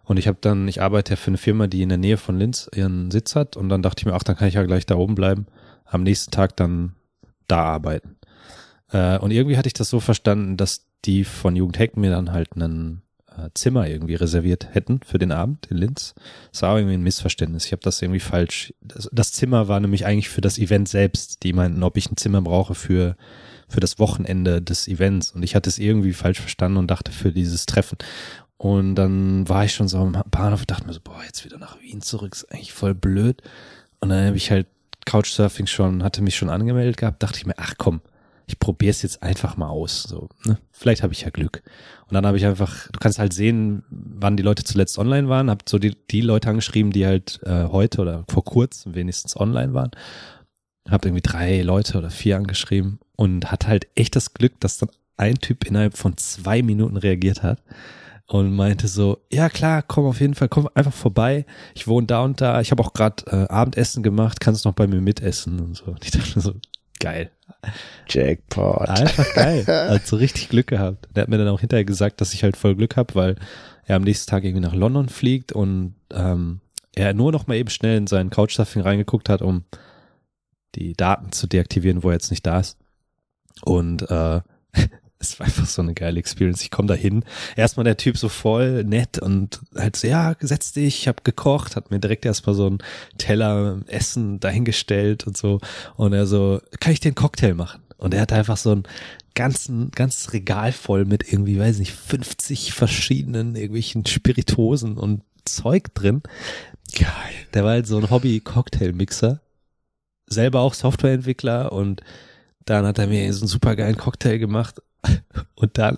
und 0.04 0.18
ich 0.18 0.28
habe 0.28 0.38
dann, 0.42 0.68
ich 0.68 0.82
arbeite 0.82 1.12
ja 1.12 1.16
für 1.16 1.30
eine 1.30 1.38
Firma, 1.38 1.68
die 1.68 1.82
in 1.82 1.90
der 1.90 1.98
Nähe 1.98 2.18
von 2.18 2.38
Linz 2.38 2.70
ihren 2.76 3.10
Sitz 3.10 3.36
hat 3.36 3.58
und 3.58 3.70
dann 3.70 3.82
dachte 3.82 4.02
ich 4.02 4.06
mir, 4.06 4.14
ach, 4.14 4.24
dann 4.24 4.36
kann 4.36 4.48
ich 4.48 4.56
ja 4.56 4.64
gleich 4.64 4.86
da 4.86 4.96
oben 4.96 5.16
bleiben, 5.16 5.48
am 5.86 6.04
nächsten 6.04 6.32
Tag 6.32 6.56
dann 6.58 6.94
da 7.48 7.64
arbeiten. 7.64 8.18
Äh, 8.92 9.18
und 9.18 9.32
irgendwie 9.32 9.58
hatte 9.58 9.68
ich 9.68 9.74
das 9.74 9.90
so 9.90 10.00
verstanden, 10.00 10.58
dass 10.58 10.86
die 11.06 11.24
von 11.24 11.56
Jugendhack 11.56 11.98
mir 11.98 12.12
dann 12.12 12.32
halt 12.32 12.50
einen 12.56 13.02
Zimmer 13.54 13.88
irgendwie 13.88 14.16
reserviert 14.16 14.68
hätten 14.74 15.02
für 15.06 15.20
den 15.20 15.32
Abend 15.32 15.68
in 15.68 15.78
Linz. 15.78 16.16
Das 16.52 16.62
war 16.64 16.78
irgendwie 16.78 16.96
ein 16.96 17.04
Missverständnis. 17.04 17.66
Ich 17.66 17.72
habe 17.72 17.82
das 17.82 18.02
irgendwie 18.02 18.20
falsch. 18.20 18.74
Das, 18.82 19.10
das 19.12 19.34
Zimmer 19.34 19.68
war 19.68 19.80
nämlich 19.80 20.06
eigentlich 20.06 20.30
für 20.30 20.42
das 20.42 20.58
Event 20.58 20.88
selbst. 20.88 21.44
Die 21.44 21.54
meinten, 21.54 21.84
ob 21.84 21.98
ich 21.98 22.12
ein 22.12 22.18
Zimmer 22.18 22.42
brauche 22.42 22.76
für 22.76 23.16
für 23.74 23.80
das 23.80 23.98
Wochenende 23.98 24.62
des 24.62 24.88
Events. 24.88 25.32
Und 25.32 25.44
ich 25.44 25.56
hatte 25.56 25.70
es 25.70 25.80
irgendwie 25.80 26.14
falsch 26.14 26.40
verstanden 26.40 26.78
und 26.78 26.92
dachte 26.92 27.12
für 27.12 27.32
dieses 27.32 27.66
Treffen. 27.66 27.98
Und 28.58 28.96
dann 28.96 29.50
war 29.50 29.66
ich 29.66 29.74
schon 29.74 29.88
so 29.88 29.98
am 29.98 30.12
Bahnhof 30.30 30.62
und 30.62 30.72
dachte 30.72 30.86
mir 30.86 30.94
so, 30.94 31.02
boah, 31.04 31.22
jetzt 31.26 31.44
wieder 31.44 31.58
nach 31.58 31.82
Wien 31.82 32.02
zurück, 32.02 32.34
ist 32.34 32.52
eigentlich 32.52 32.72
voll 32.72 32.94
blöd. 32.94 33.42
Und 34.00 34.10
dann 34.10 34.28
habe 34.28 34.38
ich 34.38 34.52
halt 34.52 34.68
Couchsurfing 35.06 35.68
schon, 35.68 36.04
hatte 36.04 36.22
mich 36.22 36.38
schon 36.38 36.50
angemeldet 36.50 36.98
gehabt, 36.98 37.24
dachte 37.24 37.38
ich 37.38 37.46
mir, 37.46 37.56
ach 37.58 37.74
komm, 37.78 38.02
ich 38.46 38.60
probiere 38.60 38.92
es 38.92 39.02
jetzt 39.02 39.24
einfach 39.24 39.58
mal 39.58 39.70
aus. 39.70 40.04
So, 40.04 40.30
ne? 40.46 40.58
Vielleicht 40.72 41.04
habe 41.04 41.14
ich 41.14 41.22
ja 41.22 41.30
Glück. 41.30 41.64
Und 42.08 42.14
dann 42.14 42.26
habe 42.26 42.38
ich 42.38 42.46
einfach, 42.46 42.90
du 42.92 43.00
kannst 43.00 43.20
halt 43.20 43.34
sehen, 43.34 43.84
wann 43.90 44.38
die 44.38 44.44
Leute 44.44 44.64
zuletzt 44.64 44.98
online 44.98 45.30
waren, 45.30 45.50
hab 45.50 45.68
so 45.68 45.80
die, 45.80 45.96
die 46.12 46.22
Leute 46.22 46.50
angeschrieben, 46.50 46.92
die 46.92 47.06
halt 47.06 47.40
äh, 47.44 47.66
heute 47.66 48.02
oder 48.02 48.26
vor 48.30 48.44
kurzem 48.44 48.96
wenigstens 48.96 49.40
online 49.40 49.74
waren. 49.74 49.92
Hab 50.90 51.06
irgendwie 51.06 51.22
drei 51.22 51.62
Leute 51.62 51.98
oder 51.98 52.10
vier 52.10 52.38
angeschrieben 52.38 53.00
und 53.16 53.52
hatte 53.52 53.68
halt 53.68 53.88
echt 53.96 54.16
das 54.16 54.34
Glück, 54.34 54.60
dass 54.60 54.78
dann 54.78 54.90
ein 55.16 55.36
Typ 55.36 55.66
innerhalb 55.66 55.98
von 55.98 56.18
zwei 56.18 56.62
Minuten 56.62 56.98
reagiert 56.98 57.44
hat 57.44 57.60
und 58.28 58.56
meinte 58.56 58.88
so, 58.88 59.20
ja 59.32 59.50
klar, 59.50 59.82
komm 59.82 60.06
auf 60.06 60.20
jeden 60.20 60.34
Fall, 60.34 60.50
komm 60.50 60.68
einfach 60.74 60.94
vorbei. 60.94 61.46
Ich 61.76 61.88
wohne 61.88 62.08
da 62.08 62.24
und 62.24 62.42
da. 62.42 62.62
Ich 62.62 62.72
habe 62.72 62.84
auch 62.84 62.94
gerade 62.94 63.24
äh, 63.28 63.48
Abendessen 63.52 64.04
gemacht, 64.04 64.40
kannst 64.40 64.66
noch 64.66 64.74
bei 64.74 64.88
mir 64.88 65.02
mitessen 65.02 65.60
und 65.60 65.76
so. 65.76 65.86
Und 65.86 66.04
ich 66.04 66.12
dachte 66.12 66.40
so, 66.40 66.54
geil. 67.04 67.32
Jackpot. 68.08 68.88
Einfach 68.88 69.34
geil. 69.34 69.66
Hat 69.68 70.08
so 70.08 70.16
richtig 70.16 70.48
Glück 70.50 70.68
gehabt. 70.68 71.10
Der 71.14 71.24
hat 71.24 71.30
mir 71.30 71.38
dann 71.38 71.50
auch 71.50 71.60
hinterher 71.60 71.84
gesagt, 71.84 72.22
dass 72.22 72.34
ich 72.34 72.44
halt 72.44 72.56
voll 72.56 72.76
Glück 72.76 72.96
habe, 72.96 73.14
weil 73.16 73.36
er 73.86 73.98
am 73.98 74.04
nächsten 74.04 74.30
Tag 74.30 74.46
irgendwie 74.46 74.66
nach 74.66 74.74
London 74.74 75.10
fliegt 75.10 75.52
und 75.52 75.96
ähm, 76.12 76.62
er 76.96 77.14
nur 77.14 77.34
noch 77.34 77.48
mal 77.48 77.56
eben 77.56 77.70
schnell 77.70 77.98
in 77.98 78.08
seinen 78.08 78.30
Couchsurfing 78.30 78.82
reingeguckt 78.82 79.28
hat, 79.28 79.42
um 79.42 79.66
die 80.76 80.94
Daten 80.94 81.34
zu 81.34 81.46
deaktivieren, 81.46 82.04
wo 82.04 82.10
er 82.10 82.14
jetzt 82.14 82.32
nicht 82.32 82.46
da 82.46 82.60
ist. 82.62 82.78
Und 83.64 84.10
äh, 84.10 84.42
es 85.24 85.40
war 85.40 85.48
einfach 85.48 85.66
so 85.66 85.82
eine 85.82 85.94
geile 85.94 86.20
Experience. 86.20 86.62
Ich 86.62 86.72
komme 86.72 86.88
da 86.88 86.94
hin. 86.94 87.24
Erstmal 87.56 87.86
der 87.86 87.98
Typ 87.98 88.18
so 88.18 88.30
voll 88.30 88.84
nett 88.84 89.18
und 89.20 89.62
halt 89.76 89.96
so, 89.96 90.08
ja, 90.08 90.36
setz 90.40 90.74
dich, 90.74 91.00
ich 91.00 91.08
habe 91.08 91.24
gekocht, 91.24 91.76
hat 91.76 91.92
mir 91.92 92.00
direkt 92.00 92.26
erstmal 92.26 92.56
so 92.56 92.68
einen 92.68 92.80
Teller 93.18 93.80
Essen 93.88 94.40
dahingestellt 94.40 95.26
und 95.26 95.38
so. 95.38 95.60
Und 95.96 96.14
er 96.14 96.28
so, 96.28 96.62
kann 96.80 96.94
ich 96.94 97.00
dir 97.00 97.10
einen 97.10 97.16
Cocktail 97.16 97.54
machen? 97.54 97.82
Und 97.98 98.14
er 98.14 98.22
hat 98.22 98.34
einfach 98.34 98.58
so 98.58 98.76
ein 98.76 98.84
ganzen, 99.34 99.92
ganzes 99.92 100.34
Regal 100.34 100.72
voll 100.74 101.06
mit 101.06 101.32
irgendwie, 101.32 101.58
weiß 101.58 101.80
nicht, 101.80 101.94
50 101.94 102.74
verschiedenen 102.74 103.56
irgendwelchen 103.56 104.06
Spiritosen 104.06 104.98
und 104.98 105.22
Zeug 105.46 105.94
drin. 105.96 106.22
Geil. 106.94 107.08
Der 107.54 107.64
war 107.64 107.72
halt 107.72 107.88
so 107.88 107.98
ein 107.98 108.10
Hobby-Cocktail-Mixer. 108.10 109.42
Selber 110.28 110.62
auch 110.62 110.74
Softwareentwickler 110.74 111.72
und 111.72 112.02
dann 112.66 112.86
hat 112.86 112.98
er 112.98 113.08
mir 113.08 113.32
so 113.34 113.42
einen 113.42 113.48
super 113.48 113.76
geilen 113.76 113.98
Cocktail 113.98 114.38
gemacht 114.38 114.82
und 115.56 115.78
dann 115.78 115.98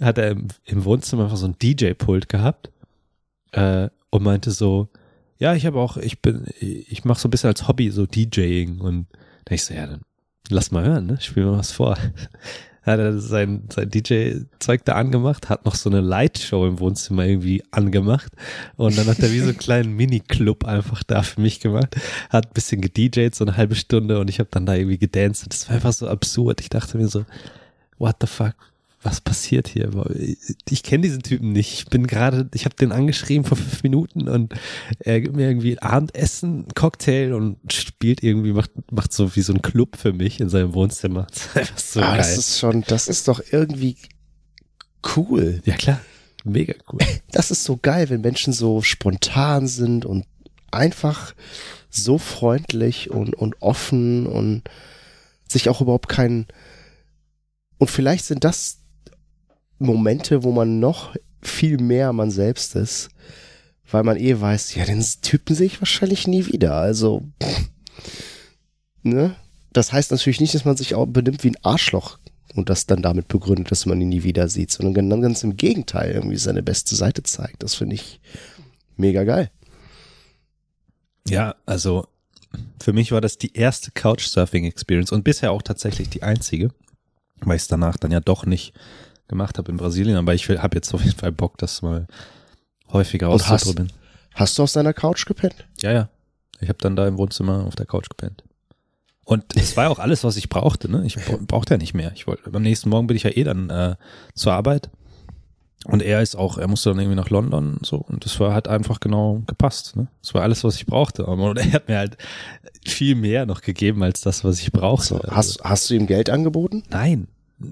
hat 0.00 0.18
er 0.18 0.30
im, 0.30 0.48
im 0.64 0.84
Wohnzimmer 0.84 1.24
einfach 1.24 1.36
so 1.36 1.46
ein 1.46 1.56
DJ-Pult 1.60 2.28
gehabt 2.28 2.70
äh, 3.52 3.88
und 4.10 4.22
meinte 4.22 4.50
so, 4.50 4.88
ja, 5.38 5.54
ich 5.54 5.66
habe 5.66 5.80
auch, 5.80 5.96
ich 5.96 6.20
bin, 6.20 6.44
ich 6.60 7.04
mache 7.04 7.20
so 7.20 7.28
ein 7.28 7.30
bisschen 7.30 7.48
als 7.48 7.66
Hobby 7.66 7.90
so 7.90 8.06
DJing 8.06 8.80
und 8.80 9.06
da 9.44 9.54
ich 9.54 9.64
so, 9.64 9.74
ja, 9.74 9.86
dann 9.86 10.02
lass 10.48 10.70
mal 10.70 10.84
hören, 10.84 11.06
ne? 11.06 11.20
Spiel 11.20 11.44
mal 11.44 11.58
was 11.58 11.72
vor. 11.72 11.96
Hat 12.82 12.98
er 12.98 13.18
sein, 13.18 13.64
sein 13.72 13.90
DJ-Zeug 13.90 14.84
da 14.84 14.94
angemacht, 14.94 15.48
hat 15.48 15.64
noch 15.64 15.76
so 15.76 15.88
eine 15.88 16.00
Lightshow 16.00 16.66
im 16.66 16.80
Wohnzimmer 16.80 17.24
irgendwie 17.24 17.62
angemacht 17.70 18.32
und 18.74 18.98
dann 18.98 19.06
hat 19.06 19.20
er 19.20 19.30
wie 19.30 19.38
so 19.38 19.50
einen 19.50 19.58
kleinen 19.58 19.94
Mini-Club 19.94 20.64
einfach 20.64 21.04
da 21.04 21.22
für 21.22 21.40
mich 21.40 21.60
gemacht, 21.60 21.94
hat 22.28 22.46
ein 22.46 22.52
bisschen 22.54 22.80
gedjed, 22.80 23.36
so 23.36 23.44
eine 23.44 23.56
halbe 23.56 23.76
Stunde 23.76 24.18
und 24.18 24.28
ich 24.28 24.40
habe 24.40 24.48
dann 24.50 24.66
da 24.66 24.74
irgendwie 24.74 24.98
gedanced. 24.98 25.52
Das 25.52 25.68
war 25.68 25.76
einfach 25.76 25.92
so 25.92 26.08
absurd. 26.08 26.60
Ich 26.60 26.70
dachte 26.70 26.98
mir 26.98 27.06
so, 27.06 27.24
what 27.98 28.16
the 28.20 28.26
fuck? 28.26 28.54
was 29.02 29.20
passiert 29.20 29.68
hier? 29.68 29.90
Ich 30.68 30.82
kenne 30.82 31.02
diesen 31.02 31.22
Typen 31.22 31.52
nicht. 31.52 31.72
Ich 31.72 31.86
bin 31.86 32.06
gerade, 32.06 32.48
ich 32.54 32.64
habe 32.64 32.76
den 32.76 32.92
angeschrieben 32.92 33.44
vor 33.44 33.56
fünf 33.56 33.82
Minuten 33.82 34.28
und 34.28 34.54
er 35.00 35.20
gibt 35.20 35.34
mir 35.34 35.48
irgendwie 35.48 35.78
Abendessen, 35.80 36.66
Cocktail 36.74 37.32
und 37.32 37.58
spielt 37.72 38.22
irgendwie, 38.22 38.52
macht, 38.52 38.70
macht 38.90 39.12
so 39.12 39.34
wie 39.34 39.42
so 39.42 39.52
ein 39.52 39.62
Club 39.62 39.96
für 39.96 40.12
mich 40.12 40.40
in 40.40 40.48
seinem 40.48 40.74
Wohnzimmer. 40.74 41.26
Das 41.54 41.70
ist 41.70 41.92
so 41.92 42.00
ah, 42.00 42.10
geil. 42.10 42.18
Das 42.18 42.38
ist 42.38 42.58
schon, 42.58 42.82
das 42.82 43.08
ist 43.08 43.28
doch 43.28 43.40
irgendwie 43.50 43.96
cool. 45.16 45.60
Ja 45.64 45.74
klar, 45.74 46.00
mega 46.44 46.74
cool. 46.92 47.00
Das 47.32 47.50
ist 47.50 47.64
so 47.64 47.78
geil, 47.80 48.08
wenn 48.10 48.20
Menschen 48.20 48.52
so 48.52 48.82
spontan 48.82 49.66
sind 49.66 50.04
und 50.04 50.24
einfach 50.70 51.34
so 51.90 52.18
freundlich 52.18 53.10
und, 53.10 53.34
und 53.34 53.60
offen 53.60 54.26
und 54.26 54.62
sich 55.48 55.68
auch 55.68 55.80
überhaupt 55.80 56.08
keinen, 56.08 56.46
und 57.82 57.90
vielleicht 57.90 58.26
sind 58.26 58.44
das 58.44 58.78
Momente, 59.80 60.44
wo 60.44 60.52
man 60.52 60.78
noch 60.78 61.16
viel 61.42 61.78
mehr 61.78 62.12
man 62.12 62.30
selbst 62.30 62.76
ist, 62.76 63.08
weil 63.90 64.04
man 64.04 64.16
eh 64.16 64.40
weiß, 64.40 64.76
ja, 64.76 64.84
den 64.84 65.04
Typen 65.20 65.56
sehe 65.56 65.66
ich 65.66 65.80
wahrscheinlich 65.80 66.28
nie 66.28 66.46
wieder. 66.46 66.76
Also, 66.76 67.24
ne? 69.02 69.34
Das 69.72 69.92
heißt 69.92 70.12
natürlich 70.12 70.40
nicht, 70.40 70.54
dass 70.54 70.64
man 70.64 70.76
sich 70.76 70.94
auch 70.94 71.06
benimmt 71.06 71.42
wie 71.42 71.48
ein 71.48 71.64
Arschloch 71.64 72.20
und 72.54 72.70
das 72.70 72.86
dann 72.86 73.02
damit 73.02 73.26
begründet, 73.26 73.72
dass 73.72 73.84
man 73.84 74.00
ihn 74.00 74.10
nie 74.10 74.22
wieder 74.22 74.48
sieht, 74.48 74.70
sondern 74.70 75.20
ganz, 75.20 75.42
im 75.42 75.56
Gegenteil 75.56 76.12
irgendwie 76.12 76.36
seine 76.36 76.62
beste 76.62 76.94
Seite 76.94 77.24
zeigt. 77.24 77.64
Das 77.64 77.74
finde 77.74 77.96
ich 77.96 78.20
mega 78.96 79.24
geil. 79.24 79.50
Ja, 81.26 81.56
also 81.66 82.06
für 82.80 82.92
mich 82.92 83.10
war 83.10 83.20
das 83.20 83.38
die 83.38 83.54
erste 83.56 83.90
Couchsurfing-Experience 83.90 85.10
und 85.10 85.24
bisher 85.24 85.50
auch 85.50 85.62
tatsächlich 85.62 86.10
die 86.10 86.22
einzige, 86.22 86.70
weil 87.44 87.56
ich 87.56 87.62
es 87.62 87.68
danach 87.68 87.96
dann 87.96 88.10
ja 88.10 88.20
doch 88.20 88.46
nicht 88.46 88.74
gemacht 89.28 89.58
habe 89.58 89.70
in 89.70 89.78
Brasilien, 89.78 90.16
aber 90.16 90.34
ich 90.34 90.48
habe 90.48 90.76
jetzt 90.76 90.92
auf 90.94 91.04
jeden 91.04 91.18
Fall 91.18 91.32
Bock, 91.32 91.58
das 91.58 91.82
mal 91.82 92.06
häufiger 92.92 93.28
auszuprobieren. 93.28 93.92
Hast, 94.32 94.40
hast 94.40 94.58
du 94.58 94.62
auf 94.64 94.72
deiner 94.72 94.92
Couch 94.92 95.24
gepennt? 95.26 95.66
Ja, 95.80 95.92
ja. 95.92 96.08
Ich 96.60 96.68
habe 96.68 96.78
dann 96.80 96.96
da 96.96 97.06
im 97.08 97.18
Wohnzimmer 97.18 97.64
auf 97.64 97.74
der 97.74 97.86
Couch 97.86 98.08
gepennt. 98.08 98.44
Und 99.24 99.56
es 99.56 99.76
war 99.76 99.90
auch 99.90 99.98
alles, 99.98 100.24
was 100.24 100.36
ich 100.36 100.48
brauchte. 100.48 100.90
Ne? 100.90 101.04
Ich 101.06 101.16
brauchte 101.16 101.74
ja 101.74 101.78
nicht 101.78 101.94
mehr. 101.94 102.12
Ich 102.14 102.26
wollte, 102.26 102.50
beim 102.50 102.62
nächsten 102.62 102.88
Morgen 102.88 103.06
bin 103.06 103.16
ich 103.16 103.22
ja 103.22 103.30
eh 103.30 103.44
dann 103.44 103.70
äh, 103.70 103.96
zur 104.34 104.52
Arbeit. 104.52 104.90
Und 105.84 106.02
er 106.02 106.22
ist 106.22 106.36
auch, 106.36 106.58
er 106.58 106.68
musste 106.68 106.90
dann 106.90 107.00
irgendwie 107.00 107.16
nach 107.16 107.30
London 107.30 107.74
und 107.74 107.86
so. 107.86 107.96
Und 107.96 108.24
das 108.24 108.38
war 108.38 108.54
halt 108.54 108.68
einfach 108.68 109.00
genau 109.00 109.42
gepasst. 109.46 109.96
Ne? 109.96 110.06
Das 110.20 110.32
war 110.32 110.42
alles, 110.42 110.62
was 110.62 110.76
ich 110.76 110.86
brauchte. 110.86 111.26
Und 111.26 111.58
er 111.58 111.72
hat 111.72 111.88
mir 111.88 111.98
halt 111.98 112.16
viel 112.84 113.16
mehr 113.16 113.46
noch 113.46 113.62
gegeben 113.62 114.02
als 114.02 114.20
das, 114.20 114.44
was 114.44 114.60
ich 114.60 114.70
brauchte. 114.70 115.08
So, 115.08 115.20
hast, 115.28 115.64
hast 115.64 115.90
du 115.90 115.94
ihm 115.94 116.06
Geld 116.06 116.30
angeboten? 116.30 116.84
Nein 116.90 117.26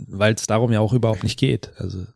weil 0.09 0.35
es 0.35 0.47
darum 0.47 0.73
ja 0.73 0.81
auch 0.81 0.93
überhaupt 0.93 1.23
nicht 1.23 1.39
geht. 1.39 1.73
Also 1.77 2.07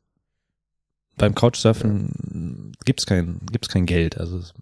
beim 1.16 1.34
Couchsurfen 1.34 2.72
ja. 2.72 2.80
gibt's 2.84 3.06
kein 3.06 3.40
gibt's 3.50 3.68
kein 3.68 3.86
Geld, 3.86 4.18
also 4.18 4.38
es 4.38 4.54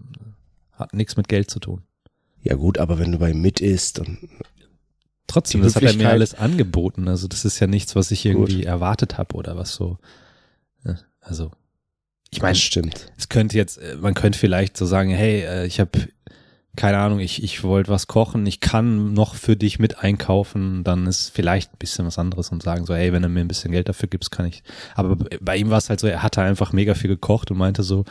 hat 0.72 0.94
nichts 0.94 1.16
mit 1.16 1.28
Geld 1.28 1.50
zu 1.50 1.60
tun. 1.60 1.82
Ja 2.42 2.56
gut, 2.56 2.78
aber 2.78 2.98
wenn 2.98 3.12
du 3.12 3.18
bei 3.18 3.34
mit 3.34 3.60
isst 3.60 3.98
und 4.00 4.18
trotzdem, 5.26 5.62
das 5.62 5.76
hat 5.76 5.84
er 5.84 5.94
mir 5.94 6.10
alles 6.10 6.34
angeboten. 6.34 7.08
Also 7.08 7.28
das 7.28 7.44
ist 7.44 7.60
ja 7.60 7.66
nichts, 7.66 7.94
was 7.94 8.10
ich 8.10 8.26
irgendwie 8.26 8.56
gut. 8.56 8.64
erwartet 8.64 9.16
habe 9.16 9.34
oder 9.36 9.56
was 9.56 9.74
so. 9.74 9.98
Also 11.22 11.50
ich 12.30 12.42
meine, 12.42 12.54
stimmt. 12.54 13.12
Es 13.16 13.28
könnte 13.28 13.56
jetzt, 13.56 13.80
man 14.00 14.14
könnte 14.14 14.38
vielleicht 14.38 14.76
so 14.76 14.86
sagen, 14.86 15.10
hey, 15.10 15.42
äh, 15.42 15.66
ich 15.66 15.80
habe 15.80 15.90
keine 16.74 16.96
Ahnung, 16.98 17.20
ich, 17.20 17.42
ich 17.42 17.62
wollte 17.64 17.90
was 17.90 18.06
kochen, 18.06 18.46
ich 18.46 18.60
kann 18.60 19.12
noch 19.12 19.34
für 19.34 19.56
dich 19.56 19.78
mit 19.78 19.98
einkaufen, 19.98 20.84
dann 20.84 21.06
ist 21.06 21.28
vielleicht 21.28 21.74
ein 21.74 21.78
bisschen 21.78 22.06
was 22.06 22.18
anderes 22.18 22.50
und 22.50 22.62
sagen 22.62 22.86
so, 22.86 22.94
hey, 22.94 23.12
wenn 23.12 23.22
du 23.22 23.28
mir 23.28 23.40
ein 23.40 23.48
bisschen 23.48 23.72
Geld 23.72 23.90
dafür 23.90 24.08
gibst, 24.08 24.30
kann 24.30 24.46
ich. 24.46 24.62
Aber 24.94 25.16
bei 25.40 25.58
ihm 25.58 25.68
war 25.68 25.76
es 25.76 25.90
halt 25.90 26.00
so, 26.00 26.06
er 26.06 26.22
hatte 26.22 26.40
einfach 26.40 26.72
mega 26.72 26.94
viel 26.94 27.08
gekocht 27.08 27.50
und 27.50 27.58
meinte 27.58 27.82
so, 27.82 28.06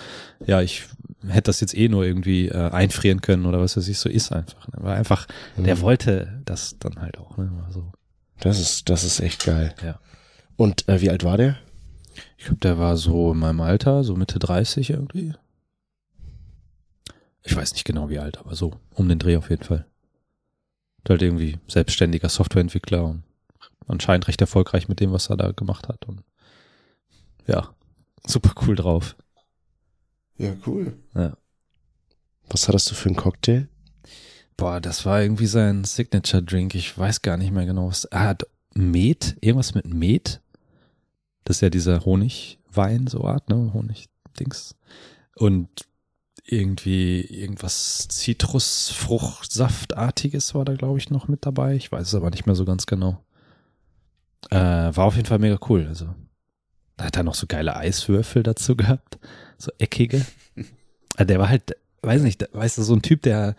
ja, 0.46 0.62
ich 0.62 0.84
hätte 1.28 1.50
das 1.50 1.60
jetzt 1.60 1.76
eh 1.76 1.90
nur 1.90 2.06
irgendwie 2.06 2.50
äh, 2.50 2.70
einfrieren 2.70 3.22
können 3.22 3.48
oder 3.48 3.60
was 3.60 3.78
weiß 3.78 3.88
ich, 3.88 3.98
so 3.98 4.10
ist 4.10 4.32
einfach. 4.32 4.68
Ne? 4.68 4.84
War 4.84 4.96
einfach, 4.96 5.28
mhm. 5.58 5.64
der 5.64 5.82
wollte 5.82 6.42
das 6.46 6.76
dann 6.78 7.02
halt 7.02 7.18
auch, 7.18 7.38
ne? 7.38 7.52
War 7.56 7.72
so. 7.72 7.92
Das 8.42 8.60
ist, 8.60 8.90
das 8.90 9.04
ist 9.04 9.22
echt 9.22 9.44
geil. 9.44 9.74
Ja. 9.84 10.00
Und 10.56 10.88
äh, 10.88 11.02
wie 11.02 11.10
alt 11.10 11.24
war 11.24 11.38
der? 11.38 11.58
Ich 12.38 12.46
glaube, 12.46 12.60
der 12.60 12.78
war 12.78 12.98
so 12.98 13.32
in 13.32 13.40
meinem 13.40 13.62
Alter, 13.62 14.04
so 14.04 14.16
Mitte 14.16 14.40
30 14.40 14.90
irgendwie. 14.90 15.34
Ich 17.44 17.56
weiß 17.56 17.74
nicht 17.74 17.86
genau 17.86 18.10
wie 18.10 18.20
alt, 18.20 18.38
aber 18.38 18.56
so 18.56 18.74
um 18.94 19.10
den 19.10 19.20
Dreh 19.20 19.38
auf 19.38 19.50
jeden 19.50 19.64
Fall. 19.64 19.86
Halt 21.08 21.22
irgendwie 21.22 21.60
selbstständiger 21.68 22.30
Softwareentwickler 22.30 23.04
und 23.06 23.24
anscheinend 23.88 24.28
recht 24.28 24.40
erfolgreich 24.42 24.88
mit 24.88 25.00
dem, 25.00 25.12
was 25.12 25.30
er 25.30 25.38
da 25.38 25.52
gemacht 25.52 25.88
hat. 25.88 26.06
Und 26.08 26.24
ja, 27.48 27.74
super 28.26 28.54
cool 28.62 28.76
drauf. 28.76 29.16
Ja, 30.38 30.56
cool. 30.66 30.94
Ja. 31.16 31.36
Was 32.50 32.68
hattest 32.68 32.90
du 32.92 32.96
für 32.96 33.10
einen 33.10 33.16
Cocktail? 33.16 33.68
Boah, 34.58 34.80
das 34.80 35.06
war 35.06 35.22
irgendwie 35.22 35.48
sein 35.48 35.84
Signature 35.84 36.44
Drink. 36.44 36.76
Ich 36.76 36.98
weiß 36.98 37.22
gar 37.22 37.38
nicht 37.38 37.52
mehr 37.52 37.66
genau, 37.66 37.88
was. 37.88 38.06
Er 38.06 38.22
hat 38.22 38.46
Met, 38.74 39.38
irgendwas 39.42 39.74
mit 39.74 39.86
Met. 39.92 40.42
Das 41.44 41.58
ist 41.58 41.62
ja 41.62 41.70
dieser 41.70 42.06
Honigwein, 42.06 43.08
so 43.08 43.24
Art, 43.24 43.50
ne? 43.50 43.72
Honig-Dings. 43.74 44.76
Und 45.36 45.70
irgendwie 46.46 47.22
irgendwas 47.22 48.08
Zitrusfruchtsaftartiges 48.10 50.56
war 50.56 50.66
da, 50.66 50.74
glaube 50.74 50.98
ich, 50.98 51.10
noch 51.10 51.28
mit 51.28 51.46
dabei. 51.46 51.76
Ich 51.76 51.92
weiß 51.92 52.08
es 52.08 52.16
aber 52.16 52.30
nicht 52.30 52.46
mehr 52.46 52.56
so 52.56 52.66
ganz 52.66 52.86
genau. 52.86 53.24
Äh, 54.50 54.58
war 54.58 55.06
auf 55.06 55.16
jeden 55.16 55.28
Fall 55.28 55.40
mega 55.40 55.58
cool. 55.70 55.86
Also, 55.88 56.14
da 56.98 57.06
hat 57.06 57.18
er 57.18 57.24
noch 57.24 57.36
so 57.36 57.48
geile 57.48 57.76
Eiswürfel 57.76 58.44
dazu 58.44 58.76
gehabt. 58.76 59.18
So 59.58 59.72
eckige. 59.80 60.26
Äh, 61.18 61.26
der 61.26 61.40
war 61.40 61.50
halt, 61.50 61.76
weiß 62.04 62.22
nicht, 62.22 62.48
weißt 62.54 62.78
du, 62.78 62.84
so 62.84 62.94
ein 62.94 63.02
Typ, 63.02 63.24
der, 63.24 63.58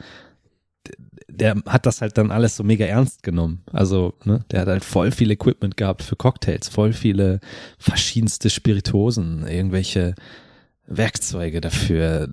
der 1.35 1.57
hat 1.67 1.87
das 1.87 2.01
halt 2.01 2.19
dann 2.19 2.31
alles 2.31 2.57
so 2.57 2.65
mega 2.65 2.85
ernst 2.85 3.23
genommen. 3.23 3.63
Also, 3.73 4.15
ne, 4.25 4.45
der 4.51 4.61
hat 4.61 4.69
halt 4.69 4.85
voll 4.85 5.11
viel 5.11 5.31
Equipment 5.31 5.77
gehabt 5.77 6.03
für 6.03 6.17
Cocktails, 6.17 6.69
voll 6.69 6.93
viele 6.93 7.41
verschiedenste 7.79 8.51
Spiritosen, 8.51 9.47
irgendwelche 9.47 10.15
Werkzeuge 10.87 11.61
dafür. 11.61 12.29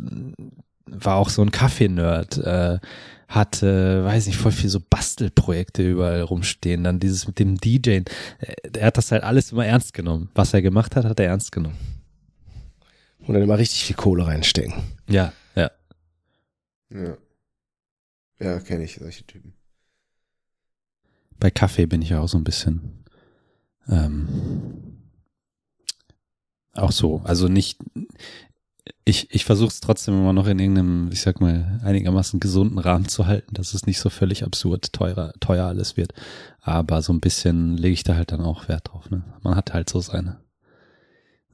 War 0.86 1.16
auch 1.16 1.30
so 1.30 1.42
ein 1.42 1.52
Kaffee-Nerd, 1.52 2.38
äh, 2.40 2.80
hatte, 3.28 4.04
weiß 4.04 4.26
nicht, 4.26 4.38
voll 4.38 4.52
viel 4.52 4.70
so 4.70 4.80
Bastelprojekte 4.82 5.88
überall 5.88 6.22
rumstehen. 6.22 6.84
Dann 6.84 7.00
dieses 7.00 7.28
mit 7.28 7.38
dem 7.40 7.58
DJing. 7.58 8.06
Äh, 8.40 8.78
er 8.78 8.88
hat 8.88 8.98
das 8.98 9.12
halt 9.12 9.24
alles 9.24 9.52
immer 9.52 9.66
ernst 9.66 9.94
genommen. 9.94 10.30
Was 10.34 10.54
er 10.54 10.62
gemacht 10.62 10.96
hat, 10.96 11.06
hat 11.06 11.20
er 11.20 11.28
ernst 11.28 11.52
genommen. 11.52 11.78
Und 13.28 13.34
dann 13.36 13.44
immer 13.44 13.60
richtig 13.60 13.84
viel 13.84 13.96
Kohle 13.96 14.26
reinstecken. 14.26 14.74
Ja, 15.08 15.32
ja. 15.56 15.70
Ja. 16.90 17.18
Ja, 18.40 18.60
kenne 18.60 18.86
ich 18.86 18.96
solche 18.96 19.26
Typen. 19.26 19.54
Bei 21.40 21.52
Kaffee 21.52 21.86
bin 21.86 22.02
ich 22.02 22.10
ja 22.10 22.20
auch 22.20 22.28
so 22.28 22.38
ein 22.38 22.44
bisschen 22.44 23.00
ähm, 23.88 24.28
auch 26.74 26.92
so. 26.92 27.22
Also 27.24 27.48
nicht, 27.48 27.80
ich, 29.06 29.34
ich 29.34 29.46
versuche 29.46 29.70
es 29.70 29.80
trotzdem 29.80 30.14
immer 30.16 30.34
noch 30.34 30.48
in 30.48 30.60
irgendeinem, 30.60 31.10
ich 31.12 31.22
sag 31.22 31.42
mal, 31.42 31.80
einigermaßen 31.84 32.40
gesunden 32.40 32.78
Rahmen 32.78 33.08
zu 33.08 33.28
halten, 33.28 33.54
dass 33.54 33.74
es 33.74 33.86
nicht 33.86 34.00
so 34.00 34.10
völlig 34.10 34.44
absurd 34.44 34.94
teurer, 34.94 35.34
teuer 35.40 35.66
alles 35.66 35.98
wird. 35.98 36.14
Aber 36.62 37.02
so 37.02 37.12
ein 37.14 37.20
bisschen 37.20 37.78
lege 37.78 37.94
ich 37.94 38.04
da 38.04 38.16
halt 38.16 38.32
dann 38.32 38.42
auch 38.42 38.68
Wert 38.68 38.90
drauf. 38.90 39.10
Ne? 39.10 39.24
Man 39.42 39.56
hat 39.56 39.74
halt 39.74 39.90
so 39.90 40.00
seine, 40.00 40.40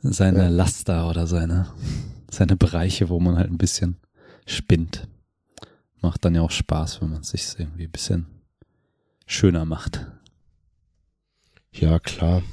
seine 0.01 0.43
ja. 0.43 0.49
Laster 0.49 1.09
oder 1.09 1.27
seine, 1.27 1.67
seine 2.29 2.55
Bereiche, 2.55 3.09
wo 3.09 3.19
man 3.19 3.37
halt 3.37 3.49
ein 3.49 3.57
bisschen 3.57 3.97
spinnt. 4.45 5.07
Macht 6.05 6.23
dann 6.23 6.35
ja 6.35 6.43
auch 6.43 6.51
Spaß, 6.51 7.01
wenn 7.01 7.09
man 7.09 7.21
es 7.21 7.29
sich 7.29 7.47
irgendwie 7.57 7.85
ein 7.85 7.91
bisschen 7.91 8.27
schöner 9.25 9.65
macht. 9.65 10.05
Ja, 11.71 11.97
klar. 11.97 12.43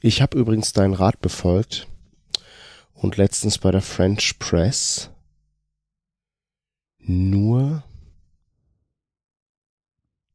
Ich 0.00 0.22
habe 0.22 0.38
übrigens 0.38 0.72
deinen 0.72 0.94
Rat 0.94 1.20
befolgt 1.20 1.86
und 2.94 3.18
letztens 3.18 3.58
bei 3.58 3.70
der 3.72 3.82
French 3.82 4.38
Press 4.38 5.10
nur 6.98 7.84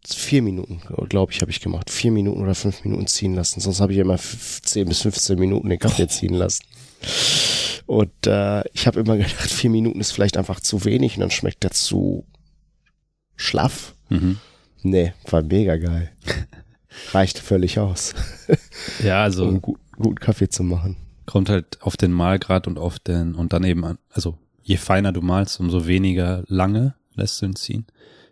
vier 0.05 0.43
Minuten, 0.43 0.79
glaube 1.09 1.31
ich, 1.31 1.41
habe 1.41 1.49
ich 1.49 1.59
gemacht. 1.59 1.89
Vier 1.89 2.11
Minuten 2.11 2.43
oder 2.43 2.53
fünf 2.53 2.83
Minuten 2.83 3.07
ziehen 3.07 3.33
lassen. 3.33 3.61
Sonst 3.61 3.81
habe 3.81 3.93
ich 3.93 3.97
immer 3.97 4.19
zehn 4.19 4.87
bis 4.87 5.01
15 5.01 5.39
Minuten 5.39 5.69
den 5.69 5.79
Kaffee 5.79 6.07
ziehen 6.07 6.35
lassen. 6.35 6.65
Und 7.85 8.27
äh, 8.27 8.63
ich 8.73 8.87
habe 8.87 8.99
immer 8.99 9.17
gedacht, 9.17 9.51
vier 9.51 9.69
Minuten 9.69 9.99
ist 9.99 10.11
vielleicht 10.11 10.37
einfach 10.37 10.59
zu 10.59 10.85
wenig 10.85 11.15
und 11.15 11.21
dann 11.21 11.31
schmeckt 11.31 11.63
der 11.63 11.71
zu 11.71 12.25
schlaff. 13.35 13.95
Mhm. 14.09 14.37
Nee, 14.81 15.13
war 15.29 15.41
mega 15.41 15.77
geil. 15.77 16.11
Reicht 17.11 17.39
völlig 17.39 17.79
aus. 17.79 18.13
Ja, 19.03 19.23
also. 19.23 19.45
um 19.45 19.61
gut, 19.61 19.79
guten 19.93 20.19
Kaffee 20.19 20.49
zu 20.49 20.63
machen. 20.63 20.97
Kommt 21.25 21.49
halt 21.49 21.81
auf 21.81 21.95
den 21.95 22.11
Malgrad 22.11 22.67
und 22.67 22.77
auf 22.77 22.99
den, 22.99 23.33
und 23.33 23.53
dann 23.53 23.63
eben 23.63 23.85
an, 23.85 23.97
also 24.09 24.37
je 24.61 24.77
feiner 24.77 25.13
du 25.13 25.21
malst, 25.21 25.59
umso 25.59 25.87
weniger 25.87 26.43
lange 26.47 26.95
lässt 27.15 27.41
du 27.41 27.45
ihn 27.45 27.55
ziehen. 27.55 27.85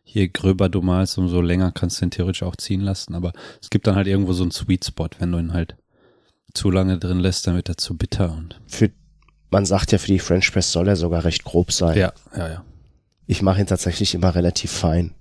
Je 0.04 0.28
gröber 0.28 0.68
du 0.68 0.82
malst, 0.82 1.18
umso 1.18 1.42
länger 1.42 1.72
kannst 1.72 2.02
du 2.02 2.06
ihn 2.06 2.12
theoretisch 2.12 2.44
auch 2.44 2.56
ziehen 2.58 2.82
lassen. 2.82 3.16
Aber 3.16 3.32
es 3.62 3.70
gibt 3.70 3.88
dann 3.88 3.96
halt 3.96 4.08
irgendwo 4.08 4.34
so 4.34 4.44
einen 4.44 4.52
Sweet 4.52 4.86
Spot, 4.86 5.10
wenn 5.20 5.32
du 5.32 5.40
ihn 5.40 5.54
halt 5.54 5.78
zu 6.54 6.70
lange 6.70 6.98
drin 6.98 7.20
lässt, 7.20 7.48
dann 7.48 7.56
wird 7.56 7.70
er 7.70 7.78
zu 7.78 7.98
bitter 7.98 8.32
und. 8.34 8.60
Für, 8.68 8.92
man 9.52 9.66
sagt 9.66 9.92
ja, 9.92 9.98
für 9.98 10.08
die 10.08 10.20
French 10.20 10.52
Press 10.52 10.72
soll 10.72 10.88
er 10.88 10.96
sogar 10.96 11.24
recht 11.24 11.44
grob 11.44 11.72
sein. 11.72 11.98
Ja, 11.98 12.14
ja, 12.36 12.50
ja. 12.50 12.66
Ich 13.28 13.42
mache 13.42 13.60
ihn 13.62 13.68
tatsächlich 13.68 14.16
immer 14.16 14.34
relativ 14.34 14.72
fein. 14.72 15.14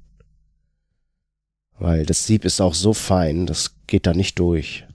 Weil 1.79 2.07
das 2.07 2.27
Sieb 2.27 2.45
ist 2.45 2.61
auch 2.61 2.75
so 2.75 2.93
fein, 2.93 3.47
das 3.47 3.75
geht 3.87 4.07
da 4.07 4.15
nicht 4.15 4.39
durch. 4.39 4.87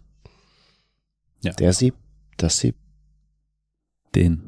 Ja. 1.43 1.53
Der 1.53 1.73
Sieb, 1.73 1.95
das 2.37 2.59
Sieb, 2.59 2.75
Den. 4.15 4.41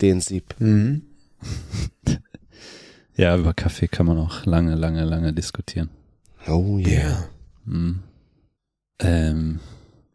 den 0.00 0.20
Sieb. 0.20 0.54
Mhm. 0.58 1.02
Ja, 3.14 3.36
über 3.36 3.52
Kaffee 3.52 3.88
kann 3.88 4.06
man 4.06 4.18
auch 4.18 4.46
lange, 4.46 4.74
lange, 4.74 5.04
lange 5.04 5.34
diskutieren. 5.34 5.90
Oh 6.48 6.78
yeah. 6.78 7.28
Hm. 7.66 8.02
Ähm, 9.00 9.60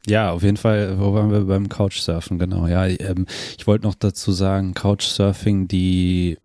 ja, 0.07 0.31
auf 0.31 0.43
jeden 0.43 0.57
Fall, 0.57 0.99
wo 0.99 1.13
waren 1.13 1.31
wir 1.31 1.41
beim 1.41 1.69
Couchsurfen? 1.69 2.39
Genau, 2.39 2.67
ja. 2.67 2.85
Ähm, 2.87 3.25
ich 3.57 3.67
wollte 3.67 3.85
noch 3.85 3.95
dazu 3.95 4.31
sagen, 4.31 4.73
Couchsurfing, 4.73 5.67
die, 5.67 6.37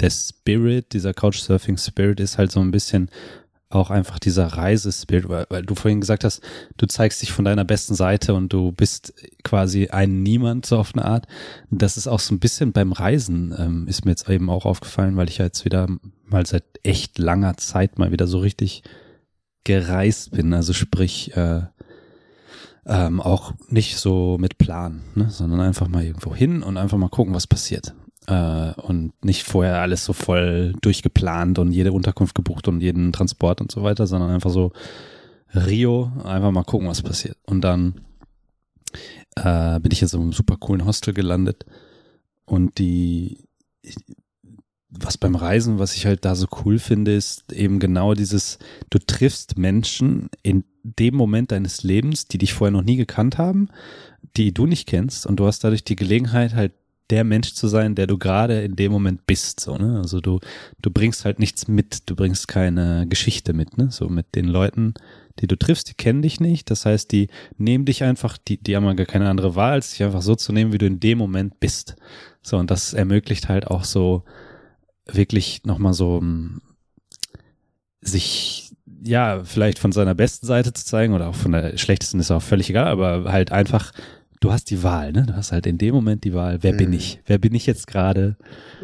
der 0.00 0.10
Spirit, 0.10 0.92
dieser 0.94 1.12
Couchsurfing-Spirit 1.12 2.18
ist 2.20 2.38
halt 2.38 2.50
so 2.50 2.60
ein 2.60 2.70
bisschen 2.70 3.10
auch 3.68 3.90
einfach 3.90 4.18
dieser 4.18 4.46
Reisespirit, 4.46 5.28
weil, 5.28 5.46
weil 5.48 5.62
du 5.62 5.76
vorhin 5.76 6.00
gesagt 6.00 6.24
hast, 6.24 6.42
du 6.76 6.86
zeigst 6.86 7.22
dich 7.22 7.30
von 7.30 7.44
deiner 7.44 7.64
besten 7.64 7.94
Seite 7.94 8.34
und 8.34 8.52
du 8.52 8.72
bist 8.72 9.14
quasi 9.44 9.88
ein 9.88 10.22
Niemand 10.22 10.66
so 10.66 10.76
auf 10.76 10.92
eine 10.94 11.04
Art. 11.04 11.28
Das 11.70 11.96
ist 11.96 12.08
auch 12.08 12.18
so 12.18 12.34
ein 12.34 12.40
bisschen 12.40 12.72
beim 12.72 12.90
Reisen, 12.90 13.54
ähm, 13.56 13.86
ist 13.86 14.04
mir 14.04 14.10
jetzt 14.10 14.28
eben 14.28 14.50
auch 14.50 14.64
aufgefallen, 14.64 15.16
weil 15.16 15.28
ich 15.28 15.38
ja 15.38 15.44
jetzt 15.44 15.64
wieder 15.64 15.86
mal 16.24 16.44
seit 16.46 16.64
echt 16.82 17.18
langer 17.18 17.56
Zeit 17.58 17.98
mal 17.98 18.10
wieder 18.10 18.26
so 18.26 18.38
richtig 18.38 18.82
gereist 19.62 20.32
bin. 20.32 20.52
Also 20.52 20.72
sprich, 20.72 21.36
äh, 21.36 21.62
ähm, 22.90 23.20
auch 23.20 23.52
nicht 23.68 23.98
so 23.98 24.36
mit 24.38 24.58
Plan, 24.58 25.02
ne? 25.14 25.30
sondern 25.30 25.60
einfach 25.60 25.86
mal 25.86 26.04
irgendwo 26.04 26.34
hin 26.34 26.64
und 26.64 26.76
einfach 26.76 26.98
mal 26.98 27.08
gucken, 27.08 27.32
was 27.32 27.46
passiert. 27.46 27.94
Äh, 28.26 28.72
und 28.82 29.12
nicht 29.24 29.44
vorher 29.44 29.80
alles 29.80 30.04
so 30.04 30.12
voll 30.12 30.74
durchgeplant 30.80 31.60
und 31.60 31.70
jede 31.70 31.92
Unterkunft 31.92 32.34
gebucht 32.34 32.66
und 32.66 32.80
jeden 32.80 33.12
Transport 33.12 33.60
und 33.60 33.70
so 33.70 33.84
weiter, 33.84 34.08
sondern 34.08 34.30
einfach 34.30 34.50
so 34.50 34.72
Rio, 35.54 36.10
einfach 36.24 36.50
mal 36.50 36.64
gucken, 36.64 36.88
was 36.88 37.02
passiert. 37.02 37.36
Und 37.46 37.62
dann 37.62 38.00
äh, 39.36 39.78
bin 39.78 39.92
ich 39.92 40.00
jetzt 40.00 40.14
in 40.14 40.20
einem 40.20 40.32
super 40.32 40.56
coolen 40.56 40.84
Hostel 40.84 41.14
gelandet 41.14 41.66
und 42.44 42.78
die 42.78 43.46
was 44.90 45.16
beim 45.16 45.36
Reisen, 45.36 45.78
was 45.78 45.94
ich 45.94 46.06
halt 46.06 46.24
da 46.24 46.34
so 46.34 46.46
cool 46.64 46.78
finde, 46.78 47.14
ist 47.14 47.52
eben 47.52 47.78
genau 47.78 48.14
dieses, 48.14 48.58
du 48.90 48.98
triffst 48.98 49.56
Menschen 49.56 50.28
in 50.42 50.64
dem 50.82 51.14
Moment 51.14 51.52
deines 51.52 51.82
Lebens, 51.82 52.26
die 52.26 52.38
dich 52.38 52.52
vorher 52.52 52.72
noch 52.72 52.82
nie 52.82 52.96
gekannt 52.96 53.38
haben, 53.38 53.68
die 54.36 54.52
du 54.52 54.66
nicht 54.66 54.88
kennst 54.88 55.26
und 55.26 55.36
du 55.36 55.46
hast 55.46 55.62
dadurch 55.62 55.84
die 55.84 55.96
Gelegenheit 55.96 56.54
halt 56.54 56.72
der 57.10 57.24
Mensch 57.24 57.54
zu 57.54 57.66
sein, 57.66 57.96
der 57.96 58.06
du 58.06 58.18
gerade 58.18 58.62
in 58.62 58.76
dem 58.76 58.92
Moment 58.92 59.26
bist, 59.26 59.60
so, 59.60 59.76
ne? 59.76 59.98
Also 59.98 60.20
du, 60.20 60.38
du 60.80 60.90
bringst 60.90 61.24
halt 61.24 61.40
nichts 61.40 61.66
mit, 61.66 62.08
du 62.08 62.14
bringst 62.14 62.46
keine 62.46 63.06
Geschichte 63.08 63.52
mit, 63.52 63.78
ne? 63.78 63.90
So 63.90 64.08
mit 64.08 64.34
den 64.36 64.46
Leuten, 64.46 64.94
die 65.40 65.48
du 65.48 65.58
triffst, 65.58 65.88
die 65.88 65.94
kennen 65.94 66.22
dich 66.22 66.38
nicht. 66.38 66.70
Das 66.70 66.86
heißt, 66.86 67.10
die 67.10 67.28
nehmen 67.58 67.84
dich 67.84 68.04
einfach, 68.04 68.38
die, 68.38 68.62
die 68.62 68.76
haben 68.76 68.84
gar 68.96 69.06
keine 69.06 69.28
andere 69.28 69.56
Wahl, 69.56 69.72
als 69.72 69.90
dich 69.90 70.04
einfach 70.04 70.22
so 70.22 70.36
zu 70.36 70.52
nehmen, 70.52 70.72
wie 70.72 70.78
du 70.78 70.86
in 70.86 71.00
dem 71.00 71.18
Moment 71.18 71.58
bist. 71.58 71.96
So, 72.42 72.56
und 72.58 72.70
das 72.70 72.92
ermöglicht 72.92 73.48
halt 73.48 73.66
auch 73.66 73.82
so, 73.82 74.22
wirklich 75.12 75.64
nochmal 75.64 75.94
so 75.94 76.16
um, 76.16 76.60
sich 78.00 78.72
ja 79.02 79.42
vielleicht 79.44 79.78
von 79.78 79.92
seiner 79.92 80.14
besten 80.14 80.46
Seite 80.46 80.72
zu 80.72 80.84
zeigen 80.84 81.14
oder 81.14 81.28
auch 81.28 81.34
von 81.34 81.52
der 81.52 81.76
schlechtesten 81.78 82.20
ist 82.20 82.30
auch 82.30 82.42
völlig 82.42 82.70
egal, 82.70 82.88
aber 82.88 83.30
halt 83.32 83.52
einfach 83.52 83.92
du 84.40 84.52
hast 84.52 84.70
die 84.70 84.82
Wahl, 84.82 85.12
ne? 85.12 85.26
Du 85.26 85.36
hast 85.36 85.52
halt 85.52 85.66
in 85.66 85.76
dem 85.76 85.94
Moment 85.94 86.24
die 86.24 86.32
Wahl, 86.32 86.62
wer 86.62 86.72
bin 86.72 86.88
Mhm. 86.90 86.96
ich? 86.96 87.20
Wer 87.26 87.38
bin 87.38 87.54
ich 87.54 87.66
jetzt 87.66 87.86
gerade? 87.86 88.36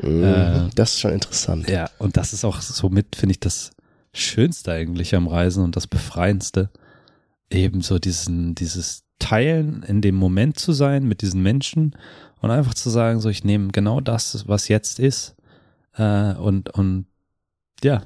Mhm. 0.03 0.23
Äh, 0.23 0.71
das 0.75 0.95
ist 0.95 1.01
schon 1.01 1.13
interessant. 1.13 1.69
Ja, 1.69 1.89
und 1.99 2.17
das 2.19 2.33
ist 2.35 2.45
auch 2.45 2.61
somit, 2.61 3.17
finde 3.17 3.33
ich, 3.33 3.41
das 3.41 3.71
Schönste 4.13 4.73
eigentlich 4.73 5.15
am 5.15 5.27
Reisen 5.27 5.65
und 5.65 5.77
das 5.77 5.87
Befreiendste. 5.87 6.71
Eben 7.51 7.81
so 7.81 7.99
diesen, 7.99 8.55
dieses 8.55 9.05
Teilen, 9.19 9.83
in 9.83 10.03
dem 10.03 10.15
Moment 10.17 10.59
zu 10.59 10.73
sein 10.73 11.05
mit 11.09 11.23
diesen 11.23 11.43
Menschen 11.43 11.97
und 12.41 12.51
einfach 12.51 12.75
zu 12.75 12.91
sagen, 12.91 13.21
so 13.21 13.31
ich 13.31 13.45
nehme 13.45 13.69
genau 13.69 14.01
das, 14.01 14.47
was 14.49 14.69
jetzt 14.69 14.99
ist. 14.99 15.36
Äh, 15.97 16.35
und, 16.35 16.71
und 16.71 17.07
ja, 17.83 18.03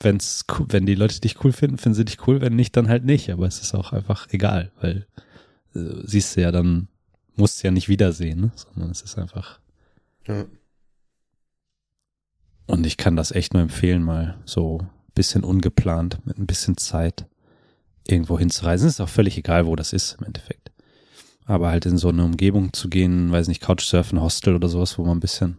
wenn's, 0.00 0.44
wenn 0.68 0.86
die 0.86 0.94
Leute 0.94 1.20
dich 1.20 1.44
cool 1.44 1.52
finden, 1.52 1.78
finden 1.78 1.94
sie 1.94 2.04
dich 2.04 2.26
cool, 2.26 2.40
wenn 2.40 2.56
nicht, 2.56 2.76
dann 2.76 2.88
halt 2.88 3.04
nicht. 3.04 3.30
Aber 3.30 3.46
es 3.46 3.60
ist 3.60 3.74
auch 3.74 3.92
einfach 3.92 4.28
egal, 4.30 4.72
weil 4.80 5.06
äh, 5.74 6.02
siehst 6.04 6.36
du 6.36 6.40
ja 6.40 6.50
dann, 6.50 6.88
musst 7.36 7.62
du 7.62 7.68
ja 7.68 7.70
nicht 7.70 7.88
wiedersehen, 7.88 8.40
ne? 8.40 8.52
sondern 8.54 8.90
es 8.90 9.02
ist 9.02 9.18
einfach 9.18 9.60
Ja. 10.26 10.46
Und 12.66 12.86
ich 12.86 12.96
kann 12.96 13.16
das 13.16 13.32
echt 13.32 13.52
nur 13.52 13.62
empfehlen, 13.62 14.02
mal 14.02 14.38
so 14.44 14.78
ein 14.78 14.88
bisschen 15.14 15.42
ungeplant, 15.42 16.24
mit 16.24 16.38
ein 16.38 16.46
bisschen 16.46 16.76
Zeit 16.76 17.26
irgendwo 18.06 18.38
hinzureisen. 18.38 18.88
Ist 18.88 19.00
auch 19.00 19.08
völlig 19.08 19.36
egal, 19.36 19.66
wo 19.66 19.74
das 19.74 19.92
ist 19.92 20.16
im 20.20 20.26
Endeffekt. 20.26 20.70
Aber 21.46 21.70
halt 21.70 21.84
in 21.84 21.98
so 21.98 22.10
eine 22.10 22.24
Umgebung 22.24 22.72
zu 22.72 22.88
gehen, 22.88 23.32
weiß 23.32 23.48
nicht, 23.48 23.60
Couchsurfen, 23.60 24.20
Hostel 24.20 24.54
oder 24.54 24.68
sowas, 24.68 24.98
wo 24.98 25.04
man 25.04 25.16
ein 25.16 25.20
bisschen 25.20 25.58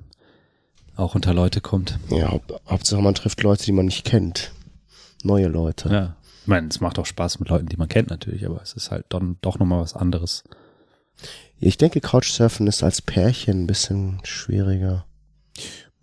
auch 0.96 1.16
unter 1.16 1.34
Leute 1.34 1.62
kommt. 1.62 2.00
Ja, 2.10 2.32
Haupt, 2.32 2.54
Hauptsache 2.68 3.02
man 3.02 3.16
trifft 3.16 3.42
Leute, 3.44 3.66
die 3.66 3.72
man 3.72 3.86
nicht 3.86 4.06
kennt. 4.06 4.52
Neue 5.24 5.48
Leute. 5.48 5.90
Ja. 5.90 6.16
Ich 6.42 6.48
meine, 6.48 6.68
es 6.68 6.82
macht 6.82 6.98
auch 6.98 7.06
Spaß 7.06 7.40
mit 7.40 7.50
Leuten, 7.50 7.68
die 7.68 7.78
man 7.78 7.88
kennt 7.88 8.10
natürlich, 8.10 8.46
aber 8.46 8.62
es 8.62 8.74
ist 8.74 8.90
halt 8.90 9.06
dann 9.10 9.38
doch 9.42 9.60
nochmal 9.60 9.82
was 9.82 9.96
anderes. 9.96 10.44
Ich 11.60 11.78
denke, 11.78 12.02
Couchsurfen 12.02 12.66
ist 12.66 12.82
als 12.82 13.02
Pärchen 13.02 13.64
ein 13.64 13.68
bisschen 13.68 14.20
schwieriger. 14.24 15.06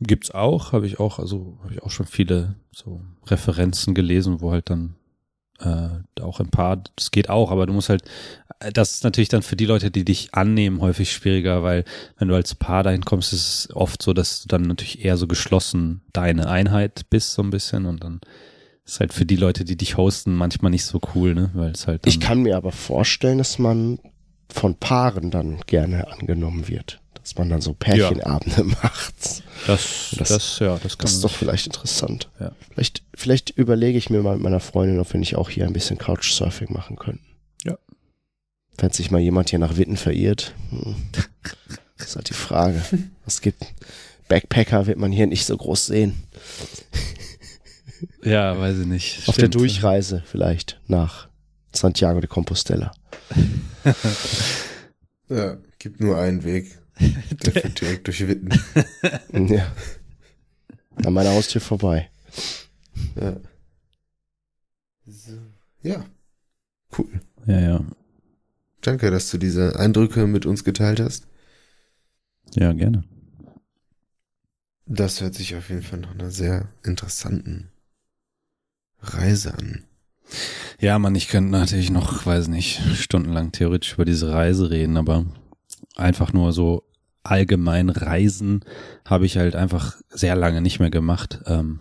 Gibt's 0.00 0.30
auch, 0.30 0.72
habe 0.72 0.86
ich 0.86 1.00
auch, 1.00 1.18
also 1.18 1.58
habe 1.64 1.74
ich 1.74 1.82
auch 1.82 1.90
schon 1.90 2.06
viele 2.06 2.54
so 2.70 3.00
Referenzen 3.26 3.94
gelesen, 3.94 4.40
wo 4.40 4.52
halt 4.52 4.70
dann 4.70 4.94
äh, 5.58 6.22
auch 6.22 6.38
ein 6.38 6.50
paar, 6.50 6.84
das 6.94 7.10
geht 7.10 7.28
auch, 7.28 7.50
aber 7.50 7.66
du 7.66 7.72
musst 7.72 7.88
halt, 7.88 8.04
das 8.72 8.92
ist 8.94 9.04
natürlich 9.04 9.28
dann 9.28 9.42
für 9.42 9.56
die 9.56 9.66
Leute, 9.66 9.90
die 9.90 10.04
dich 10.04 10.34
annehmen, 10.34 10.80
häufig 10.80 11.12
schwieriger, 11.12 11.62
weil 11.62 11.84
wenn 12.18 12.28
du 12.28 12.34
als 12.34 12.54
Paar 12.54 12.82
dahin 12.82 13.04
kommst, 13.04 13.32
ist 13.32 13.66
es 13.68 13.76
oft 13.76 14.02
so, 14.02 14.12
dass 14.12 14.42
du 14.42 14.48
dann 14.48 14.62
natürlich 14.62 15.04
eher 15.04 15.16
so 15.16 15.26
geschlossen 15.26 16.00
deine 16.12 16.48
Einheit 16.48 17.02
bist, 17.10 17.32
so 17.34 17.42
ein 17.42 17.50
bisschen 17.50 17.86
und 17.86 18.02
dann 18.02 18.20
ist 18.84 19.00
halt 19.00 19.12
für 19.12 19.26
die 19.26 19.36
Leute, 19.36 19.64
die 19.64 19.76
dich 19.76 19.96
hosten, 19.96 20.34
manchmal 20.34 20.70
nicht 20.70 20.84
so 20.86 21.00
cool, 21.14 21.34
ne, 21.34 21.50
weil 21.54 21.70
es 21.72 21.86
halt 21.86 22.06
Ich 22.06 22.20
kann 22.20 22.40
mir 22.42 22.56
aber 22.56 22.72
vorstellen, 22.72 23.38
dass 23.38 23.58
man 23.58 23.98
von 24.48 24.74
Paaren 24.76 25.30
dann 25.30 25.60
gerne 25.66 26.10
angenommen 26.10 26.68
wird. 26.68 27.00
Dass 27.14 27.36
man 27.36 27.50
dann 27.50 27.60
so 27.60 27.74
Pärchenabende 27.74 28.64
macht. 28.82 29.14
das, 29.66 30.14
das- 30.16 30.28
das, 30.28 30.58
ja, 30.60 30.78
das 30.82 30.96
kann 30.96 31.04
Das 31.04 31.12
ist 31.12 31.24
doch 31.24 31.30
vielleicht 31.34 31.66
interessant. 31.66 32.30
Ja. 32.40 32.52
Vielleicht, 32.72 33.02
vielleicht 33.14 33.50
überlege 33.50 33.98
ich 33.98 34.08
mir 34.08 34.22
mal 34.22 34.34
mit 34.36 34.42
meiner 34.44 34.60
Freundin, 34.60 34.98
ob 35.00 35.12
wir 35.12 35.20
nicht 35.20 35.36
auch 35.36 35.50
hier 35.50 35.66
ein 35.66 35.74
bisschen 35.74 35.98
Couchsurfing 35.98 36.72
machen 36.72 36.96
können. 36.96 37.20
Wenn 38.78 38.90
sich 38.90 39.10
mal 39.10 39.20
jemand 39.20 39.50
hier 39.50 39.58
nach 39.58 39.76
Witten 39.76 39.96
verirrt, 39.96 40.54
hm, 40.70 40.94
ist 41.98 42.16
halt 42.16 42.30
die 42.30 42.34
Frage. 42.34 42.82
Was 43.24 43.40
gibt? 43.40 43.66
Backpacker 44.28 44.86
wird 44.86 44.98
man 44.98 45.10
hier 45.10 45.26
nicht 45.26 45.44
so 45.46 45.56
groß 45.56 45.86
sehen. 45.86 46.14
ja, 48.22 48.58
weiß 48.58 48.78
ich 48.78 48.86
nicht. 48.86 49.18
Auf 49.28 49.34
der 49.34 49.46
Stimmt. 49.46 49.54
Durchreise 49.56 50.22
vielleicht 50.26 50.80
nach 50.86 51.28
Santiago 51.72 52.20
de 52.20 52.28
Compostela. 52.28 52.92
ja, 55.28 55.56
gibt 55.78 56.00
nur 56.00 56.18
einen 56.18 56.44
Weg. 56.44 56.78
Der 57.00 57.52
führt 57.52 57.80
direkt 57.80 58.06
durch 58.06 58.26
Witten. 58.26 58.50
Ja. 59.32 59.72
An 61.04 61.12
meiner 61.12 61.30
Haustür 61.30 61.60
vorbei. 61.60 62.10
Ja. 63.20 63.36
So. 65.06 65.32
ja. 65.82 66.04
Cool. 66.96 67.20
Ja, 67.46 67.60
ja. 67.60 67.84
Danke, 68.80 69.10
dass 69.10 69.30
du 69.30 69.38
diese 69.38 69.78
Eindrücke 69.78 70.26
mit 70.26 70.46
uns 70.46 70.64
geteilt 70.64 71.00
hast. 71.00 71.26
Ja, 72.54 72.72
gerne. 72.72 73.04
Das 74.86 75.20
hört 75.20 75.34
sich 75.34 75.54
auf 75.54 75.68
jeden 75.68 75.82
Fall 75.82 76.00
nach 76.00 76.14
einer 76.14 76.30
sehr 76.30 76.68
interessanten 76.82 77.70
Reise 79.00 79.54
an. 79.54 79.84
Ja, 80.80 80.98
Mann, 80.98 81.14
ich 81.14 81.28
könnte 81.28 81.50
natürlich 81.50 81.90
noch, 81.90 82.24
weiß 82.24 82.48
nicht, 82.48 82.80
stundenlang 82.94 83.52
theoretisch 83.52 83.94
über 83.94 84.04
diese 84.04 84.32
Reise 84.32 84.70
reden, 84.70 84.96
aber 84.96 85.26
einfach 85.96 86.32
nur 86.32 86.52
so 86.52 86.84
allgemein 87.22 87.90
Reisen 87.90 88.64
habe 89.04 89.26
ich 89.26 89.36
halt 89.36 89.56
einfach 89.56 89.96
sehr 90.08 90.36
lange 90.36 90.60
nicht 90.60 90.80
mehr 90.80 90.90
gemacht. 90.90 91.40
Ähm, 91.46 91.80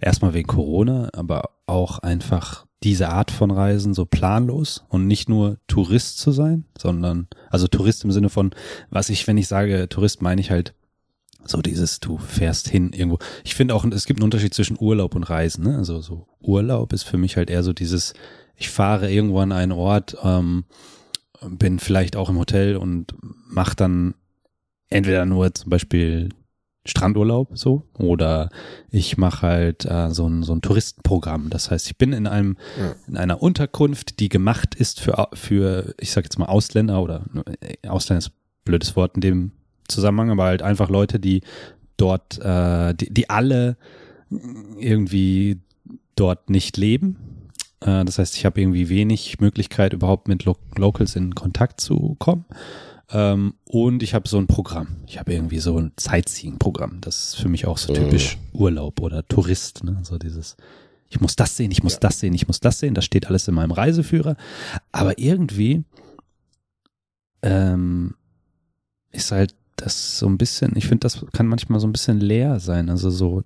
erstmal 0.00 0.34
wegen 0.34 0.46
Corona, 0.46 1.08
aber 1.12 1.50
auch 1.66 1.98
einfach 1.98 2.66
diese 2.84 3.08
Art 3.08 3.30
von 3.30 3.50
Reisen 3.50 3.94
so 3.94 4.04
planlos 4.04 4.84
und 4.88 5.06
nicht 5.06 5.28
nur 5.28 5.58
Tourist 5.66 6.18
zu 6.18 6.32
sein, 6.32 6.66
sondern, 6.78 7.28
also 7.50 7.66
Tourist 7.66 8.04
im 8.04 8.12
Sinne 8.12 8.28
von, 8.28 8.50
was 8.90 9.08
ich, 9.08 9.26
wenn 9.26 9.38
ich 9.38 9.48
sage 9.48 9.88
Tourist, 9.88 10.22
meine 10.22 10.40
ich 10.40 10.50
halt 10.50 10.74
so 11.46 11.60
dieses, 11.60 12.00
du 12.00 12.18
fährst 12.18 12.68
hin 12.68 12.92
irgendwo. 12.92 13.18
Ich 13.42 13.54
finde 13.54 13.74
auch, 13.74 13.84
es 13.84 14.06
gibt 14.06 14.20
einen 14.20 14.24
Unterschied 14.24 14.54
zwischen 14.54 14.78
Urlaub 14.78 15.14
und 15.14 15.24
Reisen. 15.24 15.64
Ne? 15.64 15.76
Also 15.76 16.00
so 16.00 16.26
Urlaub 16.40 16.92
ist 16.92 17.02
für 17.02 17.18
mich 17.18 17.36
halt 17.36 17.50
eher 17.50 17.62
so 17.62 17.72
dieses, 17.72 18.14
ich 18.56 18.68
fahre 18.70 19.10
irgendwo 19.10 19.40
an 19.40 19.52
einen 19.52 19.72
Ort, 19.72 20.16
ähm, 20.22 20.64
bin 21.46 21.78
vielleicht 21.78 22.16
auch 22.16 22.30
im 22.30 22.38
Hotel 22.38 22.76
und 22.76 23.14
mache 23.48 23.76
dann 23.76 24.14
entweder 24.88 25.26
nur 25.26 25.52
zum 25.54 25.70
Beispiel 25.70 26.30
Strandurlaub 26.86 27.48
so 27.54 27.84
oder 27.98 28.50
ich 28.90 29.16
mache 29.16 29.46
halt 29.46 29.84
äh, 29.86 30.10
so 30.10 30.26
ein 30.28 30.42
so 30.42 30.52
ein 30.54 30.60
Touristenprogramm. 30.60 31.48
Das 31.50 31.70
heißt, 31.70 31.86
ich 31.86 31.96
bin 31.96 32.12
in 32.12 32.26
einem 32.26 32.56
Ja. 32.78 32.94
in 33.08 33.16
einer 33.16 33.42
Unterkunft, 33.42 34.20
die 34.20 34.28
gemacht 34.28 34.74
ist 34.74 35.00
für 35.00 35.28
für 35.32 35.94
ich 35.98 36.12
sag 36.12 36.24
jetzt 36.24 36.38
mal 36.38 36.46
Ausländer 36.46 37.02
oder 37.02 37.24
äh, 37.60 37.88
Ausländer 37.88 38.18
ist 38.18 38.28
ein 38.28 38.34
blödes 38.64 38.96
Wort 38.96 39.14
in 39.14 39.20
dem 39.22 39.52
Zusammenhang, 39.88 40.30
aber 40.30 40.44
halt 40.44 40.62
einfach 40.62 40.88
Leute, 40.90 41.18
die 41.20 41.42
dort 41.96 42.38
äh, 42.38 42.94
die, 42.94 43.12
die 43.12 43.30
alle 43.30 43.76
irgendwie 44.78 45.60
dort 46.16 46.50
nicht 46.50 46.76
leben. 46.76 47.50
Äh, 47.80 48.04
das 48.04 48.18
heißt, 48.18 48.36
ich 48.36 48.44
habe 48.44 48.60
irgendwie 48.60 48.88
wenig 48.88 49.40
Möglichkeit 49.40 49.92
überhaupt 49.92 50.28
mit 50.28 50.44
Lo 50.44 50.56
Locals 50.76 51.16
in 51.16 51.34
Kontakt 51.34 51.80
zu 51.80 52.16
kommen. 52.18 52.44
Ähm, 53.10 53.54
und 53.64 54.02
ich 54.02 54.14
habe 54.14 54.28
so 54.28 54.38
ein 54.38 54.46
Programm. 54.46 54.96
Ich 55.06 55.18
habe 55.18 55.32
irgendwie 55.32 55.58
so 55.58 55.78
ein 55.78 55.92
Sightseeing-Programm. 55.98 57.00
Das 57.00 57.28
ist 57.28 57.36
für 57.36 57.48
mich 57.48 57.66
auch 57.66 57.78
so 57.78 57.92
typisch 57.92 58.38
Urlaub 58.52 59.00
oder 59.00 59.26
Tourist. 59.26 59.84
Ne? 59.84 59.98
So 60.02 60.18
dieses, 60.18 60.56
ich 61.08 61.20
muss 61.20 61.36
das 61.36 61.56
sehen, 61.56 61.70
ich 61.70 61.82
muss 61.82 62.00
das 62.00 62.20
sehen, 62.20 62.34
ich 62.34 62.46
muss 62.46 62.60
das 62.60 62.78
sehen. 62.78 62.94
Das 62.94 63.04
steht 63.04 63.26
alles 63.26 63.46
in 63.46 63.54
meinem 63.54 63.72
Reiseführer. 63.72 64.36
Aber 64.90 65.18
irgendwie 65.18 65.84
ähm, 67.42 68.14
ist 69.12 69.32
halt 69.32 69.54
das 69.76 70.18
so 70.18 70.26
ein 70.26 70.38
bisschen, 70.38 70.72
ich 70.76 70.86
finde, 70.86 71.00
das 71.00 71.24
kann 71.32 71.46
manchmal 71.46 71.80
so 71.80 71.86
ein 71.86 71.92
bisschen 71.92 72.20
leer 72.20 72.58
sein. 72.58 72.88
Also 72.88 73.10
so, 73.10 73.42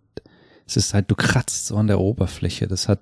es 0.66 0.76
ist 0.76 0.94
halt, 0.94 1.10
du 1.10 1.14
kratzt 1.14 1.66
so 1.66 1.76
an 1.76 1.88
der 1.88 2.00
Oberfläche. 2.00 2.68
Das 2.68 2.88
hat 2.88 3.00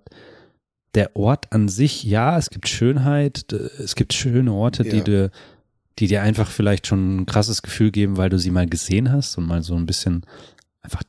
der 0.95 1.15
Ort 1.17 1.53
an 1.53 1.69
sich, 1.69 2.05
ja, 2.05 2.39
es 2.39 2.49
gibt 2.49 2.69
Schönheit, 2.69 3.53
es 3.53 3.95
gibt 3.95 4.15
schöne 4.15 4.53
Orte, 4.53 4.85
die 4.85 5.11
Ja. 5.11 5.29
Die 5.99 6.07
dir 6.09 6.23
einfach 6.23 6.49
vielleicht 6.51 6.87
schon 6.87 7.17
ein 7.21 7.27
krasses 7.27 7.63
Gefühl 7.63 7.91
geben, 7.91 8.17
weil 8.17 8.29
du 8.31 8.39
sie 8.39 8.51
mal 8.51 8.67
gesehen 8.67 9.11
hast 9.11 9.37
und 9.39 9.47
mal 9.47 9.63
so 9.63 9.75
ein 9.75 9.87
bisschen 9.87 10.25
einfach 10.83 11.03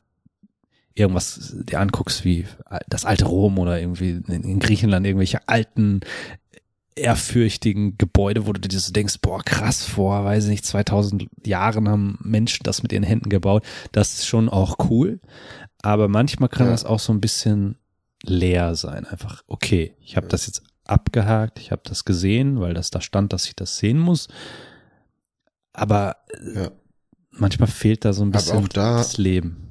irgendwas 0.94 1.54
dir 1.64 1.80
anguckst 1.80 2.24
wie 2.24 2.46
das 2.88 3.04
alte 3.04 3.26
Rom 3.26 3.58
oder 3.58 3.78
irgendwie 3.80 4.22
in, 4.26 4.42
in 4.42 4.58
Griechenland 4.58 5.06
irgendwelche 5.06 5.46
alten 5.46 6.00
ehrfürchtigen 6.96 7.96
Gebäude, 7.96 8.46
wo 8.46 8.52
du 8.52 8.60
dir 8.60 8.78
so 8.80 8.92
denkst, 8.92 9.16
boah, 9.22 9.42
krass, 9.44 9.84
vor, 9.84 10.24
weiß 10.24 10.44
ich 10.44 10.50
nicht, 10.50 10.66
2000 10.66 11.26
Jahren 11.46 11.88
haben 11.88 12.18
Menschen 12.22 12.64
das 12.64 12.82
mit 12.82 12.92
ihren 12.92 13.04
Händen 13.04 13.28
gebaut. 13.30 13.64
Das 13.92 14.14
ist 14.14 14.26
schon 14.26 14.48
auch 14.48 14.76
cool. 14.90 15.20
Aber 15.80 16.08
manchmal 16.08 16.48
kann 16.48 16.66
Ja. 16.66 16.72
das 16.72 16.84
auch 16.84 16.98
so 16.98 17.12
ein 17.12 17.20
bisschen 17.20 17.76
leer 18.24 18.74
sein. 18.74 19.04
Einfach, 19.06 19.44
okay, 19.46 19.94
ich 20.00 20.16
habe 20.16 20.26
das 20.26 20.46
jetzt 20.46 20.62
abgehakt, 20.86 21.60
ich 21.60 21.70
habe 21.70 21.82
das 21.84 22.04
gesehen, 22.04 22.60
weil 22.60 22.74
das 22.74 22.90
da 22.90 23.00
stand, 23.00 23.32
dass 23.32 23.46
ich 23.46 23.54
das 23.54 23.78
sehen 23.78 23.98
muss. 23.98 24.26
Aber 25.78 26.16
Ja. 26.54 26.70
manchmal 27.30 27.68
fehlt 27.68 28.04
da 28.04 28.12
so 28.12 28.22
ein 28.24 28.32
bisschen 28.32 28.68
da- 28.68 28.98
das 28.98 29.16
Leben. 29.18 29.64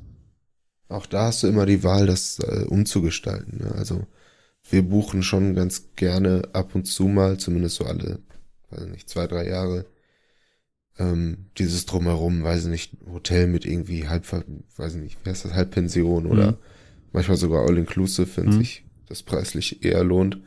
Auch 0.90 1.06
da 1.06 1.26
hast 1.26 1.44
du 1.44 1.48
immer 1.48 1.66
die 1.66 1.84
Wahl, 1.84 2.08
das 2.08 2.40
äh, 2.40 2.64
umzugestalten. 2.68 3.58
Ne? 3.60 3.72
Also 3.76 4.08
wir 4.70 4.84
buchen 4.84 5.22
schon 5.24 5.54
ganz 5.54 5.90
gerne 5.96 6.44
ab 6.54 6.76
und 6.76 6.86
zu 6.86 7.08
mal, 7.08 7.38
zumindest 7.38 7.76
so 7.76 7.86
alle, 7.86 8.20
weiß 8.70 8.84
ich 8.86 8.92
nicht, 8.92 9.10
zwei, 9.10 9.28
drei 9.28 9.48
Jahre, 9.48 9.86
ähm, 10.98 11.48
dieses 11.58 11.86
drumherum, 11.86 12.44
weiß 12.44 12.64
ich 12.64 12.70
nicht, 12.70 12.94
Hotel 13.12 13.48
mit 13.48 13.66
irgendwie 13.66 14.08
halb, 14.08 14.26
weiß 14.78 14.96
ich 14.96 15.02
nicht, 15.02 15.18
wie 15.26 15.30
heißt 15.30 15.46
das, 15.46 15.54
Halbpension 15.54 16.26
oder 16.26 16.52
Mhm. 16.54 16.58
manchmal 17.12 17.38
sogar 17.38 17.66
all-inclusive, 17.68 18.38
wenn 18.38 18.48
Mhm. 18.48 18.52
sich 18.54 18.86
das 19.08 19.24
preislich 19.24 19.84
eher 19.86 20.04
lohnt, 20.04 20.40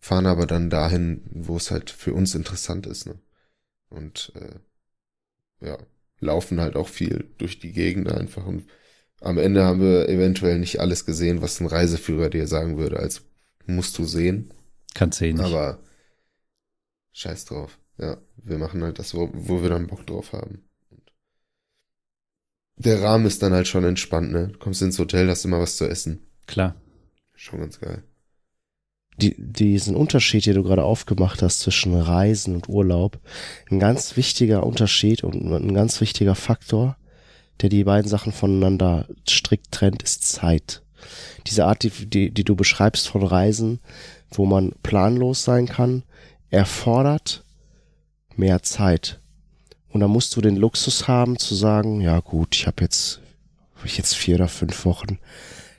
fahren 0.00 0.26
aber 0.26 0.46
dann 0.46 0.70
dahin, 0.70 1.22
wo 1.30 1.56
es 1.56 1.70
halt 1.70 1.90
für 1.90 2.14
uns 2.14 2.34
interessant 2.34 2.86
ist. 2.86 3.06
Ne? 3.06 3.18
Und 3.90 4.32
äh, 4.36 4.58
ja, 5.60 5.78
laufen 6.20 6.60
halt 6.60 6.76
auch 6.76 6.88
viel 6.88 7.32
durch 7.38 7.58
die 7.58 7.72
Gegend 7.72 8.10
einfach 8.10 8.46
und 8.46 8.66
am 9.20 9.38
Ende 9.38 9.64
haben 9.64 9.80
wir 9.80 10.08
eventuell 10.08 10.58
nicht 10.58 10.80
alles 10.80 11.06
gesehen, 11.06 11.40
was 11.42 11.60
ein 11.60 11.66
Reiseführer 11.66 12.30
dir 12.30 12.46
sagen 12.46 12.76
würde, 12.76 12.98
als 12.98 13.22
musst 13.66 13.96
du 13.98 14.04
sehen. 14.04 14.52
Kannst 14.94 15.18
sehen. 15.18 15.40
Aber 15.40 15.80
scheiß 17.12 17.46
drauf. 17.46 17.78
Ja, 17.98 18.18
wir 18.36 18.58
machen 18.58 18.82
halt 18.82 18.98
das, 18.98 19.14
wo, 19.14 19.30
wo 19.32 19.62
wir 19.62 19.70
dann 19.70 19.86
Bock 19.86 20.06
drauf 20.06 20.32
haben. 20.32 20.68
Und 20.90 21.12
der 22.76 23.02
Rahmen 23.02 23.26
ist 23.26 23.42
dann 23.42 23.54
halt 23.54 23.66
schon 23.66 23.84
entspannt, 23.84 24.32
ne? 24.32 24.48
Du 24.48 24.58
kommst 24.58 24.82
ins 24.82 24.98
Hotel, 24.98 25.28
hast 25.28 25.44
immer 25.44 25.60
was 25.60 25.76
zu 25.76 25.88
essen. 25.88 26.26
Klar. 26.46 26.80
Schon 27.34 27.60
ganz 27.60 27.80
geil. 27.80 28.04
Die, 29.18 29.34
diesen 29.38 29.96
Unterschied, 29.96 30.46
den 30.46 30.54
du 30.54 30.62
gerade 30.62 30.84
aufgemacht 30.84 31.42
hast 31.42 31.60
zwischen 31.60 31.94
Reisen 31.94 32.54
und 32.54 32.68
Urlaub, 32.68 33.18
ein 33.70 33.78
ganz 33.78 34.16
wichtiger 34.16 34.64
Unterschied 34.64 35.24
und 35.24 35.34
ein 35.34 35.74
ganz 35.74 36.00
wichtiger 36.00 36.34
Faktor, 36.34 36.96
der 37.62 37.70
die 37.70 37.84
beiden 37.84 38.08
Sachen 38.08 38.32
voneinander 38.32 39.06
strikt 39.28 39.72
trennt, 39.72 40.02
ist 40.02 40.28
Zeit. 40.28 40.82
Diese 41.46 41.64
Art, 41.64 41.82
die, 41.82 41.90
die, 41.90 42.30
die 42.30 42.44
du 42.44 42.56
beschreibst 42.56 43.08
von 43.08 43.22
Reisen, 43.22 43.80
wo 44.30 44.44
man 44.44 44.72
planlos 44.82 45.44
sein 45.44 45.66
kann, 45.66 46.02
erfordert 46.50 47.44
mehr 48.36 48.62
Zeit. 48.62 49.20
Und 49.90 50.00
da 50.00 50.08
musst 50.08 50.36
du 50.36 50.40
den 50.40 50.56
Luxus 50.56 51.08
haben 51.08 51.38
zu 51.38 51.54
sagen, 51.54 52.00
ja 52.00 52.20
gut, 52.20 52.54
ich 52.54 52.66
habe 52.66 52.82
jetzt, 52.82 53.20
hab 53.76 53.86
ich 53.86 53.96
jetzt 53.96 54.14
vier 54.14 54.34
oder 54.34 54.48
fünf 54.48 54.84
Wochen, 54.84 55.18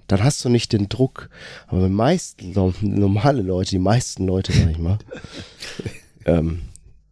dann 0.07 0.23
hast 0.23 0.43
du 0.45 0.49
nicht 0.49 0.73
den 0.73 0.89
Druck. 0.89 1.29
Aber 1.67 1.81
die 1.87 1.93
meisten 1.93 2.53
no- 2.53 2.73
normale 2.81 3.41
Leute, 3.41 3.71
die 3.71 3.79
meisten 3.79 4.25
Leute, 4.25 4.51
sag 4.53 4.69
ich 4.71 4.77
mal, 4.77 4.97
ähm, 6.25 6.61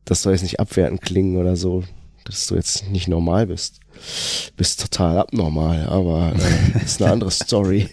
das 0.06 0.22
soll 0.22 0.34
jetzt 0.34 0.44
nicht 0.44 0.60
abwertend 0.60 1.02
klingen 1.02 1.38
oder 1.38 1.56
so, 1.56 1.84
dass 2.26 2.48
du 2.48 2.56
jetzt 2.56 2.90
nicht 2.90 3.08
normal 3.08 3.48
bist. 3.48 3.80
Bist 4.58 4.82
total 4.82 5.18
abnormal, 5.18 5.86
aber 5.88 6.34
äh, 6.36 6.84
ist 6.84 7.02
eine 7.02 7.12
andere 7.12 7.32
Story. 7.32 7.90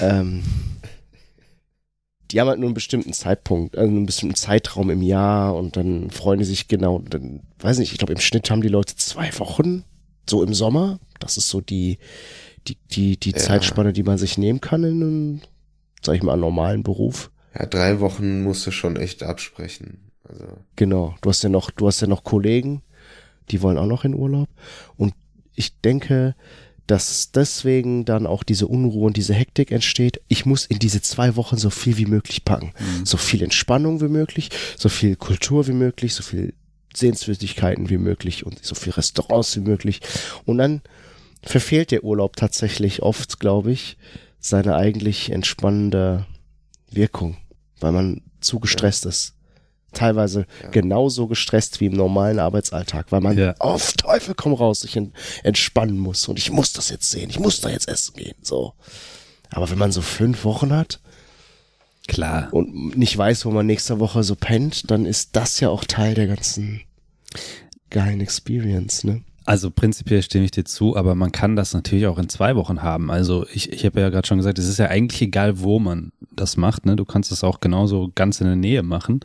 ähm, 0.00 0.42
die 2.30 2.40
haben 2.40 2.48
halt 2.48 2.58
nur 2.58 2.68
einen 2.68 2.74
bestimmten 2.74 3.12
Zeitpunkt, 3.12 3.76
also 3.78 3.88
einen 3.88 4.06
bestimmten 4.06 4.34
Zeitraum 4.34 4.90
im 4.90 5.02
Jahr 5.02 5.54
und 5.54 5.76
dann 5.76 6.10
freuen 6.10 6.38
die 6.40 6.44
sich 6.44 6.66
genau, 6.68 6.98
dann, 6.98 7.40
weiß 7.60 7.78
nicht, 7.78 7.92
ich 7.92 7.98
glaube 7.98 8.12
im 8.14 8.18
Schnitt 8.20 8.50
haben 8.50 8.62
die 8.62 8.68
Leute 8.68 8.96
zwei 8.96 9.30
Wochen, 9.38 9.84
so 10.28 10.42
im 10.42 10.52
Sommer. 10.52 10.98
Das 11.20 11.36
ist 11.36 11.48
so 11.48 11.60
die, 11.60 11.98
die, 12.68 12.76
die, 12.90 13.16
die 13.18 13.30
Ja. 13.30 13.36
Zeitspanne, 13.36 13.92
die 13.92 14.02
man 14.02 14.18
sich 14.18 14.38
nehmen 14.38 14.60
kann 14.60 14.84
in 14.84 15.02
einem, 15.02 15.40
sag 16.02 16.16
ich 16.16 16.22
mal, 16.22 16.36
normalen 16.36 16.82
Beruf. 16.82 17.30
Ja, 17.58 17.66
drei 17.66 18.00
Wochen 18.00 18.42
musst 18.42 18.66
du 18.66 18.70
schon 18.70 18.96
echt 18.96 19.22
absprechen. 19.22 20.10
Also, 20.28 20.44
Genau. 20.76 21.14
Du 21.20 21.28
hast 21.30 21.42
ja 21.42 21.48
noch, 21.48 21.70
du 21.70 21.86
hast 21.86 22.00
ja 22.00 22.06
noch 22.06 22.24
Kollegen, 22.24 22.82
die 23.50 23.62
wollen 23.62 23.78
auch 23.78 23.86
noch 23.86 24.04
in 24.04 24.14
Urlaub. 24.14 24.48
Und 24.96 25.14
ich 25.54 25.78
denke, 25.80 26.34
dass 26.86 27.30
deswegen 27.32 28.04
dann 28.04 28.26
auch 28.26 28.42
diese 28.42 28.66
Unruhe 28.66 29.06
und 29.06 29.16
diese 29.16 29.32
Hektik 29.34 29.70
entsteht. 29.72 30.20
Ich 30.28 30.44
muss 30.44 30.66
in 30.66 30.78
diese 30.78 31.00
zwei 31.00 31.36
Wochen 31.36 31.56
so 31.56 31.70
viel 31.70 31.96
wie 31.96 32.04
möglich 32.06 32.44
packen. 32.44 32.72
So 33.04 33.16
viel 33.16 33.42
Entspannung 33.42 34.00
wie 34.02 34.08
möglich, 34.08 34.50
so 34.76 34.88
viel 34.90 35.16
Kultur 35.16 35.66
wie 35.66 35.72
möglich, 35.72 36.14
so 36.14 36.22
viel 36.22 36.52
Sehenswürdigkeiten 36.94 37.88
wie 37.90 37.98
möglich 37.98 38.44
und 38.44 38.62
so 38.64 38.74
viel 38.74 38.92
Restaurants 38.92 39.56
wie 39.56 39.60
möglich. 39.60 40.00
Und 40.44 40.58
dann 40.58 40.82
verfehlt 41.44 41.90
der 41.90 42.04
Urlaub 42.04 42.36
tatsächlich 42.36 43.02
oft, 43.02 43.40
glaube 43.40 43.72
ich, 43.72 43.96
seine 44.40 44.74
eigentlich 44.76 45.30
entspannende 45.30 46.26
Wirkung, 46.90 47.36
weil 47.80 47.92
man 47.92 48.22
zu 48.40 48.60
gestresst 48.60 49.06
ist. 49.06 49.34
Teilweise 49.92 50.46
Ja. 50.62 50.70
genauso 50.70 51.28
gestresst 51.28 51.80
wie 51.80 51.86
im 51.86 51.92
normalen 51.92 52.38
Arbeitsalltag, 52.40 53.12
weil 53.12 53.20
man 53.20 53.38
Ja. 53.38 53.54
auf 53.60 53.92
Teufel 53.92 54.34
komm 54.34 54.52
raus 54.52 54.80
sich 54.80 54.96
en- 54.96 55.12
entspannen 55.44 55.98
muss 55.98 56.26
und 56.28 56.38
ich 56.38 56.50
muss 56.50 56.72
das 56.72 56.88
jetzt 56.88 57.10
sehen, 57.10 57.30
ich 57.30 57.38
muss 57.38 57.60
da 57.60 57.68
jetzt 57.70 57.88
essen 57.88 58.14
gehen, 58.16 58.34
so. 58.42 58.74
Aber 59.50 59.70
wenn 59.70 59.78
man 59.78 59.92
so 59.92 60.02
fünf 60.02 60.44
Wochen 60.44 60.72
hat 60.72 61.00
Klar. 62.08 62.48
und 62.52 62.96
nicht 62.98 63.16
weiß, 63.16 63.44
wo 63.46 63.50
man 63.52 63.66
nächste 63.66 64.00
Woche 64.00 64.24
so 64.24 64.34
pennt, 64.34 64.90
dann 64.90 65.06
ist 65.06 65.36
das 65.36 65.60
ja 65.60 65.68
auch 65.68 65.84
Teil 65.84 66.14
der 66.14 66.26
ganzen 66.26 66.80
geilen 67.90 68.20
Experience, 68.20 69.04
ne? 69.04 69.22
Also 69.46 69.70
prinzipiell 69.70 70.22
stimme 70.22 70.46
ich 70.46 70.52
dir 70.52 70.64
zu, 70.64 70.96
aber 70.96 71.14
man 71.14 71.30
kann 71.30 71.54
das 71.54 71.74
natürlich 71.74 72.06
auch 72.06 72.18
in 72.18 72.30
zwei 72.30 72.56
Wochen 72.56 72.82
haben. 72.82 73.10
Also 73.10 73.46
ich, 73.52 73.70
ich 73.72 73.84
habe 73.84 74.00
ja 74.00 74.08
gerade 74.08 74.26
schon 74.26 74.38
gesagt, 74.38 74.58
es 74.58 74.68
ist 74.68 74.78
ja 74.78 74.86
eigentlich 74.86 75.20
egal, 75.20 75.60
wo 75.60 75.78
man 75.78 76.12
das 76.30 76.56
macht. 76.56 76.86
Ne? 76.86 76.96
Du 76.96 77.04
kannst 77.04 77.30
es 77.30 77.44
auch 77.44 77.60
genauso 77.60 78.10
ganz 78.14 78.40
in 78.40 78.46
der 78.46 78.56
Nähe 78.56 78.82
machen. 78.82 79.20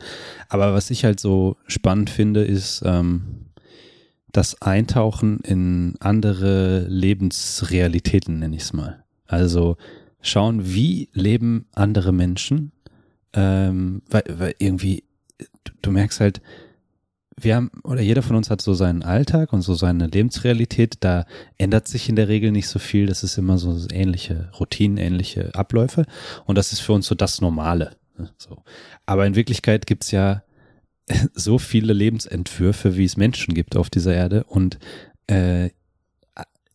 Aber 0.48 0.74
was 0.74 0.90
ich 0.90 1.04
halt 1.04 1.20
so 1.20 1.56
spannend 1.66 2.10
finde, 2.10 2.44
ist 2.44 2.82
ähm, 2.84 3.46
das 4.30 4.60
Eintauchen 4.60 5.40
in 5.40 5.94
andere 6.00 6.86
Lebensrealitäten, 6.88 8.40
nenne 8.40 8.56
ich 8.56 8.62
es 8.62 8.72
mal. 8.74 9.02
Also 9.26 9.78
schauen, 10.20 10.74
wie 10.74 11.08
leben 11.14 11.66
andere 11.72 12.12
Menschen, 12.12 12.72
ähm, 13.32 14.02
weil, 14.10 14.24
weil 14.28 14.54
irgendwie, 14.58 15.04
du, 15.64 15.72
du 15.80 15.90
merkst 15.92 16.20
halt, 16.20 16.42
wir 17.42 17.56
haben, 17.56 17.70
oder 17.82 18.00
jeder 18.00 18.22
von 18.22 18.36
uns 18.36 18.50
hat 18.50 18.60
so 18.60 18.74
seinen 18.74 19.02
Alltag 19.02 19.52
und 19.52 19.62
so 19.62 19.74
seine 19.74 20.06
Lebensrealität. 20.06 20.98
Da 21.00 21.26
ändert 21.58 21.88
sich 21.88 22.08
in 22.08 22.16
der 22.16 22.28
Regel 22.28 22.52
nicht 22.52 22.68
so 22.68 22.78
viel. 22.78 23.06
Das 23.06 23.22
ist 23.22 23.38
immer 23.38 23.58
so 23.58 23.76
ähnliche 23.92 24.50
Routinen, 24.58 24.98
ähnliche 24.98 25.54
Abläufe. 25.54 26.06
Und 26.46 26.56
das 26.56 26.72
ist 26.72 26.80
für 26.80 26.92
uns 26.92 27.06
so 27.06 27.14
das 27.14 27.40
Normale. 27.40 27.96
ne, 28.18 28.30
So. 28.38 28.62
Aber 29.06 29.26
in 29.26 29.34
Wirklichkeit 29.34 29.86
gibt's 29.86 30.10
ja 30.10 30.42
so 31.34 31.58
viele 31.58 31.92
Lebensentwürfe, 31.92 32.96
wie 32.96 33.04
es 33.04 33.16
Menschen 33.16 33.54
gibt 33.54 33.76
auf 33.76 33.90
dieser 33.90 34.14
Erde 34.14 34.44
und 34.44 34.78
äh, 35.26 35.70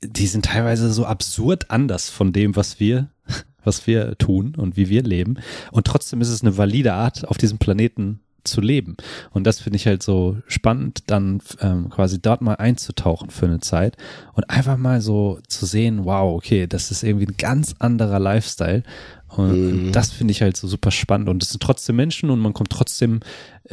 die 0.01 0.27
sind 0.27 0.45
teilweise 0.45 0.91
so 0.91 1.05
absurd 1.05 1.71
anders 1.71 2.09
von 2.09 2.33
dem, 2.33 2.55
was 2.55 2.79
wir, 2.79 3.09
was 3.63 3.87
wir 3.87 4.17
tun 4.17 4.55
und 4.55 4.77
wie 4.77 4.89
wir 4.89 5.03
leben. 5.03 5.37
Und 5.71 5.87
trotzdem 5.87 6.21
ist 6.21 6.29
es 6.29 6.41
eine 6.41 6.57
valide 6.57 6.93
Art, 6.93 7.27
auf 7.27 7.37
diesem 7.37 7.57
Planeten 7.57 8.21
zu 8.45 8.61
leben. 8.61 8.95
Und 9.31 9.45
das 9.45 9.59
finde 9.59 9.77
ich 9.77 9.87
halt 9.87 10.03
so 10.03 10.37
spannend, 10.47 11.03
dann 11.07 11.41
ähm, 11.61 11.89
quasi 11.89 12.21
dort 12.21 12.41
mal 12.41 12.55
einzutauchen 12.55 13.29
für 13.29 13.45
eine 13.45 13.59
Zeit 13.59 13.97
und 14.33 14.49
einfach 14.49 14.77
mal 14.77 15.01
so 15.01 15.39
zu 15.47 15.65
sehen, 15.65 16.05
wow, 16.05 16.35
okay, 16.35 16.67
das 16.67 16.91
ist 16.91 17.03
irgendwie 17.03 17.27
ein 17.27 17.37
ganz 17.37 17.75
anderer 17.79 18.19
Lifestyle. 18.19 18.83
Und 19.27 19.87
mhm. 19.87 19.91
das 19.91 20.11
finde 20.11 20.31
ich 20.31 20.41
halt 20.41 20.55
so 20.55 20.67
super 20.67 20.91
spannend. 20.91 21.29
Und 21.29 21.43
es 21.43 21.49
sind 21.49 21.61
trotzdem 21.61 21.95
Menschen 21.97 22.29
und 22.29 22.39
man 22.39 22.53
kommt 22.53 22.69
trotzdem, 22.69 23.19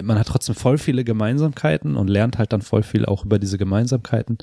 man 0.00 0.18
hat 0.18 0.26
trotzdem 0.26 0.54
voll 0.54 0.78
viele 0.78 1.04
Gemeinsamkeiten 1.04 1.96
und 1.96 2.08
lernt 2.08 2.38
halt 2.38 2.52
dann 2.52 2.62
voll 2.62 2.82
viel 2.82 3.06
auch 3.06 3.24
über 3.24 3.38
diese 3.38 3.58
Gemeinsamkeiten 3.58 4.38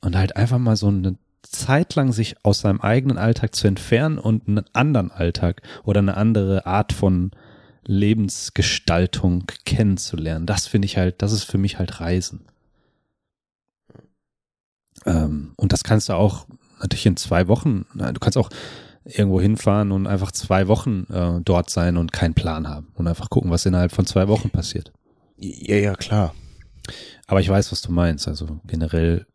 und 0.00 0.16
halt 0.16 0.36
einfach 0.36 0.58
mal 0.58 0.76
so 0.76 0.88
eine 0.88 1.16
Zeit 1.42 1.94
lang 1.94 2.12
sich 2.12 2.36
aus 2.44 2.60
seinem 2.60 2.80
eigenen 2.80 3.18
Alltag 3.18 3.54
zu 3.54 3.66
entfernen 3.66 4.18
und 4.18 4.48
einen 4.48 4.64
anderen 4.72 5.10
Alltag 5.10 5.62
oder 5.84 5.98
eine 5.98 6.16
andere 6.16 6.66
Art 6.66 6.92
von 6.92 7.32
Lebensgestaltung 7.84 9.44
kennenzulernen. 9.64 10.46
Das 10.46 10.66
finde 10.66 10.86
ich 10.86 10.96
halt, 10.96 11.22
das 11.22 11.32
ist 11.32 11.44
für 11.44 11.58
mich 11.58 11.78
halt 11.78 12.00
Reisen. 12.00 12.46
Ähm, 15.04 15.52
und 15.56 15.72
das 15.72 15.84
kannst 15.84 16.08
du 16.08 16.14
auch 16.14 16.46
natürlich 16.80 17.06
in 17.06 17.16
zwei 17.16 17.48
Wochen, 17.48 17.86
du 17.94 18.20
kannst 18.20 18.38
auch 18.38 18.50
irgendwo 19.04 19.40
hinfahren 19.40 19.90
und 19.92 20.06
einfach 20.06 20.30
zwei 20.32 20.68
Wochen 20.68 21.06
äh, 21.12 21.40
dort 21.42 21.70
sein 21.70 21.96
und 21.96 22.12
keinen 22.12 22.34
Plan 22.34 22.68
haben 22.68 22.92
und 22.94 23.08
einfach 23.08 23.30
gucken, 23.30 23.50
was 23.50 23.66
innerhalb 23.66 23.92
von 23.92 24.06
zwei 24.06 24.28
Wochen 24.28 24.50
passiert. 24.50 24.92
Ja, 25.36 25.76
ja, 25.76 25.94
klar. 25.94 26.34
Aber 27.26 27.40
ich 27.40 27.48
weiß, 27.48 27.72
was 27.72 27.82
du 27.82 27.90
meinst. 27.90 28.28
Also 28.28 28.60
generell 28.66 29.26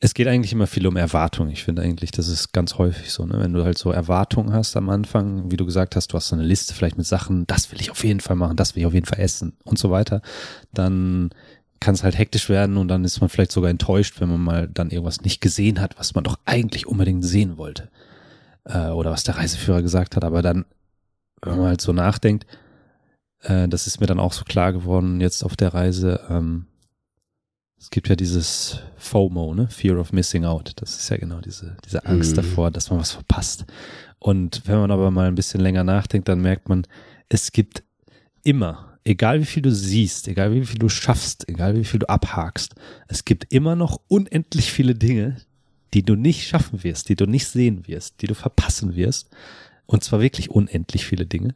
es 0.00 0.14
geht 0.14 0.28
eigentlich 0.28 0.52
immer 0.52 0.66
viel 0.66 0.86
um 0.86 0.96
Erwartungen. 0.96 1.50
Ich 1.50 1.64
finde 1.64 1.82
eigentlich, 1.82 2.10
das 2.10 2.28
ist 2.28 2.52
ganz 2.52 2.78
häufig 2.78 3.10
so, 3.10 3.26
ne? 3.26 3.40
wenn 3.40 3.52
du 3.52 3.64
halt 3.64 3.78
so 3.78 3.90
Erwartungen 3.90 4.52
hast 4.52 4.76
am 4.76 4.90
Anfang, 4.90 5.50
wie 5.50 5.56
du 5.56 5.66
gesagt 5.66 5.96
hast, 5.96 6.12
du 6.12 6.16
hast 6.16 6.28
so 6.28 6.36
eine 6.36 6.44
Liste 6.44 6.74
vielleicht 6.74 6.98
mit 6.98 7.06
Sachen, 7.06 7.46
das 7.46 7.72
will 7.72 7.80
ich 7.80 7.90
auf 7.90 8.04
jeden 8.04 8.20
Fall 8.20 8.36
machen, 8.36 8.56
das 8.56 8.74
will 8.74 8.80
ich 8.80 8.86
auf 8.86 8.94
jeden 8.94 9.06
Fall 9.06 9.20
essen 9.20 9.56
und 9.64 9.78
so 9.78 9.90
weiter, 9.90 10.22
dann 10.72 11.30
kann 11.80 11.94
es 11.94 12.02
halt 12.02 12.18
hektisch 12.18 12.48
werden 12.48 12.76
und 12.76 12.88
dann 12.88 13.04
ist 13.04 13.20
man 13.20 13.30
vielleicht 13.30 13.52
sogar 13.52 13.70
enttäuscht, 13.70 14.20
wenn 14.20 14.28
man 14.28 14.40
mal 14.40 14.68
dann 14.68 14.90
irgendwas 14.90 15.20
nicht 15.20 15.40
gesehen 15.40 15.80
hat, 15.80 15.98
was 15.98 16.14
man 16.14 16.24
doch 16.24 16.38
eigentlich 16.44 16.86
unbedingt 16.86 17.24
sehen 17.24 17.56
wollte. 17.56 17.88
Äh, 18.68 18.88
oder 18.88 19.10
was 19.10 19.24
der 19.24 19.36
Reiseführer 19.36 19.82
gesagt 19.82 20.16
hat. 20.16 20.24
Aber 20.24 20.42
dann, 20.42 20.64
wenn 21.42 21.56
man 21.56 21.68
halt 21.68 21.80
so 21.80 21.92
nachdenkt, 21.92 22.46
äh, 23.42 23.68
das 23.68 23.86
ist 23.86 24.00
mir 24.00 24.06
dann 24.06 24.20
auch 24.20 24.32
so 24.32 24.44
klar 24.44 24.72
geworden 24.72 25.20
jetzt 25.20 25.42
auf 25.42 25.56
der 25.56 25.74
Reise, 25.74 26.20
ähm, 26.28 26.66
es 27.80 27.90
gibt 27.90 28.08
ja 28.08 28.16
dieses 28.16 28.80
FOMO, 28.96 29.54
ne? 29.54 29.68
Fear 29.68 29.98
of 29.98 30.12
Missing 30.12 30.44
Out. 30.44 30.72
Das 30.76 30.98
ist 30.98 31.08
ja 31.10 31.16
genau 31.16 31.40
diese, 31.40 31.76
diese 31.84 32.04
Angst 32.06 32.32
mhm. 32.32 32.36
davor, 32.36 32.70
dass 32.70 32.90
man 32.90 32.98
was 32.98 33.12
verpasst. 33.12 33.64
Und 34.18 34.62
wenn 34.66 34.78
man 34.78 34.90
aber 34.90 35.10
mal 35.10 35.28
ein 35.28 35.36
bisschen 35.36 35.60
länger 35.60 35.84
nachdenkt, 35.84 36.28
dann 36.28 36.40
merkt 36.40 36.68
man, 36.68 36.86
es 37.28 37.52
gibt 37.52 37.84
immer, 38.42 38.98
egal 39.04 39.40
wie 39.40 39.46
viel 39.46 39.62
du 39.62 39.72
siehst, 39.72 40.26
egal 40.26 40.52
wie 40.52 40.64
viel 40.64 40.78
du 40.78 40.88
schaffst, 40.88 41.48
egal 41.48 41.76
wie 41.76 41.84
viel 41.84 42.00
du 42.00 42.08
abhakst, 42.08 42.74
es 43.06 43.24
gibt 43.24 43.52
immer 43.52 43.76
noch 43.76 44.00
unendlich 44.08 44.72
viele 44.72 44.94
Dinge, 44.94 45.36
die 45.94 46.02
du 46.02 46.16
nicht 46.16 46.48
schaffen 46.48 46.82
wirst, 46.82 47.08
die 47.08 47.16
du 47.16 47.26
nicht 47.26 47.46
sehen 47.46 47.86
wirst, 47.86 48.20
die 48.20 48.26
du 48.26 48.34
verpassen 48.34 48.96
wirst. 48.96 49.30
Und 49.86 50.02
zwar 50.02 50.20
wirklich 50.20 50.50
unendlich 50.50 51.06
viele 51.06 51.26
Dinge. 51.26 51.54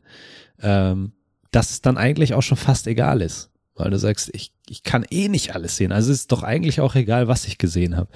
Ähm, 0.60 1.12
dass 1.50 1.70
es 1.70 1.82
dann 1.82 1.98
eigentlich 1.98 2.32
auch 2.32 2.42
schon 2.42 2.56
fast 2.56 2.86
egal 2.86 3.20
ist 3.20 3.51
weil 3.74 3.90
du 3.90 3.98
sagst, 3.98 4.30
ich, 4.32 4.52
ich 4.68 4.82
kann 4.82 5.04
eh 5.10 5.28
nicht 5.28 5.54
alles 5.54 5.76
sehen. 5.76 5.92
Also 5.92 6.12
ist 6.12 6.32
doch 6.32 6.42
eigentlich 6.42 6.80
auch 6.80 6.94
egal, 6.94 7.28
was 7.28 7.46
ich 7.46 7.58
gesehen 7.58 7.96
habe. 7.96 8.08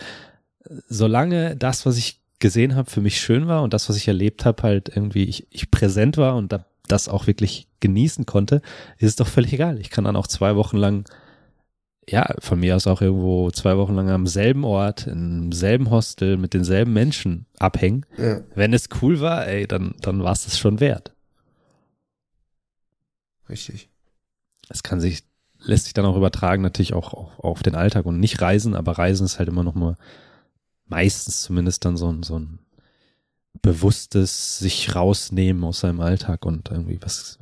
Solange 0.89 1.57
das, 1.57 1.87
was 1.87 1.97
ich 1.97 2.21
gesehen 2.39 2.75
habe, 2.75 2.91
für 2.91 3.01
mich 3.01 3.21
schön 3.21 3.47
war 3.47 3.63
und 3.63 3.73
das, 3.73 3.89
was 3.89 3.97
ich 3.97 4.09
erlebt 4.09 4.45
habe, 4.45 4.63
halt 4.63 4.89
irgendwie 4.95 5.25
ich, 5.25 5.47
ich 5.51 5.71
präsent 5.71 6.17
war 6.17 6.37
und 6.37 6.53
da, 6.53 6.67
das 6.89 7.09
auch 7.09 7.27
wirklich 7.27 7.69
genießen 7.81 8.27
konnte, 8.27 8.63
ist 8.99 9.11
es 9.11 9.17
doch 9.17 9.27
völlig 9.27 9.53
egal. 9.53 9.81
Ich 9.81 9.91
kann 9.91 10.05
dann 10.05 10.17
auch 10.17 10.27
zwei 10.27 10.57
Wochen 10.57 10.77
lang, 10.77 11.09
ja, 12.09 12.35
von 12.39 12.61
mir 12.61 12.77
aus 12.77 12.87
auch 12.87 13.01
irgendwo 13.01 13.51
zwei 13.51 13.77
Wochen 13.79 13.95
lang 13.95 14.11
am 14.11 14.27
selben 14.27 14.65
Ort, 14.65 15.07
im 15.07 15.51
selben 15.53 15.91
Hostel 15.91 16.37
mit 16.37 16.55
denselben 16.55 16.93
Menschen 16.93 17.47
abhängen. 17.59 18.05
Ja. 18.19 18.43
Wenn 18.55 18.75
es 18.75 18.89
cool 19.01 19.21
war, 19.21 19.47
ey, 19.47 19.67
dann, 19.67 19.95
dann 20.01 20.23
war 20.23 20.33
es 20.33 20.45
das 20.45 20.59
schon 20.59 20.79
wert. 20.81 21.13
Richtig. 23.49 23.89
Es 24.69 24.83
kann 24.83 25.01
sich 25.01 25.25
lässt 25.67 25.85
sich 25.85 25.95
dann 25.95 26.07
auch 26.07 26.17
übertragen, 26.17 26.63
natürlich 26.63 26.95
auch 26.95 27.13
auf, 27.13 27.39
auf 27.39 27.63
den 27.63 27.75
Alltag 27.75 28.07
und 28.07 28.21
nicht 28.21 28.41
Reisen, 28.41 28.75
aber 28.75 28.93
Reisen 28.93 29.25
ist 29.25 29.39
halt 29.39 29.49
immer 29.49 29.65
noch 29.65 29.75
mal 29.75 29.97
meistens 30.87 31.43
zumindest 31.43 31.85
dann 31.85 31.97
so 31.97 32.11
ein, 32.11 32.23
so 32.23 32.39
ein 32.39 32.61
bewusstes 33.63 34.59
sich 34.59 34.95
rausnehmen 34.95 35.65
aus 35.65 35.81
seinem 35.81 36.01
Alltag 36.01 36.45
und 36.45 36.71
irgendwie 36.71 37.01
was 37.03 37.39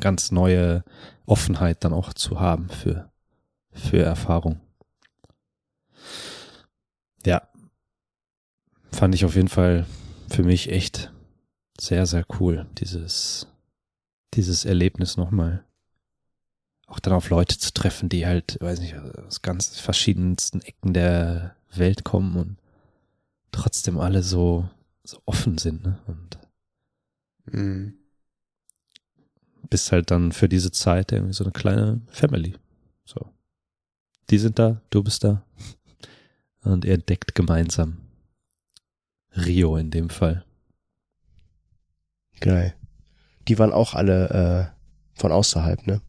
ganz 0.00 0.30
neue 0.30 0.84
Offenheit 1.26 1.84
dann 1.84 1.92
auch 1.92 2.12
zu 2.12 2.40
haben 2.40 2.68
für, 2.68 3.10
für 3.72 4.02
Erfahrung. 4.02 4.60
Ja. 7.24 7.42
Fand 8.92 9.14
ich 9.14 9.24
auf 9.24 9.34
jeden 9.34 9.48
Fall 9.48 9.86
für 10.30 10.42
mich 10.42 10.70
echt 10.70 11.12
sehr, 11.78 12.06
sehr 12.06 12.24
cool, 12.40 12.66
dieses, 12.78 13.46
dieses 14.34 14.64
Erlebnis 14.64 15.16
nochmal 15.16 15.65
auch 16.86 17.00
dann 17.00 17.14
auf 17.14 17.30
Leute 17.30 17.58
zu 17.58 17.72
treffen, 17.72 18.08
die 18.08 18.26
halt, 18.26 18.58
weiß 18.60 18.80
nicht, 18.80 18.94
aus 18.96 19.42
ganz 19.42 19.78
verschiedensten 19.78 20.60
Ecken 20.62 20.94
der 20.94 21.56
Welt 21.74 22.04
kommen 22.04 22.36
und 22.36 22.56
trotzdem 23.50 23.98
alle 23.98 24.22
so, 24.22 24.68
so 25.02 25.20
offen 25.26 25.58
sind, 25.58 25.84
ne? 25.84 25.98
Und 26.06 26.38
mhm. 27.46 27.94
bist 29.68 29.90
halt 29.90 30.10
dann 30.10 30.32
für 30.32 30.48
diese 30.48 30.70
Zeit 30.70 31.12
irgendwie 31.12 31.34
so 31.34 31.44
eine 31.44 31.52
kleine 31.52 32.00
Family. 32.08 32.54
So. 33.04 33.32
Die 34.30 34.38
sind 34.38 34.58
da, 34.58 34.80
du 34.90 35.02
bist 35.02 35.24
da. 35.24 35.42
Und 36.62 36.84
ihr 36.84 36.94
entdeckt 36.94 37.36
gemeinsam. 37.36 37.98
Rio 39.36 39.76
in 39.76 39.90
dem 39.90 40.10
Fall. 40.10 40.44
Geil. 42.40 42.74
Die 43.46 43.58
waren 43.58 43.72
auch 43.72 43.94
alle 43.94 44.72
äh, 45.14 45.20
von 45.20 45.30
außerhalb, 45.30 45.86
ne? 45.86 46.00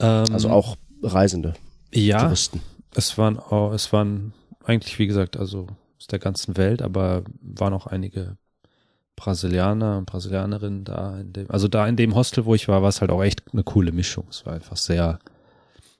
Ähm, 0.00 0.26
also 0.32 0.50
auch 0.50 0.76
Reisende. 1.02 1.54
Ja. 1.92 2.22
Touristen. 2.22 2.60
Es 2.94 3.16
waren, 3.18 3.38
oh, 3.38 3.70
es 3.72 3.92
waren 3.92 4.32
eigentlich, 4.64 4.98
wie 4.98 5.06
gesagt, 5.06 5.36
also 5.36 5.68
aus 5.98 6.06
der 6.08 6.18
ganzen 6.18 6.56
Welt, 6.56 6.82
aber 6.82 7.22
waren 7.40 7.72
auch 7.72 7.86
einige 7.86 8.36
Brasilianer 9.16 9.98
und 9.98 10.06
Brasilianerinnen 10.06 10.84
da 10.84 11.18
in 11.20 11.32
dem, 11.32 11.50
also 11.50 11.68
da 11.68 11.86
in 11.86 11.96
dem 11.96 12.14
Hostel, 12.14 12.46
wo 12.46 12.54
ich 12.54 12.68
war, 12.68 12.82
war 12.82 12.88
es 12.88 13.00
halt 13.00 13.10
auch 13.10 13.22
echt 13.22 13.44
eine 13.52 13.62
coole 13.62 13.92
Mischung. 13.92 14.26
Es 14.30 14.46
war 14.46 14.54
einfach 14.54 14.76
sehr, 14.76 15.18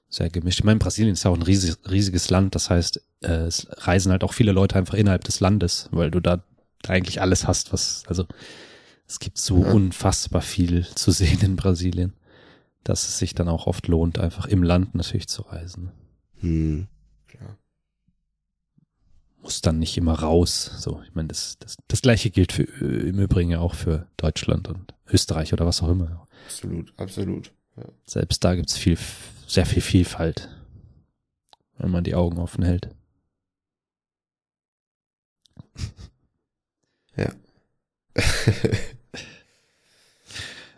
sehr 0.09 0.29
gemischt. 0.29 0.59
Ich 0.59 0.65
meine, 0.65 0.79
Brasilien 0.79 1.13
ist 1.13 1.23
ja 1.23 1.31
auch 1.31 1.35
ein 1.35 1.43
riesig, 1.43 1.75
riesiges 1.89 2.29
Land, 2.29 2.55
das 2.55 2.69
heißt, 2.69 3.01
äh, 3.21 3.27
es 3.27 3.67
reisen 3.71 4.11
halt 4.11 4.23
auch 4.23 4.33
viele 4.33 4.51
Leute 4.51 4.75
einfach 4.75 4.95
innerhalb 4.95 5.23
des 5.23 5.39
Landes, 5.39 5.87
weil 5.91 6.11
du 6.11 6.19
da, 6.19 6.43
da 6.81 6.93
eigentlich 6.93 7.21
alles 7.21 7.47
hast, 7.47 7.71
was, 7.71 8.03
also 8.07 8.25
es 9.07 9.19
gibt 9.19 9.37
so 9.37 9.63
ja. 9.63 9.71
unfassbar 9.71 10.41
viel 10.41 10.87
zu 10.95 11.11
sehen 11.11 11.41
in 11.41 11.55
Brasilien 11.55 12.13
dass 12.83 13.07
es 13.07 13.17
sich 13.17 13.35
dann 13.35 13.47
auch 13.47 13.67
oft 13.67 13.87
lohnt, 13.87 14.19
einfach 14.19 14.45
im 14.47 14.63
Land 14.63 14.95
natürlich 14.95 15.27
zu 15.27 15.43
reisen. 15.43 15.91
Hm. 16.39 16.87
Klar. 17.27 17.57
Muss 19.41 19.61
dann 19.61 19.79
nicht 19.79 19.97
immer 19.97 20.19
raus. 20.19 20.71
So, 20.77 21.01
ich 21.03 21.13
meine, 21.13 21.29
das, 21.29 21.57
das, 21.59 21.77
das 21.87 22.01
gleiche 22.01 22.29
gilt 22.29 22.51
für, 22.51 22.63
im 22.63 23.19
Übrigen 23.19 23.55
auch 23.55 23.75
für 23.75 24.07
Deutschland 24.17 24.67
und 24.67 24.93
Österreich 25.07 25.53
oder 25.53 25.65
was 25.65 25.81
auch 25.81 25.89
immer. 25.89 26.27
Absolut, 26.45 26.93
absolut. 26.97 27.51
Ja. 27.77 27.85
Selbst 28.05 28.43
da 28.43 28.55
gibt's 28.55 28.77
viel, 28.77 28.97
sehr 29.47 29.65
viel 29.65 29.81
Vielfalt, 29.81 30.49
wenn 31.77 31.91
man 31.91 32.03
die 32.03 32.15
Augen 32.15 32.39
offen 32.39 32.63
hält. 32.63 32.89
Ja. 37.15 37.31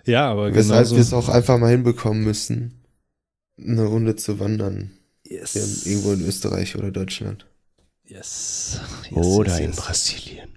Ja, 0.06 0.30
aber 0.30 0.54
Weshalb 0.54 0.90
wir 0.92 0.98
es 0.98 1.14
auch 1.14 1.30
einfach 1.30 1.58
mal 1.58 1.72
hinbekommen 1.72 2.24
müssen, 2.24 2.84
eine 3.58 3.86
Runde 3.86 4.16
zu 4.16 4.40
wandern. 4.40 4.92
Yes. 5.26 5.86
Irgendwo 5.86 6.12
in 6.12 6.26
Österreich 6.26 6.76
oder 6.76 6.92
Deutschland. 6.92 7.46
Yes. 8.04 8.82
yes 9.10 9.14
oder 9.14 9.52
yes, 9.52 9.60
in 9.60 9.66
yes. 9.68 9.76
Brasilien. 9.78 10.50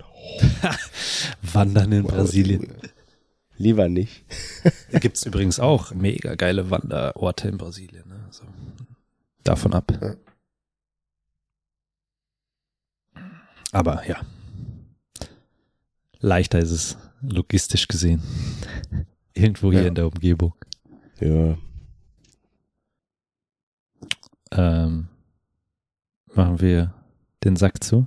Wandern 1.53 1.93
in 1.93 2.05
wow, 2.05 2.11
Brasilien. 2.11 2.75
Lieber 3.57 3.89
nicht. 3.89 4.25
Gibt 5.01 5.17
es 5.17 5.25
übrigens 5.25 5.61
auch 5.61 5.93
mega 5.93 6.35
geile 6.35 6.71
Wanderorte 6.71 7.49
in 7.49 7.57
Brasilien. 7.57 8.09
Ne? 8.09 8.25
Also, 8.27 8.45
davon 9.45 9.73
ab. 9.73 9.93
Ja. 10.01 10.17
Aber 13.73 14.07
ja. 14.07 14.21
Leichter 16.19 16.59
ist 16.59 16.71
es 16.71 16.97
logistisch 17.23 17.89
gesehen. 17.89 18.23
Irgendwo 19.37 19.71
hier 19.71 19.83
ja. 19.83 19.89
in 19.89 19.95
der 19.95 20.07
Umgebung. 20.07 20.55
Ja. 21.21 21.59
ähm, 24.53 25.09
machen 26.35 26.61
wir 26.61 26.95
den 27.45 27.57
Sack 27.57 27.85
zu. 27.85 28.07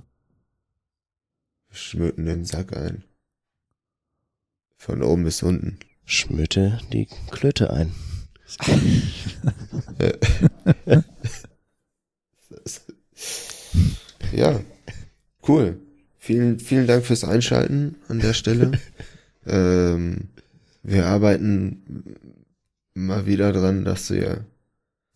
Wir 1.68 1.76
schmücken 1.76 2.26
den 2.26 2.44
Sack 2.44 2.76
ein. 2.76 3.04
Von 4.76 5.02
oben 5.02 5.22
bis 5.22 5.44
unten. 5.44 5.78
Schmütte 6.04 6.80
die 6.92 7.06
Klöte 7.30 7.72
ein. 7.72 7.94
Ja, 14.32 14.60
cool. 15.48 15.80
Vielen, 16.18 16.60
vielen 16.60 16.86
Dank 16.86 17.04
fürs 17.04 17.24
Einschalten 17.24 17.96
an 18.08 18.20
der 18.20 18.32
Stelle. 18.32 18.78
ähm, 19.46 20.28
wir 20.82 21.06
arbeiten 21.06 22.16
mal 22.94 23.26
wieder 23.26 23.52
dran, 23.52 23.84
dass 23.84 24.10
wir 24.10 24.44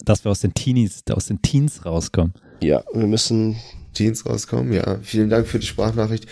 Dass 0.05 0.24
wir 0.24 0.31
aus 0.31 0.41
den 0.41 0.55
Teenies, 0.55 1.03
aus 1.11 1.27
den 1.27 1.43
Teens 1.43 1.85
rauskommen. 1.85 2.35
Ja, 2.62 2.82
wir 2.93 3.07
müssen. 3.07 3.57
Teens 3.93 4.27
rauskommen. 4.27 4.73
Ja, 4.73 4.99
vielen 5.03 5.31
Dank 5.31 5.47
für 5.47 5.59
die 5.59 5.66
Sprachnachricht. 5.66 6.27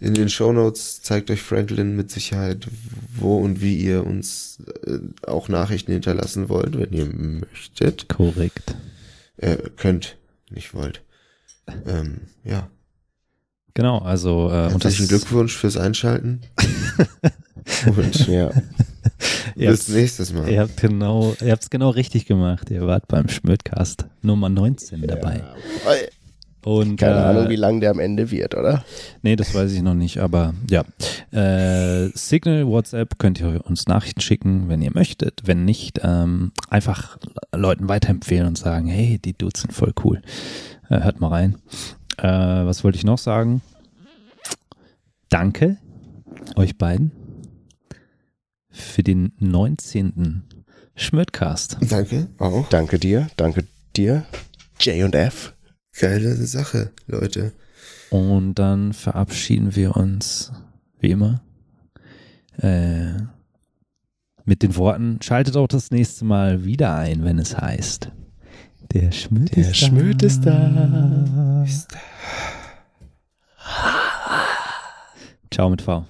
In 0.00 0.14
den 0.14 0.28
Shownotes 0.28 1.02
zeigt 1.02 1.30
euch 1.30 1.40
Franklin 1.40 1.94
mit 1.94 2.10
Sicherheit, 2.10 2.66
wo 3.16 3.38
und 3.38 3.62
wie 3.62 3.76
ihr 3.76 4.04
uns 4.04 4.58
äh, 4.84 4.98
auch 5.26 5.48
Nachrichten 5.48 5.92
hinterlassen 5.92 6.48
wollt, 6.48 6.76
wenn 6.76 6.92
ihr 6.92 7.06
möchtet. 7.06 8.08
Korrekt. 8.08 8.74
Äh, 9.36 9.56
könnt, 9.76 10.16
nicht 10.50 10.74
wollt. 10.74 11.02
Ähm, 11.86 12.22
ja. 12.44 12.68
Genau, 13.72 13.98
also 13.98 14.50
äh, 14.50 14.66
und 14.66 14.84
das 14.84 14.96
Herzlichen 14.96 15.08
Glückwunsch 15.08 15.56
fürs 15.56 15.76
Einschalten. 15.76 16.40
und 17.86 18.26
Ja. 18.28 18.50
Ihr 19.56 19.70
bis 19.70 19.88
nächstes 19.88 20.32
Mal. 20.32 20.48
Ihr 20.48 20.60
habt 20.60 20.76
genau, 20.78 21.34
ihr 21.40 21.52
habt's 21.52 21.70
genau 21.70 21.90
richtig 21.90 22.26
gemacht. 22.26 22.70
Ihr 22.70 22.86
wart 22.86 23.06
beim 23.08 23.28
Schmödcast 23.28 24.06
Nummer 24.22 24.48
19 24.48 25.06
dabei. 25.06 25.36
Ja. 25.84 25.94
Und 26.64 26.96
Keine 26.96 27.16
äh, 27.16 27.24
Ahnung, 27.24 27.48
wie 27.50 27.56
lang 27.56 27.80
der 27.80 27.90
am 27.90 27.98
Ende 27.98 28.30
wird, 28.30 28.54
oder? 28.54 28.84
Nee, 29.22 29.36
das 29.36 29.54
weiß 29.54 29.70
ich 29.72 29.82
noch 29.82 29.94
nicht, 29.94 30.18
aber 30.18 30.54
ja. 30.70 30.82
Äh, 31.30 32.08
Signal, 32.14 32.66
WhatsApp 32.66 33.18
könnt 33.18 33.38
ihr 33.38 33.64
uns 33.66 33.86
Nachrichten 33.86 34.22
schicken, 34.22 34.68
wenn 34.68 34.80
ihr 34.80 34.92
möchtet. 34.94 35.42
Wenn 35.44 35.66
nicht, 35.66 36.00
ähm, 36.02 36.52
einfach 36.70 37.18
Leuten 37.54 37.88
weiterempfehlen 37.88 38.46
und 38.46 38.56
sagen, 38.56 38.88
hey, 38.88 39.18
die 39.22 39.36
Dudes 39.36 39.60
sind 39.60 39.74
voll 39.74 39.92
cool. 40.04 40.22
Äh, 40.88 41.02
hört 41.02 41.20
mal 41.20 41.28
rein. 41.28 41.56
Äh, 42.16 42.26
was 42.28 42.82
wollte 42.82 42.96
ich 42.96 43.04
noch 43.04 43.18
sagen? 43.18 43.60
Danke 45.28 45.76
euch 46.56 46.78
beiden 46.78 47.12
für 48.74 49.02
den 49.02 49.32
19. 49.38 50.42
Schmödcast. 50.96 51.78
Danke, 51.88 52.28
auch. 52.38 52.68
Danke 52.68 52.98
dir, 52.98 53.28
danke 53.36 53.64
dir. 53.96 54.24
J 54.80 55.04
und 55.04 55.14
F. 55.14 55.54
Geile 55.98 56.34
Sache, 56.34 56.90
Leute. 57.06 57.52
Und 58.10 58.54
dann 58.56 58.92
verabschieden 58.92 59.74
wir 59.76 59.96
uns, 59.96 60.52
wie 60.98 61.10
immer, 61.10 61.40
äh, 62.58 63.12
mit 64.44 64.62
den 64.62 64.76
Worten, 64.76 65.20
schaltet 65.22 65.56
auch 65.56 65.68
das 65.68 65.90
nächste 65.90 66.24
Mal 66.24 66.64
wieder 66.64 66.94
ein, 66.96 67.24
wenn 67.24 67.38
es 67.38 67.56
heißt. 67.56 68.10
Der 68.92 69.10
Schmöd 69.12 69.56
Der 69.56 69.70
ist 69.70 69.76
Schmöd 69.78 70.22
da. 70.22 70.26
ist 70.26 70.44
da. 70.44 71.64
Ciao 75.50 75.70
mit 75.70 75.82
V. 75.82 76.04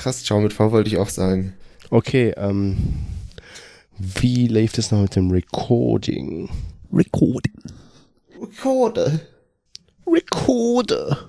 Krass, 0.00 0.24
ciao 0.24 0.40
mit 0.40 0.54
V 0.54 0.72
wollte 0.72 0.88
ich 0.88 0.96
auch 0.96 1.10
sagen. 1.10 1.52
Okay, 1.90 2.32
ähm, 2.38 2.78
wie 3.98 4.46
lief 4.46 4.72
das 4.72 4.90
noch 4.90 5.02
mit 5.02 5.14
dem 5.14 5.30
Recording? 5.30 6.48
Recording. 6.90 7.52
Recorder. 8.40 9.20
Recorder. 10.06 11.28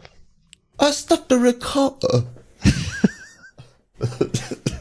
I 0.81 0.89
stopped 0.93 1.25
the 1.27 1.35
recorder. 1.35 2.23